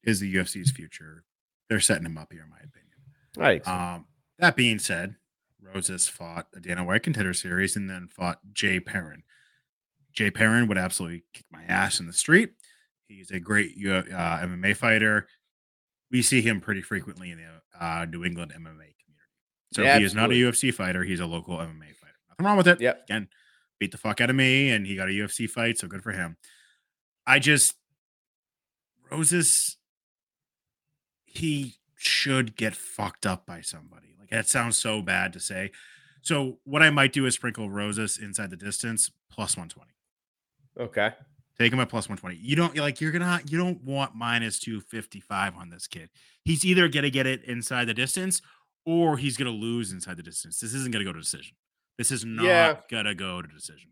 is 0.04 0.20
the 0.20 0.36
UFC's 0.36 0.72
future. 0.72 1.24
They're 1.70 1.80
setting 1.80 2.06
him 2.06 2.18
up 2.18 2.32
here, 2.32 2.44
in 2.44 2.50
my 2.50 2.58
opinion. 2.58 2.84
Right. 3.38 3.68
Um, 3.68 4.06
that 4.40 4.56
being 4.56 4.80
said, 4.80 5.16
Rosas 5.62 6.08
fought 6.08 6.48
a 6.56 6.60
Dana 6.60 6.84
White 6.84 7.04
contender 7.04 7.34
series 7.34 7.76
and 7.76 7.90
then 7.90 8.08
fought 8.08 8.40
Jay 8.52 8.80
Perrin. 8.80 9.24
Jay 10.12 10.30
Perrin 10.30 10.68
would 10.68 10.78
absolutely 10.78 11.24
kick 11.34 11.46
my 11.52 11.64
ass 11.64 12.00
in 12.00 12.08
the 12.08 12.14
street. 12.14 12.52
He's 13.08 13.32
a 13.32 13.40
great 13.40 13.76
uh, 13.86 14.04
MMA 14.04 14.76
fighter. 14.76 15.28
We 16.12 16.22
see 16.22 16.42
him 16.42 16.62
pretty 16.62 16.82
frequently 16.82 17.32
in 17.32 17.40
the 17.40 17.84
uh, 17.86 18.06
New 18.06 18.24
England 18.24 18.54
MMA. 18.56 18.93
So 19.74 19.84
Yeah, 19.84 20.00
he 20.00 20.06
is 20.06 20.14
not 20.14 20.32
a 20.32 20.34
UFC 20.34 20.74
fighter. 20.74 21.04
He's 21.04 21.20
a 21.20 21.26
local 21.26 21.58
MMA 21.58 21.96
fighter. 21.96 22.14
Nothing 22.30 22.46
wrong 22.46 22.58
with 22.58 22.68
it. 22.68 22.82
Yep. 22.82 23.04
Again, 23.04 23.28
beat 23.80 23.92
the 23.92 23.98
fuck 23.98 24.22
out 24.22 24.30
of 24.30 24.36
me, 24.36 24.70
and 24.70 24.86
he 24.86 24.96
got 24.96 25.10
a 25.10 25.12
UFC 25.12 25.50
fight. 25.50 25.78
So 25.78 25.88
good 25.88 26.04
for 26.04 26.12
him. 26.12 26.38
I 27.26 27.40
just 27.40 27.76
Rosas, 29.12 29.78
he 31.26 31.76
should 31.96 32.56
get 32.56 32.76
fucked 32.76 33.26
up 33.26 33.46
by 33.46 33.62
somebody. 33.62 34.16
Like 34.20 34.30
that 34.30 34.48
sounds 34.48 34.78
so 34.78 35.02
bad 35.02 35.34
to 35.34 35.40
say. 35.40 35.72
So 36.22 36.60
what 36.64 36.82
I 36.82 36.90
might 36.90 37.14
do 37.14 37.26
is 37.26 37.36
sprinkle 37.36 37.70
Rosas 37.70 38.18
inside 38.18 38.50
the 38.50 38.58
distance 38.58 39.12
plus 39.30 39.58
120. 39.58 39.92
okay. 40.80 41.16
Take 41.60 41.72
him 41.72 41.80
at 41.80 41.90
plus 41.90 42.10
120. 42.10 42.36
You 42.36 42.56
don't 42.56 42.76
like 42.76 43.00
you're 43.00 43.12
gonna 43.12 43.40
you 43.48 43.60
don't 43.60 43.84
want 43.84 44.16
minus 44.16 44.60
255 44.60 45.56
on 45.56 45.70
this 45.70 45.86
kid. 45.86 46.10
He's 46.44 46.66
either 46.66 46.88
gonna 46.88 47.12
get 47.12 47.28
it 47.28 47.44
inside 47.44 47.86
the 47.86 47.94
distance 47.94 48.42
or 48.86 49.18
he's 49.18 49.38
gonna 49.38 49.50
lose 49.50 49.92
inside 49.92 50.18
the 50.18 50.24
distance. 50.24 50.60
This 50.60 50.74
isn't 50.74 50.92
gonna 50.92 51.06
go 51.06 51.14
to 51.14 51.20
decision. 51.20 51.56
This 51.98 52.12
is 52.12 52.26
not 52.26 52.46
Yeah. 52.46 52.78
gonna 52.90 53.16
go 53.16 53.42
to 53.42 53.48
decision. 53.48 53.92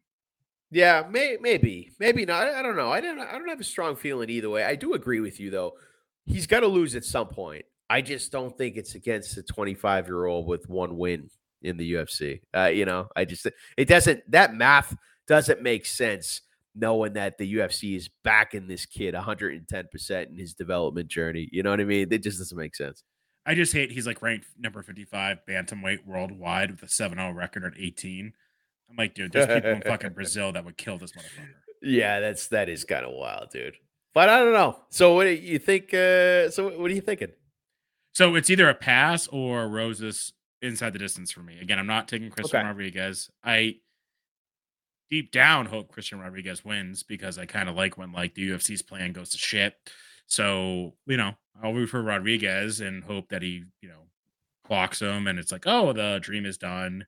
Yeah, 0.72 1.06
may, 1.10 1.38
maybe, 1.42 1.92
maybe 2.00 2.26
not. 2.26 2.48
I, 2.48 2.62
don't 2.62 2.78
know. 2.78 2.90
I 2.92 3.02
don't. 3.02 3.20
I 3.20 3.34
don't 3.34 3.50
have 3.50 3.60
a 3.60 3.64
strong 3.64 3.96
feeling 3.98 4.30
either 4.30 4.50
way. 4.50 4.64
I 4.64 4.76
do 4.76 4.94
agree 4.94 5.20
with 5.20 5.40
you 5.40 5.50
though. 5.50 5.74
He's 6.26 6.48
got 6.48 6.62
to 6.62 6.68
lose 6.68 6.96
at 6.96 7.04
some 7.04 7.28
point. 7.28 7.66
I 7.90 8.02
just 8.02 8.32
don't 8.32 8.58
think 8.58 8.78
it's 8.78 8.96
against 8.96 9.36
a 9.38 9.44
25 9.44 10.08
year 10.08 10.26
old 10.26 10.48
with 10.48 10.70
one 10.70 10.98
win 10.98 11.30
in 11.62 11.76
the 11.76 11.94
UFC. 11.94 12.40
Uh, 12.56 12.68
you 12.68 12.86
know, 12.86 13.10
I 13.18 13.26
just 13.26 13.46
it 13.78 13.88
doesn't. 13.90 14.22
That 14.32 14.54
math 14.54 14.96
doesn't 15.28 15.62
make 15.62 15.86
sense. 15.86 16.42
Knowing 16.74 17.12
that 17.14 17.38
the 17.38 17.56
UFC 17.56 17.98
is 17.98 18.10
backing 18.24 18.66
this 18.66 18.86
kid 18.86 19.14
110 19.14 19.88
percent 19.92 20.30
in 20.30 20.38
his 20.38 20.54
development 20.54 21.10
journey. 21.10 21.50
You 21.52 21.64
know 21.64 21.70
what 21.72 21.82
I 21.82 21.84
mean? 21.84 22.08
It 22.10 22.24
just 22.24 22.38
doesn't 22.38 22.58
make 22.58 22.76
sense. 22.78 23.04
I 23.46 23.56
just 23.56 23.74
hate 23.74 23.92
he's 23.92 24.06
like 24.06 24.22
ranked 24.22 24.48
number 24.60 24.82
55 24.84 25.40
bantamweight 25.48 26.06
worldwide 26.06 26.72
with 26.72 26.84
a 26.84 26.86
7-0 26.86 27.36
record 27.36 27.64
at 27.64 27.74
18. 27.78 28.34
I'm 28.90 28.96
like, 28.96 29.16
dude, 29.16 29.32
there's 29.32 29.48
people 29.48 29.72
in 29.72 29.82
fucking 29.86 30.14
Brazil 30.14 30.52
that 30.52 30.66
would 30.66 30.78
kill 30.78 30.98
this 30.98 31.14
motherfucker. 31.14 31.50
Yeah, 31.82 32.20
that's 32.20 32.48
that 32.50 32.70
is 32.70 32.84
kind 32.84 33.06
of 33.06 33.14
wild, 33.14 33.50
dude. 33.52 33.76
But 34.14 34.30
I 34.30 34.40
don't 34.40 34.54
know. 34.54 34.78
So 34.90 35.16
what 35.16 35.24
do 35.24 35.32
you 35.32 35.58
think? 35.58 35.94
Uh, 35.94 36.50
so 36.52 36.78
what 36.78 36.92
are 36.92 36.94
you 36.94 37.02
thinking? 37.02 37.32
So 38.14 38.36
it's 38.36 38.50
either 38.50 38.70
a 38.70 38.76
pass 38.76 39.28
or 39.28 39.68
Rosas 39.68 40.34
inside 40.62 40.94
the 40.94 41.00
distance 41.00 41.32
for 41.32 41.42
me. 41.42 41.60
Again, 41.60 41.80
I'm 41.80 41.88
not 41.88 42.08
taking 42.08 42.30
Christian 42.30 42.60
Okay. 42.60 42.68
Rodriguez. 42.68 43.32
I 43.44 43.76
deep 45.10 45.32
down 45.32 45.66
hope 45.66 45.92
Christian 45.92 46.20
Rodriguez 46.20 46.64
wins 46.64 47.04
because 47.04 47.38
I 47.38 47.46
kind 47.46 47.70
of 47.70 47.76
like 47.76 47.98
when 47.98 48.12
like 48.12 48.36
the 48.36 48.50
UFC's 48.50 48.82
plan 48.82 49.14
goes 49.14 49.30
to 49.30 49.38
shit. 49.38 49.76
So, 50.28 50.94
you 51.08 51.18
know, 51.18 51.34
I'll 51.62 51.74
root 51.74 51.88
for 51.88 52.02
Rodriguez 52.02 52.82
and 52.82 53.04
hope 53.04 53.30
that 53.30 53.42
he, 53.42 53.64
you 53.82 53.90
know, 53.90 54.08
clocks 54.66 55.02
him 55.02 55.28
and 55.28 55.38
it's 55.38 55.52
like, 55.52 55.64
oh, 55.66 55.94
the 55.94 56.20
dream 56.22 56.46
is 56.46 56.58
done. 56.58 57.06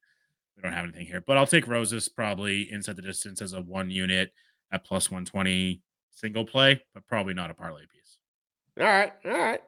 we 0.56 0.64
don't 0.64 0.74
have 0.74 0.86
anything 0.86 1.06
here, 1.06 1.24
but 1.26 1.38
I'll 1.38 1.48
take 1.48 1.68
Rosas 1.68 2.10
probably 2.10 2.72
inside 2.72 2.96
the 2.96 3.02
distance 3.02 3.42
as 3.42 3.54
a 3.54 3.62
one 3.62 3.90
unit 3.90 4.32
at 4.72 4.84
plus 4.84 5.10
120 5.10 5.82
single 6.12 6.46
play, 6.46 6.82
but 6.94 7.08
probably 7.08 7.34
not 7.34 7.52
a 7.52 7.54
parlay 7.54 7.82
piece. 7.82 8.18
All 8.80 8.86
right. 8.86 9.14
All 9.26 9.32
right. 9.32 9.62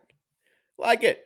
Like 0.77 1.03
it. 1.03 1.25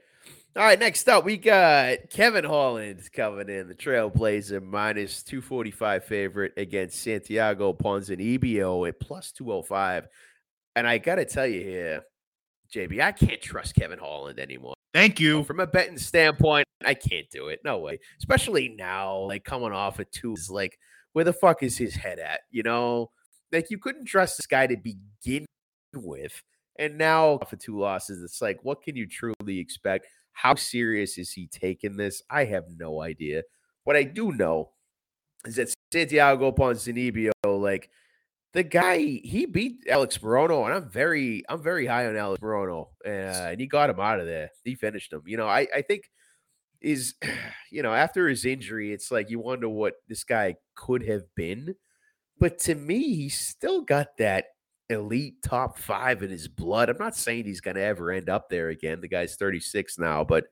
All 0.55 0.63
right. 0.63 0.79
Next 0.79 1.07
up, 1.07 1.23
we 1.23 1.37
got 1.37 2.09
Kevin 2.09 2.43
Holland 2.43 3.01
coming 3.13 3.49
in, 3.49 3.67
the 3.67 3.75
Trailblazer 3.75 4.61
minus 4.63 5.23
245 5.23 6.03
favorite 6.03 6.53
against 6.57 7.01
Santiago 7.01 7.73
Ponzinibbio 7.73 8.87
at 8.87 8.99
plus 8.99 9.31
205. 9.31 10.07
And 10.75 10.87
I 10.87 10.97
got 10.97 11.15
to 11.15 11.25
tell 11.25 11.47
you 11.47 11.61
here, 11.61 12.03
JB, 12.73 13.01
I 13.01 13.11
can't 13.11 13.41
trust 13.41 13.75
Kevin 13.75 13.99
Holland 13.99 14.39
anymore. 14.39 14.75
Thank 14.93 15.19
you. 15.19 15.43
From 15.43 15.59
a 15.59 15.67
betting 15.67 15.97
standpoint, 15.97 16.65
I 16.85 16.93
can't 16.93 17.29
do 17.31 17.47
it. 17.47 17.59
No 17.63 17.79
way. 17.79 17.99
Especially 18.17 18.69
now, 18.69 19.17
like 19.19 19.43
coming 19.43 19.71
off 19.71 19.99
of 19.99 20.09
two 20.11 20.33
is 20.33 20.49
like, 20.49 20.77
where 21.13 21.25
the 21.25 21.33
fuck 21.33 21.63
is 21.63 21.77
his 21.77 21.95
head 21.95 22.19
at? 22.19 22.41
You 22.49 22.63
know, 22.63 23.11
like 23.51 23.69
you 23.69 23.77
couldn't 23.77 24.05
trust 24.05 24.37
this 24.37 24.47
guy 24.47 24.67
to 24.67 24.77
begin 24.77 25.45
with. 25.93 26.41
And 26.77 26.97
now 26.97 27.39
for 27.49 27.55
two 27.55 27.77
losses, 27.77 28.23
it's 28.23 28.41
like, 28.41 28.59
what 28.63 28.81
can 28.81 28.95
you 28.95 29.07
truly 29.07 29.59
expect? 29.59 30.07
How 30.31 30.55
serious 30.55 31.17
is 31.17 31.31
he 31.31 31.47
taking 31.47 31.97
this? 31.97 32.21
I 32.29 32.45
have 32.45 32.65
no 32.77 33.01
idea. 33.01 33.43
What 33.83 33.95
I 33.95 34.03
do 34.03 34.31
know 34.31 34.71
is 35.45 35.55
that 35.57 35.73
Santiago 35.91 36.51
Ponzinibbio, 36.51 37.31
like 37.45 37.89
the 38.53 38.63
guy, 38.63 38.97
he 38.97 39.45
beat 39.45 39.85
Alex 39.87 40.17
Morono, 40.17 40.65
and 40.65 40.73
I'm 40.73 40.89
very, 40.89 41.43
I'm 41.49 41.61
very 41.61 41.85
high 41.85 42.07
on 42.07 42.15
Alex 42.15 42.41
Morono, 42.41 42.87
uh, 43.05 43.09
and 43.09 43.59
he 43.59 43.67
got 43.67 43.89
him 43.89 43.99
out 43.99 44.19
of 44.19 44.25
there. 44.25 44.49
He 44.63 44.75
finished 44.75 45.13
him. 45.13 45.21
You 45.25 45.37
know, 45.37 45.47
I, 45.47 45.67
I 45.73 45.81
think 45.81 46.09
is, 46.81 47.13
you 47.71 47.83
know, 47.83 47.93
after 47.93 48.27
his 48.27 48.45
injury, 48.45 48.91
it's 48.91 49.11
like 49.11 49.29
you 49.29 49.39
wonder 49.39 49.69
what 49.69 49.95
this 50.07 50.23
guy 50.23 50.55
could 50.75 51.05
have 51.07 51.23
been. 51.35 51.75
But 52.39 52.57
to 52.59 52.75
me, 52.75 53.15
he 53.15 53.29
still 53.29 53.81
got 53.81 54.17
that 54.17 54.45
elite 54.89 55.43
top 55.43 55.77
five 55.77 56.23
in 56.23 56.29
his 56.29 56.47
blood. 56.47 56.89
I'm 56.89 56.97
not 56.97 57.15
saying 57.15 57.45
he's 57.45 57.61
going 57.61 57.75
to 57.75 57.83
ever 57.83 58.11
end 58.11 58.29
up 58.29 58.49
there 58.49 58.69
again. 58.69 59.01
The 59.01 59.07
guy's 59.07 59.35
36 59.35 59.99
now, 59.99 60.23
but 60.23 60.45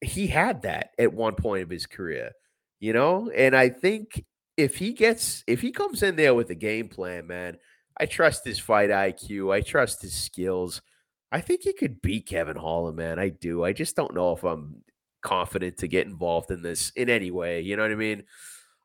he 0.00 0.26
had 0.26 0.62
that 0.62 0.90
at 0.98 1.12
one 1.12 1.34
point 1.34 1.62
of 1.62 1.70
his 1.70 1.86
career, 1.86 2.32
you 2.78 2.92
know? 2.92 3.30
And 3.34 3.56
I 3.56 3.70
think 3.70 4.24
if 4.56 4.76
he 4.76 4.92
gets, 4.92 5.42
if 5.46 5.60
he 5.60 5.72
comes 5.72 6.02
in 6.02 6.16
there 6.16 6.34
with 6.34 6.50
a 6.50 6.54
game 6.54 6.88
plan, 6.88 7.26
man, 7.26 7.58
I 7.98 8.06
trust 8.06 8.44
his 8.44 8.58
fight 8.58 8.90
IQ. 8.90 9.52
I 9.52 9.60
trust 9.60 10.02
his 10.02 10.14
skills. 10.14 10.82
I 11.30 11.40
think 11.40 11.62
he 11.62 11.72
could 11.72 12.02
beat 12.02 12.26
Kevin 12.26 12.56
Holland, 12.56 12.96
man. 12.96 13.18
I 13.18 13.28
do. 13.28 13.64
I 13.64 13.72
just 13.72 13.96
don't 13.96 14.14
know 14.14 14.32
if 14.32 14.44
I'm 14.44 14.82
confident 15.22 15.78
to 15.78 15.88
get 15.88 16.06
involved 16.06 16.50
in 16.50 16.62
this 16.62 16.90
in 16.90 17.08
any 17.08 17.30
way. 17.30 17.60
You 17.60 17.76
know 17.76 17.82
what 17.82 17.92
I 17.92 17.96
mean? 17.96 18.24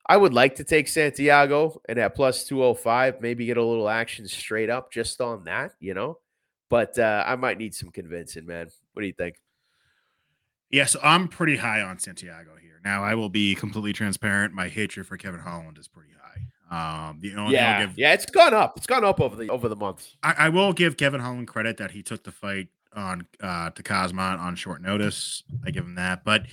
I 0.08 0.18
would 0.18 0.34
like 0.34 0.56
to 0.56 0.64
take 0.64 0.88
Santiago 0.88 1.80
and 1.88 2.00
at 2.00 2.16
plus 2.16 2.46
205, 2.46 3.22
maybe 3.22 3.46
get 3.46 3.58
a 3.58 3.64
little 3.64 3.88
action 3.88 4.28
straight 4.28 4.72
up 4.72 4.92
just 4.92 5.22
on 5.22 5.44
that, 5.44 5.74
you 5.80 5.94
know? 5.94 6.18
But 6.70 6.98
uh, 6.98 7.24
I 7.28 7.36
might 7.36 7.60
need 7.60 7.76
some 7.76 7.92
convincing, 7.92 8.48
man. 8.48 8.70
What 8.94 9.02
do 9.02 9.08
you 9.08 9.14
think? 9.14 9.36
Yeah, 10.72 10.86
so 10.86 11.00
I'm 11.04 11.28
pretty 11.28 11.58
high 11.58 11.82
on 11.82 12.00
Santiago 12.00 12.52
here. 12.62 12.80
Now, 12.84 13.04
I 13.04 13.16
will 13.16 13.30
be 13.30 13.56
completely 13.56 13.94
transparent. 13.94 14.54
My 14.54 14.68
hatred 14.68 15.08
for 15.08 15.18
Kevin 15.18 15.40
Holland 15.40 15.78
is 15.78 15.88
pretty 15.88 16.12
high. 16.12 17.10
Um, 17.10 17.20
the 17.20 17.34
only 17.36 17.56
yeah, 17.56 17.86
give, 17.86 17.98
yeah, 17.98 18.14
it's 18.14 18.28
gone 18.28 18.54
up. 18.54 18.78
It's 18.78 18.86
gone 18.86 19.04
up 19.04 19.20
over 19.20 19.36
the 19.36 19.50
over 19.50 19.68
the 19.68 19.76
months. 19.76 20.16
I, 20.22 20.36
I 20.38 20.50
will 20.50 20.72
give 20.72 20.98
Kevin 20.98 21.20
Holland 21.20 21.48
credit 21.48 21.78
that 21.78 21.92
he 21.92 22.04
took 22.04 22.24
the 22.24 22.32
fight 22.32 22.68
on 22.94 23.26
uh, 23.42 23.72
to 23.72 23.82
Khamzat 23.82 24.40
on 24.40 24.56
short 24.56 24.82
notice. 24.82 25.44
I 25.66 25.72
give 25.72 25.84
him 25.84 25.96
that, 25.96 26.24
but 26.24 26.44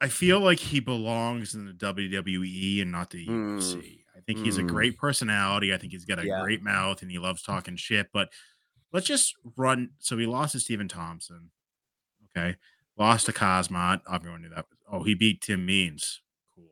I 0.00 0.08
feel 0.08 0.40
like 0.40 0.58
he 0.58 0.80
belongs 0.80 1.54
in 1.54 1.66
the 1.66 1.72
WWE 1.72 2.82
and 2.82 2.90
not 2.90 3.10
the 3.10 3.24
mm. 3.24 3.58
UFC. 3.58 4.00
I 4.16 4.20
think 4.26 4.40
mm. 4.40 4.44
he's 4.44 4.58
a 4.58 4.62
mm. 4.62 4.68
great 4.68 4.98
personality. 4.98 5.72
I 5.72 5.78
think 5.78 5.92
he's 5.92 6.04
got 6.04 6.18
a 6.18 6.26
yeah. 6.26 6.42
great 6.42 6.60
mouth 6.60 7.02
and 7.02 7.10
he 7.10 7.18
loves 7.18 7.42
talking 7.42 7.76
shit. 7.76 8.08
But 8.12 8.28
let's 8.92 9.06
just 9.06 9.36
run. 9.56 9.90
So 10.00 10.18
he 10.18 10.26
lost 10.26 10.52
to 10.52 10.60
Stephen 10.60 10.88
Thompson. 10.88 11.50
Okay. 12.36 12.56
Lost 13.02 13.26
to 13.26 13.32
Khamzat. 13.32 14.02
Everyone 14.12 14.42
knew 14.42 14.48
that. 14.50 14.66
Oh, 14.88 15.02
he 15.02 15.14
beat 15.14 15.40
Tim 15.40 15.66
Means. 15.66 16.20
Cool. 16.54 16.68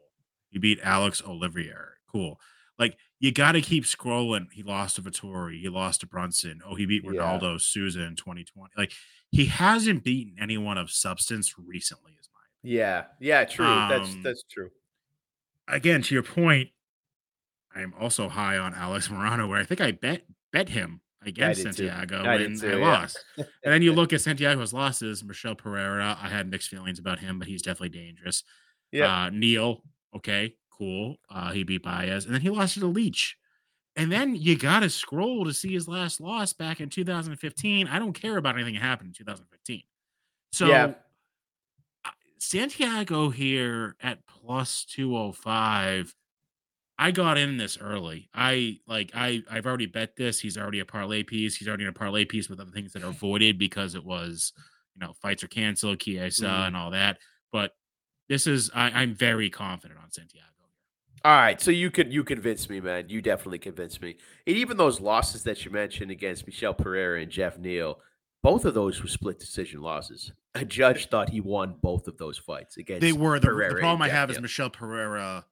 He 0.48 0.60
beat 0.60 0.78
Alex 0.80 1.20
Olivier. 1.26 1.74
Cool. 2.08 2.38
Like 2.78 2.96
you 3.18 3.32
got 3.32 3.52
to 3.52 3.60
keep 3.60 3.82
scrolling. 3.82 4.46
He 4.52 4.62
lost 4.62 4.94
to 4.94 5.02
Vettori. 5.02 5.60
He 5.60 5.68
lost 5.68 6.02
to 6.02 6.06
Brunson. 6.06 6.60
Oh, 6.64 6.76
he 6.76 6.86
beat 6.86 7.04
Ronaldo 7.04 7.54
yeah. 7.54 7.58
Souza 7.58 8.02
in 8.02 8.14
2020. 8.14 8.70
Like 8.76 8.92
he 9.32 9.46
hasn't 9.46 10.04
beaten 10.04 10.36
anyone 10.40 10.78
of 10.78 10.92
substance 10.92 11.56
recently. 11.58 12.12
Is 12.12 12.28
mine. 12.32 12.44
Yeah, 12.62 13.06
yeah, 13.18 13.44
true. 13.44 13.66
Um, 13.66 13.88
that's 13.88 14.14
that's 14.22 14.44
true. 14.48 14.70
Again, 15.66 16.00
to 16.02 16.14
your 16.14 16.22
point, 16.22 16.68
I 17.74 17.80
am 17.80 17.92
also 17.98 18.28
high 18.28 18.56
on 18.56 18.72
Alex 18.74 19.08
Morono, 19.08 19.48
where 19.48 19.58
I 19.58 19.64
think 19.64 19.80
I 19.80 19.90
bet 19.90 20.26
bet 20.52 20.68
him 20.68 21.00
against 21.24 21.62
Santiago 21.62 22.22
I 22.24 22.36
and 22.36 22.58
too, 22.58 22.72
I 22.72 22.76
yeah. 22.76 22.86
lost. 22.86 23.24
and 23.36 23.46
then 23.62 23.82
you 23.82 23.92
look 23.92 24.12
at 24.12 24.20
Santiago's 24.20 24.72
losses, 24.72 25.22
Michel 25.22 25.54
Pereira. 25.54 26.16
I 26.20 26.28
had 26.28 26.50
mixed 26.50 26.68
feelings 26.68 26.98
about 26.98 27.18
him, 27.18 27.38
but 27.38 27.48
he's 27.48 27.62
definitely 27.62 27.98
dangerous. 27.98 28.42
Yeah, 28.92 29.24
uh, 29.24 29.30
Neal. 29.30 29.82
Okay, 30.16 30.54
cool. 30.76 31.16
Uh, 31.30 31.52
he 31.52 31.62
beat 31.62 31.82
Baez, 31.82 32.24
and 32.24 32.34
then 32.34 32.40
he 32.40 32.50
lost 32.50 32.74
to 32.74 32.80
the 32.80 32.86
Leech. 32.86 33.36
And 33.96 34.10
then 34.10 34.34
you 34.34 34.56
got 34.56 34.80
to 34.80 34.90
scroll 34.90 35.44
to 35.44 35.52
see 35.52 35.72
his 35.72 35.88
last 35.88 36.20
loss 36.20 36.52
back 36.52 36.80
in 36.80 36.88
2015. 36.88 37.88
I 37.88 37.98
don't 37.98 38.12
care 38.12 38.36
about 38.36 38.54
anything 38.54 38.74
that 38.74 38.82
happened 38.82 39.08
in 39.08 39.14
2015. 39.14 39.82
So 40.52 40.66
yeah. 40.66 40.92
Santiago 42.38 43.30
here 43.30 43.96
at 44.00 44.18
plus 44.26 44.84
205. 44.86 46.14
I 47.00 47.12
got 47.12 47.38
in 47.38 47.56
this 47.56 47.78
early. 47.78 48.28
I 48.34 48.78
like 48.86 49.10
I 49.14 49.42
I've 49.50 49.64
already 49.64 49.86
bet 49.86 50.16
this. 50.16 50.38
He's 50.38 50.58
already 50.58 50.80
a 50.80 50.84
parlay 50.84 51.22
piece. 51.22 51.56
He's 51.56 51.66
already 51.66 51.84
in 51.84 51.88
a 51.88 51.94
parlay 51.94 52.26
piece 52.26 52.50
with 52.50 52.60
other 52.60 52.70
things 52.70 52.92
that 52.92 53.02
are 53.02 53.10
voided 53.10 53.58
because 53.58 53.94
it 53.94 54.04
was, 54.04 54.52
you 54.94 55.06
know, 55.06 55.14
fights 55.14 55.42
are 55.42 55.48
canceled, 55.48 55.98
Chiesa 56.00 56.44
mm. 56.44 56.66
and 56.66 56.76
all 56.76 56.90
that. 56.90 57.16
But 57.52 57.72
this 58.28 58.46
is 58.46 58.70
I, 58.74 58.90
I'm 58.90 59.14
very 59.14 59.48
confident 59.48 59.98
on 59.98 60.10
Santiago. 60.10 60.44
All 61.24 61.32
right, 61.32 61.60
so 61.60 61.70
you 61.70 61.90
can 61.90 62.10
you 62.10 62.22
convince 62.22 62.68
me, 62.68 62.80
man. 62.80 63.08
You 63.08 63.22
definitely 63.22 63.60
convinced 63.60 64.02
me. 64.02 64.16
And 64.46 64.56
even 64.56 64.76
those 64.76 65.00
losses 65.00 65.42
that 65.44 65.64
you 65.64 65.70
mentioned 65.70 66.10
against 66.10 66.46
Michel 66.46 66.74
Pereira 66.74 67.22
and 67.22 67.30
Geoff 67.30 67.58
Neal, 67.58 67.98
both 68.42 68.66
of 68.66 68.74
those 68.74 69.02
were 69.02 69.08
split 69.08 69.38
decision 69.38 69.80
losses. 69.80 70.32
A 70.54 70.66
judge 70.66 71.08
thought 71.08 71.30
he 71.30 71.40
won 71.40 71.76
both 71.80 72.08
of 72.08 72.18
those 72.18 72.36
fights 72.36 72.76
against. 72.76 73.00
They 73.00 73.12
were 73.12 73.38
the, 73.38 73.48
the 73.48 73.76
problem 73.80 74.02
I 74.02 74.10
have 74.10 74.30
is 74.30 74.40
Michel 74.40 74.68
Pereira. 74.68 75.46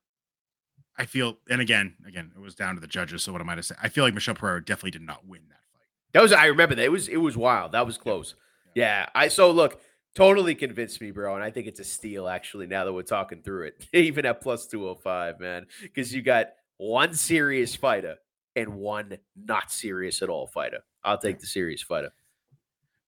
I 0.98 1.06
feel, 1.06 1.38
and 1.48 1.60
again, 1.60 1.94
again, 2.06 2.32
it 2.34 2.40
was 2.40 2.54
down 2.54 2.74
to 2.74 2.80
the 2.80 2.86
judges. 2.86 3.22
So 3.22 3.32
what 3.32 3.40
am 3.40 3.48
I 3.48 3.54
to 3.54 3.62
say? 3.62 3.76
I 3.80 3.88
feel 3.88 4.04
like 4.04 4.14
Michel 4.14 4.34
Pereira 4.34 4.64
definitely 4.64 4.90
did 4.90 5.02
not 5.02 5.26
win 5.26 5.42
that 5.48 5.60
fight. 5.72 5.86
That 6.12 6.22
was 6.22 6.32
I 6.32 6.46
remember 6.46 6.74
that 6.74 6.84
it 6.84 6.92
was 6.92 7.08
it 7.08 7.18
was 7.18 7.36
wild. 7.36 7.72
That 7.72 7.86
was 7.86 7.96
close. 7.96 8.34
Yeah. 8.74 9.02
yeah. 9.02 9.08
I 9.14 9.28
so 9.28 9.50
look 9.50 9.80
totally 10.14 10.56
convinced 10.56 11.00
me, 11.00 11.12
bro, 11.12 11.36
and 11.36 11.44
I 11.44 11.50
think 11.50 11.68
it's 11.68 11.80
a 11.80 11.84
steal 11.84 12.28
actually. 12.28 12.66
Now 12.66 12.84
that 12.84 12.92
we're 12.92 13.02
talking 13.02 13.42
through 13.42 13.68
it, 13.68 13.86
even 13.92 14.26
at 14.26 14.40
plus 14.40 14.66
two 14.66 14.86
hundred 14.86 15.02
five, 15.02 15.40
man, 15.40 15.66
because 15.82 16.12
you 16.12 16.22
got 16.22 16.48
one 16.78 17.14
serious 17.14 17.76
fighter 17.76 18.16
and 18.56 18.74
one 18.74 19.18
not 19.36 19.70
serious 19.70 20.20
at 20.20 20.28
all 20.28 20.48
fighter. 20.48 20.80
I'll 21.04 21.18
take 21.18 21.38
the 21.38 21.46
serious 21.46 21.82
fighter. 21.82 22.10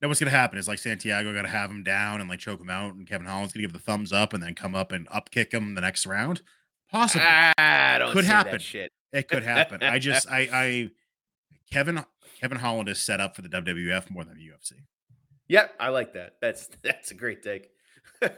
Now 0.01 0.09
what's 0.09 0.21
gonna 0.21 0.31
happen 0.31 0.59
is 0.59 0.69
like 0.69 0.79
Santiago 0.79 1.35
got 1.35 1.43
to 1.43 1.49
have 1.49 1.71
him 1.71 1.83
down 1.83 2.21
and 2.21 2.31
like 2.31 2.39
choke 2.39 2.61
him 2.61 2.71
out, 2.71 2.95
and 2.95 3.07
Kevin 3.07 3.27
Holland's 3.27 3.53
gonna 3.53 3.65
give 3.65 3.73
the 3.73 3.81
thumbs 3.81 4.13
up 4.13 4.33
and 4.33 4.43
then 4.43 4.55
come 4.55 4.77
up 4.77 4.93
and 4.93 5.09
up 5.11 5.31
kick 5.31 5.53
him 5.53 5.75
the 5.75 5.81
next 5.81 6.07
round. 6.07 6.43
Possible, 6.91 7.25
ah, 7.27 8.11
could 8.13 8.25
happen. 8.25 8.59
Shit, 8.59 8.93
it 9.13 9.29
could 9.29 9.43
happen. 9.43 9.83
I 9.83 9.99
just, 9.99 10.29
I, 10.29 10.49
I, 10.53 10.91
Kevin, 11.71 12.05
Kevin 12.41 12.59
Holland 12.59 12.89
is 12.89 13.01
set 13.01 13.21
up 13.21 13.37
for 13.37 13.43
the 13.43 13.49
WWF 13.49 14.11
more 14.11 14.25
than 14.25 14.37
the 14.37 14.49
UFC. 14.49 14.73
Yep, 15.49 15.75
I 15.79 15.89
like 15.89 16.15
that. 16.15 16.35
That's 16.41 16.69
that's 16.83 17.11
a 17.11 17.15
great 17.15 17.43
take. 17.43 17.71
All 18.23 18.29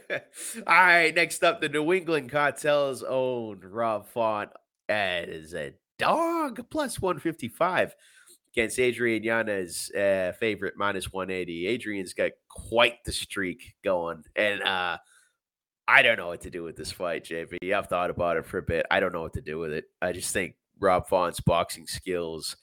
right, 0.67 1.13
next 1.13 1.43
up, 1.43 1.61
the 1.61 1.69
New 1.69 1.93
England 1.93 2.31
Cartel's 2.31 3.03
own 3.03 3.61
Rob 3.63 4.07
Font 4.07 4.49
as 4.87 5.53
a 5.53 5.73
dog 5.97 6.69
plus 6.69 7.01
one 7.01 7.19
fifty 7.19 7.47
five 7.47 7.95
against 8.53 8.79
Adrian 8.79 9.23
Yanez 9.23 9.91
uh, 9.95 10.31
favorite 10.39 10.75
minus 10.77 11.11
180. 11.11 11.67
Adrian's 11.67 12.13
got 12.13 12.31
quite 12.49 13.03
the 13.03 13.11
streak 13.11 13.73
going. 13.83 14.23
And 14.35 14.61
uh, 14.61 14.97
I 15.87 16.01
don't 16.01 16.17
know 16.17 16.27
what 16.27 16.41
to 16.41 16.49
do 16.49 16.63
with 16.63 16.77
this 16.77 16.91
fight, 16.91 17.25
JB. 17.25 17.73
I've 17.73 17.87
thought 17.87 18.09
about 18.09 18.37
it 18.37 18.45
for 18.45 18.57
a 18.57 18.63
bit. 18.63 18.85
I 18.89 18.99
don't 18.99 19.13
know 19.13 19.21
what 19.21 19.33
to 19.33 19.41
do 19.41 19.59
with 19.59 19.73
it. 19.73 19.85
I 20.01 20.13
just 20.13 20.31
think 20.31 20.55
Rob 20.79 21.07
Font's 21.07 21.39
boxing 21.39 21.87
skills 21.87 22.55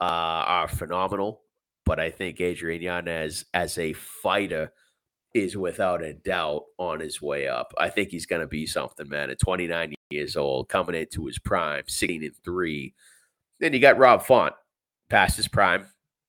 uh, 0.00 0.04
are 0.04 0.68
phenomenal. 0.68 1.42
But 1.84 1.98
I 1.98 2.10
think 2.10 2.40
Adrian 2.40 2.82
Yanez, 2.82 3.46
as 3.54 3.78
a 3.78 3.94
fighter, 3.94 4.72
is 5.34 5.56
without 5.56 6.02
a 6.02 6.12
doubt 6.12 6.64
on 6.78 7.00
his 7.00 7.22
way 7.22 7.48
up. 7.48 7.72
I 7.78 7.88
think 7.88 8.10
he's 8.10 8.26
going 8.26 8.42
to 8.42 8.46
be 8.46 8.66
something, 8.66 9.08
man. 9.08 9.30
At 9.30 9.38
29 9.38 9.94
years 10.10 10.36
old, 10.36 10.68
coming 10.68 10.94
into 10.94 11.26
his 11.26 11.38
prime, 11.38 11.84
16 11.86 12.24
and 12.24 12.36
3. 12.44 12.94
Then 13.60 13.72
you 13.72 13.80
got 13.80 13.98
Rob 13.98 14.22
Font, 14.22 14.54
past 15.08 15.36
his 15.36 15.48
prime, 15.48 15.86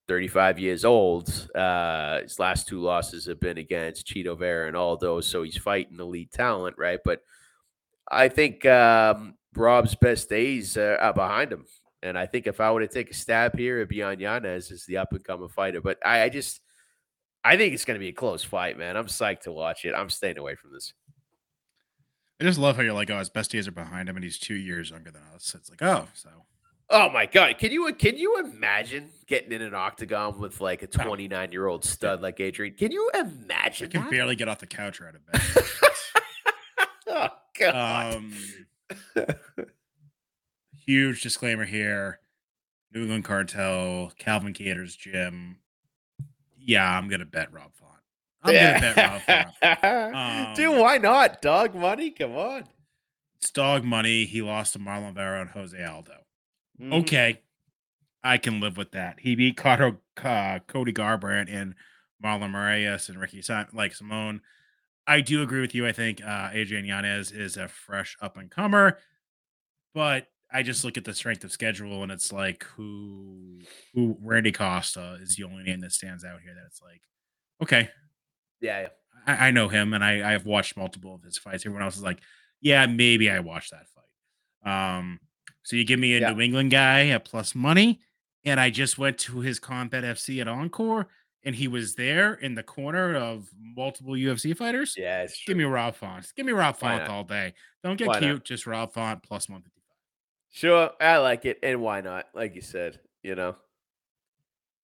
35 0.10 0.60
years 0.60 0.84
old. 0.84 1.49
Uh, 1.56 2.22
his 2.22 2.40
last 2.40 2.68
two 2.68 2.81
losses 2.81 3.26
have 3.27 3.40
been 3.40 3.60
against 3.60 4.07
Chito 4.07 4.38
Vera 4.38 4.68
and 4.68 4.76
Aldo, 4.76 5.22
so 5.22 5.44
he's 5.44 5.56
fighting 5.56 5.99
elite 5.99 6.31
talent, 6.31 6.76
right? 6.77 6.99
But 7.06 7.22
I 8.11 8.27
think 8.27 8.65
um, 8.65 9.36
Rob's 9.56 9.95
best 9.95 10.27
days 10.27 10.76
are 10.76 11.14
behind 11.14 11.53
him. 11.53 11.65
And 12.02 12.18
I 12.18 12.26
think 12.26 12.48
if 12.48 12.60
I 12.60 12.72
were 12.72 12.80
to 12.80 12.88
take 12.88 13.11
a 13.11 13.14
stab 13.14 13.57
here, 13.57 13.77
it'd 13.77 13.90
be 13.90 14.02
on 14.02 14.19
Yanez 14.19 14.72
as 14.72 14.86
the 14.86 14.98
up 14.98 15.11
and 15.11 15.23
coming 15.23 15.49
fighter. 15.49 15.80
But 15.80 15.99
I, 16.03 16.23
I 16.23 16.30
just, 16.30 16.60
I 17.44 17.56
think 17.56 17.73
it's 17.73 17.86
going 17.86 17.99
to 17.99 18.03
be 18.03 18.10
a 18.10 18.14
close 18.14 18.44
fight, 18.44 18.80
man. 18.80 18.98
I'm 18.98 19.06
psyched 19.06 19.41
to 19.41 19.52
watch 19.52 19.86
it. 19.86 19.94
I'm 19.94 20.10
staying 20.10 20.40
away 20.40 20.56
from 20.56 20.73
this. 20.73 20.94
I 22.41 22.45
just 22.45 22.57
love 22.57 22.77
how 22.77 22.81
you're 22.81 22.94
like, 22.94 23.11
oh, 23.11 23.19
his 23.19 23.30
best 23.30 23.52
days 23.52 23.68
are 23.68 23.73
behind 23.73 24.10
him, 24.10 24.15
and 24.15 24.23
he's 24.23 24.40
two 24.40 24.56
years 24.56 24.90
younger 24.90 25.11
than 25.11 25.22
us. 25.36 25.53
It's 25.53 25.69
like, 25.69 25.84
oh, 25.84 26.07
so. 26.14 26.30
Oh 26.91 27.10
my 27.11 27.28
god! 27.28 27.60
Can 27.60 27.72
you 27.72 27.94
can 27.94 28.18
you 28.18 28.40
imagine 28.40 29.10
getting 29.28 29.52
in 29.52 29.61
an 29.61 29.76
octagon 29.76 30.40
with 30.40 30.60
like 30.60 30.82
a 30.82 30.88
29 30.88 31.52
year 31.52 31.68
old 31.68 31.86
stud 31.86 32.22
like 32.22 32.40
Adrian? 32.40 32.74
Can 32.74 32.91
you 32.91 33.11
imagine? 33.14 33.88
I 33.88 33.91
can 33.91 34.02
that? 34.02 34.10
barely 34.10 34.36
get 34.36 34.48
off 34.48 34.60
the 34.60 34.66
couch 34.66 34.99
or 34.99 35.07
out 35.07 35.16
of 35.16 35.26
bed. 35.28 35.64
oh 37.07 37.28
god! 37.60 38.16
um, 38.16 38.34
huge 40.86 41.22
disclaimer 41.22 41.66
here: 41.66 42.22
New 42.91 43.03
England 43.03 43.24
Cartel, 43.24 44.11
Calvin 44.18 44.53
Kattar's 44.53 44.95
gym. 44.95 45.57
Yeah, 46.57 46.90
I'm 46.90 47.07
gonna 47.07 47.26
bet 47.26 47.53
Rob 47.53 47.72
Font. 47.76 47.91
I'm 48.41 48.53
gonna 48.56 48.80
bet 48.80 48.98
Rob 48.98 49.22
Font. 49.22 49.56
Um, 50.16 50.56
Dude, 50.56 50.76
why 50.76 50.98
not? 50.98 51.41
Dog 51.44 51.76
money? 51.76 52.10
Come 52.10 52.36
on. 52.36 52.64
It's 53.38 53.52
dog 53.52 53.84
money. 53.84 54.26
He 54.26 54.41
lost 54.41 54.74
to 54.74 54.80
Marlon 54.80 55.14
Vera 55.14 55.41
and 55.41 55.52
Jose 55.52 55.82
Aldo. 55.82 56.14
Mhm. 56.80 56.91
Okay, 56.93 57.41
I 58.23 58.38
can 58.38 58.60
live 58.61 58.77
with 58.77 58.91
that. 58.91 59.19
He 59.22 59.35
beat 59.35 59.57
Cotto, 59.57 59.99
uh, 60.18 60.60
Cody 60.68 60.93
Garbrandt 60.93 61.49
and 61.53 61.76
Marlon 62.23 62.51
Moraes 62.51 63.10
and 63.10 63.19
Ricky 63.19 63.41
Sim- 63.41 63.68
like 63.73 63.95
Simone. 63.95 64.41
I 65.07 65.22
do 65.22 65.43
agree 65.43 65.61
with 65.61 65.76
you. 65.76 65.88
I 65.88 65.93
think 65.93 66.23
uh, 66.23 66.49
Adrian 66.53 66.85
Yanez 66.85 67.31
is 67.31 67.57
a 67.57 67.68
fresh 67.68 68.18
up 68.22 68.38
and 68.38 68.51
comer, 68.51 68.99
but 69.93 70.27
I 70.51 70.64
just 70.64 70.84
look 70.84 70.97
at 70.97 71.06
the 71.06 71.14
strength 71.14 71.43
of 71.43 71.51
schedule 71.51 72.03
and 72.03 72.11
it's 72.11 72.31
like 72.34 72.64
who 72.65 73.61
who 73.93 74.18
Randy 74.22 74.51
Costa 74.51 75.18
is 75.22 75.35
the 75.35 75.43
only 75.45 75.64
name 75.64 75.81
that 75.81 75.93
stands 75.93 76.26
out 76.26 76.41
here. 76.41 76.56
That 76.56 76.65
it's 76.68 76.81
like, 76.81 77.01
okay, 77.64 77.89
Yeah, 78.61 78.81
yeah. 78.81 78.88
I, 79.26 79.47
I 79.47 79.51
know 79.51 79.68
him 79.68 79.93
and 79.93 80.03
I 80.03 80.34
I've 80.34 80.45
watched 80.45 80.77
multiple 80.77 81.15
of 81.15 81.23
his 81.23 81.38
fights. 81.38 81.65
Everyone 81.65 81.84
else 81.84 81.97
is 81.97 82.03
like, 82.03 82.19
yeah, 82.61 82.85
maybe 82.85 83.30
I 83.30 83.39
watched 83.39 83.72
that 83.72 83.88
fight. 84.64 84.97
Um, 84.99 85.19
so 85.64 85.76
you 85.76 85.84
give 85.86 85.99
me 85.99 86.15
a 86.15 86.19
Yeah. 86.22 86.31
New 86.31 86.41
England 86.41 86.72
guy 86.72 87.07
at 87.10 87.26
plus 87.26 87.53
money, 87.56 87.99
and 88.44 88.60
I 88.60 88.69
just 88.69 88.98
went 88.98 89.18
to 89.19 89.40
his 89.40 89.60
Combat 89.60 90.03
FC 90.03 90.40
at 90.41 90.48
Encore, 90.48 91.07
and 91.44 91.56
he 91.56 91.68
was 91.68 91.95
there 91.95 92.34
in 92.36 92.56
the 92.56 92.64
corner 92.64 93.15
of 93.15 93.49
multiple 93.57 94.14
UFC 94.14 94.56
fighters. 94.56 94.95
Yeah. 94.98 95.27
Give 95.45 95.57
me 95.57 95.64
Rob 95.64 95.95
Font. 95.95 96.31
Give 96.36 96.45
me 96.45 96.52
Rob 96.52 96.77
Font 96.77 97.03
all 97.10 97.23
day. 97.23 97.53
Don't 97.84 97.98
get 97.98 98.07
Why 98.07 98.14
not? 98.15 98.22
cute. 98.22 98.44
Just 98.45 98.68
Rob 98.68 98.91
Font 98.94 99.23
plus 99.23 99.48
one 99.49 99.61
fifty 99.61 99.81
five. 99.88 99.95
Sure, 100.52 100.91
I 100.99 101.18
like 101.18 101.45
it. 101.45 101.60
And 101.64 101.81
why 101.81 102.02
not? 102.02 102.27
Like 102.34 102.56
you 102.56 102.61
said, 102.61 102.99
you 103.23 103.36
know. 103.36 103.56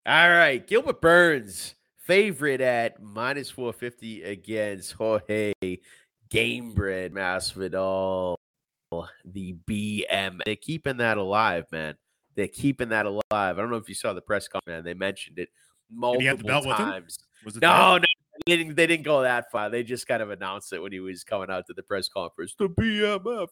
All 0.06 0.30
right. 0.30 0.66
Gilbert 0.66 1.02
Burns, 1.02 1.74
favorite 1.98 2.62
at 2.62 3.02
minus 3.02 3.50
450 3.50 4.22
against 4.24 4.94
Jorge 4.94 5.54
Gamebred 6.30 7.10
Masvidal. 7.12 8.36
The 8.92 9.56
BM. 9.70 10.40
They're 10.46 10.56
keeping 10.56 10.98
that 10.98 11.18
alive, 11.18 11.66
man. 11.72 11.96
They're 12.36 12.48
keeping 12.48 12.90
that 12.90 13.06
alive. 13.06 13.22
I 13.32 13.54
don't 13.54 13.70
know 13.70 13.78
if 13.78 13.90
you 13.90 13.96
saw 13.96 14.14
the 14.14 14.22
press 14.22 14.48
conference, 14.48 14.68
man. 14.68 14.84
They 14.84 14.94
mentioned 14.94 15.40
it 15.40 15.50
multiple 15.92 16.62
times. 16.64 17.18
Was 17.44 17.56
it 17.56 17.62
No, 17.62 17.98
no, 17.98 18.06
they 18.46 18.58
didn't, 18.58 18.76
they 18.76 18.88
didn't 18.88 19.06
go 19.06 19.22
that 19.22 19.52
far. 19.52 19.70
They 19.70 19.84
just 19.84 20.08
kind 20.08 20.22
of 20.22 20.30
announced 20.30 20.74
it 20.74 20.82
when 20.82 20.92
he 20.92 21.00
was 21.00 21.24
coming 21.24 21.50
out 21.50 21.66
to 21.68 21.74
the 21.74 21.84
press 21.84 22.10
conference. 22.10 22.56
The 22.58 22.68
BMF. 22.68 23.48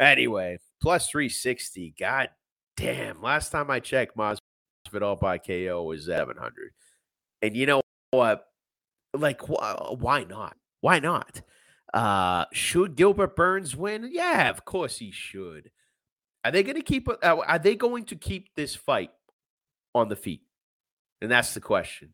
Anyway, 0.00 0.58
plus 0.82 1.08
360. 1.08 1.94
God 1.98 2.30
damn. 2.76 3.22
Last 3.22 3.50
time 3.50 3.70
I 3.70 3.80
checked, 3.80 4.16
Masvidal 4.16 5.20
by 5.20 5.38
KO 5.38 5.84
was 5.84 6.06
700. 6.06 6.72
And 7.42 7.56
you 7.56 7.66
know 7.66 7.82
what? 8.10 8.46
Like, 9.12 9.40
wh- 9.42 10.00
why 10.00 10.24
not? 10.24 10.56
Why 10.80 10.98
not? 10.98 11.42
Uh, 11.94 12.44
should 12.52 12.96
Gilbert 12.96 13.36
Burns 13.36 13.76
win? 13.76 14.10
Yeah, 14.10 14.50
of 14.50 14.64
course 14.64 14.98
he 14.98 15.12
should. 15.12 15.70
Are 16.44 16.50
they 16.50 16.64
going 16.64 16.74
to 16.74 16.82
keep? 16.82 17.08
Uh, 17.08 17.14
are 17.22 17.58
they 17.58 17.76
going 17.76 18.04
to 18.06 18.16
keep 18.16 18.52
this 18.56 18.74
fight 18.74 19.12
on 19.94 20.08
the 20.08 20.16
feet? 20.16 20.42
And 21.22 21.30
that's 21.30 21.54
the 21.54 21.60
question. 21.60 22.12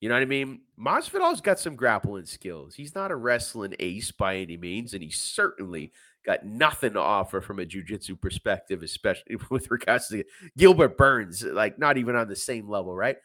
You 0.00 0.08
know 0.08 0.16
what 0.16 0.22
I 0.22 0.26
mean? 0.26 0.62
Masvidal's 0.78 1.40
got 1.40 1.60
some 1.60 1.76
grappling 1.76 2.24
skills. 2.24 2.74
He's 2.74 2.94
not 2.94 3.12
a 3.12 3.16
wrestling 3.16 3.74
ace 3.78 4.10
by 4.10 4.36
any 4.36 4.56
means, 4.56 4.94
and 4.94 5.02
he 5.02 5.10
certainly 5.10 5.92
got 6.26 6.44
nothing 6.44 6.94
to 6.94 7.00
offer 7.00 7.40
from 7.40 7.60
a 7.60 7.64
jujitsu 7.64 8.20
perspective, 8.20 8.82
especially 8.82 9.36
with 9.50 9.70
regards 9.70 10.08
to 10.08 10.24
Gilbert 10.58 10.96
Burns, 10.96 11.44
like 11.44 11.78
not 11.78 11.98
even 11.98 12.16
on 12.16 12.28
the 12.28 12.36
same 12.36 12.68
level, 12.68 12.96
right? 12.96 13.16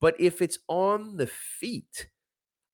But 0.00 0.18
if 0.18 0.42
it's 0.42 0.58
on 0.66 1.16
the 1.16 1.28
feet, 1.28 2.08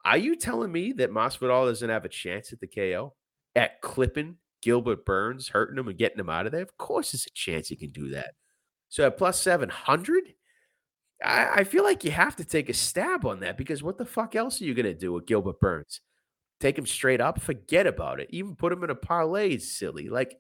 are 0.09 0.18
you 0.18 0.36
telling 0.36 0.72
me 0.72 0.93
that 0.93 1.10
Masvidal 1.10 1.66
doesn't 1.66 1.90
have 1.90 2.06
a 2.06 2.09
chance 2.09 2.52
at 2.52 2.60
the 2.60 2.66
KO 2.66 3.14
at 3.55 3.82
clipping 3.82 4.36
Gilbert 4.62 5.05
Burns, 5.05 5.48
hurting 5.48 5.78
him 5.78 5.89
and 5.89 5.98
getting 5.98 6.18
him 6.18 6.30
out 6.30 6.47
of 6.47 6.52
there? 6.52 6.62
Of 6.62 6.78
course, 6.78 7.12
there's 7.12 7.26
a 7.26 7.30
chance 7.35 7.68
he 7.68 7.76
can 7.76 7.90
do 7.90 8.10
that. 8.10 8.30
So 8.89 9.06
at 9.06 9.18
plus 9.18 9.39
700, 9.43 10.35
I, 11.22 11.48
I 11.56 11.64
feel 11.64 11.85
like 11.85 12.05
you 12.05 12.10
have 12.10 12.36
to 12.36 12.44
take 12.44 12.70
a 12.70 12.74
stab 12.74 13.26
on 13.26 13.40
that 13.40 13.59
because 13.59 13.82
what 13.82 13.98
the 13.98 14.06
fuck 14.06 14.35
else 14.35 14.62
are 14.62 14.64
you 14.64 14.72
going 14.72 14.86
to 14.86 14.94
do 14.94 15.12
with 15.12 15.26
Gilbert 15.26 15.60
Burns? 15.60 16.01
Take 16.59 16.78
him 16.78 16.86
straight 16.86 17.20
up? 17.20 17.40
Forget 17.40 17.86
about 17.86 18.18
it. 18.18 18.28
Even 18.30 18.56
put 18.56 18.72
him 18.72 18.82
in 18.82 18.90
a 18.90 18.94
parlay 18.94 19.56
is 19.56 19.76
silly. 19.76 20.09
Like, 20.09 20.39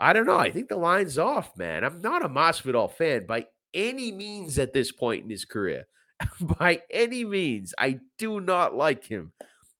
I 0.00 0.14
don't 0.14 0.26
know. 0.26 0.38
I 0.38 0.50
think 0.50 0.68
the 0.68 0.76
line's 0.76 1.18
off, 1.18 1.56
man. 1.58 1.84
I'm 1.84 2.00
not 2.00 2.24
a 2.24 2.28
Masvidal 2.28 2.90
fan 2.90 3.26
by 3.26 3.46
any 3.74 4.10
means 4.12 4.58
at 4.58 4.72
this 4.72 4.90
point 4.90 5.24
in 5.24 5.30
his 5.30 5.44
career. 5.44 5.84
by 6.58 6.82
any 6.90 7.24
means, 7.24 7.74
I 7.78 8.00
do 8.18 8.40
not 8.40 8.74
like 8.74 9.04
him 9.04 9.32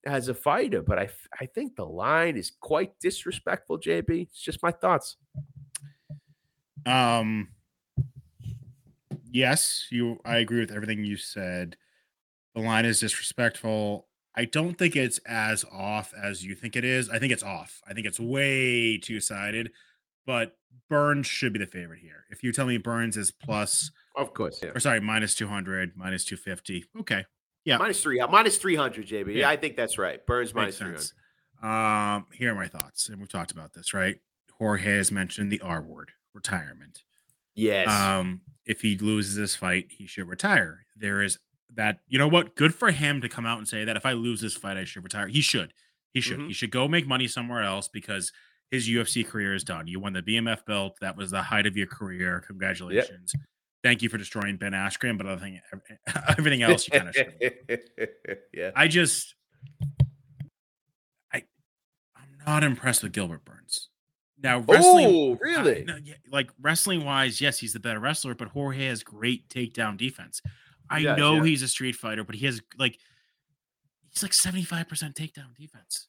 as 0.05 0.27
a 0.27 0.33
fighter, 0.33 0.81
but 0.81 0.99
I 0.99 1.09
I 1.39 1.45
think 1.45 1.75
the 1.75 1.85
line 1.85 2.37
is 2.37 2.51
quite 2.59 2.99
disrespectful, 2.99 3.79
JB. 3.79 4.23
It's 4.23 4.41
just 4.41 4.63
my 4.63 4.71
thoughts. 4.71 5.17
Um. 6.85 7.49
Yes, 9.31 9.87
you. 9.91 10.19
I 10.23 10.37
agree 10.37 10.59
with 10.59 10.71
everything 10.71 11.03
you 11.03 11.17
said. 11.17 11.77
The 12.53 12.61
line 12.61 12.85
is 12.85 12.99
disrespectful. 12.99 14.07
I 14.37 14.45
don't 14.45 14.77
think 14.77 14.95
it's 14.95 15.19
as 15.27 15.65
off 15.71 16.13
as 16.21 16.43
you 16.43 16.55
think 16.55 16.75
it 16.75 16.83
is. 16.83 17.09
I 17.09 17.19
think 17.19 17.31
it's 17.33 17.43
off. 17.43 17.81
I 17.87 17.93
think 17.93 18.05
it's 18.05 18.19
way 18.19 18.97
two 18.97 19.19
sided. 19.19 19.71
But 20.25 20.57
Burns 20.89 21.27
should 21.27 21.53
be 21.53 21.59
the 21.59 21.65
favorite 21.65 21.99
here. 21.99 22.25
If 22.29 22.43
you 22.43 22.51
tell 22.51 22.65
me 22.65 22.77
Burns 22.77 23.17
is 23.17 23.31
plus, 23.31 23.91
Of 24.17 24.33
course, 24.33 24.59
yeah. 24.63 24.69
or 24.75 24.79
sorry, 24.79 24.99
minus 25.01 25.35
two 25.35 25.47
hundred, 25.47 25.93
minus 25.95 26.23
two 26.25 26.37
fifty. 26.37 26.85
Okay, 26.99 27.25
Yeah. 27.65 27.77
Minus 27.77 28.01
three, 28.01 28.19
minus 28.29 28.57
300, 28.57 29.07
JB. 29.07 29.35
Yeah. 29.35 29.49
I 29.49 29.55
think 29.57 29.75
that's 29.75 29.97
right. 29.97 30.25
Burns 30.25 30.53
minus 30.53 30.75
makes 30.75 30.77
300. 30.77 30.97
sense. 30.99 31.13
Um, 31.63 32.27
here 32.33 32.51
are 32.51 32.55
my 32.55 32.67
thoughts, 32.67 33.09
and 33.09 33.19
we've 33.19 33.29
talked 33.29 33.51
about 33.51 33.73
this, 33.73 33.93
right? 33.93 34.17
Jorge 34.59 34.97
has 34.97 35.11
mentioned 35.11 35.51
the 35.51 35.59
R 35.61 35.81
word, 35.81 36.11
retirement. 36.33 37.03
Yes. 37.55 37.89
Um, 37.89 38.41
if 38.65 38.81
he 38.81 38.97
loses 38.97 39.35
this 39.35 39.55
fight, 39.55 39.87
he 39.89 40.05
should 40.07 40.27
retire. 40.27 40.85
There 40.95 41.21
is 41.21 41.39
that, 41.73 41.99
you 42.07 42.17
know 42.19 42.27
what? 42.27 42.55
Good 42.55 42.73
for 42.75 42.91
him 42.91 43.19
to 43.21 43.27
come 43.29 43.45
out 43.45 43.57
and 43.57 43.67
say 43.67 43.83
that 43.85 43.97
if 43.97 44.05
I 44.05 44.13
lose 44.13 44.41
this 44.41 44.55
fight, 44.55 44.77
I 44.77 44.83
should 44.85 45.03
retire. 45.03 45.27
He 45.27 45.41
should. 45.41 45.73
He 46.13 46.21
should. 46.21 46.39
Mhm. 46.39 46.47
He 46.47 46.53
should 46.53 46.71
go 46.71 46.87
make 46.87 47.05
money 47.07 47.27
somewhere 47.27 47.63
else 47.63 47.87
because 47.89 48.31
his 48.71 48.87
UFC 48.87 49.23
career 49.25 49.53
is 49.53 49.63
done. 49.63 49.87
You 49.87 49.99
won 49.99 50.13
the 50.13 50.21
BMF 50.21 50.65
belt. 50.65 50.97
That 51.01 51.17
was 51.17 51.31
the 51.31 51.41
height 51.41 51.65
of 51.65 51.75
your 51.75 51.87
career. 51.87 52.43
Congratulations. 52.47 53.33
Thank 53.85 54.01
you 54.01 54.09
for 54.09 54.17
destroying 54.17 54.57
Ben 54.57 54.71
Askren, 54.71 55.15
but 55.15 55.27
other 55.27 55.39
thing, 55.39 55.61
everything 56.39 56.63
else 56.63 56.87
you 56.87 56.99
kind 56.99 57.07
of 57.07 57.15
yeah. 58.51 58.71
I 58.75 58.87
just, 58.87 59.35
I, 61.31 61.43
I'm 62.15 62.29
not 62.47 62.63
impressed 62.63 63.03
with 63.03 63.11
Gilbert 63.11 63.45
Burns. 63.45 63.89
Now 64.41 64.61
wrestling, 64.67 65.05
Oh, 65.07 65.37
really? 65.39 65.83
no, 65.83 65.97
yeah, 66.03 66.15
like 66.31 66.49
wrestling 66.59 67.05
wise, 67.05 67.39
yes, 67.39 67.59
he's 67.59 67.73
the 67.73 67.79
better 67.79 67.99
wrestler, 67.99 68.33
but 68.33 68.47
Jorge 68.47 68.87
has 68.87 69.03
great 69.03 69.49
takedown 69.49 69.97
defense. 69.97 70.41
I 70.89 71.03
does, 71.03 71.19
know 71.19 71.35
yeah. 71.35 71.43
he's 71.43 71.61
a 71.61 71.67
street 71.67 71.95
fighter, 71.95 72.23
but 72.23 72.33
he 72.33 72.47
has 72.47 72.63
like 72.79 72.97
he's 74.09 74.23
like 74.23 74.31
75% 74.31 74.87
takedown 75.13 75.55
defense. 75.55 76.07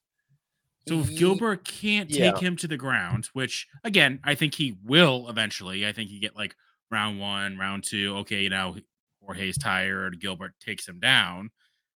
So 0.89 1.01
if 1.01 1.15
Gilbert 1.15 1.67
can't 1.67 2.09
yeah. 2.09 2.31
take 2.31 2.41
him 2.41 2.57
to 2.57 2.69
the 2.69 2.79
ground, 2.79 3.29
which 3.35 3.69
again, 3.85 4.19
I 4.25 4.35
think 4.35 4.55
he 4.55 4.79
will 4.83 5.27
eventually. 5.29 5.87
I 5.87 5.93
think 5.93 6.09
he 6.09 6.19
get 6.21 6.35
like 6.35 6.57
round 6.91 7.19
one, 7.21 7.57
round 7.59 7.85
two. 7.85 8.17
Okay, 8.19 8.43
you 8.43 8.51
know, 8.51 8.77
Jorge's 9.23 9.59
tired. 9.59 10.21
Gilbert 10.21 10.55
takes 10.61 10.87
him 10.89 11.01
down 11.01 11.51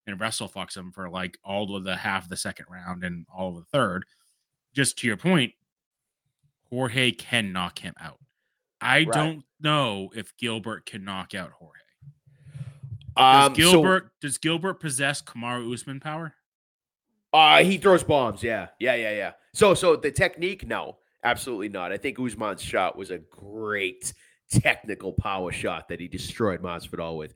and 0.06 0.18
wrestle 0.20 0.48
fucks 0.48 0.76
him 0.76 0.90
for 0.92 1.08
like 1.08 1.38
all 1.44 1.76
of 1.76 1.84
the 1.84 1.96
half 1.96 2.24
of 2.24 2.28
the 2.30 2.36
second 2.36 2.66
round 2.70 3.04
and 3.04 3.26
all 3.34 3.50
of 3.50 3.56
the 3.56 3.64
third. 3.72 4.04
Just 4.74 4.98
to 4.98 5.06
your 5.06 5.16
point, 5.16 5.52
Jorge 6.70 7.10
can 7.12 7.52
knock 7.52 7.78
him 7.80 7.94
out. 8.00 8.18
I 8.80 8.98
Right. 9.00 9.12
don't 9.12 9.44
know 9.60 10.10
if 10.14 10.36
Gilbert 10.36 10.86
can 10.86 11.04
knock 11.04 11.34
out 11.34 11.50
Jorge. 11.52 11.78
Does 13.16 13.46
Um, 13.48 13.54
so- 13.54 13.56
Gilbert 13.56 14.12
does 14.20 14.38
Gilbert 14.38 14.74
possess 14.74 15.20
Kamaru 15.20 15.72
Usman 15.74 16.00
power? 16.00 16.34
Uh, 17.32 17.62
he 17.62 17.76
throws 17.78 18.02
bombs. 18.02 18.42
Yeah, 18.42 18.68
yeah, 18.80 18.94
yeah, 18.94 19.10
yeah. 19.12 19.32
So, 19.52 19.74
so 19.74 19.96
the 19.96 20.10
technique, 20.10 20.66
no, 20.66 20.96
Absolutely 21.22 21.68
not. 21.68 21.92
I 21.92 21.98
think 21.98 22.18
Usman's 22.18 22.62
shot 22.62 22.96
was 22.96 23.10
a 23.10 23.18
great 23.18 24.14
technical 24.50 25.12
power 25.12 25.52
shot 25.52 25.88
that 25.88 26.00
he 26.00 26.08
destroyed 26.08 26.62
Masvidal 26.62 27.16
with. 27.16 27.34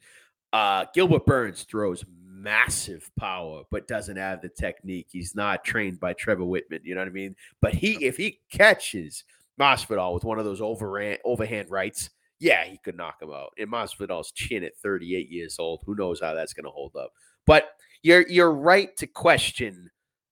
Uh, 0.53 0.87
Gilbert 0.95 1.27
Burns 1.27 1.63
throws 1.63 2.05
massive 2.45 3.11
power, 3.19 3.63
but 3.71 3.89
doesn't 3.89 4.17
have 4.17 4.43
the 4.43 4.49
technique. 4.49 5.09
He's 5.11 5.35
not 5.35 5.65
trained 5.65 5.99
by 5.99 6.13
Trevor 6.13 6.45
Wittman. 6.45 6.81
You 6.85 6.95
know 6.95 7.01
what 7.01 7.09
I 7.09 7.13
mean? 7.13 7.35
But 7.61 7.75
he, 7.75 8.05
if 8.05 8.17
he 8.17 8.41
catches 8.51 9.25
Masvidal 9.59 10.15
with 10.15 10.25
one 10.25 10.39
of 10.39 10.45
those 10.45 10.61
overhand, 10.61 11.19
overhand 11.25 11.71
rights, 11.71 12.11
yeah, 12.41 12.65
he 12.65 12.79
could 12.79 12.97
knock 12.97 13.23
him 13.23 13.33
out. 13.33 13.53
And 13.59 13.71
Masvidal's 13.71 14.33
chin 14.33 14.65
at 14.65 14.77
38 14.77 15.31
years 15.31 15.57
old, 15.59 15.83
who 15.87 15.95
knows 15.95 16.21
how 16.21 16.35
that's 16.35 16.53
going 16.53 16.65
to 16.65 16.71
hold 16.71 16.95
up? 16.97 17.11
But 17.47 17.71
you're 18.03 18.29
you're 18.29 18.53
right 18.53 18.95
to 18.99 19.07
question 19.07 19.91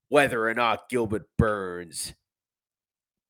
whether 0.09 0.46
or 0.46 0.54
not 0.54 0.88
Gilbert 0.90 1.26
Burns 1.38 2.14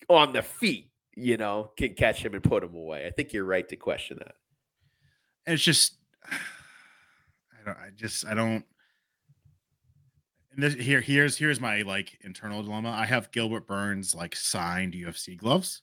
on 0.08 0.32
the 0.32 0.42
feet, 0.42 0.90
you 1.14 1.36
know, 1.36 1.70
can 1.76 1.94
catch 1.94 2.24
him 2.24 2.34
and 2.34 2.43
put 2.43 2.64
him 2.64 2.74
away. 2.74 3.06
I 3.06 3.10
think 3.10 3.32
you're 3.32 3.44
right 3.44 3.68
to 3.68 3.76
question 3.76 4.18
that. 4.18 4.34
It's 5.47 5.62
just, 5.62 5.97
I 6.30 7.64
don't, 7.64 7.76
I 7.76 7.90
just, 7.94 8.26
I 8.26 8.34
don't. 8.34 8.64
And 10.55 10.62
this, 10.62 10.74
here, 10.74 11.01
here's 11.01 11.39
here's 11.39 11.60
my 11.60 11.80
like 11.82 12.18
internal 12.22 12.62
dilemma. 12.62 12.90
I 12.90 13.06
have 13.06 13.30
Gilbert 13.30 13.66
Burns 13.66 14.14
like 14.14 14.36
signed 14.36 14.93
UFC 14.93 15.36
gloves 15.36 15.80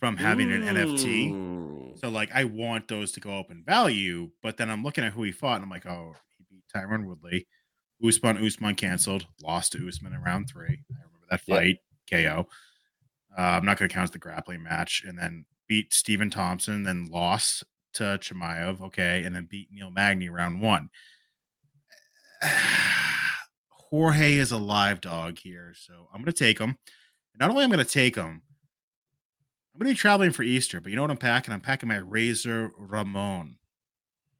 from 0.00 0.16
having 0.16 0.50
an 0.52 0.62
NFT. 0.62 1.98
So 1.98 2.08
like 2.08 2.30
I 2.34 2.44
want 2.44 2.88
those 2.88 3.12
to 3.12 3.20
go 3.20 3.38
up 3.38 3.50
in 3.50 3.62
value, 3.64 4.30
but 4.42 4.56
then 4.56 4.70
I'm 4.70 4.82
looking 4.82 5.04
at 5.04 5.12
who 5.12 5.22
he 5.22 5.32
fought 5.32 5.56
and 5.56 5.64
I'm 5.64 5.70
like, 5.70 5.86
oh, 5.86 6.14
he 6.36 6.44
beat 6.50 6.64
Tyron 6.74 7.06
Woodley. 7.06 7.46
Usman 8.06 8.44
Usman 8.44 8.74
canceled, 8.74 9.26
lost 9.42 9.72
to 9.72 9.88
Usman 9.88 10.12
in 10.12 10.20
round 10.20 10.48
three. 10.48 10.66
I 10.90 10.94
remember 10.94 11.26
that 11.30 11.40
fight, 11.40 11.78
KO. 12.10 12.46
Uh, 13.36 13.42
I'm 13.42 13.64
not 13.64 13.78
going 13.78 13.88
to 13.88 13.94
count 13.94 14.04
as 14.04 14.10
the 14.10 14.18
grappling 14.18 14.62
match, 14.62 15.02
and 15.06 15.18
then 15.18 15.44
beat 15.68 15.92
Stephen 15.92 16.30
Thompson, 16.30 16.84
then 16.84 17.08
lost 17.10 17.64
to 17.94 18.18
Chimaev, 18.20 18.80
okay, 18.80 19.22
and 19.24 19.34
then 19.34 19.46
beat 19.50 19.68
Neil 19.70 19.90
Magny 19.90 20.28
round 20.28 20.60
one. 20.60 20.90
Jorge 23.90 24.34
is 24.34 24.52
a 24.52 24.58
live 24.58 25.00
dog 25.00 25.38
here, 25.38 25.74
so 25.76 26.08
I'm 26.12 26.20
going 26.20 26.32
to 26.32 26.32
take 26.32 26.58
him. 26.58 26.76
Not 27.38 27.50
only 27.50 27.64
am 27.64 27.72
I 27.72 27.76
going 27.76 27.86
to 27.86 27.92
take 27.92 28.16
him, 28.16 28.42
I'm 29.74 29.80
going 29.80 29.88
to 29.88 29.94
be 29.94 29.98
traveling 29.98 30.32
for 30.32 30.42
Easter, 30.42 30.80
but 30.80 30.90
you 30.90 30.96
know 30.96 31.02
what 31.02 31.10
I'm 31.10 31.18
packing? 31.18 31.52
I'm 31.52 31.60
packing 31.60 31.88
my 31.88 31.96
Razor 31.96 32.72
Ramon 32.78 33.56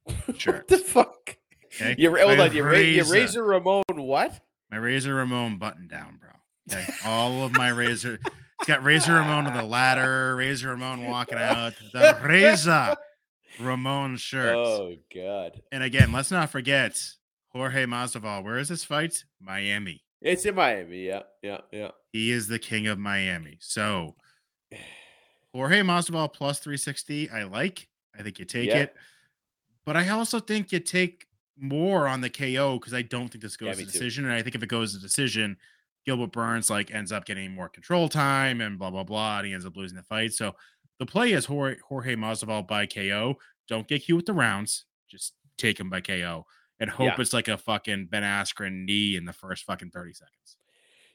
shirt. 0.37 0.55
what 0.55 0.67
the 0.67 0.77
fuck? 0.79 1.37
Okay. 1.65 1.95
You 1.97 2.15
hold 2.15 2.39
on, 2.39 2.55
you 2.55 2.63
razor, 2.63 3.13
razor 3.13 3.43
Ramon 3.43 3.83
what? 3.87 4.39
My 4.71 4.77
Razor 4.77 5.13
Ramon 5.13 5.57
button 5.57 5.87
down, 5.87 6.19
bro. 6.19 6.29
Okay. 6.71 6.91
All 7.05 7.43
of 7.43 7.53
my 7.53 7.69
razor. 7.69 8.19
It's 8.59 8.67
got 8.67 8.83
Razor 8.83 9.13
Ramon 9.13 9.47
on 9.47 9.53
the 9.55 9.63
ladder, 9.63 10.35
Razor 10.35 10.69
Ramon 10.69 11.05
walking 11.05 11.37
out, 11.37 11.73
the 11.93 12.17
Razor 12.23 12.95
Ramon 13.59 14.17
shirt. 14.17 14.55
Oh 14.55 14.95
God. 15.13 15.61
And 15.71 15.83
again, 15.83 16.11
let's 16.11 16.31
not 16.31 16.49
forget 16.49 16.99
Jorge 17.49 17.85
Masvidal. 17.85 18.43
Where 18.43 18.57
is 18.57 18.69
this 18.69 18.83
fight? 18.83 19.23
Miami. 19.39 20.03
It's 20.21 20.45
in 20.45 20.55
Miami. 20.55 21.05
Yeah, 21.05 21.23
yeah, 21.43 21.59
yeah. 21.71 21.91
He 22.11 22.31
is 22.31 22.47
the 22.47 22.59
king 22.59 22.87
of 22.87 22.97
Miami. 22.97 23.57
So 23.61 24.15
Jorge 25.53 25.81
Masvidal 25.81 26.33
plus 26.33 26.59
360. 26.59 27.29
I 27.29 27.43
like. 27.43 27.87
I 28.17 28.23
think 28.23 28.39
you 28.39 28.45
take 28.45 28.69
yeah. 28.69 28.77
it. 28.77 28.95
But 29.85 29.95
I 29.95 30.09
also 30.09 30.39
think 30.39 30.71
you 30.71 30.79
take 30.79 31.27
more 31.59 32.07
on 32.07 32.21
the 32.21 32.29
KO 32.29 32.77
because 32.79 32.93
I 32.93 33.03
don't 33.03 33.29
think 33.29 33.43
this 33.43 33.55
goes 33.55 33.79
yeah, 33.79 33.85
to 33.85 33.91
decision. 33.91 34.23
Too. 34.23 34.29
And 34.29 34.37
I 34.37 34.41
think 34.41 34.55
if 34.55 34.63
it 34.63 34.67
goes 34.67 34.93
to 34.93 34.99
decision, 34.99 35.57
Gilbert 36.07 36.31
Burns 36.31 36.69
like 36.69 36.89
ends 36.89 37.11
up 37.11 37.25
getting 37.25 37.53
more 37.53 37.67
control 37.67 38.07
time 38.07 38.61
and 38.61 38.79
blah 38.79 38.89
blah 38.89 39.03
blah, 39.03 39.39
and 39.39 39.47
he 39.47 39.53
ends 39.53 39.65
up 39.65 39.75
losing 39.75 39.97
the 39.97 40.03
fight. 40.03 40.31
So 40.31 40.55
the 40.99 41.05
play 41.05 41.33
is 41.33 41.45
Jorge, 41.45 41.75
Jorge 41.85 42.15
Masvidal 42.15 42.65
by 42.65 42.85
KO. 42.85 43.35
Don't 43.67 43.85
get 43.85 44.05
cute 44.05 44.15
with 44.15 44.25
the 44.25 44.33
rounds. 44.33 44.85
Just 45.11 45.33
take 45.57 45.77
him 45.77 45.89
by 45.89 45.99
KO 45.99 46.45
and 46.79 46.89
hope 46.89 47.07
yeah. 47.07 47.15
it's 47.19 47.33
like 47.33 47.49
a 47.49 47.57
fucking 47.57 48.07
Ben 48.09 48.23
Askren 48.23 48.85
knee 48.85 49.17
in 49.17 49.25
the 49.25 49.33
first 49.33 49.65
fucking 49.65 49.91
thirty 49.91 50.13
seconds. 50.13 50.55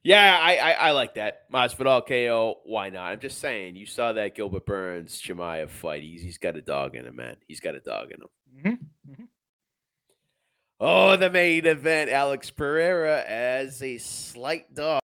Yeah, 0.02 0.39
I, 0.39 0.56
I, 0.56 0.70
I 0.73 0.90
like 0.90 1.14
that. 1.14 1.51
Masvidal 1.51 2.06
KO. 2.06 2.56
Why 2.64 2.90
not? 2.90 3.12
I'm 3.12 3.20
just 3.20 3.39
saying. 3.39 3.77
You 3.77 3.86
saw 3.86 4.12
that 4.12 4.35
Gilbert 4.35 4.66
Burns 4.66 5.23
Chimaev 5.23 5.70
fight. 5.70 6.02
He's, 6.02 6.20
he's 6.20 6.39
got 6.39 6.56
a 6.56 6.60
dog 6.60 6.97
in 6.97 7.06
him, 7.06 7.16
man. 7.16 7.36
He's 7.47 7.60
got 7.60 7.77
a 7.77 7.81
dog 7.81 8.10
in 8.10 8.20
him. 8.20 8.28
Mm-hmm. 8.59 9.12
Mm-hmm. 9.12 9.24
Oh, 10.84 11.14
the 11.14 11.30
main 11.30 11.64
event. 11.64 12.10
Alex 12.10 12.50
Pereira 12.50 13.22
as 13.22 13.80
a 13.84 13.98
slight 13.98 14.74
dog. 14.74 15.00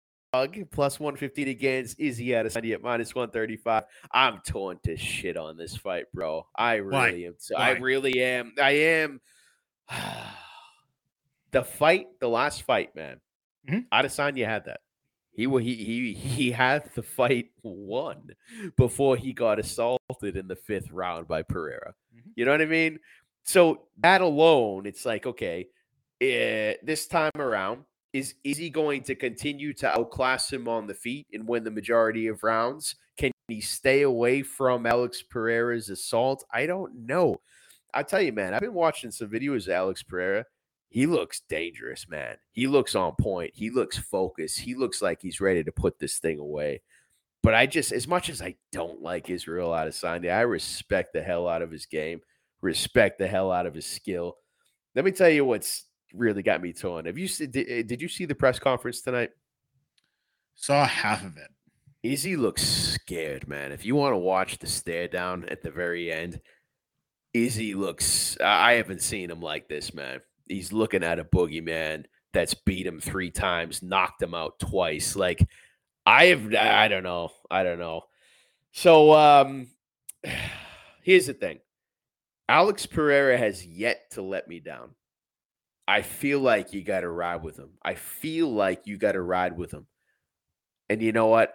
Plus 0.70 0.98
115 0.98 1.48
against 1.48 2.00
Izzy 2.00 2.28
Adesanya 2.28 2.74
at 2.74 2.82
minus 2.82 3.14
135. 3.14 3.84
I'm 4.10 4.40
torn 4.40 4.78
to 4.84 4.96
shit 4.96 5.36
on 5.36 5.58
this 5.58 5.76
fight, 5.76 6.06
bro. 6.14 6.46
I 6.56 6.76
really 6.76 7.28
Why? 7.28 7.56
am. 7.56 7.60
I 7.60 7.70
really 7.72 8.22
am. 8.22 8.54
I 8.60 8.70
am. 8.70 9.20
the 11.50 11.62
fight, 11.62 12.06
the 12.20 12.28
last 12.28 12.62
fight, 12.62 12.96
man. 12.96 13.20
Mm-hmm. 13.68 13.94
Adesanya 13.94 14.46
had 14.46 14.64
that. 14.64 14.80
He 15.32 15.44
he 15.44 15.74
he 15.74 16.14
he 16.14 16.50
had 16.52 16.88
the 16.94 17.02
fight 17.02 17.50
won 17.62 18.30
before 18.78 19.18
he 19.18 19.34
got 19.34 19.58
assaulted 19.58 20.38
in 20.38 20.48
the 20.48 20.56
fifth 20.56 20.90
round 20.90 21.28
by 21.28 21.42
Pereira. 21.42 21.92
Mm-hmm. 22.16 22.30
You 22.34 22.46
know 22.46 22.52
what 22.52 22.62
I 22.62 22.66
mean? 22.66 22.98
So 23.46 23.82
that 23.98 24.20
alone, 24.20 24.86
it's 24.86 25.06
like, 25.06 25.24
okay, 25.24 25.68
uh, 26.20 26.76
this 26.82 27.06
time 27.06 27.30
around, 27.36 27.84
is 28.12 28.34
is 28.44 28.56
he 28.56 28.70
going 28.70 29.02
to 29.04 29.14
continue 29.14 29.72
to 29.74 29.88
outclass 29.88 30.52
him 30.52 30.68
on 30.68 30.86
the 30.86 30.94
feet 30.94 31.26
and 31.32 31.46
win 31.46 31.64
the 31.64 31.70
majority 31.70 32.26
of 32.26 32.42
rounds? 32.42 32.96
Can 33.18 33.30
he 33.48 33.60
stay 33.60 34.02
away 34.02 34.42
from 34.42 34.86
Alex 34.86 35.22
Pereira's 35.22 35.90
assault? 35.90 36.44
I 36.52 36.66
don't 36.66 37.06
know. 37.06 37.40
I 37.94 38.02
tell 38.02 38.20
you, 38.20 38.32
man, 38.32 38.52
I've 38.52 38.60
been 38.60 38.74
watching 38.74 39.10
some 39.10 39.28
videos 39.28 39.66
of 39.66 39.74
Alex 39.74 40.02
Pereira. 40.02 40.44
He 40.88 41.06
looks 41.06 41.42
dangerous, 41.48 42.08
man. 42.08 42.36
He 42.52 42.66
looks 42.66 42.94
on 42.94 43.14
point. 43.20 43.52
He 43.54 43.70
looks 43.70 43.98
focused. 43.98 44.60
He 44.60 44.74
looks 44.74 45.02
like 45.02 45.20
he's 45.20 45.40
ready 45.40 45.62
to 45.64 45.72
put 45.72 45.98
this 45.98 46.18
thing 46.18 46.38
away. 46.38 46.82
But 47.42 47.54
I 47.54 47.66
just, 47.66 47.92
as 47.92 48.08
much 48.08 48.28
as 48.28 48.42
I 48.42 48.56
don't 48.72 49.02
like 49.02 49.30
Israel 49.30 49.72
out 49.72 49.88
of 49.88 49.94
Adesanya, 49.94 50.32
I 50.32 50.40
respect 50.42 51.12
the 51.12 51.22
hell 51.22 51.48
out 51.48 51.62
of 51.62 51.70
his 51.70 51.86
game 51.86 52.20
respect 52.66 53.18
the 53.18 53.26
hell 53.26 53.50
out 53.50 53.66
of 53.66 53.74
his 53.74 53.86
skill. 53.86 54.36
Let 54.94 55.04
me 55.04 55.12
tell 55.12 55.30
you 55.30 55.44
what's 55.44 55.84
really 56.12 56.42
got 56.42 56.60
me 56.60 56.72
torn. 56.72 57.06
Have 57.06 57.16
you 57.16 57.28
did, 57.28 57.56
eh, 57.56 57.82
did 57.82 58.02
you 58.02 58.08
see 58.08 58.24
the 58.24 58.34
press 58.34 58.58
conference 58.58 59.00
tonight? 59.00 59.30
Saw 60.56 60.84
half 60.84 61.24
of 61.24 61.36
it. 61.36 61.50
Izzy 62.02 62.36
looks 62.36 62.62
scared, 62.62 63.48
man. 63.48 63.72
If 63.72 63.84
you 63.84 63.94
want 63.94 64.12
to 64.12 64.18
watch 64.18 64.58
the 64.58 64.66
stare 64.66 65.08
down 65.08 65.46
at 65.48 65.62
the 65.62 65.70
very 65.70 66.12
end, 66.12 66.40
Izzy 67.32 67.74
looks. 67.74 68.36
I 68.40 68.72
haven't 68.72 69.02
seen 69.02 69.30
him 69.30 69.40
like 69.40 69.68
this, 69.68 69.94
man. 69.94 70.20
He's 70.48 70.72
looking 70.72 71.02
at 71.02 71.18
a 71.18 71.24
boogeyman 71.24 72.04
that's 72.32 72.54
beat 72.54 72.86
him 72.86 73.00
three 73.00 73.30
times, 73.30 73.82
knocked 73.82 74.22
him 74.22 74.34
out 74.34 74.58
twice. 74.58 75.16
Like 75.16 75.46
I 76.04 76.26
have, 76.26 76.54
I 76.54 76.88
don't 76.88 77.02
know, 77.02 77.30
I 77.50 77.64
don't 77.64 77.78
know. 77.78 78.02
So 78.72 79.12
um, 79.12 79.68
here's 81.02 81.26
the 81.26 81.34
thing: 81.34 81.58
Alex 82.48 82.86
Pereira 82.86 83.36
has 83.36 83.66
yet 83.66 84.10
to 84.12 84.22
let 84.22 84.48
me 84.48 84.60
down. 84.60 84.90
I 85.88 86.02
feel 86.02 86.40
like 86.40 86.72
you 86.72 86.82
got 86.82 87.00
to 87.00 87.08
ride 87.08 87.42
with 87.42 87.56
him. 87.56 87.70
I 87.82 87.94
feel 87.94 88.52
like 88.52 88.86
you 88.86 88.98
got 88.98 89.12
to 89.12 89.20
ride 89.20 89.56
with 89.56 89.72
him. 89.72 89.86
And 90.88 91.02
you 91.02 91.12
know 91.12 91.26
what? 91.26 91.54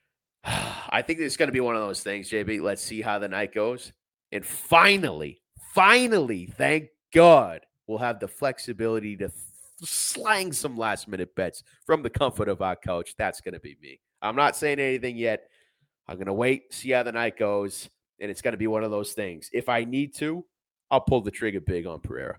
I 0.44 1.02
think 1.02 1.20
it's 1.20 1.36
going 1.36 1.48
to 1.48 1.52
be 1.52 1.60
one 1.60 1.76
of 1.76 1.82
those 1.82 2.02
things, 2.02 2.30
JB. 2.30 2.60
Let's 2.62 2.82
see 2.82 3.02
how 3.02 3.18
the 3.18 3.28
night 3.28 3.54
goes. 3.54 3.92
And 4.32 4.44
finally, 4.44 5.42
finally, 5.74 6.46
thank 6.46 6.88
God, 7.12 7.60
we'll 7.86 7.98
have 7.98 8.20
the 8.20 8.28
flexibility 8.28 9.16
to 9.18 9.30
slang 9.82 10.52
some 10.52 10.76
last 10.76 11.08
minute 11.08 11.34
bets 11.34 11.62
from 11.86 12.02
the 12.02 12.10
comfort 12.10 12.48
of 12.48 12.62
our 12.62 12.76
couch. 12.76 13.14
That's 13.16 13.40
going 13.40 13.54
to 13.54 13.60
be 13.60 13.76
me. 13.82 14.00
I'm 14.22 14.36
not 14.36 14.56
saying 14.56 14.78
anything 14.78 15.16
yet. 15.16 15.48
I'm 16.06 16.16
going 16.16 16.26
to 16.26 16.32
wait, 16.32 16.72
see 16.74 16.90
how 16.90 17.02
the 17.02 17.12
night 17.12 17.38
goes 17.38 17.88
and 18.20 18.30
it's 18.30 18.42
going 18.42 18.52
to 18.52 18.58
be 18.58 18.66
one 18.66 18.84
of 18.84 18.90
those 18.90 19.12
things. 19.12 19.48
If 19.52 19.68
I 19.68 19.84
need 19.84 20.14
to, 20.16 20.44
I'll 20.90 21.00
pull 21.00 21.20
the 21.20 21.30
trigger 21.30 21.60
big 21.60 21.86
on 21.86 22.00
Pereira. 22.00 22.38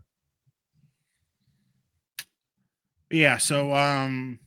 Yeah, 3.09 3.37
so 3.37 3.73
um 3.75 4.39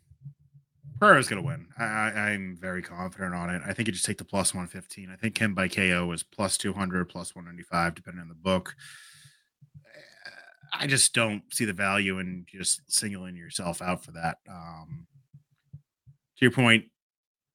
Pereira's 0.98 1.28
gonna 1.28 1.42
win. 1.42 1.66
I, 1.78 2.30
am 2.30 2.56
very 2.58 2.80
confident 2.80 3.34
on 3.34 3.50
it. 3.50 3.60
I 3.66 3.74
think 3.74 3.88
you 3.88 3.92
just 3.92 4.06
take 4.06 4.16
the 4.16 4.24
plus 4.24 4.54
115. 4.54 5.10
I 5.10 5.16
think 5.16 5.34
Kim 5.34 5.54
by 5.54 5.68
KO 5.68 6.10
is 6.12 6.22
plus 6.22 6.56
200, 6.56 7.08
plus 7.08 7.34
195, 7.34 7.94
depending 7.94 8.22
on 8.22 8.28
the 8.28 8.34
book. 8.34 8.74
I 10.72 10.86
just 10.86 11.14
don't 11.14 11.42
see 11.52 11.64
the 11.64 11.72
value 11.72 12.18
in 12.18 12.46
just 12.48 12.80
singling 12.88 13.36
yourself 13.36 13.82
out 13.82 14.04
for 14.04 14.12
that. 14.12 14.38
Um, 14.50 15.06
to 16.38 16.44
your 16.44 16.50
point, 16.50 16.86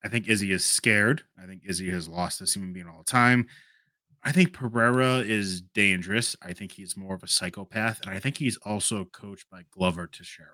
I 0.03 0.07
think 0.09 0.29
Izzy 0.29 0.51
is 0.51 0.63
scared. 0.63 1.23
I 1.41 1.45
think 1.45 1.63
Izzy 1.65 1.89
has 1.89 2.07
lost 2.07 2.39
this 2.39 2.53
human 2.53 2.71
being 2.71 2.87
all 2.87 2.99
the 2.99 3.11
time. 3.11 3.47
I 4.23 4.31
think 4.31 4.53
Pereira 4.53 5.19
is 5.19 5.61
dangerous. 5.61 6.35
I 6.41 6.53
think 6.53 6.73
he's 6.73 6.97
more 6.97 7.15
of 7.15 7.23
a 7.23 7.27
psychopath, 7.27 8.01
and 8.01 8.11
I 8.11 8.19
think 8.19 8.37
he's 8.37 8.57
also 8.57 9.05
coached 9.05 9.49
by 9.49 9.63
Glover 9.71 10.07
Teixeira, 10.07 10.49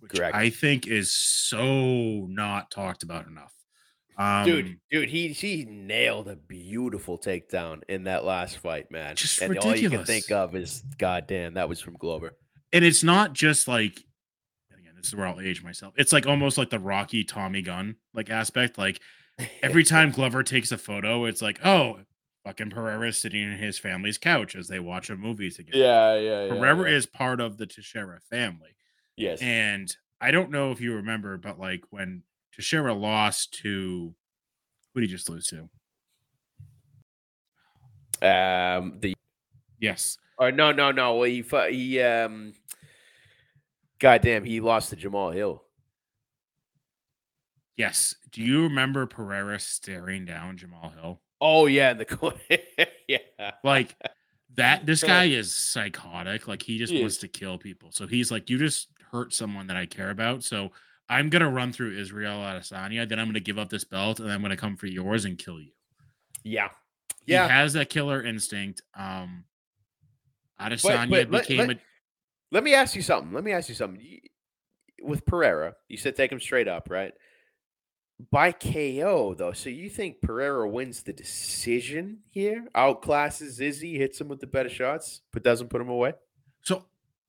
which 0.00 0.12
Correct. 0.12 0.34
I 0.34 0.50
think 0.50 0.86
is 0.86 1.12
so 1.12 2.26
not 2.28 2.70
talked 2.70 3.02
about 3.02 3.26
enough. 3.26 3.52
Um, 4.18 4.44
dude, 4.44 4.78
dude, 4.90 5.08
he 5.08 5.28
he 5.28 5.64
nailed 5.64 6.28
a 6.28 6.36
beautiful 6.36 7.18
takedown 7.18 7.80
in 7.88 8.04
that 8.04 8.24
last 8.24 8.58
fight, 8.58 8.90
man. 8.90 9.16
Just 9.16 9.40
and 9.40 9.58
all 9.58 9.74
you 9.74 9.90
can 9.90 10.04
think 10.04 10.30
of 10.30 10.54
is, 10.54 10.82
goddamn, 10.98 11.54
that 11.54 11.68
was 11.68 11.80
from 11.80 11.94
Glover. 11.94 12.36
and 12.72 12.84
it's 12.84 13.02
not 13.02 13.32
just 13.32 13.66
like 13.66 14.04
again, 14.78 14.92
this 14.96 15.08
is 15.08 15.16
where 15.16 15.26
I'll 15.26 15.40
age 15.40 15.64
myself. 15.64 15.94
It's 15.96 16.12
like 16.12 16.26
almost 16.26 16.58
like 16.58 16.70
the 16.70 16.78
Rocky 16.78 17.24
Tommy 17.24 17.62
gun 17.62 17.96
like 18.14 18.30
aspect. 18.30 18.78
Like 18.78 19.00
every 19.62 19.82
time 19.84 20.10
Glover 20.10 20.42
takes 20.42 20.70
a 20.72 20.78
photo, 20.78 21.24
it's 21.24 21.42
like, 21.42 21.64
oh, 21.64 21.98
fucking 22.44 22.70
Pereira's 22.70 23.18
sitting 23.18 23.42
in 23.42 23.58
his 23.58 23.78
family's 23.78 24.18
couch 24.18 24.56
as 24.56 24.68
they 24.68 24.80
watch 24.80 25.10
a 25.10 25.16
movie 25.16 25.50
together. 25.50 25.78
yeah, 25.78 26.16
yeah, 26.16 26.48
Pereira 26.48 26.90
is 26.90 27.06
part 27.06 27.40
of 27.40 27.56
the 27.56 27.66
Teixeira 27.66 28.20
family. 28.30 28.76
yes, 29.16 29.40
And 29.40 29.94
I 30.20 30.30
don't 30.30 30.50
know 30.50 30.70
if 30.72 30.80
you 30.80 30.94
remember, 30.94 31.36
but 31.38 31.58
like 31.58 31.84
when 31.90 32.22
Teixeira 32.54 32.94
lost 32.94 33.54
to 33.62 34.14
who 34.94 35.00
did 35.00 35.08
he 35.08 35.16
just 35.16 35.28
lose 35.30 35.46
to? 35.48 35.68
um, 38.22 38.98
the 39.00 39.14
Yes. 39.80 40.16
or 40.38 40.52
no, 40.52 40.70
no, 40.72 40.92
no, 40.92 41.14
well, 41.16 41.24
he 41.28 41.44
he 41.70 42.00
um, 42.00 42.54
goddamn, 43.98 44.44
he 44.44 44.60
lost 44.60 44.90
to 44.90 44.96
Jamahal 44.96 45.34
Hill. 45.34 45.64
Yes. 47.76 48.14
Do 48.30 48.42
you 48.42 48.62
remember 48.64 49.06
Pereira 49.06 49.58
staring 49.58 50.24
down 50.24 50.56
Jamahal 50.58 50.94
Hill? 50.94 51.20
Oh 51.44 51.66
yeah, 51.66 51.92
the 51.92 52.06
yeah, 53.08 53.50
Like 53.64 53.96
that 54.54 54.86
this 54.86 55.02
guy 55.02 55.24
is 55.24 55.52
psychotic. 55.52 56.46
Like 56.46 56.62
he 56.62 56.78
just 56.78 56.92
He 56.92 57.00
wants 57.00 57.16
is. 57.16 57.20
to 57.22 57.28
kill 57.28 57.58
people. 57.58 57.90
So 57.90 58.06
he's 58.06 58.30
like, 58.30 58.48
you 58.48 58.58
just 58.58 58.88
hurt 59.10 59.32
someone 59.34 59.66
that 59.66 59.76
I 59.76 59.86
care 59.86 60.10
about. 60.10 60.44
So 60.44 60.70
I'm 61.08 61.28
gonna 61.30 61.50
run 61.50 61.72
through 61.72 61.98
Israel 61.98 62.36
Adesanya, 62.38 63.08
then 63.08 63.18
I'm 63.18 63.26
gonna 63.26 63.40
give 63.40 63.58
up 63.58 63.70
this 63.70 63.82
belt, 63.84 64.20
and 64.20 64.30
I'm 64.30 64.40
gonna 64.40 64.56
come 64.56 64.76
for 64.76 64.86
yours 64.86 65.24
and 65.24 65.36
kill 65.36 65.60
you. 65.60 65.72
yeah, 66.44 66.68
yeah. 67.26 67.46
He 67.48 67.52
has 67.52 67.72
that 67.72 67.90
killer 67.90 68.22
instinct. 68.22 68.82
Um 68.94 69.44
Adesanya 70.60 71.10
but 71.10 71.30
let- 71.30 71.42
became 71.42 71.58
let- 71.66 71.76
a 71.76 71.80
Let 72.52 72.62
me 72.64 72.74
ask 72.74 72.94
you 72.94 73.02
something. 73.02 73.32
Let 73.32 73.42
me 73.44 73.52
ask 73.52 73.68
you 73.68 73.74
something. 73.74 74.20
With 75.02 75.26
Pereira, 75.26 75.74
you 75.88 75.96
said 75.96 76.14
take 76.14 76.30
him 76.30 76.38
straight 76.38 76.68
up, 76.68 76.88
right? 76.88 77.12
By 78.30 78.52
KO, 78.52 79.34
though. 79.34 79.52
So 79.52 79.68
you 79.68 79.90
think 79.90 80.20
Pereira 80.20 80.68
wins 80.68 81.02
the 81.02 81.12
decision 81.12 82.18
here? 82.30 82.68
Outclasses 82.74 83.60
Izzy, 83.60 83.98
hits 83.98 84.20
him 84.20 84.28
with 84.28 84.40
the 84.40 84.46
better 84.46 84.68
shots, 84.68 85.22
but 85.32 85.42
doesn't 85.42 85.68
put 85.68 85.80
him 85.80 85.88
away? 85.88 86.14
So 86.62 86.84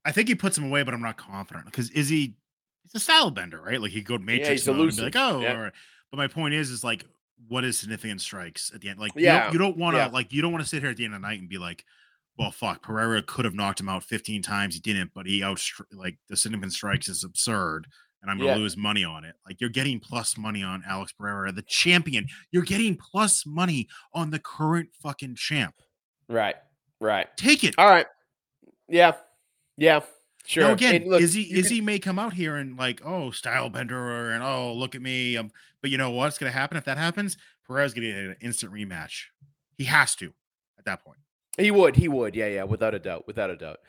I 0.05 0.11
think 0.11 0.27
he 0.27 0.35
puts 0.35 0.57
him 0.57 0.65
away, 0.65 0.83
but 0.83 0.93
I'm 0.93 1.01
not 1.01 1.17
confident 1.17 1.65
because 1.65 1.89
Izzy 1.91 2.35
he's 2.83 2.95
a 2.95 2.99
style 2.99 3.31
bender, 3.31 3.61
right? 3.61 3.81
Like 3.81 3.91
he 3.91 4.01
go 4.01 4.17
matrix 4.17 4.47
yeah, 4.47 4.51
he's 4.51 4.67
mode 4.67 4.75
and 4.75 4.77
be 4.79 4.83
elusive. 4.83 5.03
like, 5.05 5.15
oh, 5.15 5.39
Yeah. 5.41 5.53
right. 5.53 5.73
but 6.11 6.17
my 6.17 6.27
point 6.27 6.53
is, 6.53 6.69
is 6.69 6.83
like, 6.83 7.05
what 7.47 7.63
is 7.63 7.79
significant 7.79 8.21
strikes 8.21 8.71
at 8.73 8.81
the 8.81 8.89
end? 8.89 8.99
Like, 8.99 9.11
Yeah, 9.15 9.51
you 9.51 9.57
don't, 9.57 9.69
don't 9.71 9.77
want 9.77 9.95
to 9.95 9.99
yeah. 9.99 10.07
like 10.07 10.31
you 10.31 10.41
don't 10.41 10.51
want 10.51 10.63
to 10.63 10.69
sit 10.69 10.81
here 10.81 10.91
at 10.91 10.97
the 10.97 11.05
end 11.05 11.15
of 11.15 11.21
the 11.21 11.27
night 11.27 11.39
and 11.39 11.49
be 11.49 11.57
like, 11.57 11.85
well, 12.37 12.51
fuck, 12.51 12.81
Pereira 12.81 13.21
could 13.21 13.45
have 13.45 13.53
knocked 13.53 13.79
him 13.79 13.89
out 13.89 14.03
15 14.03 14.41
times, 14.41 14.75
he 14.75 14.79
didn't, 14.81 15.11
but 15.13 15.25
he 15.25 15.43
out 15.43 15.61
like 15.91 16.17
the 16.29 16.37
significant 16.37 16.73
strikes 16.73 17.07
is 17.07 17.23
absurd. 17.23 17.87
And 18.23 18.31
I'm 18.31 18.37
gonna 18.37 18.51
Yeah. 18.51 18.55
lose 18.57 18.75
money 18.77 19.03
on 19.03 19.25
it. 19.25 19.35
Like 19.45 19.59
you're 19.59 19.69
getting 19.69 19.99
plus 19.99 20.37
money 20.37 20.63
on 20.63 20.81
Alex 20.87 21.11
Pereira, 21.11 21.51
the 21.51 21.61
champion. 21.61 22.25
You're 22.51 22.63
getting 22.63 22.95
plus 22.95 23.45
money 23.45 23.89
on 24.13 24.31
the 24.31 24.39
current 24.39 24.89
fucking 25.03 25.35
champ. 25.35 25.75
Right, 26.29 26.55
right. 27.01 27.27
Take 27.37 27.63
it. 27.65 27.75
All 27.77 27.89
right. 27.89 28.07
Yeah, 28.87 29.11
yeah, 29.77 29.99
sure. 30.45 30.63
Now 30.63 30.71
again, 30.71 31.03
look, 31.05 31.21
Izzy 31.21 31.43
you 31.43 31.63
can- 31.63 31.85
may 31.85 31.99
come 31.99 32.17
out 32.17 32.33
here 32.33 32.55
and 32.55 32.77
like, 32.77 33.01
oh, 33.05 33.31
style 33.31 33.69
bender, 33.69 34.31
and 34.31 34.41
oh, 34.41 34.73
look 34.73 34.95
at 34.95 35.01
me. 35.01 35.35
Um, 35.35 35.51
but 35.81 35.91
you 35.91 35.97
know 35.97 36.11
what's 36.11 36.37
gonna 36.37 36.51
happen 36.51 36.77
if 36.77 36.85
that 36.85 36.97
happens? 36.97 37.37
Pereira's 37.67 37.93
gonna 37.93 38.07
get 38.07 38.15
an 38.17 38.35
instant 38.39 38.71
rematch. 38.71 39.25
He 39.77 39.83
has 39.83 40.15
to 40.15 40.33
at 40.79 40.85
that 40.85 41.03
point. 41.03 41.19
He 41.57 41.71
would, 41.71 41.97
he 41.97 42.07
would, 42.07 42.35
yeah, 42.35 42.47
yeah, 42.47 42.63
without 42.63 42.95
a 42.95 42.99
doubt, 42.99 43.27
without 43.27 43.49
a 43.49 43.55
doubt. 43.57 43.79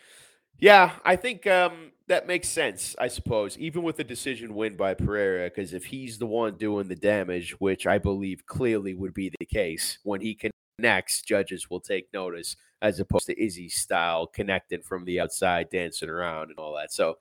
Yeah, 0.59 0.93
I 1.05 1.17
think 1.17 1.47
um, 1.47 1.93
that 2.07 2.27
makes 2.27 2.49
sense. 2.49 2.95
I 2.99 3.09
suppose, 3.09 3.59
even 3.59 3.83
with 3.83 3.97
the 3.97 4.05
decision 4.05 4.55
win 4.55 4.77
by 4.77 4.95
Pereira, 4.95 5.49
because 5.49 5.73
if 5.73 5.85
he's 5.85 6.19
the 6.19 6.27
one 6.27 6.57
doing 6.57 6.89
the 6.89 6.97
damage, 6.97 7.53
which 7.61 7.87
I 7.87 7.99
believe 7.99 8.47
clearly 8.47 8.95
would 8.95 9.15
be 9.15 9.33
the 9.39 9.47
case, 9.47 9.99
when 10.05 10.21
he 10.21 10.39
connects, 10.79 11.23
judges 11.23 11.69
will 11.71 11.81
take 11.81 12.13
notice, 12.13 12.57
as 12.83 13.01
opposed 13.01 13.27
to 13.27 13.43
Izzy 13.43 13.69
style 13.69 14.27
connecting 14.27 14.83
from 14.83 15.05
the 15.05 15.21
outside, 15.21 15.71
dancing 15.71 16.09
around, 16.09 16.51
and 16.51 16.59
all 16.59 16.77
that. 16.77 16.93
So, 16.93 17.19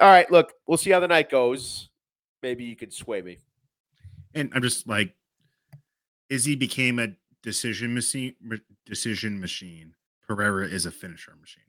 all 0.00 0.08
right, 0.08 0.30
look, 0.30 0.52
we'll 0.66 0.78
see 0.78 0.90
how 0.90 1.00
the 1.00 1.08
night 1.08 1.30
goes. 1.30 1.90
Maybe 2.42 2.64
you 2.64 2.76
can 2.76 2.90
sway 2.90 3.22
me. 3.22 3.38
And 4.34 4.50
I'm 4.54 4.62
just 4.62 4.88
like, 4.88 5.14
Izzy 6.30 6.56
became 6.56 6.98
a 6.98 7.08
decision 7.42 7.94
machine. 7.94 8.34
Decision 8.86 9.40
machine. 9.40 9.94
Pereira 10.26 10.66
is 10.66 10.86
a 10.86 10.90
finisher 10.90 11.34
machine. 11.40 11.64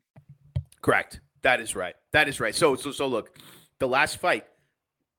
Correct. 0.83 1.21
That 1.41 1.59
is 1.59 1.75
right. 1.75 1.95
That 2.11 2.29
is 2.29 2.39
right. 2.39 2.53
So 2.53 2.75
so 2.75 2.91
so 2.91 3.07
look, 3.07 3.39
the 3.79 3.87
last 3.87 4.17
fight, 4.19 4.45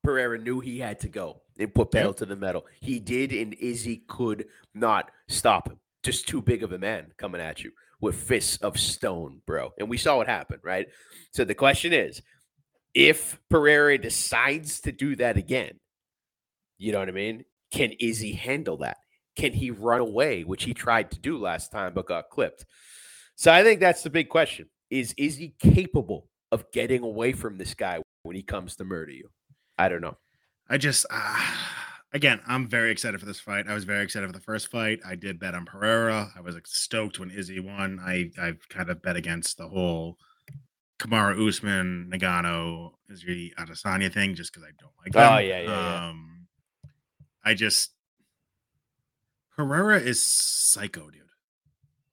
Pereira 0.04 0.38
knew 0.38 0.60
he 0.60 0.78
had 0.78 1.00
to 1.00 1.08
go 1.08 1.40
and 1.58 1.74
put 1.74 1.90
pedal 1.90 2.14
to 2.14 2.26
the 2.26 2.36
metal. 2.36 2.66
He 2.80 3.00
did, 3.00 3.32
and 3.32 3.54
Izzy 3.54 4.04
could 4.06 4.46
not 4.74 5.10
stop 5.28 5.68
him. 5.68 5.80
Just 6.02 6.28
too 6.28 6.42
big 6.42 6.62
of 6.62 6.72
a 6.72 6.78
man 6.78 7.12
coming 7.16 7.40
at 7.40 7.64
you 7.64 7.72
with 8.00 8.14
fists 8.14 8.58
of 8.58 8.78
stone, 8.78 9.40
bro. 9.46 9.72
And 9.78 9.88
we 9.88 9.96
saw 9.96 10.18
what 10.18 10.28
happened, 10.28 10.60
right? 10.62 10.86
So 11.32 11.44
the 11.44 11.54
question 11.54 11.94
is, 11.94 12.20
if 12.92 13.40
Pereira 13.48 13.96
decides 13.96 14.80
to 14.82 14.92
do 14.92 15.16
that 15.16 15.38
again, 15.38 15.80
you 16.76 16.92
know 16.92 16.98
what 16.98 17.08
I 17.08 17.12
mean? 17.12 17.44
Can 17.70 17.92
Izzy 17.98 18.32
handle 18.32 18.76
that? 18.78 18.98
Can 19.36 19.52
he 19.52 19.70
run 19.70 20.00
away, 20.00 20.42
which 20.42 20.64
he 20.64 20.74
tried 20.74 21.10
to 21.12 21.18
do 21.18 21.38
last 21.38 21.72
time 21.72 21.94
but 21.94 22.06
got 22.06 22.28
clipped? 22.28 22.66
So 23.36 23.52
I 23.52 23.62
think 23.62 23.80
that's 23.80 24.02
the 24.02 24.10
big 24.10 24.28
question. 24.28 24.68
Is 24.90 25.14
is 25.16 25.36
he 25.36 25.54
capable 25.58 26.28
of 26.52 26.70
getting 26.72 27.02
away 27.02 27.32
from 27.32 27.58
this 27.58 27.74
guy 27.74 28.00
when 28.22 28.36
he 28.36 28.42
comes 28.42 28.76
to 28.76 28.84
murder 28.84 29.12
you? 29.12 29.30
I 29.78 29.88
don't 29.88 30.00
know. 30.00 30.16
I 30.68 30.78
just, 30.78 31.04
uh, 31.10 31.52
again, 32.12 32.40
I'm 32.46 32.66
very 32.66 32.90
excited 32.90 33.20
for 33.20 33.26
this 33.26 33.40
fight. 33.40 33.66
I 33.68 33.74
was 33.74 33.84
very 33.84 34.02
excited 34.02 34.26
for 34.26 34.32
the 34.32 34.40
first 34.40 34.68
fight. 34.68 35.00
I 35.06 35.14
did 35.14 35.38
bet 35.38 35.54
on 35.54 35.66
Pereira. 35.66 36.30
I 36.36 36.40
was 36.40 36.54
like, 36.54 36.66
stoked 36.66 37.18
when 37.18 37.30
Izzy 37.30 37.60
won. 37.60 38.00
I 38.00 38.30
I've 38.40 38.68
kind 38.68 38.88
of 38.88 39.02
bet 39.02 39.16
against 39.16 39.58
the 39.58 39.68
whole 39.68 40.16
Kamaru 40.98 41.48
Usman 41.48 42.10
Ngannou 42.14 42.92
Izzy 43.10 43.52
Adesanya 43.58 44.12
thing 44.12 44.34
just 44.34 44.52
because 44.52 44.66
I 44.66 44.72
don't 44.78 44.92
like 45.04 45.12
them. 45.12 45.32
Oh, 45.32 45.38
yeah, 45.38 45.60
yeah, 45.60 45.70
yeah. 45.70 46.08
Um, 46.08 46.46
I 47.44 47.54
just 47.54 47.90
Pereira 49.56 50.00
is 50.00 50.24
psycho, 50.24 51.10
dude. 51.10 51.22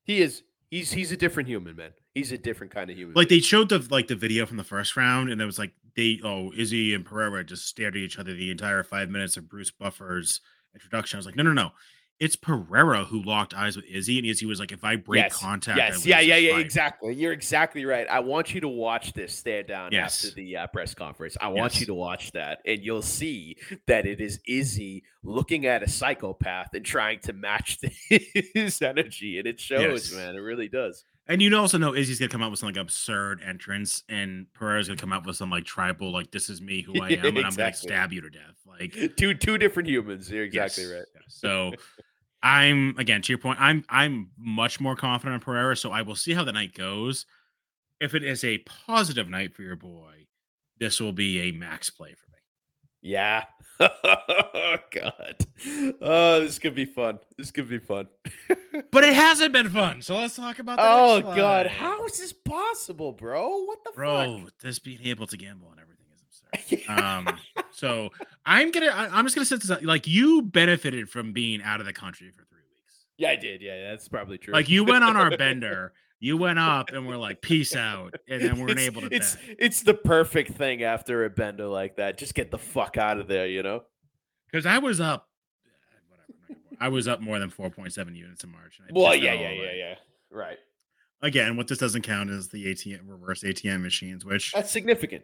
He 0.03 0.21
is 0.21 0.43
he's 0.69 0.91
he's 0.91 1.11
a 1.11 1.17
different 1.17 1.47
human, 1.47 1.75
man. 1.75 1.91
He's 2.13 2.31
a 2.31 2.37
different 2.37 2.73
kind 2.73 2.89
of 2.89 2.97
human. 2.97 3.13
Like 3.15 3.29
they 3.29 3.39
showed 3.39 3.69
the 3.69 3.85
like 3.89 4.07
the 4.07 4.15
video 4.15 4.45
from 4.45 4.57
the 4.57 4.63
first 4.63 4.97
round, 4.97 5.29
and 5.29 5.41
it 5.41 5.45
was 5.45 5.57
like 5.59 5.71
they 5.95 6.19
oh 6.23 6.51
Izzy 6.55 6.93
and 6.93 7.05
Pereira 7.05 7.43
just 7.43 7.67
stared 7.67 7.95
at 7.95 8.01
each 8.01 8.19
other 8.19 8.33
the 8.33 8.51
entire 8.51 8.83
five 8.83 9.09
minutes 9.09 9.37
of 9.37 9.47
Bruce 9.49 9.71
Buffer's 9.71 10.41
introduction. 10.73 11.17
I 11.17 11.19
was 11.19 11.25
like, 11.25 11.35
no, 11.37 11.43
no, 11.43 11.53
no, 11.53 11.71
it's 12.19 12.35
Pereira 12.35 13.05
who 13.05 13.21
locked 13.23 13.53
eyes 13.53 13.75
with 13.77 13.85
Izzy, 13.85 14.17
and 14.17 14.27
Izzy 14.27 14.45
was 14.45 14.59
like, 14.59 14.71
if 14.73 14.83
I 14.83 14.97
break 14.97 15.23
Yes, 15.23 15.37
contact, 15.37 15.79
I 15.79 15.87
Yes, 15.87 16.05
yeah, 16.05 16.19
yeah, 16.19 16.35
yeah, 16.35 16.51
fight." 16.53 16.65
exactly. 16.65 17.13
You're 17.15 17.31
exactly 17.33 17.85
right. 17.85 18.05
I 18.09 18.19
want 18.19 18.53
you 18.53 18.59
to 18.61 18.67
watch 18.67 19.13
this 19.13 19.33
stare 19.37 19.63
down 19.63 19.91
Yes. 19.93 20.23
after 20.25 20.35
the 20.35 20.57
uh, 20.57 20.67
press 20.67 20.93
conference. 20.93 21.37
I 21.39 21.47
want 21.47 21.73
Yes. 21.73 21.79
you 21.81 21.85
to 21.87 21.93
watch 21.93 22.31
that, 22.33 22.59
and 22.65 22.81
you'll 22.83 23.01
see 23.01 23.55
that 23.87 24.05
it 24.05 24.19
is 24.21 24.39
Izzy 24.45 25.03
looking 25.23 25.65
at 25.65 25.81
a 25.81 25.89
psychopath 25.89 26.73
and 26.73 26.85
trying 26.85 27.19
to 27.21 27.31
match 27.33 27.79
his 28.53 28.81
energy, 28.81 29.37
and 29.39 29.47
it 29.47 29.59
shows, 29.61 30.13
man. 30.13 30.35
It 30.35 30.39
really 30.39 30.67
does. 30.67 31.05
And 31.27 31.41
you 31.41 31.55
also 31.55 31.77
know 31.77 31.95
Izzy's 31.95 32.19
gonna 32.19 32.29
come 32.29 32.43
out 32.43 32.51
with 32.51 32.59
some 32.59 32.67
like 32.67 32.77
absurd 32.77 33.41
entrance, 33.45 34.03
and 34.09 34.47
Pereira's 34.53 34.87
gonna 34.87 34.99
come 34.99 35.13
out 35.13 35.25
with 35.25 35.35
some 35.35 35.49
like 35.49 35.65
tribal, 35.65 36.11
like 36.11 36.31
this 36.31 36.49
is 36.49 36.61
me, 36.61 36.81
who 36.81 36.93
I 37.01 37.09
am, 37.09 37.37
and 37.37 37.45
I'm 37.45 37.53
gonna 37.53 37.73
stab 37.73 38.11
you 38.11 38.21
to 38.21 38.29
death. 38.29 38.55
Like 38.65 39.15
Two 39.17 39.33
two 39.33 39.57
different 39.57 39.87
humans. 39.87 40.29
You're 40.29 40.45
exactly 40.45 40.83
Yes, 40.83 40.93
right. 40.93 41.05
So 41.27 41.71
I'm 42.43 42.95
again 42.97 43.21
to 43.21 43.31
your 43.31 43.37
point. 43.37 43.61
I'm 43.61 43.85
I'm 43.87 44.31
much 44.37 44.79
more 44.79 44.95
confident 44.95 45.35
in 45.35 45.41
Pereira. 45.41 45.77
So 45.77 45.91
I 45.91 46.01
will 46.01 46.15
see 46.15 46.33
how 46.33 46.43
the 46.43 46.51
night 46.51 46.73
goes. 46.73 47.25
If 47.99 48.15
it 48.15 48.23
is 48.23 48.43
a 48.43 48.57
positive 48.59 49.29
night 49.29 49.53
for 49.53 49.61
your 49.61 49.75
boy, 49.75 50.25
this 50.79 50.99
will 50.99 51.13
be 51.13 51.41
a 51.41 51.51
max 51.51 51.91
play 51.91 52.09
for 52.09 52.31
me. 52.31 52.39
Yeah. 53.01 53.45
Oh 53.81 54.77
God. 54.91 55.45
Oh, 56.01 56.39
this 56.41 56.59
could 56.59 56.75
be 56.75 56.85
fun. 56.85 57.19
This 57.37 57.51
could 57.51 57.69
be 57.69 57.79
fun. 57.79 58.07
But 58.89 59.05
it 59.05 59.13
hasn't 59.13 59.53
been 59.53 59.69
fun. 59.69 60.01
So 60.01 60.17
let's 60.17 60.35
talk 60.35 60.59
about. 60.59 60.77
Oh 60.81 61.21
God. 61.21 61.67
How 61.67 62.05
is 62.05 62.19
this 62.19 62.33
possible, 62.33 63.11
bro? 63.13 63.63
What 63.63 63.83
the 63.83 63.91
bro? 63.91 64.47
This 64.61 64.79
being 64.79 64.99
able 65.03 65.27
to 65.27 65.37
gamble 65.37 65.71
and 65.71 65.79
everything 65.79 66.05
is 66.13 66.79
absurd. 66.79 66.89
um, 67.03 67.37
so 67.71 68.09
I'm 68.45 68.71
gonna. 68.71 68.87
I, 68.87 69.07
I'm 69.07 69.25
just 69.25 69.35
gonna 69.35 69.45
set 69.45 69.61
this 69.61 69.69
up. 69.69 69.81
Like 69.81 70.07
you 70.07 70.41
benefited 70.41 71.09
from 71.09 71.31
being 71.31 71.61
out 71.61 71.79
of 71.79 71.85
the 71.85 71.93
country 71.93 72.29
for 72.31 72.43
three 72.45 72.63
weeks. 72.69 73.05
Yeah, 73.17 73.29
I 73.29 73.35
did. 73.37 73.61
Yeah, 73.61 73.89
that's 73.89 74.07
probably 74.09 74.37
true. 74.37 74.53
Like 74.53 74.69
you 74.69 74.83
went 74.83 75.03
on 75.03 75.15
our 75.15 75.35
bender. 75.37 75.93
You 76.23 76.37
went 76.37 76.59
up 76.59 76.91
and 76.91 77.07
we're 77.07 77.17
like, 77.17 77.41
peace 77.41 77.75
out, 77.75 78.13
and 78.29 78.39
then 78.41 78.59
we're 78.59 78.69
it's, 78.69 78.79
unable 78.79 79.01
to 79.01 79.07
It's 79.13 79.35
bet. 79.35 79.55
it's 79.57 79.81
the 79.81 79.95
perfect 79.95 80.51
thing 80.53 80.83
after 80.83 81.25
a 81.25 81.29
bender 81.31 81.65
like 81.65 81.95
that. 81.95 82.17
Just 82.19 82.35
get 82.35 82.51
the 82.51 82.59
fuck 82.59 82.95
out 82.95 83.19
of 83.19 83.27
there, 83.27 83.47
you 83.47 83.63
know. 83.63 83.81
because 84.51 84.67
I 84.67 84.77
was 84.77 85.01
up 85.01 85.27
eh, 85.65 85.97
whatever, 86.07 86.61
I 86.79 86.89
was 86.89 87.07
up 87.07 87.21
more 87.21 87.39
than 87.39 87.49
4.7 87.49 88.15
units 88.15 88.43
in 88.43 88.51
March. 88.51 88.79
Well, 88.91 89.15
yeah, 89.15 89.33
yeah, 89.33 89.49
yeah, 89.49 89.73
yeah. 89.73 89.95
Right. 90.29 90.59
Again, 91.23 91.57
what 91.57 91.67
this 91.67 91.79
doesn't 91.79 92.03
count 92.03 92.29
is 92.29 92.49
the 92.49 92.65
ATM 92.67 93.01
reverse 93.05 93.41
ATM 93.41 93.81
machines, 93.81 94.23
which 94.23 94.51
that's 94.53 94.69
significant. 94.71 95.23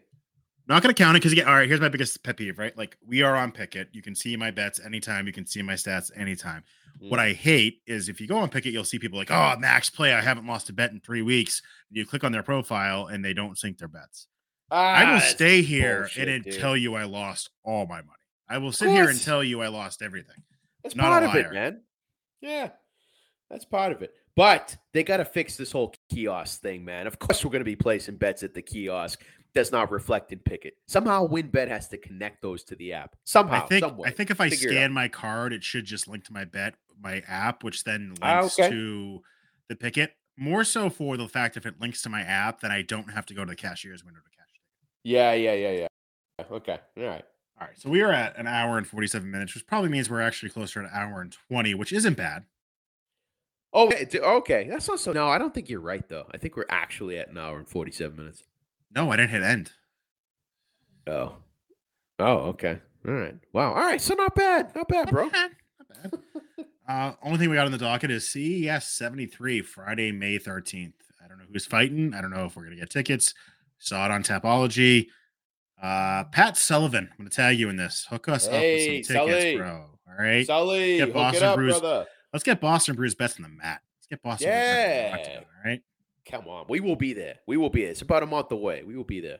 Not 0.67 0.83
going 0.83 0.93
to 0.93 1.01
count 1.01 1.15
it 1.15 1.21
because 1.21 1.31
again, 1.31 1.47
all 1.47 1.55
right. 1.55 1.67
Here's 1.67 1.79
my 1.79 1.87
biggest 1.87 2.21
pet 2.23 2.35
peeve, 2.35 2.59
right? 2.59 2.77
Like 2.77 2.97
we 3.05 3.21
are 3.21 3.35
on 3.35 3.51
Pikkit. 3.51 3.87
You 3.93 4.01
can 4.01 4.15
see 4.15 4.35
my 4.35 4.51
bets 4.51 4.79
anytime. 4.83 5.25
You 5.25 5.33
can 5.33 5.45
see 5.45 5.61
my 5.61 5.73
stats 5.73 6.11
anytime. 6.15 6.63
Mm. 7.01 7.09
What 7.09 7.19
I 7.21 7.31
hate 7.31 7.81
is 7.87 8.09
if 8.09 8.19
you 8.19 8.27
go 8.27 8.37
on 8.37 8.49
Pikkit, 8.49 8.73
you'll 8.73 8.83
see 8.83 8.99
people 8.99 9.17
like, 9.17 9.31
"Oh, 9.31 9.55
max 9.57 9.89
play. 9.89 10.13
I 10.13 10.21
haven't 10.21 10.45
lost 10.45 10.69
a 10.69 10.73
bet 10.73 10.91
in 10.91 10.99
three 10.99 11.21
weeks." 11.21 11.61
You 11.89 12.05
click 12.05 12.25
on 12.25 12.33
their 12.33 12.43
profile 12.43 13.07
and 13.07 13.23
they 13.23 13.33
don't 13.33 13.57
sync 13.57 13.77
their 13.77 13.87
bets. 13.87 14.27
Ah, 14.69 14.95
I 14.95 15.13
will 15.13 15.21
stay 15.21 15.61
here 15.61 16.01
bullshit, 16.01 16.27
and 16.27 16.51
tell 16.51 16.75
you 16.75 16.95
I 16.95 17.05
lost 17.05 17.49
all 17.63 17.85
my 17.85 18.01
money. 18.01 18.11
I 18.49 18.57
will 18.57 18.73
sit 18.73 18.89
here 18.89 19.09
and 19.09 19.21
tell 19.21 19.43
you 19.43 19.61
I 19.61 19.67
lost 19.69 20.01
everything. 20.01 20.43
That's 20.83 20.95
Not 20.95 21.09
part 21.09 21.23
of 21.23 21.35
it, 21.35 21.53
man. 21.53 21.81
Yeah, 22.41 22.69
that's 23.49 23.65
part 23.65 23.93
of 23.93 24.01
it. 24.01 24.13
But 24.35 24.77
they 24.93 25.03
got 25.03 25.17
to 25.17 25.25
fix 25.25 25.57
this 25.57 25.71
whole 25.71 25.95
kiosk 26.11 26.61
thing, 26.61 26.85
man. 26.85 27.07
Of 27.07 27.17
course, 27.19 27.43
we're 27.43 27.51
going 27.51 27.61
to 27.61 27.65
be 27.65 27.75
placing 27.75 28.17
bets 28.17 28.43
at 28.43 28.53
the 28.53 28.61
kiosk. 28.61 29.23
Does 29.53 29.71
not 29.71 29.91
reflect 29.91 30.31
in 30.31 30.39
Pikkit. 30.39 30.73
Somehow, 30.87 31.27
WynnBET 31.27 31.67
has 31.67 31.87
to 31.89 31.97
connect 31.97 32.41
those 32.41 32.63
to 32.65 32.75
the 32.75 32.93
app. 32.93 33.15
Somehow, 33.23 33.63
I 33.63 33.67
think. 33.67 33.85
I 34.05 34.11
think 34.11 34.29
if 34.29 34.39
I 34.39 34.49
scan 34.49 34.91
my 34.91 35.07
card, 35.07 35.53
it 35.53 35.63
should 35.63 35.85
just 35.85 36.07
link 36.07 36.25
to 36.25 36.33
my 36.33 36.45
bet, 36.45 36.75
my 37.01 37.23
app, 37.27 37.63
which 37.63 37.83
then 37.83 38.13
ah, 38.21 38.41
links 38.41 38.59
okay. 38.59 38.69
to 38.69 39.21
the 39.69 39.75
Pikkit. 39.75 40.09
More 40.37 40.63
so 40.63 40.89
for 40.89 41.17
the 41.17 41.27
fact 41.27 41.57
if 41.57 41.65
it 41.65 41.81
links 41.81 42.03
to 42.03 42.09
my 42.09 42.21
app, 42.21 42.61
then 42.61 42.71
I 42.71 42.83
don't 42.83 43.11
have 43.11 43.25
to 43.27 43.33
go 43.33 43.43
to 43.43 43.49
the 43.49 43.55
cashier's 43.55 44.03
window 44.03 44.19
to 44.19 44.29
cash. 44.29 44.45
it. 44.53 45.09
Yeah, 45.09 45.33
yeah, 45.33 45.53
yeah, 45.53 45.71
yeah. 45.71 45.87
Okay, 46.51 46.77
all 46.97 47.03
right. 47.03 47.25
All 47.59 47.65
right, 47.65 47.75
so 47.75 47.89
we 47.89 48.03
are 48.03 48.11
at 48.11 48.37
an 48.37 48.45
hour 48.45 48.77
and 48.77 48.85
47 48.85 49.31
minutes, 49.31 49.55
which 49.55 49.65
probably 49.65 49.89
means 49.89 50.11
we're 50.11 50.21
actually 50.21 50.49
closer 50.49 50.81
to 50.81 50.87
an 50.87 50.91
hour 50.93 51.21
and 51.21 51.35
20, 51.49 51.73
which 51.73 51.91
isn't 51.91 52.15
bad. 52.15 52.45
Oh, 53.73 53.91
okay. 53.91 54.67
That's 54.69 54.87
also 54.89 55.13
no. 55.13 55.27
I 55.27 55.37
don't 55.37 55.53
think 55.53 55.69
you're 55.69 55.81
right 55.81 56.07
though. 56.07 56.25
I 56.31 56.37
think 56.37 56.55
we're 56.55 56.65
actually 56.69 57.19
at 57.19 57.29
an 57.29 57.37
hour 57.37 57.57
and 57.57 57.67
47 57.67 58.15
minutes. 58.15 58.43
No, 58.95 59.11
I 59.11 59.17
didn't 59.17 59.31
hit 59.31 59.43
end. 59.43 59.71
Oh, 61.07 61.35
oh, 62.19 62.37
okay. 62.49 62.79
All 63.07 63.13
right. 63.13 63.35
Wow. 63.53 63.73
All 63.73 63.81
right. 63.81 64.01
So 64.01 64.13
not 64.15 64.35
bad. 64.35 64.75
Not 64.75 64.87
bad, 64.87 65.09
bro. 65.09 65.25
Not 65.27 65.33
bad. 65.33 66.13
Uh, 66.87 67.11
only 67.21 67.37
thing 67.37 67.49
we 67.49 67.55
got 67.57 67.65
on 67.65 67.71
the 67.73 67.77
docket 67.77 68.09
is 68.09 68.27
CES 68.29 68.87
73, 68.87 69.61
Friday, 69.61 70.11
May 70.13 70.39
13th. 70.39 70.93
I 71.23 71.27
don't 71.27 71.37
know 71.37 71.43
who's 71.51 71.65
fighting. 71.65 72.13
I 72.13 72.21
don't 72.21 72.31
know 72.31 72.45
if 72.45 72.55
we're 72.55 72.63
gonna 72.63 72.77
get 72.77 72.89
tickets. 72.89 73.33
Saw 73.77 74.05
it 74.05 74.11
on 74.11 74.23
Tapology. 74.23 75.07
Uh, 75.81 76.23
Pat 76.25 76.55
Sullivan, 76.55 77.09
I'm 77.11 77.17
gonna 77.17 77.29
tag 77.29 77.59
you 77.59 77.69
in 77.69 77.75
this. 77.75 78.07
Hook 78.09 78.29
us 78.29 78.47
hey, 78.47 78.55
up 78.55 78.61
with 78.61 79.05
some 79.05 79.15
tickets, 79.15 79.43
Sully. 79.43 79.57
bro. 79.57 79.85
All 80.07 80.15
right, 80.17 80.47
Sully, 80.47 80.97
get 80.97 81.13
Boston 81.13 81.43
up, 81.43 81.55
Brews. 81.55 81.79
Brother. 81.79 82.05
Let's 82.31 82.43
get 82.43 82.61
Boston 82.61 82.95
Brews 82.95 83.15
Bets 83.15 83.35
in 83.37 83.43
the 83.43 83.49
mat. 83.49 83.81
Let's 83.97 84.07
get 84.09 84.21
Boston. 84.21 84.47
Yeah. 84.47 85.17
Together, 85.17 85.45
all 85.45 85.69
right. 85.69 85.81
Come 86.29 86.47
on, 86.47 86.65
we 86.67 86.79
will 86.79 86.95
be 86.95 87.13
there. 87.13 87.35
We 87.47 87.57
will 87.57 87.69
be 87.69 87.81
there. 87.81 87.91
It's 87.91 88.01
about 88.01 88.23
a 88.23 88.27
month 88.27 88.51
away. 88.51 88.83
We 88.83 88.95
will 88.95 89.03
be 89.03 89.21
there. 89.21 89.39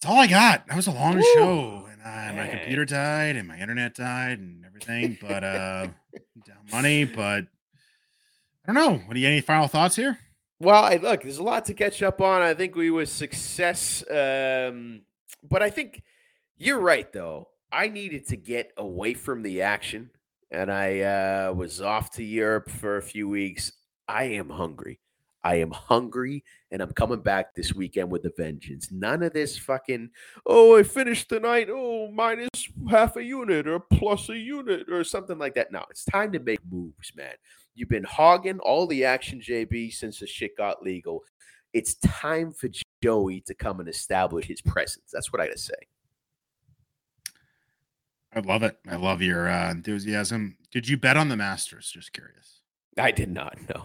That's 0.00 0.12
all 0.12 0.20
I 0.20 0.28
got. 0.28 0.66
That 0.68 0.76
was 0.76 0.86
a 0.86 0.92
long 0.92 1.16
Woo. 1.16 1.22
show, 1.34 1.88
and 1.90 2.00
uh, 2.02 2.40
my 2.40 2.48
computer 2.48 2.84
died, 2.84 3.36
and 3.36 3.46
my 3.46 3.58
internet 3.58 3.94
died, 3.94 4.38
and 4.38 4.64
everything. 4.64 5.18
But 5.20 5.44
uh, 5.44 5.88
down 6.46 6.56
money. 6.72 7.04
But 7.04 7.46
I 8.66 8.72
don't 8.72 8.74
know. 8.74 9.02
What 9.04 9.14
do 9.14 9.20
you 9.20 9.26
any 9.26 9.40
final 9.40 9.68
thoughts 9.68 9.96
here? 9.96 10.18
Well, 10.60 10.84
I, 10.84 10.96
look, 10.96 11.22
there's 11.22 11.38
a 11.38 11.42
lot 11.42 11.64
to 11.66 11.74
catch 11.74 12.02
up 12.02 12.20
on. 12.20 12.42
I 12.42 12.54
think 12.54 12.76
we 12.76 12.90
was 12.90 13.10
success, 13.10 14.04
um, 14.10 15.02
but 15.42 15.62
I 15.62 15.70
think 15.70 16.02
you're 16.56 16.78
right 16.78 17.10
though. 17.12 17.48
I 17.72 17.88
needed 17.88 18.26
to 18.28 18.36
get 18.36 18.72
away 18.76 19.14
from 19.14 19.42
the 19.42 19.62
action, 19.62 20.10
and 20.50 20.70
I 20.70 21.00
uh, 21.00 21.52
was 21.52 21.80
off 21.80 22.10
to 22.12 22.24
Europe 22.24 22.70
for 22.70 22.96
a 22.96 23.02
few 23.02 23.28
weeks. 23.28 23.72
I 24.10 24.24
am 24.24 24.50
hungry. 24.50 24.98
I 25.44 25.54
am 25.54 25.70
hungry, 25.70 26.44
and 26.72 26.82
I'm 26.82 26.92
coming 26.92 27.20
back 27.20 27.54
this 27.54 27.72
weekend 27.72 28.10
with 28.10 28.26
a 28.26 28.32
vengeance. 28.36 28.90
None 28.90 29.22
of 29.22 29.32
this 29.32 29.56
fucking, 29.56 30.10
oh, 30.46 30.76
I 30.76 30.82
finished 30.82 31.28
the 31.28 31.38
night, 31.38 31.68
oh, 31.70 32.10
minus 32.10 32.48
half 32.90 33.16
a 33.16 33.22
unit 33.22 33.68
or 33.68 33.78
plus 33.78 34.28
a 34.28 34.36
unit 34.36 34.90
or 34.90 35.04
something 35.04 35.38
like 35.38 35.54
that. 35.54 35.70
No, 35.70 35.84
it's 35.90 36.04
time 36.04 36.32
to 36.32 36.40
make 36.40 36.58
moves, 36.70 37.12
man. 37.16 37.34
You've 37.74 37.88
been 37.88 38.04
hogging 38.04 38.58
all 38.58 38.88
the 38.88 39.04
action, 39.04 39.40
JB, 39.40 39.94
since 39.94 40.18
the 40.18 40.26
shit 40.26 40.56
got 40.56 40.82
legal. 40.82 41.22
It's 41.72 41.94
time 41.94 42.52
for 42.52 42.68
Joey 43.02 43.42
to 43.42 43.54
come 43.54 43.78
and 43.78 43.88
establish 43.88 44.46
his 44.46 44.60
presence. 44.60 45.10
That's 45.12 45.32
what 45.32 45.40
I 45.40 45.46
gotta 45.46 45.58
say. 45.58 45.72
I 48.34 48.40
love 48.40 48.64
it. 48.64 48.76
I 48.88 48.96
love 48.96 49.22
your 49.22 49.48
uh, 49.48 49.70
enthusiasm. 49.70 50.56
Did 50.72 50.88
you 50.88 50.96
bet 50.96 51.16
on 51.16 51.28
the 51.28 51.36
Masters? 51.36 51.90
Just 51.92 52.12
curious. 52.12 52.59
I 52.98 53.10
did 53.10 53.30
not. 53.30 53.56
know. 53.68 53.84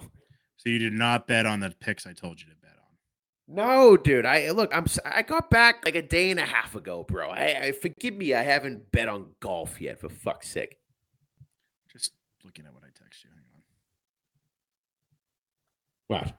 So 0.57 0.69
you 0.69 0.80
did 0.80 0.94
not 0.94 1.27
bet 1.27 1.45
on 1.45 1.60
the 1.60 1.73
picks 1.80 2.07
I 2.07 2.14
told 2.14 2.41
you 2.41 2.48
to 2.48 2.56
bet 2.61 2.72
on. 2.72 3.56
No, 3.56 3.98
dude. 3.98 4.26
I 4.26 4.49
look. 4.52 4.76
I'm. 4.76 4.86
I 5.06 5.22
got 5.22 5.49
back 5.49 5.86
like 5.86 5.95
a 5.95 6.02
day 6.02 6.32
and 6.32 6.40
a 6.40 6.45
half 6.45 6.76
ago, 6.76 7.03
bro. 7.03 7.30
I, 7.30 7.65
I 7.65 7.72
forgive 7.72 8.15
me. 8.15 8.34
I 8.34 8.41
haven't 8.41 8.91
bet 8.91 9.07
on 9.07 9.27
golf 9.40 9.80
yet. 9.80 9.99
For 9.99 10.10
fuck's 10.10 10.49
sake. 10.49 10.77
Just 11.91 12.11
looking 12.44 12.65
at 12.65 12.73
what 12.73 12.84
I 12.84 12.88
text 12.88 13.23
you. 13.23 13.30
Hang 13.30 13.40
on. 16.19 16.26
What? 16.26 16.34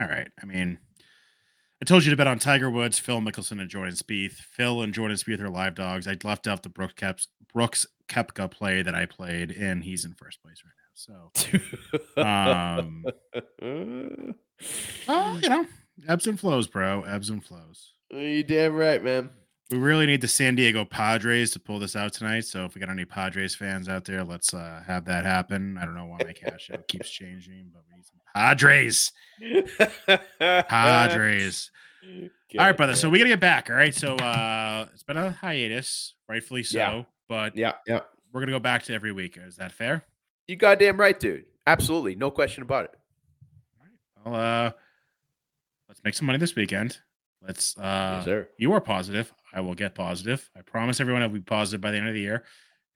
All 0.00 0.08
right. 0.08 0.28
I 0.42 0.46
mean, 0.46 0.78
I 1.82 1.84
told 1.84 2.04
you 2.04 2.10
to 2.10 2.16
bet 2.16 2.26
on 2.26 2.38
Tiger 2.38 2.70
Woods, 2.70 2.98
Phil 2.98 3.20
Mickelson, 3.20 3.60
and 3.60 3.68
Jordan 3.68 3.94
Spieth. 3.94 4.32
Phil 4.32 4.82
and 4.82 4.94
Jordan 4.94 5.16
Spieth 5.16 5.40
are 5.40 5.50
live 5.50 5.74
dogs. 5.74 6.06
I 6.06 6.16
left 6.24 6.46
out 6.46 6.62
the 6.62 6.68
Brooks, 6.68 7.86
Koepka 8.08 8.50
play 8.50 8.82
that 8.82 8.94
I 8.94 9.06
played, 9.06 9.52
and 9.52 9.84
he's 9.84 10.04
in 10.04 10.14
first 10.14 10.42
place 10.42 10.62
right 10.64 10.72
now. 10.76 10.79
So, 11.00 11.32
um, 12.22 13.06
oh, 15.08 15.40
you 15.42 15.48
know, 15.48 15.66
ebbs 16.06 16.26
and 16.26 16.38
flows, 16.38 16.66
bro. 16.66 17.04
Ebbs 17.04 17.30
and 17.30 17.42
flows. 17.42 17.94
You 18.10 18.42
damn 18.42 18.74
right, 18.74 19.02
man. 19.02 19.30
We 19.70 19.78
really 19.78 20.04
need 20.04 20.20
the 20.20 20.28
San 20.28 20.56
Diego 20.56 20.84
Padres 20.84 21.52
to 21.52 21.58
pull 21.58 21.78
this 21.78 21.96
out 21.96 22.12
tonight. 22.12 22.44
So 22.44 22.66
if 22.66 22.74
we 22.74 22.80
got 22.80 22.90
any 22.90 23.06
Padres 23.06 23.54
fans 23.54 23.88
out 23.88 24.04
there, 24.04 24.24
let's 24.24 24.52
uh, 24.52 24.82
have 24.86 25.06
that 25.06 25.24
happen. 25.24 25.78
I 25.78 25.86
don't 25.86 25.94
know 25.94 26.04
why 26.04 26.18
my 26.22 26.34
cash 26.34 26.70
out 26.70 26.86
keeps 26.86 27.08
changing, 27.08 27.70
but 27.72 27.82
we 27.88 27.96
need 27.96 28.04
some 28.04 28.20
Padres. 28.34 29.12
Padres. 30.38 31.70
all 32.58 32.66
right, 32.66 32.76
brother. 32.76 32.94
So 32.94 33.08
we 33.08 33.16
gotta 33.18 33.30
get 33.30 33.40
back. 33.40 33.70
All 33.70 33.76
right. 33.76 33.94
So 33.94 34.16
uh 34.16 34.86
it's 34.92 35.02
been 35.02 35.16
a 35.16 35.30
hiatus, 35.30 36.14
rightfully 36.28 36.62
so. 36.62 36.78
Yeah. 36.78 37.02
But 37.26 37.56
yeah, 37.56 37.74
yeah. 37.86 38.00
We're 38.32 38.40
gonna 38.40 38.52
go 38.52 38.60
back 38.60 38.82
to 38.84 38.94
every 38.94 39.12
week. 39.12 39.38
Is 39.38 39.56
that 39.56 39.72
fair? 39.72 40.04
You 40.50 40.56
goddamn 40.56 40.98
right, 40.98 41.18
dude. 41.18 41.44
Absolutely. 41.64 42.16
No 42.16 42.28
question 42.32 42.64
about 42.64 42.86
it. 42.86 42.90
All 44.26 44.32
right. 44.32 44.32
Well, 44.32 44.66
uh 44.66 44.70
let's 45.88 46.02
make 46.02 46.14
some 46.14 46.26
money 46.26 46.40
this 46.40 46.56
weekend. 46.56 46.98
Let's 47.40 47.78
uh 47.78 48.24
yes, 48.26 48.46
you 48.58 48.72
are 48.72 48.80
positive. 48.80 49.32
I 49.52 49.60
will 49.60 49.76
get 49.76 49.94
positive. 49.94 50.50
I 50.56 50.62
promise 50.62 51.00
everyone 51.00 51.22
I'll 51.22 51.28
be 51.28 51.38
positive 51.38 51.80
by 51.80 51.92
the 51.92 51.98
end 51.98 52.08
of 52.08 52.14
the 52.14 52.20
year. 52.20 52.42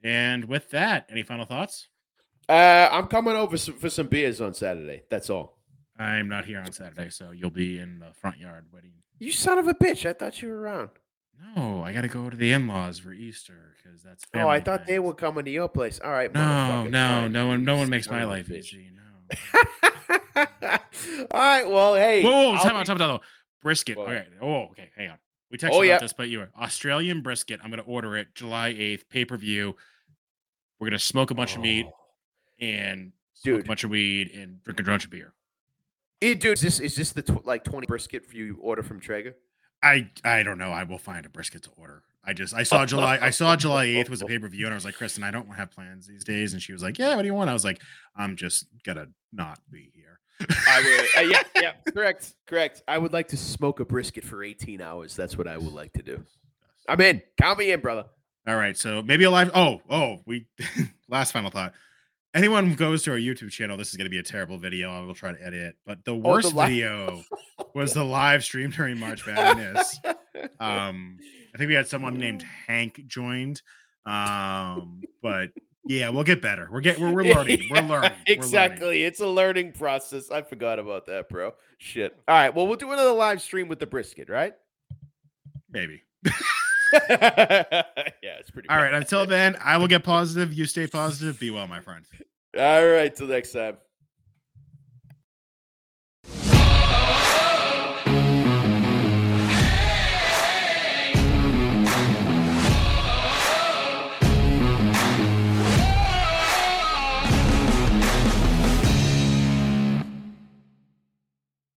And 0.02 0.46
with 0.46 0.68
that, 0.70 1.06
any 1.08 1.22
final 1.22 1.44
thoughts? 1.44 1.86
Uh, 2.48 2.88
I'm 2.90 3.06
coming 3.06 3.36
over 3.36 3.56
for 3.56 3.88
some 3.88 4.08
beers 4.08 4.40
on 4.40 4.52
Saturday. 4.52 5.02
That's 5.08 5.30
all. 5.30 5.60
I'm 5.96 6.28
not 6.28 6.44
here 6.44 6.58
on 6.58 6.72
Saturday, 6.72 7.08
so 7.08 7.30
you'll 7.30 7.50
be 7.50 7.78
in 7.78 8.00
the 8.00 8.12
front 8.12 8.38
yard 8.38 8.66
waiting. 8.72 8.90
You 9.20 9.30
son 9.30 9.58
of 9.58 9.68
a 9.68 9.74
bitch! 9.74 10.04
I 10.04 10.12
thought 10.12 10.42
you 10.42 10.48
were 10.48 10.60
around. 10.60 10.90
No, 11.56 11.82
I 11.82 11.92
got 11.92 12.02
to 12.02 12.08
go 12.08 12.30
to 12.30 12.36
the 12.36 12.52
in-laws 12.52 12.98
for 12.98 13.12
Easter 13.12 13.74
because 13.76 14.02
that's. 14.02 14.24
oh, 14.34 14.48
I 14.48 14.60
thought 14.60 14.86
they 14.86 14.98
were 14.98 15.14
coming 15.14 15.44
to 15.44 15.50
your 15.50 15.68
place. 15.68 16.00
All 16.02 16.10
right. 16.10 16.32
No, 16.32 16.84
no, 16.84 17.28
no 17.28 17.46
one, 17.48 17.64
no 17.64 17.76
one 17.76 17.88
makes 17.88 18.10
my 18.10 18.24
life 18.24 18.50
easy. 18.50 18.90
No. 18.94 19.02
all 20.36 20.46
right. 21.32 21.68
Well, 21.68 21.94
hey. 21.94 22.22
Whoa, 22.22 22.52
whoa 22.52 22.56
time 22.58 22.76
out, 22.76 22.86
time 22.86 23.00
out, 23.00 23.06
though. 23.06 23.20
Brisket. 23.62 23.96
Whoa. 23.96 24.04
Okay. 24.04 24.24
Oh, 24.40 24.54
okay. 24.72 24.90
Hang 24.96 25.10
on. 25.10 25.18
We 25.50 25.58
texted 25.58 25.70
oh, 25.72 25.82
about 25.82 26.00
this, 26.00 26.12
but 26.12 26.28
you 26.28 26.38
were 26.38 26.50
Australian 26.60 27.20
brisket. 27.20 27.60
I'm 27.62 27.70
going 27.70 27.82
to 27.82 27.88
order 27.88 28.16
it 28.16 28.34
July 28.34 28.72
8th, 28.72 29.08
pay 29.08 29.24
per 29.24 29.36
view. 29.36 29.76
We're 30.80 30.88
going 30.88 30.98
to 30.98 31.04
smoke 31.04 31.30
a 31.30 31.34
bunch 31.34 31.52
oh. 31.52 31.56
of 31.56 31.62
meat 31.62 31.86
oh. 31.88 32.64
and 32.64 33.12
dude, 33.44 33.64
a 33.64 33.64
bunch 33.64 33.84
of 33.84 33.90
weed 33.90 34.30
and 34.34 34.62
drink 34.64 34.80
a 34.80 34.82
bunch 34.82 35.04
of 35.04 35.10
beer. 35.10 35.32
Dude, 36.20 36.44
is 36.44 36.60
this 36.60 36.80
is 36.80 36.96
this 36.96 37.12
the 37.12 37.22
tw- 37.22 37.46
like 37.46 37.64
twenty 37.64 37.86
brisket 37.86 38.24
you 38.32 38.58
order 38.60 38.82
from 38.82 38.98
Traeger? 38.98 39.36
I 39.84 40.10
I 40.24 40.42
don't 40.42 40.58
know. 40.58 40.70
I 40.70 40.82
will 40.82 40.98
find 40.98 41.24
a 41.26 41.28
brisket 41.28 41.62
to 41.64 41.70
order. 41.76 42.02
I 42.24 42.32
just 42.32 42.54
I 42.54 42.62
saw 42.62 42.86
July 42.86 43.18
I 43.20 43.30
saw 43.30 43.54
July 43.54 43.84
eighth 43.84 44.08
was 44.08 44.22
a 44.22 44.24
pay 44.26 44.38
per 44.38 44.48
view 44.48 44.64
and 44.66 44.72
I 44.72 44.76
was 44.76 44.84
like, 44.84 44.94
Kristen, 44.94 45.22
I 45.22 45.30
don't 45.30 45.48
have 45.54 45.70
plans 45.70 46.06
these 46.06 46.24
days. 46.24 46.54
And 46.54 46.62
she 46.62 46.72
was 46.72 46.82
like, 46.82 46.98
Yeah, 46.98 47.14
what 47.14 47.22
do 47.22 47.28
you 47.28 47.34
want? 47.34 47.50
I 47.50 47.52
was 47.52 47.64
like, 47.64 47.80
I'm 48.16 48.34
just 48.34 48.66
gonna 48.84 49.08
not 49.32 49.60
be 49.70 49.90
here. 49.94 50.20
I 50.68 50.82
would, 50.82 51.24
uh, 51.24 51.28
yeah, 51.28 51.42
yeah, 51.62 51.92
correct, 51.92 52.34
correct. 52.46 52.82
I 52.88 52.98
would 52.98 53.12
like 53.12 53.28
to 53.28 53.36
smoke 53.36 53.78
a 53.80 53.84
brisket 53.84 54.24
for 54.24 54.42
18 54.42 54.80
hours. 54.80 55.14
That's 55.14 55.38
what 55.38 55.46
I 55.46 55.56
would 55.56 55.72
like 55.72 55.92
to 55.92 56.02
do. 56.02 56.24
I'm 56.88 57.00
in. 57.00 57.22
Count 57.40 57.58
me 57.58 57.70
in, 57.70 57.80
brother. 57.80 58.06
All 58.46 58.56
right, 58.56 58.76
so 58.76 59.00
maybe 59.02 59.24
a 59.24 59.30
live. 59.30 59.50
Oh, 59.54 59.80
oh, 59.88 60.20
we 60.26 60.46
last 61.08 61.32
final 61.32 61.50
thought 61.50 61.72
anyone 62.34 62.68
who 62.68 62.74
goes 62.76 63.02
to 63.04 63.12
our 63.12 63.16
YouTube 63.16 63.50
channel, 63.50 63.76
this 63.76 63.90
is 63.90 63.96
going 63.96 64.06
to 64.06 64.10
be 64.10 64.18
a 64.18 64.22
terrible 64.22 64.58
video. 64.58 64.90
I 64.90 65.00
will 65.00 65.14
try 65.14 65.32
to 65.32 65.40
edit 65.40 65.60
it. 65.60 65.76
But 65.86 66.04
the 66.04 66.12
oh, 66.12 66.16
worst 66.16 66.50
the 66.50 66.58
li- 66.58 66.66
video 66.66 67.22
was 67.74 67.94
the 67.94 68.04
live 68.04 68.44
stream 68.44 68.70
during 68.70 68.98
March 68.98 69.26
Madness. 69.26 69.98
Um, 70.60 71.18
I 71.54 71.58
think 71.58 71.68
we 71.68 71.74
had 71.74 71.86
someone 71.88 72.18
named 72.18 72.42
Hank 72.66 73.06
joined, 73.06 73.62
Um, 74.06 75.02
but 75.22 75.50
yeah, 75.86 76.08
we'll 76.08 76.24
get 76.24 76.40
better. 76.42 76.68
We're 76.72 76.80
getting 76.80 77.04
we're, 77.04 77.12
we're 77.12 77.34
learning. 77.34 77.68
We're 77.70 77.80
learning. 77.88 78.12
exactly. 78.26 78.80
We're 78.80 78.86
learning. 78.86 79.02
It's 79.02 79.20
a 79.20 79.28
learning 79.28 79.72
process. 79.72 80.30
I 80.30 80.42
forgot 80.42 80.78
about 80.78 81.06
that, 81.06 81.28
bro. 81.28 81.52
Shit. 81.78 82.16
All 82.26 82.34
right. 82.34 82.54
Well, 82.54 82.66
we'll 82.66 82.76
do 82.76 82.90
another 82.90 83.12
live 83.12 83.40
stream 83.42 83.68
with 83.68 83.78
the 83.78 83.86
brisket, 83.86 84.28
right? 84.28 84.54
Maybe. 85.70 86.02
yeah, 87.10 88.38
it's 88.38 88.50
pretty. 88.50 88.68
All 88.68 88.76
bad. 88.76 88.82
right. 88.82 88.94
Until 88.94 89.26
then, 89.26 89.56
I 89.62 89.76
will 89.76 89.88
get 89.88 90.04
positive. 90.04 90.52
You 90.52 90.66
stay 90.66 90.86
positive. 90.86 91.38
Be 91.38 91.50
well, 91.50 91.66
my 91.66 91.80
friend. 91.80 92.04
All 92.58 92.86
right. 92.86 93.14
Till 93.14 93.26
next 93.26 93.52
time. 93.52 93.76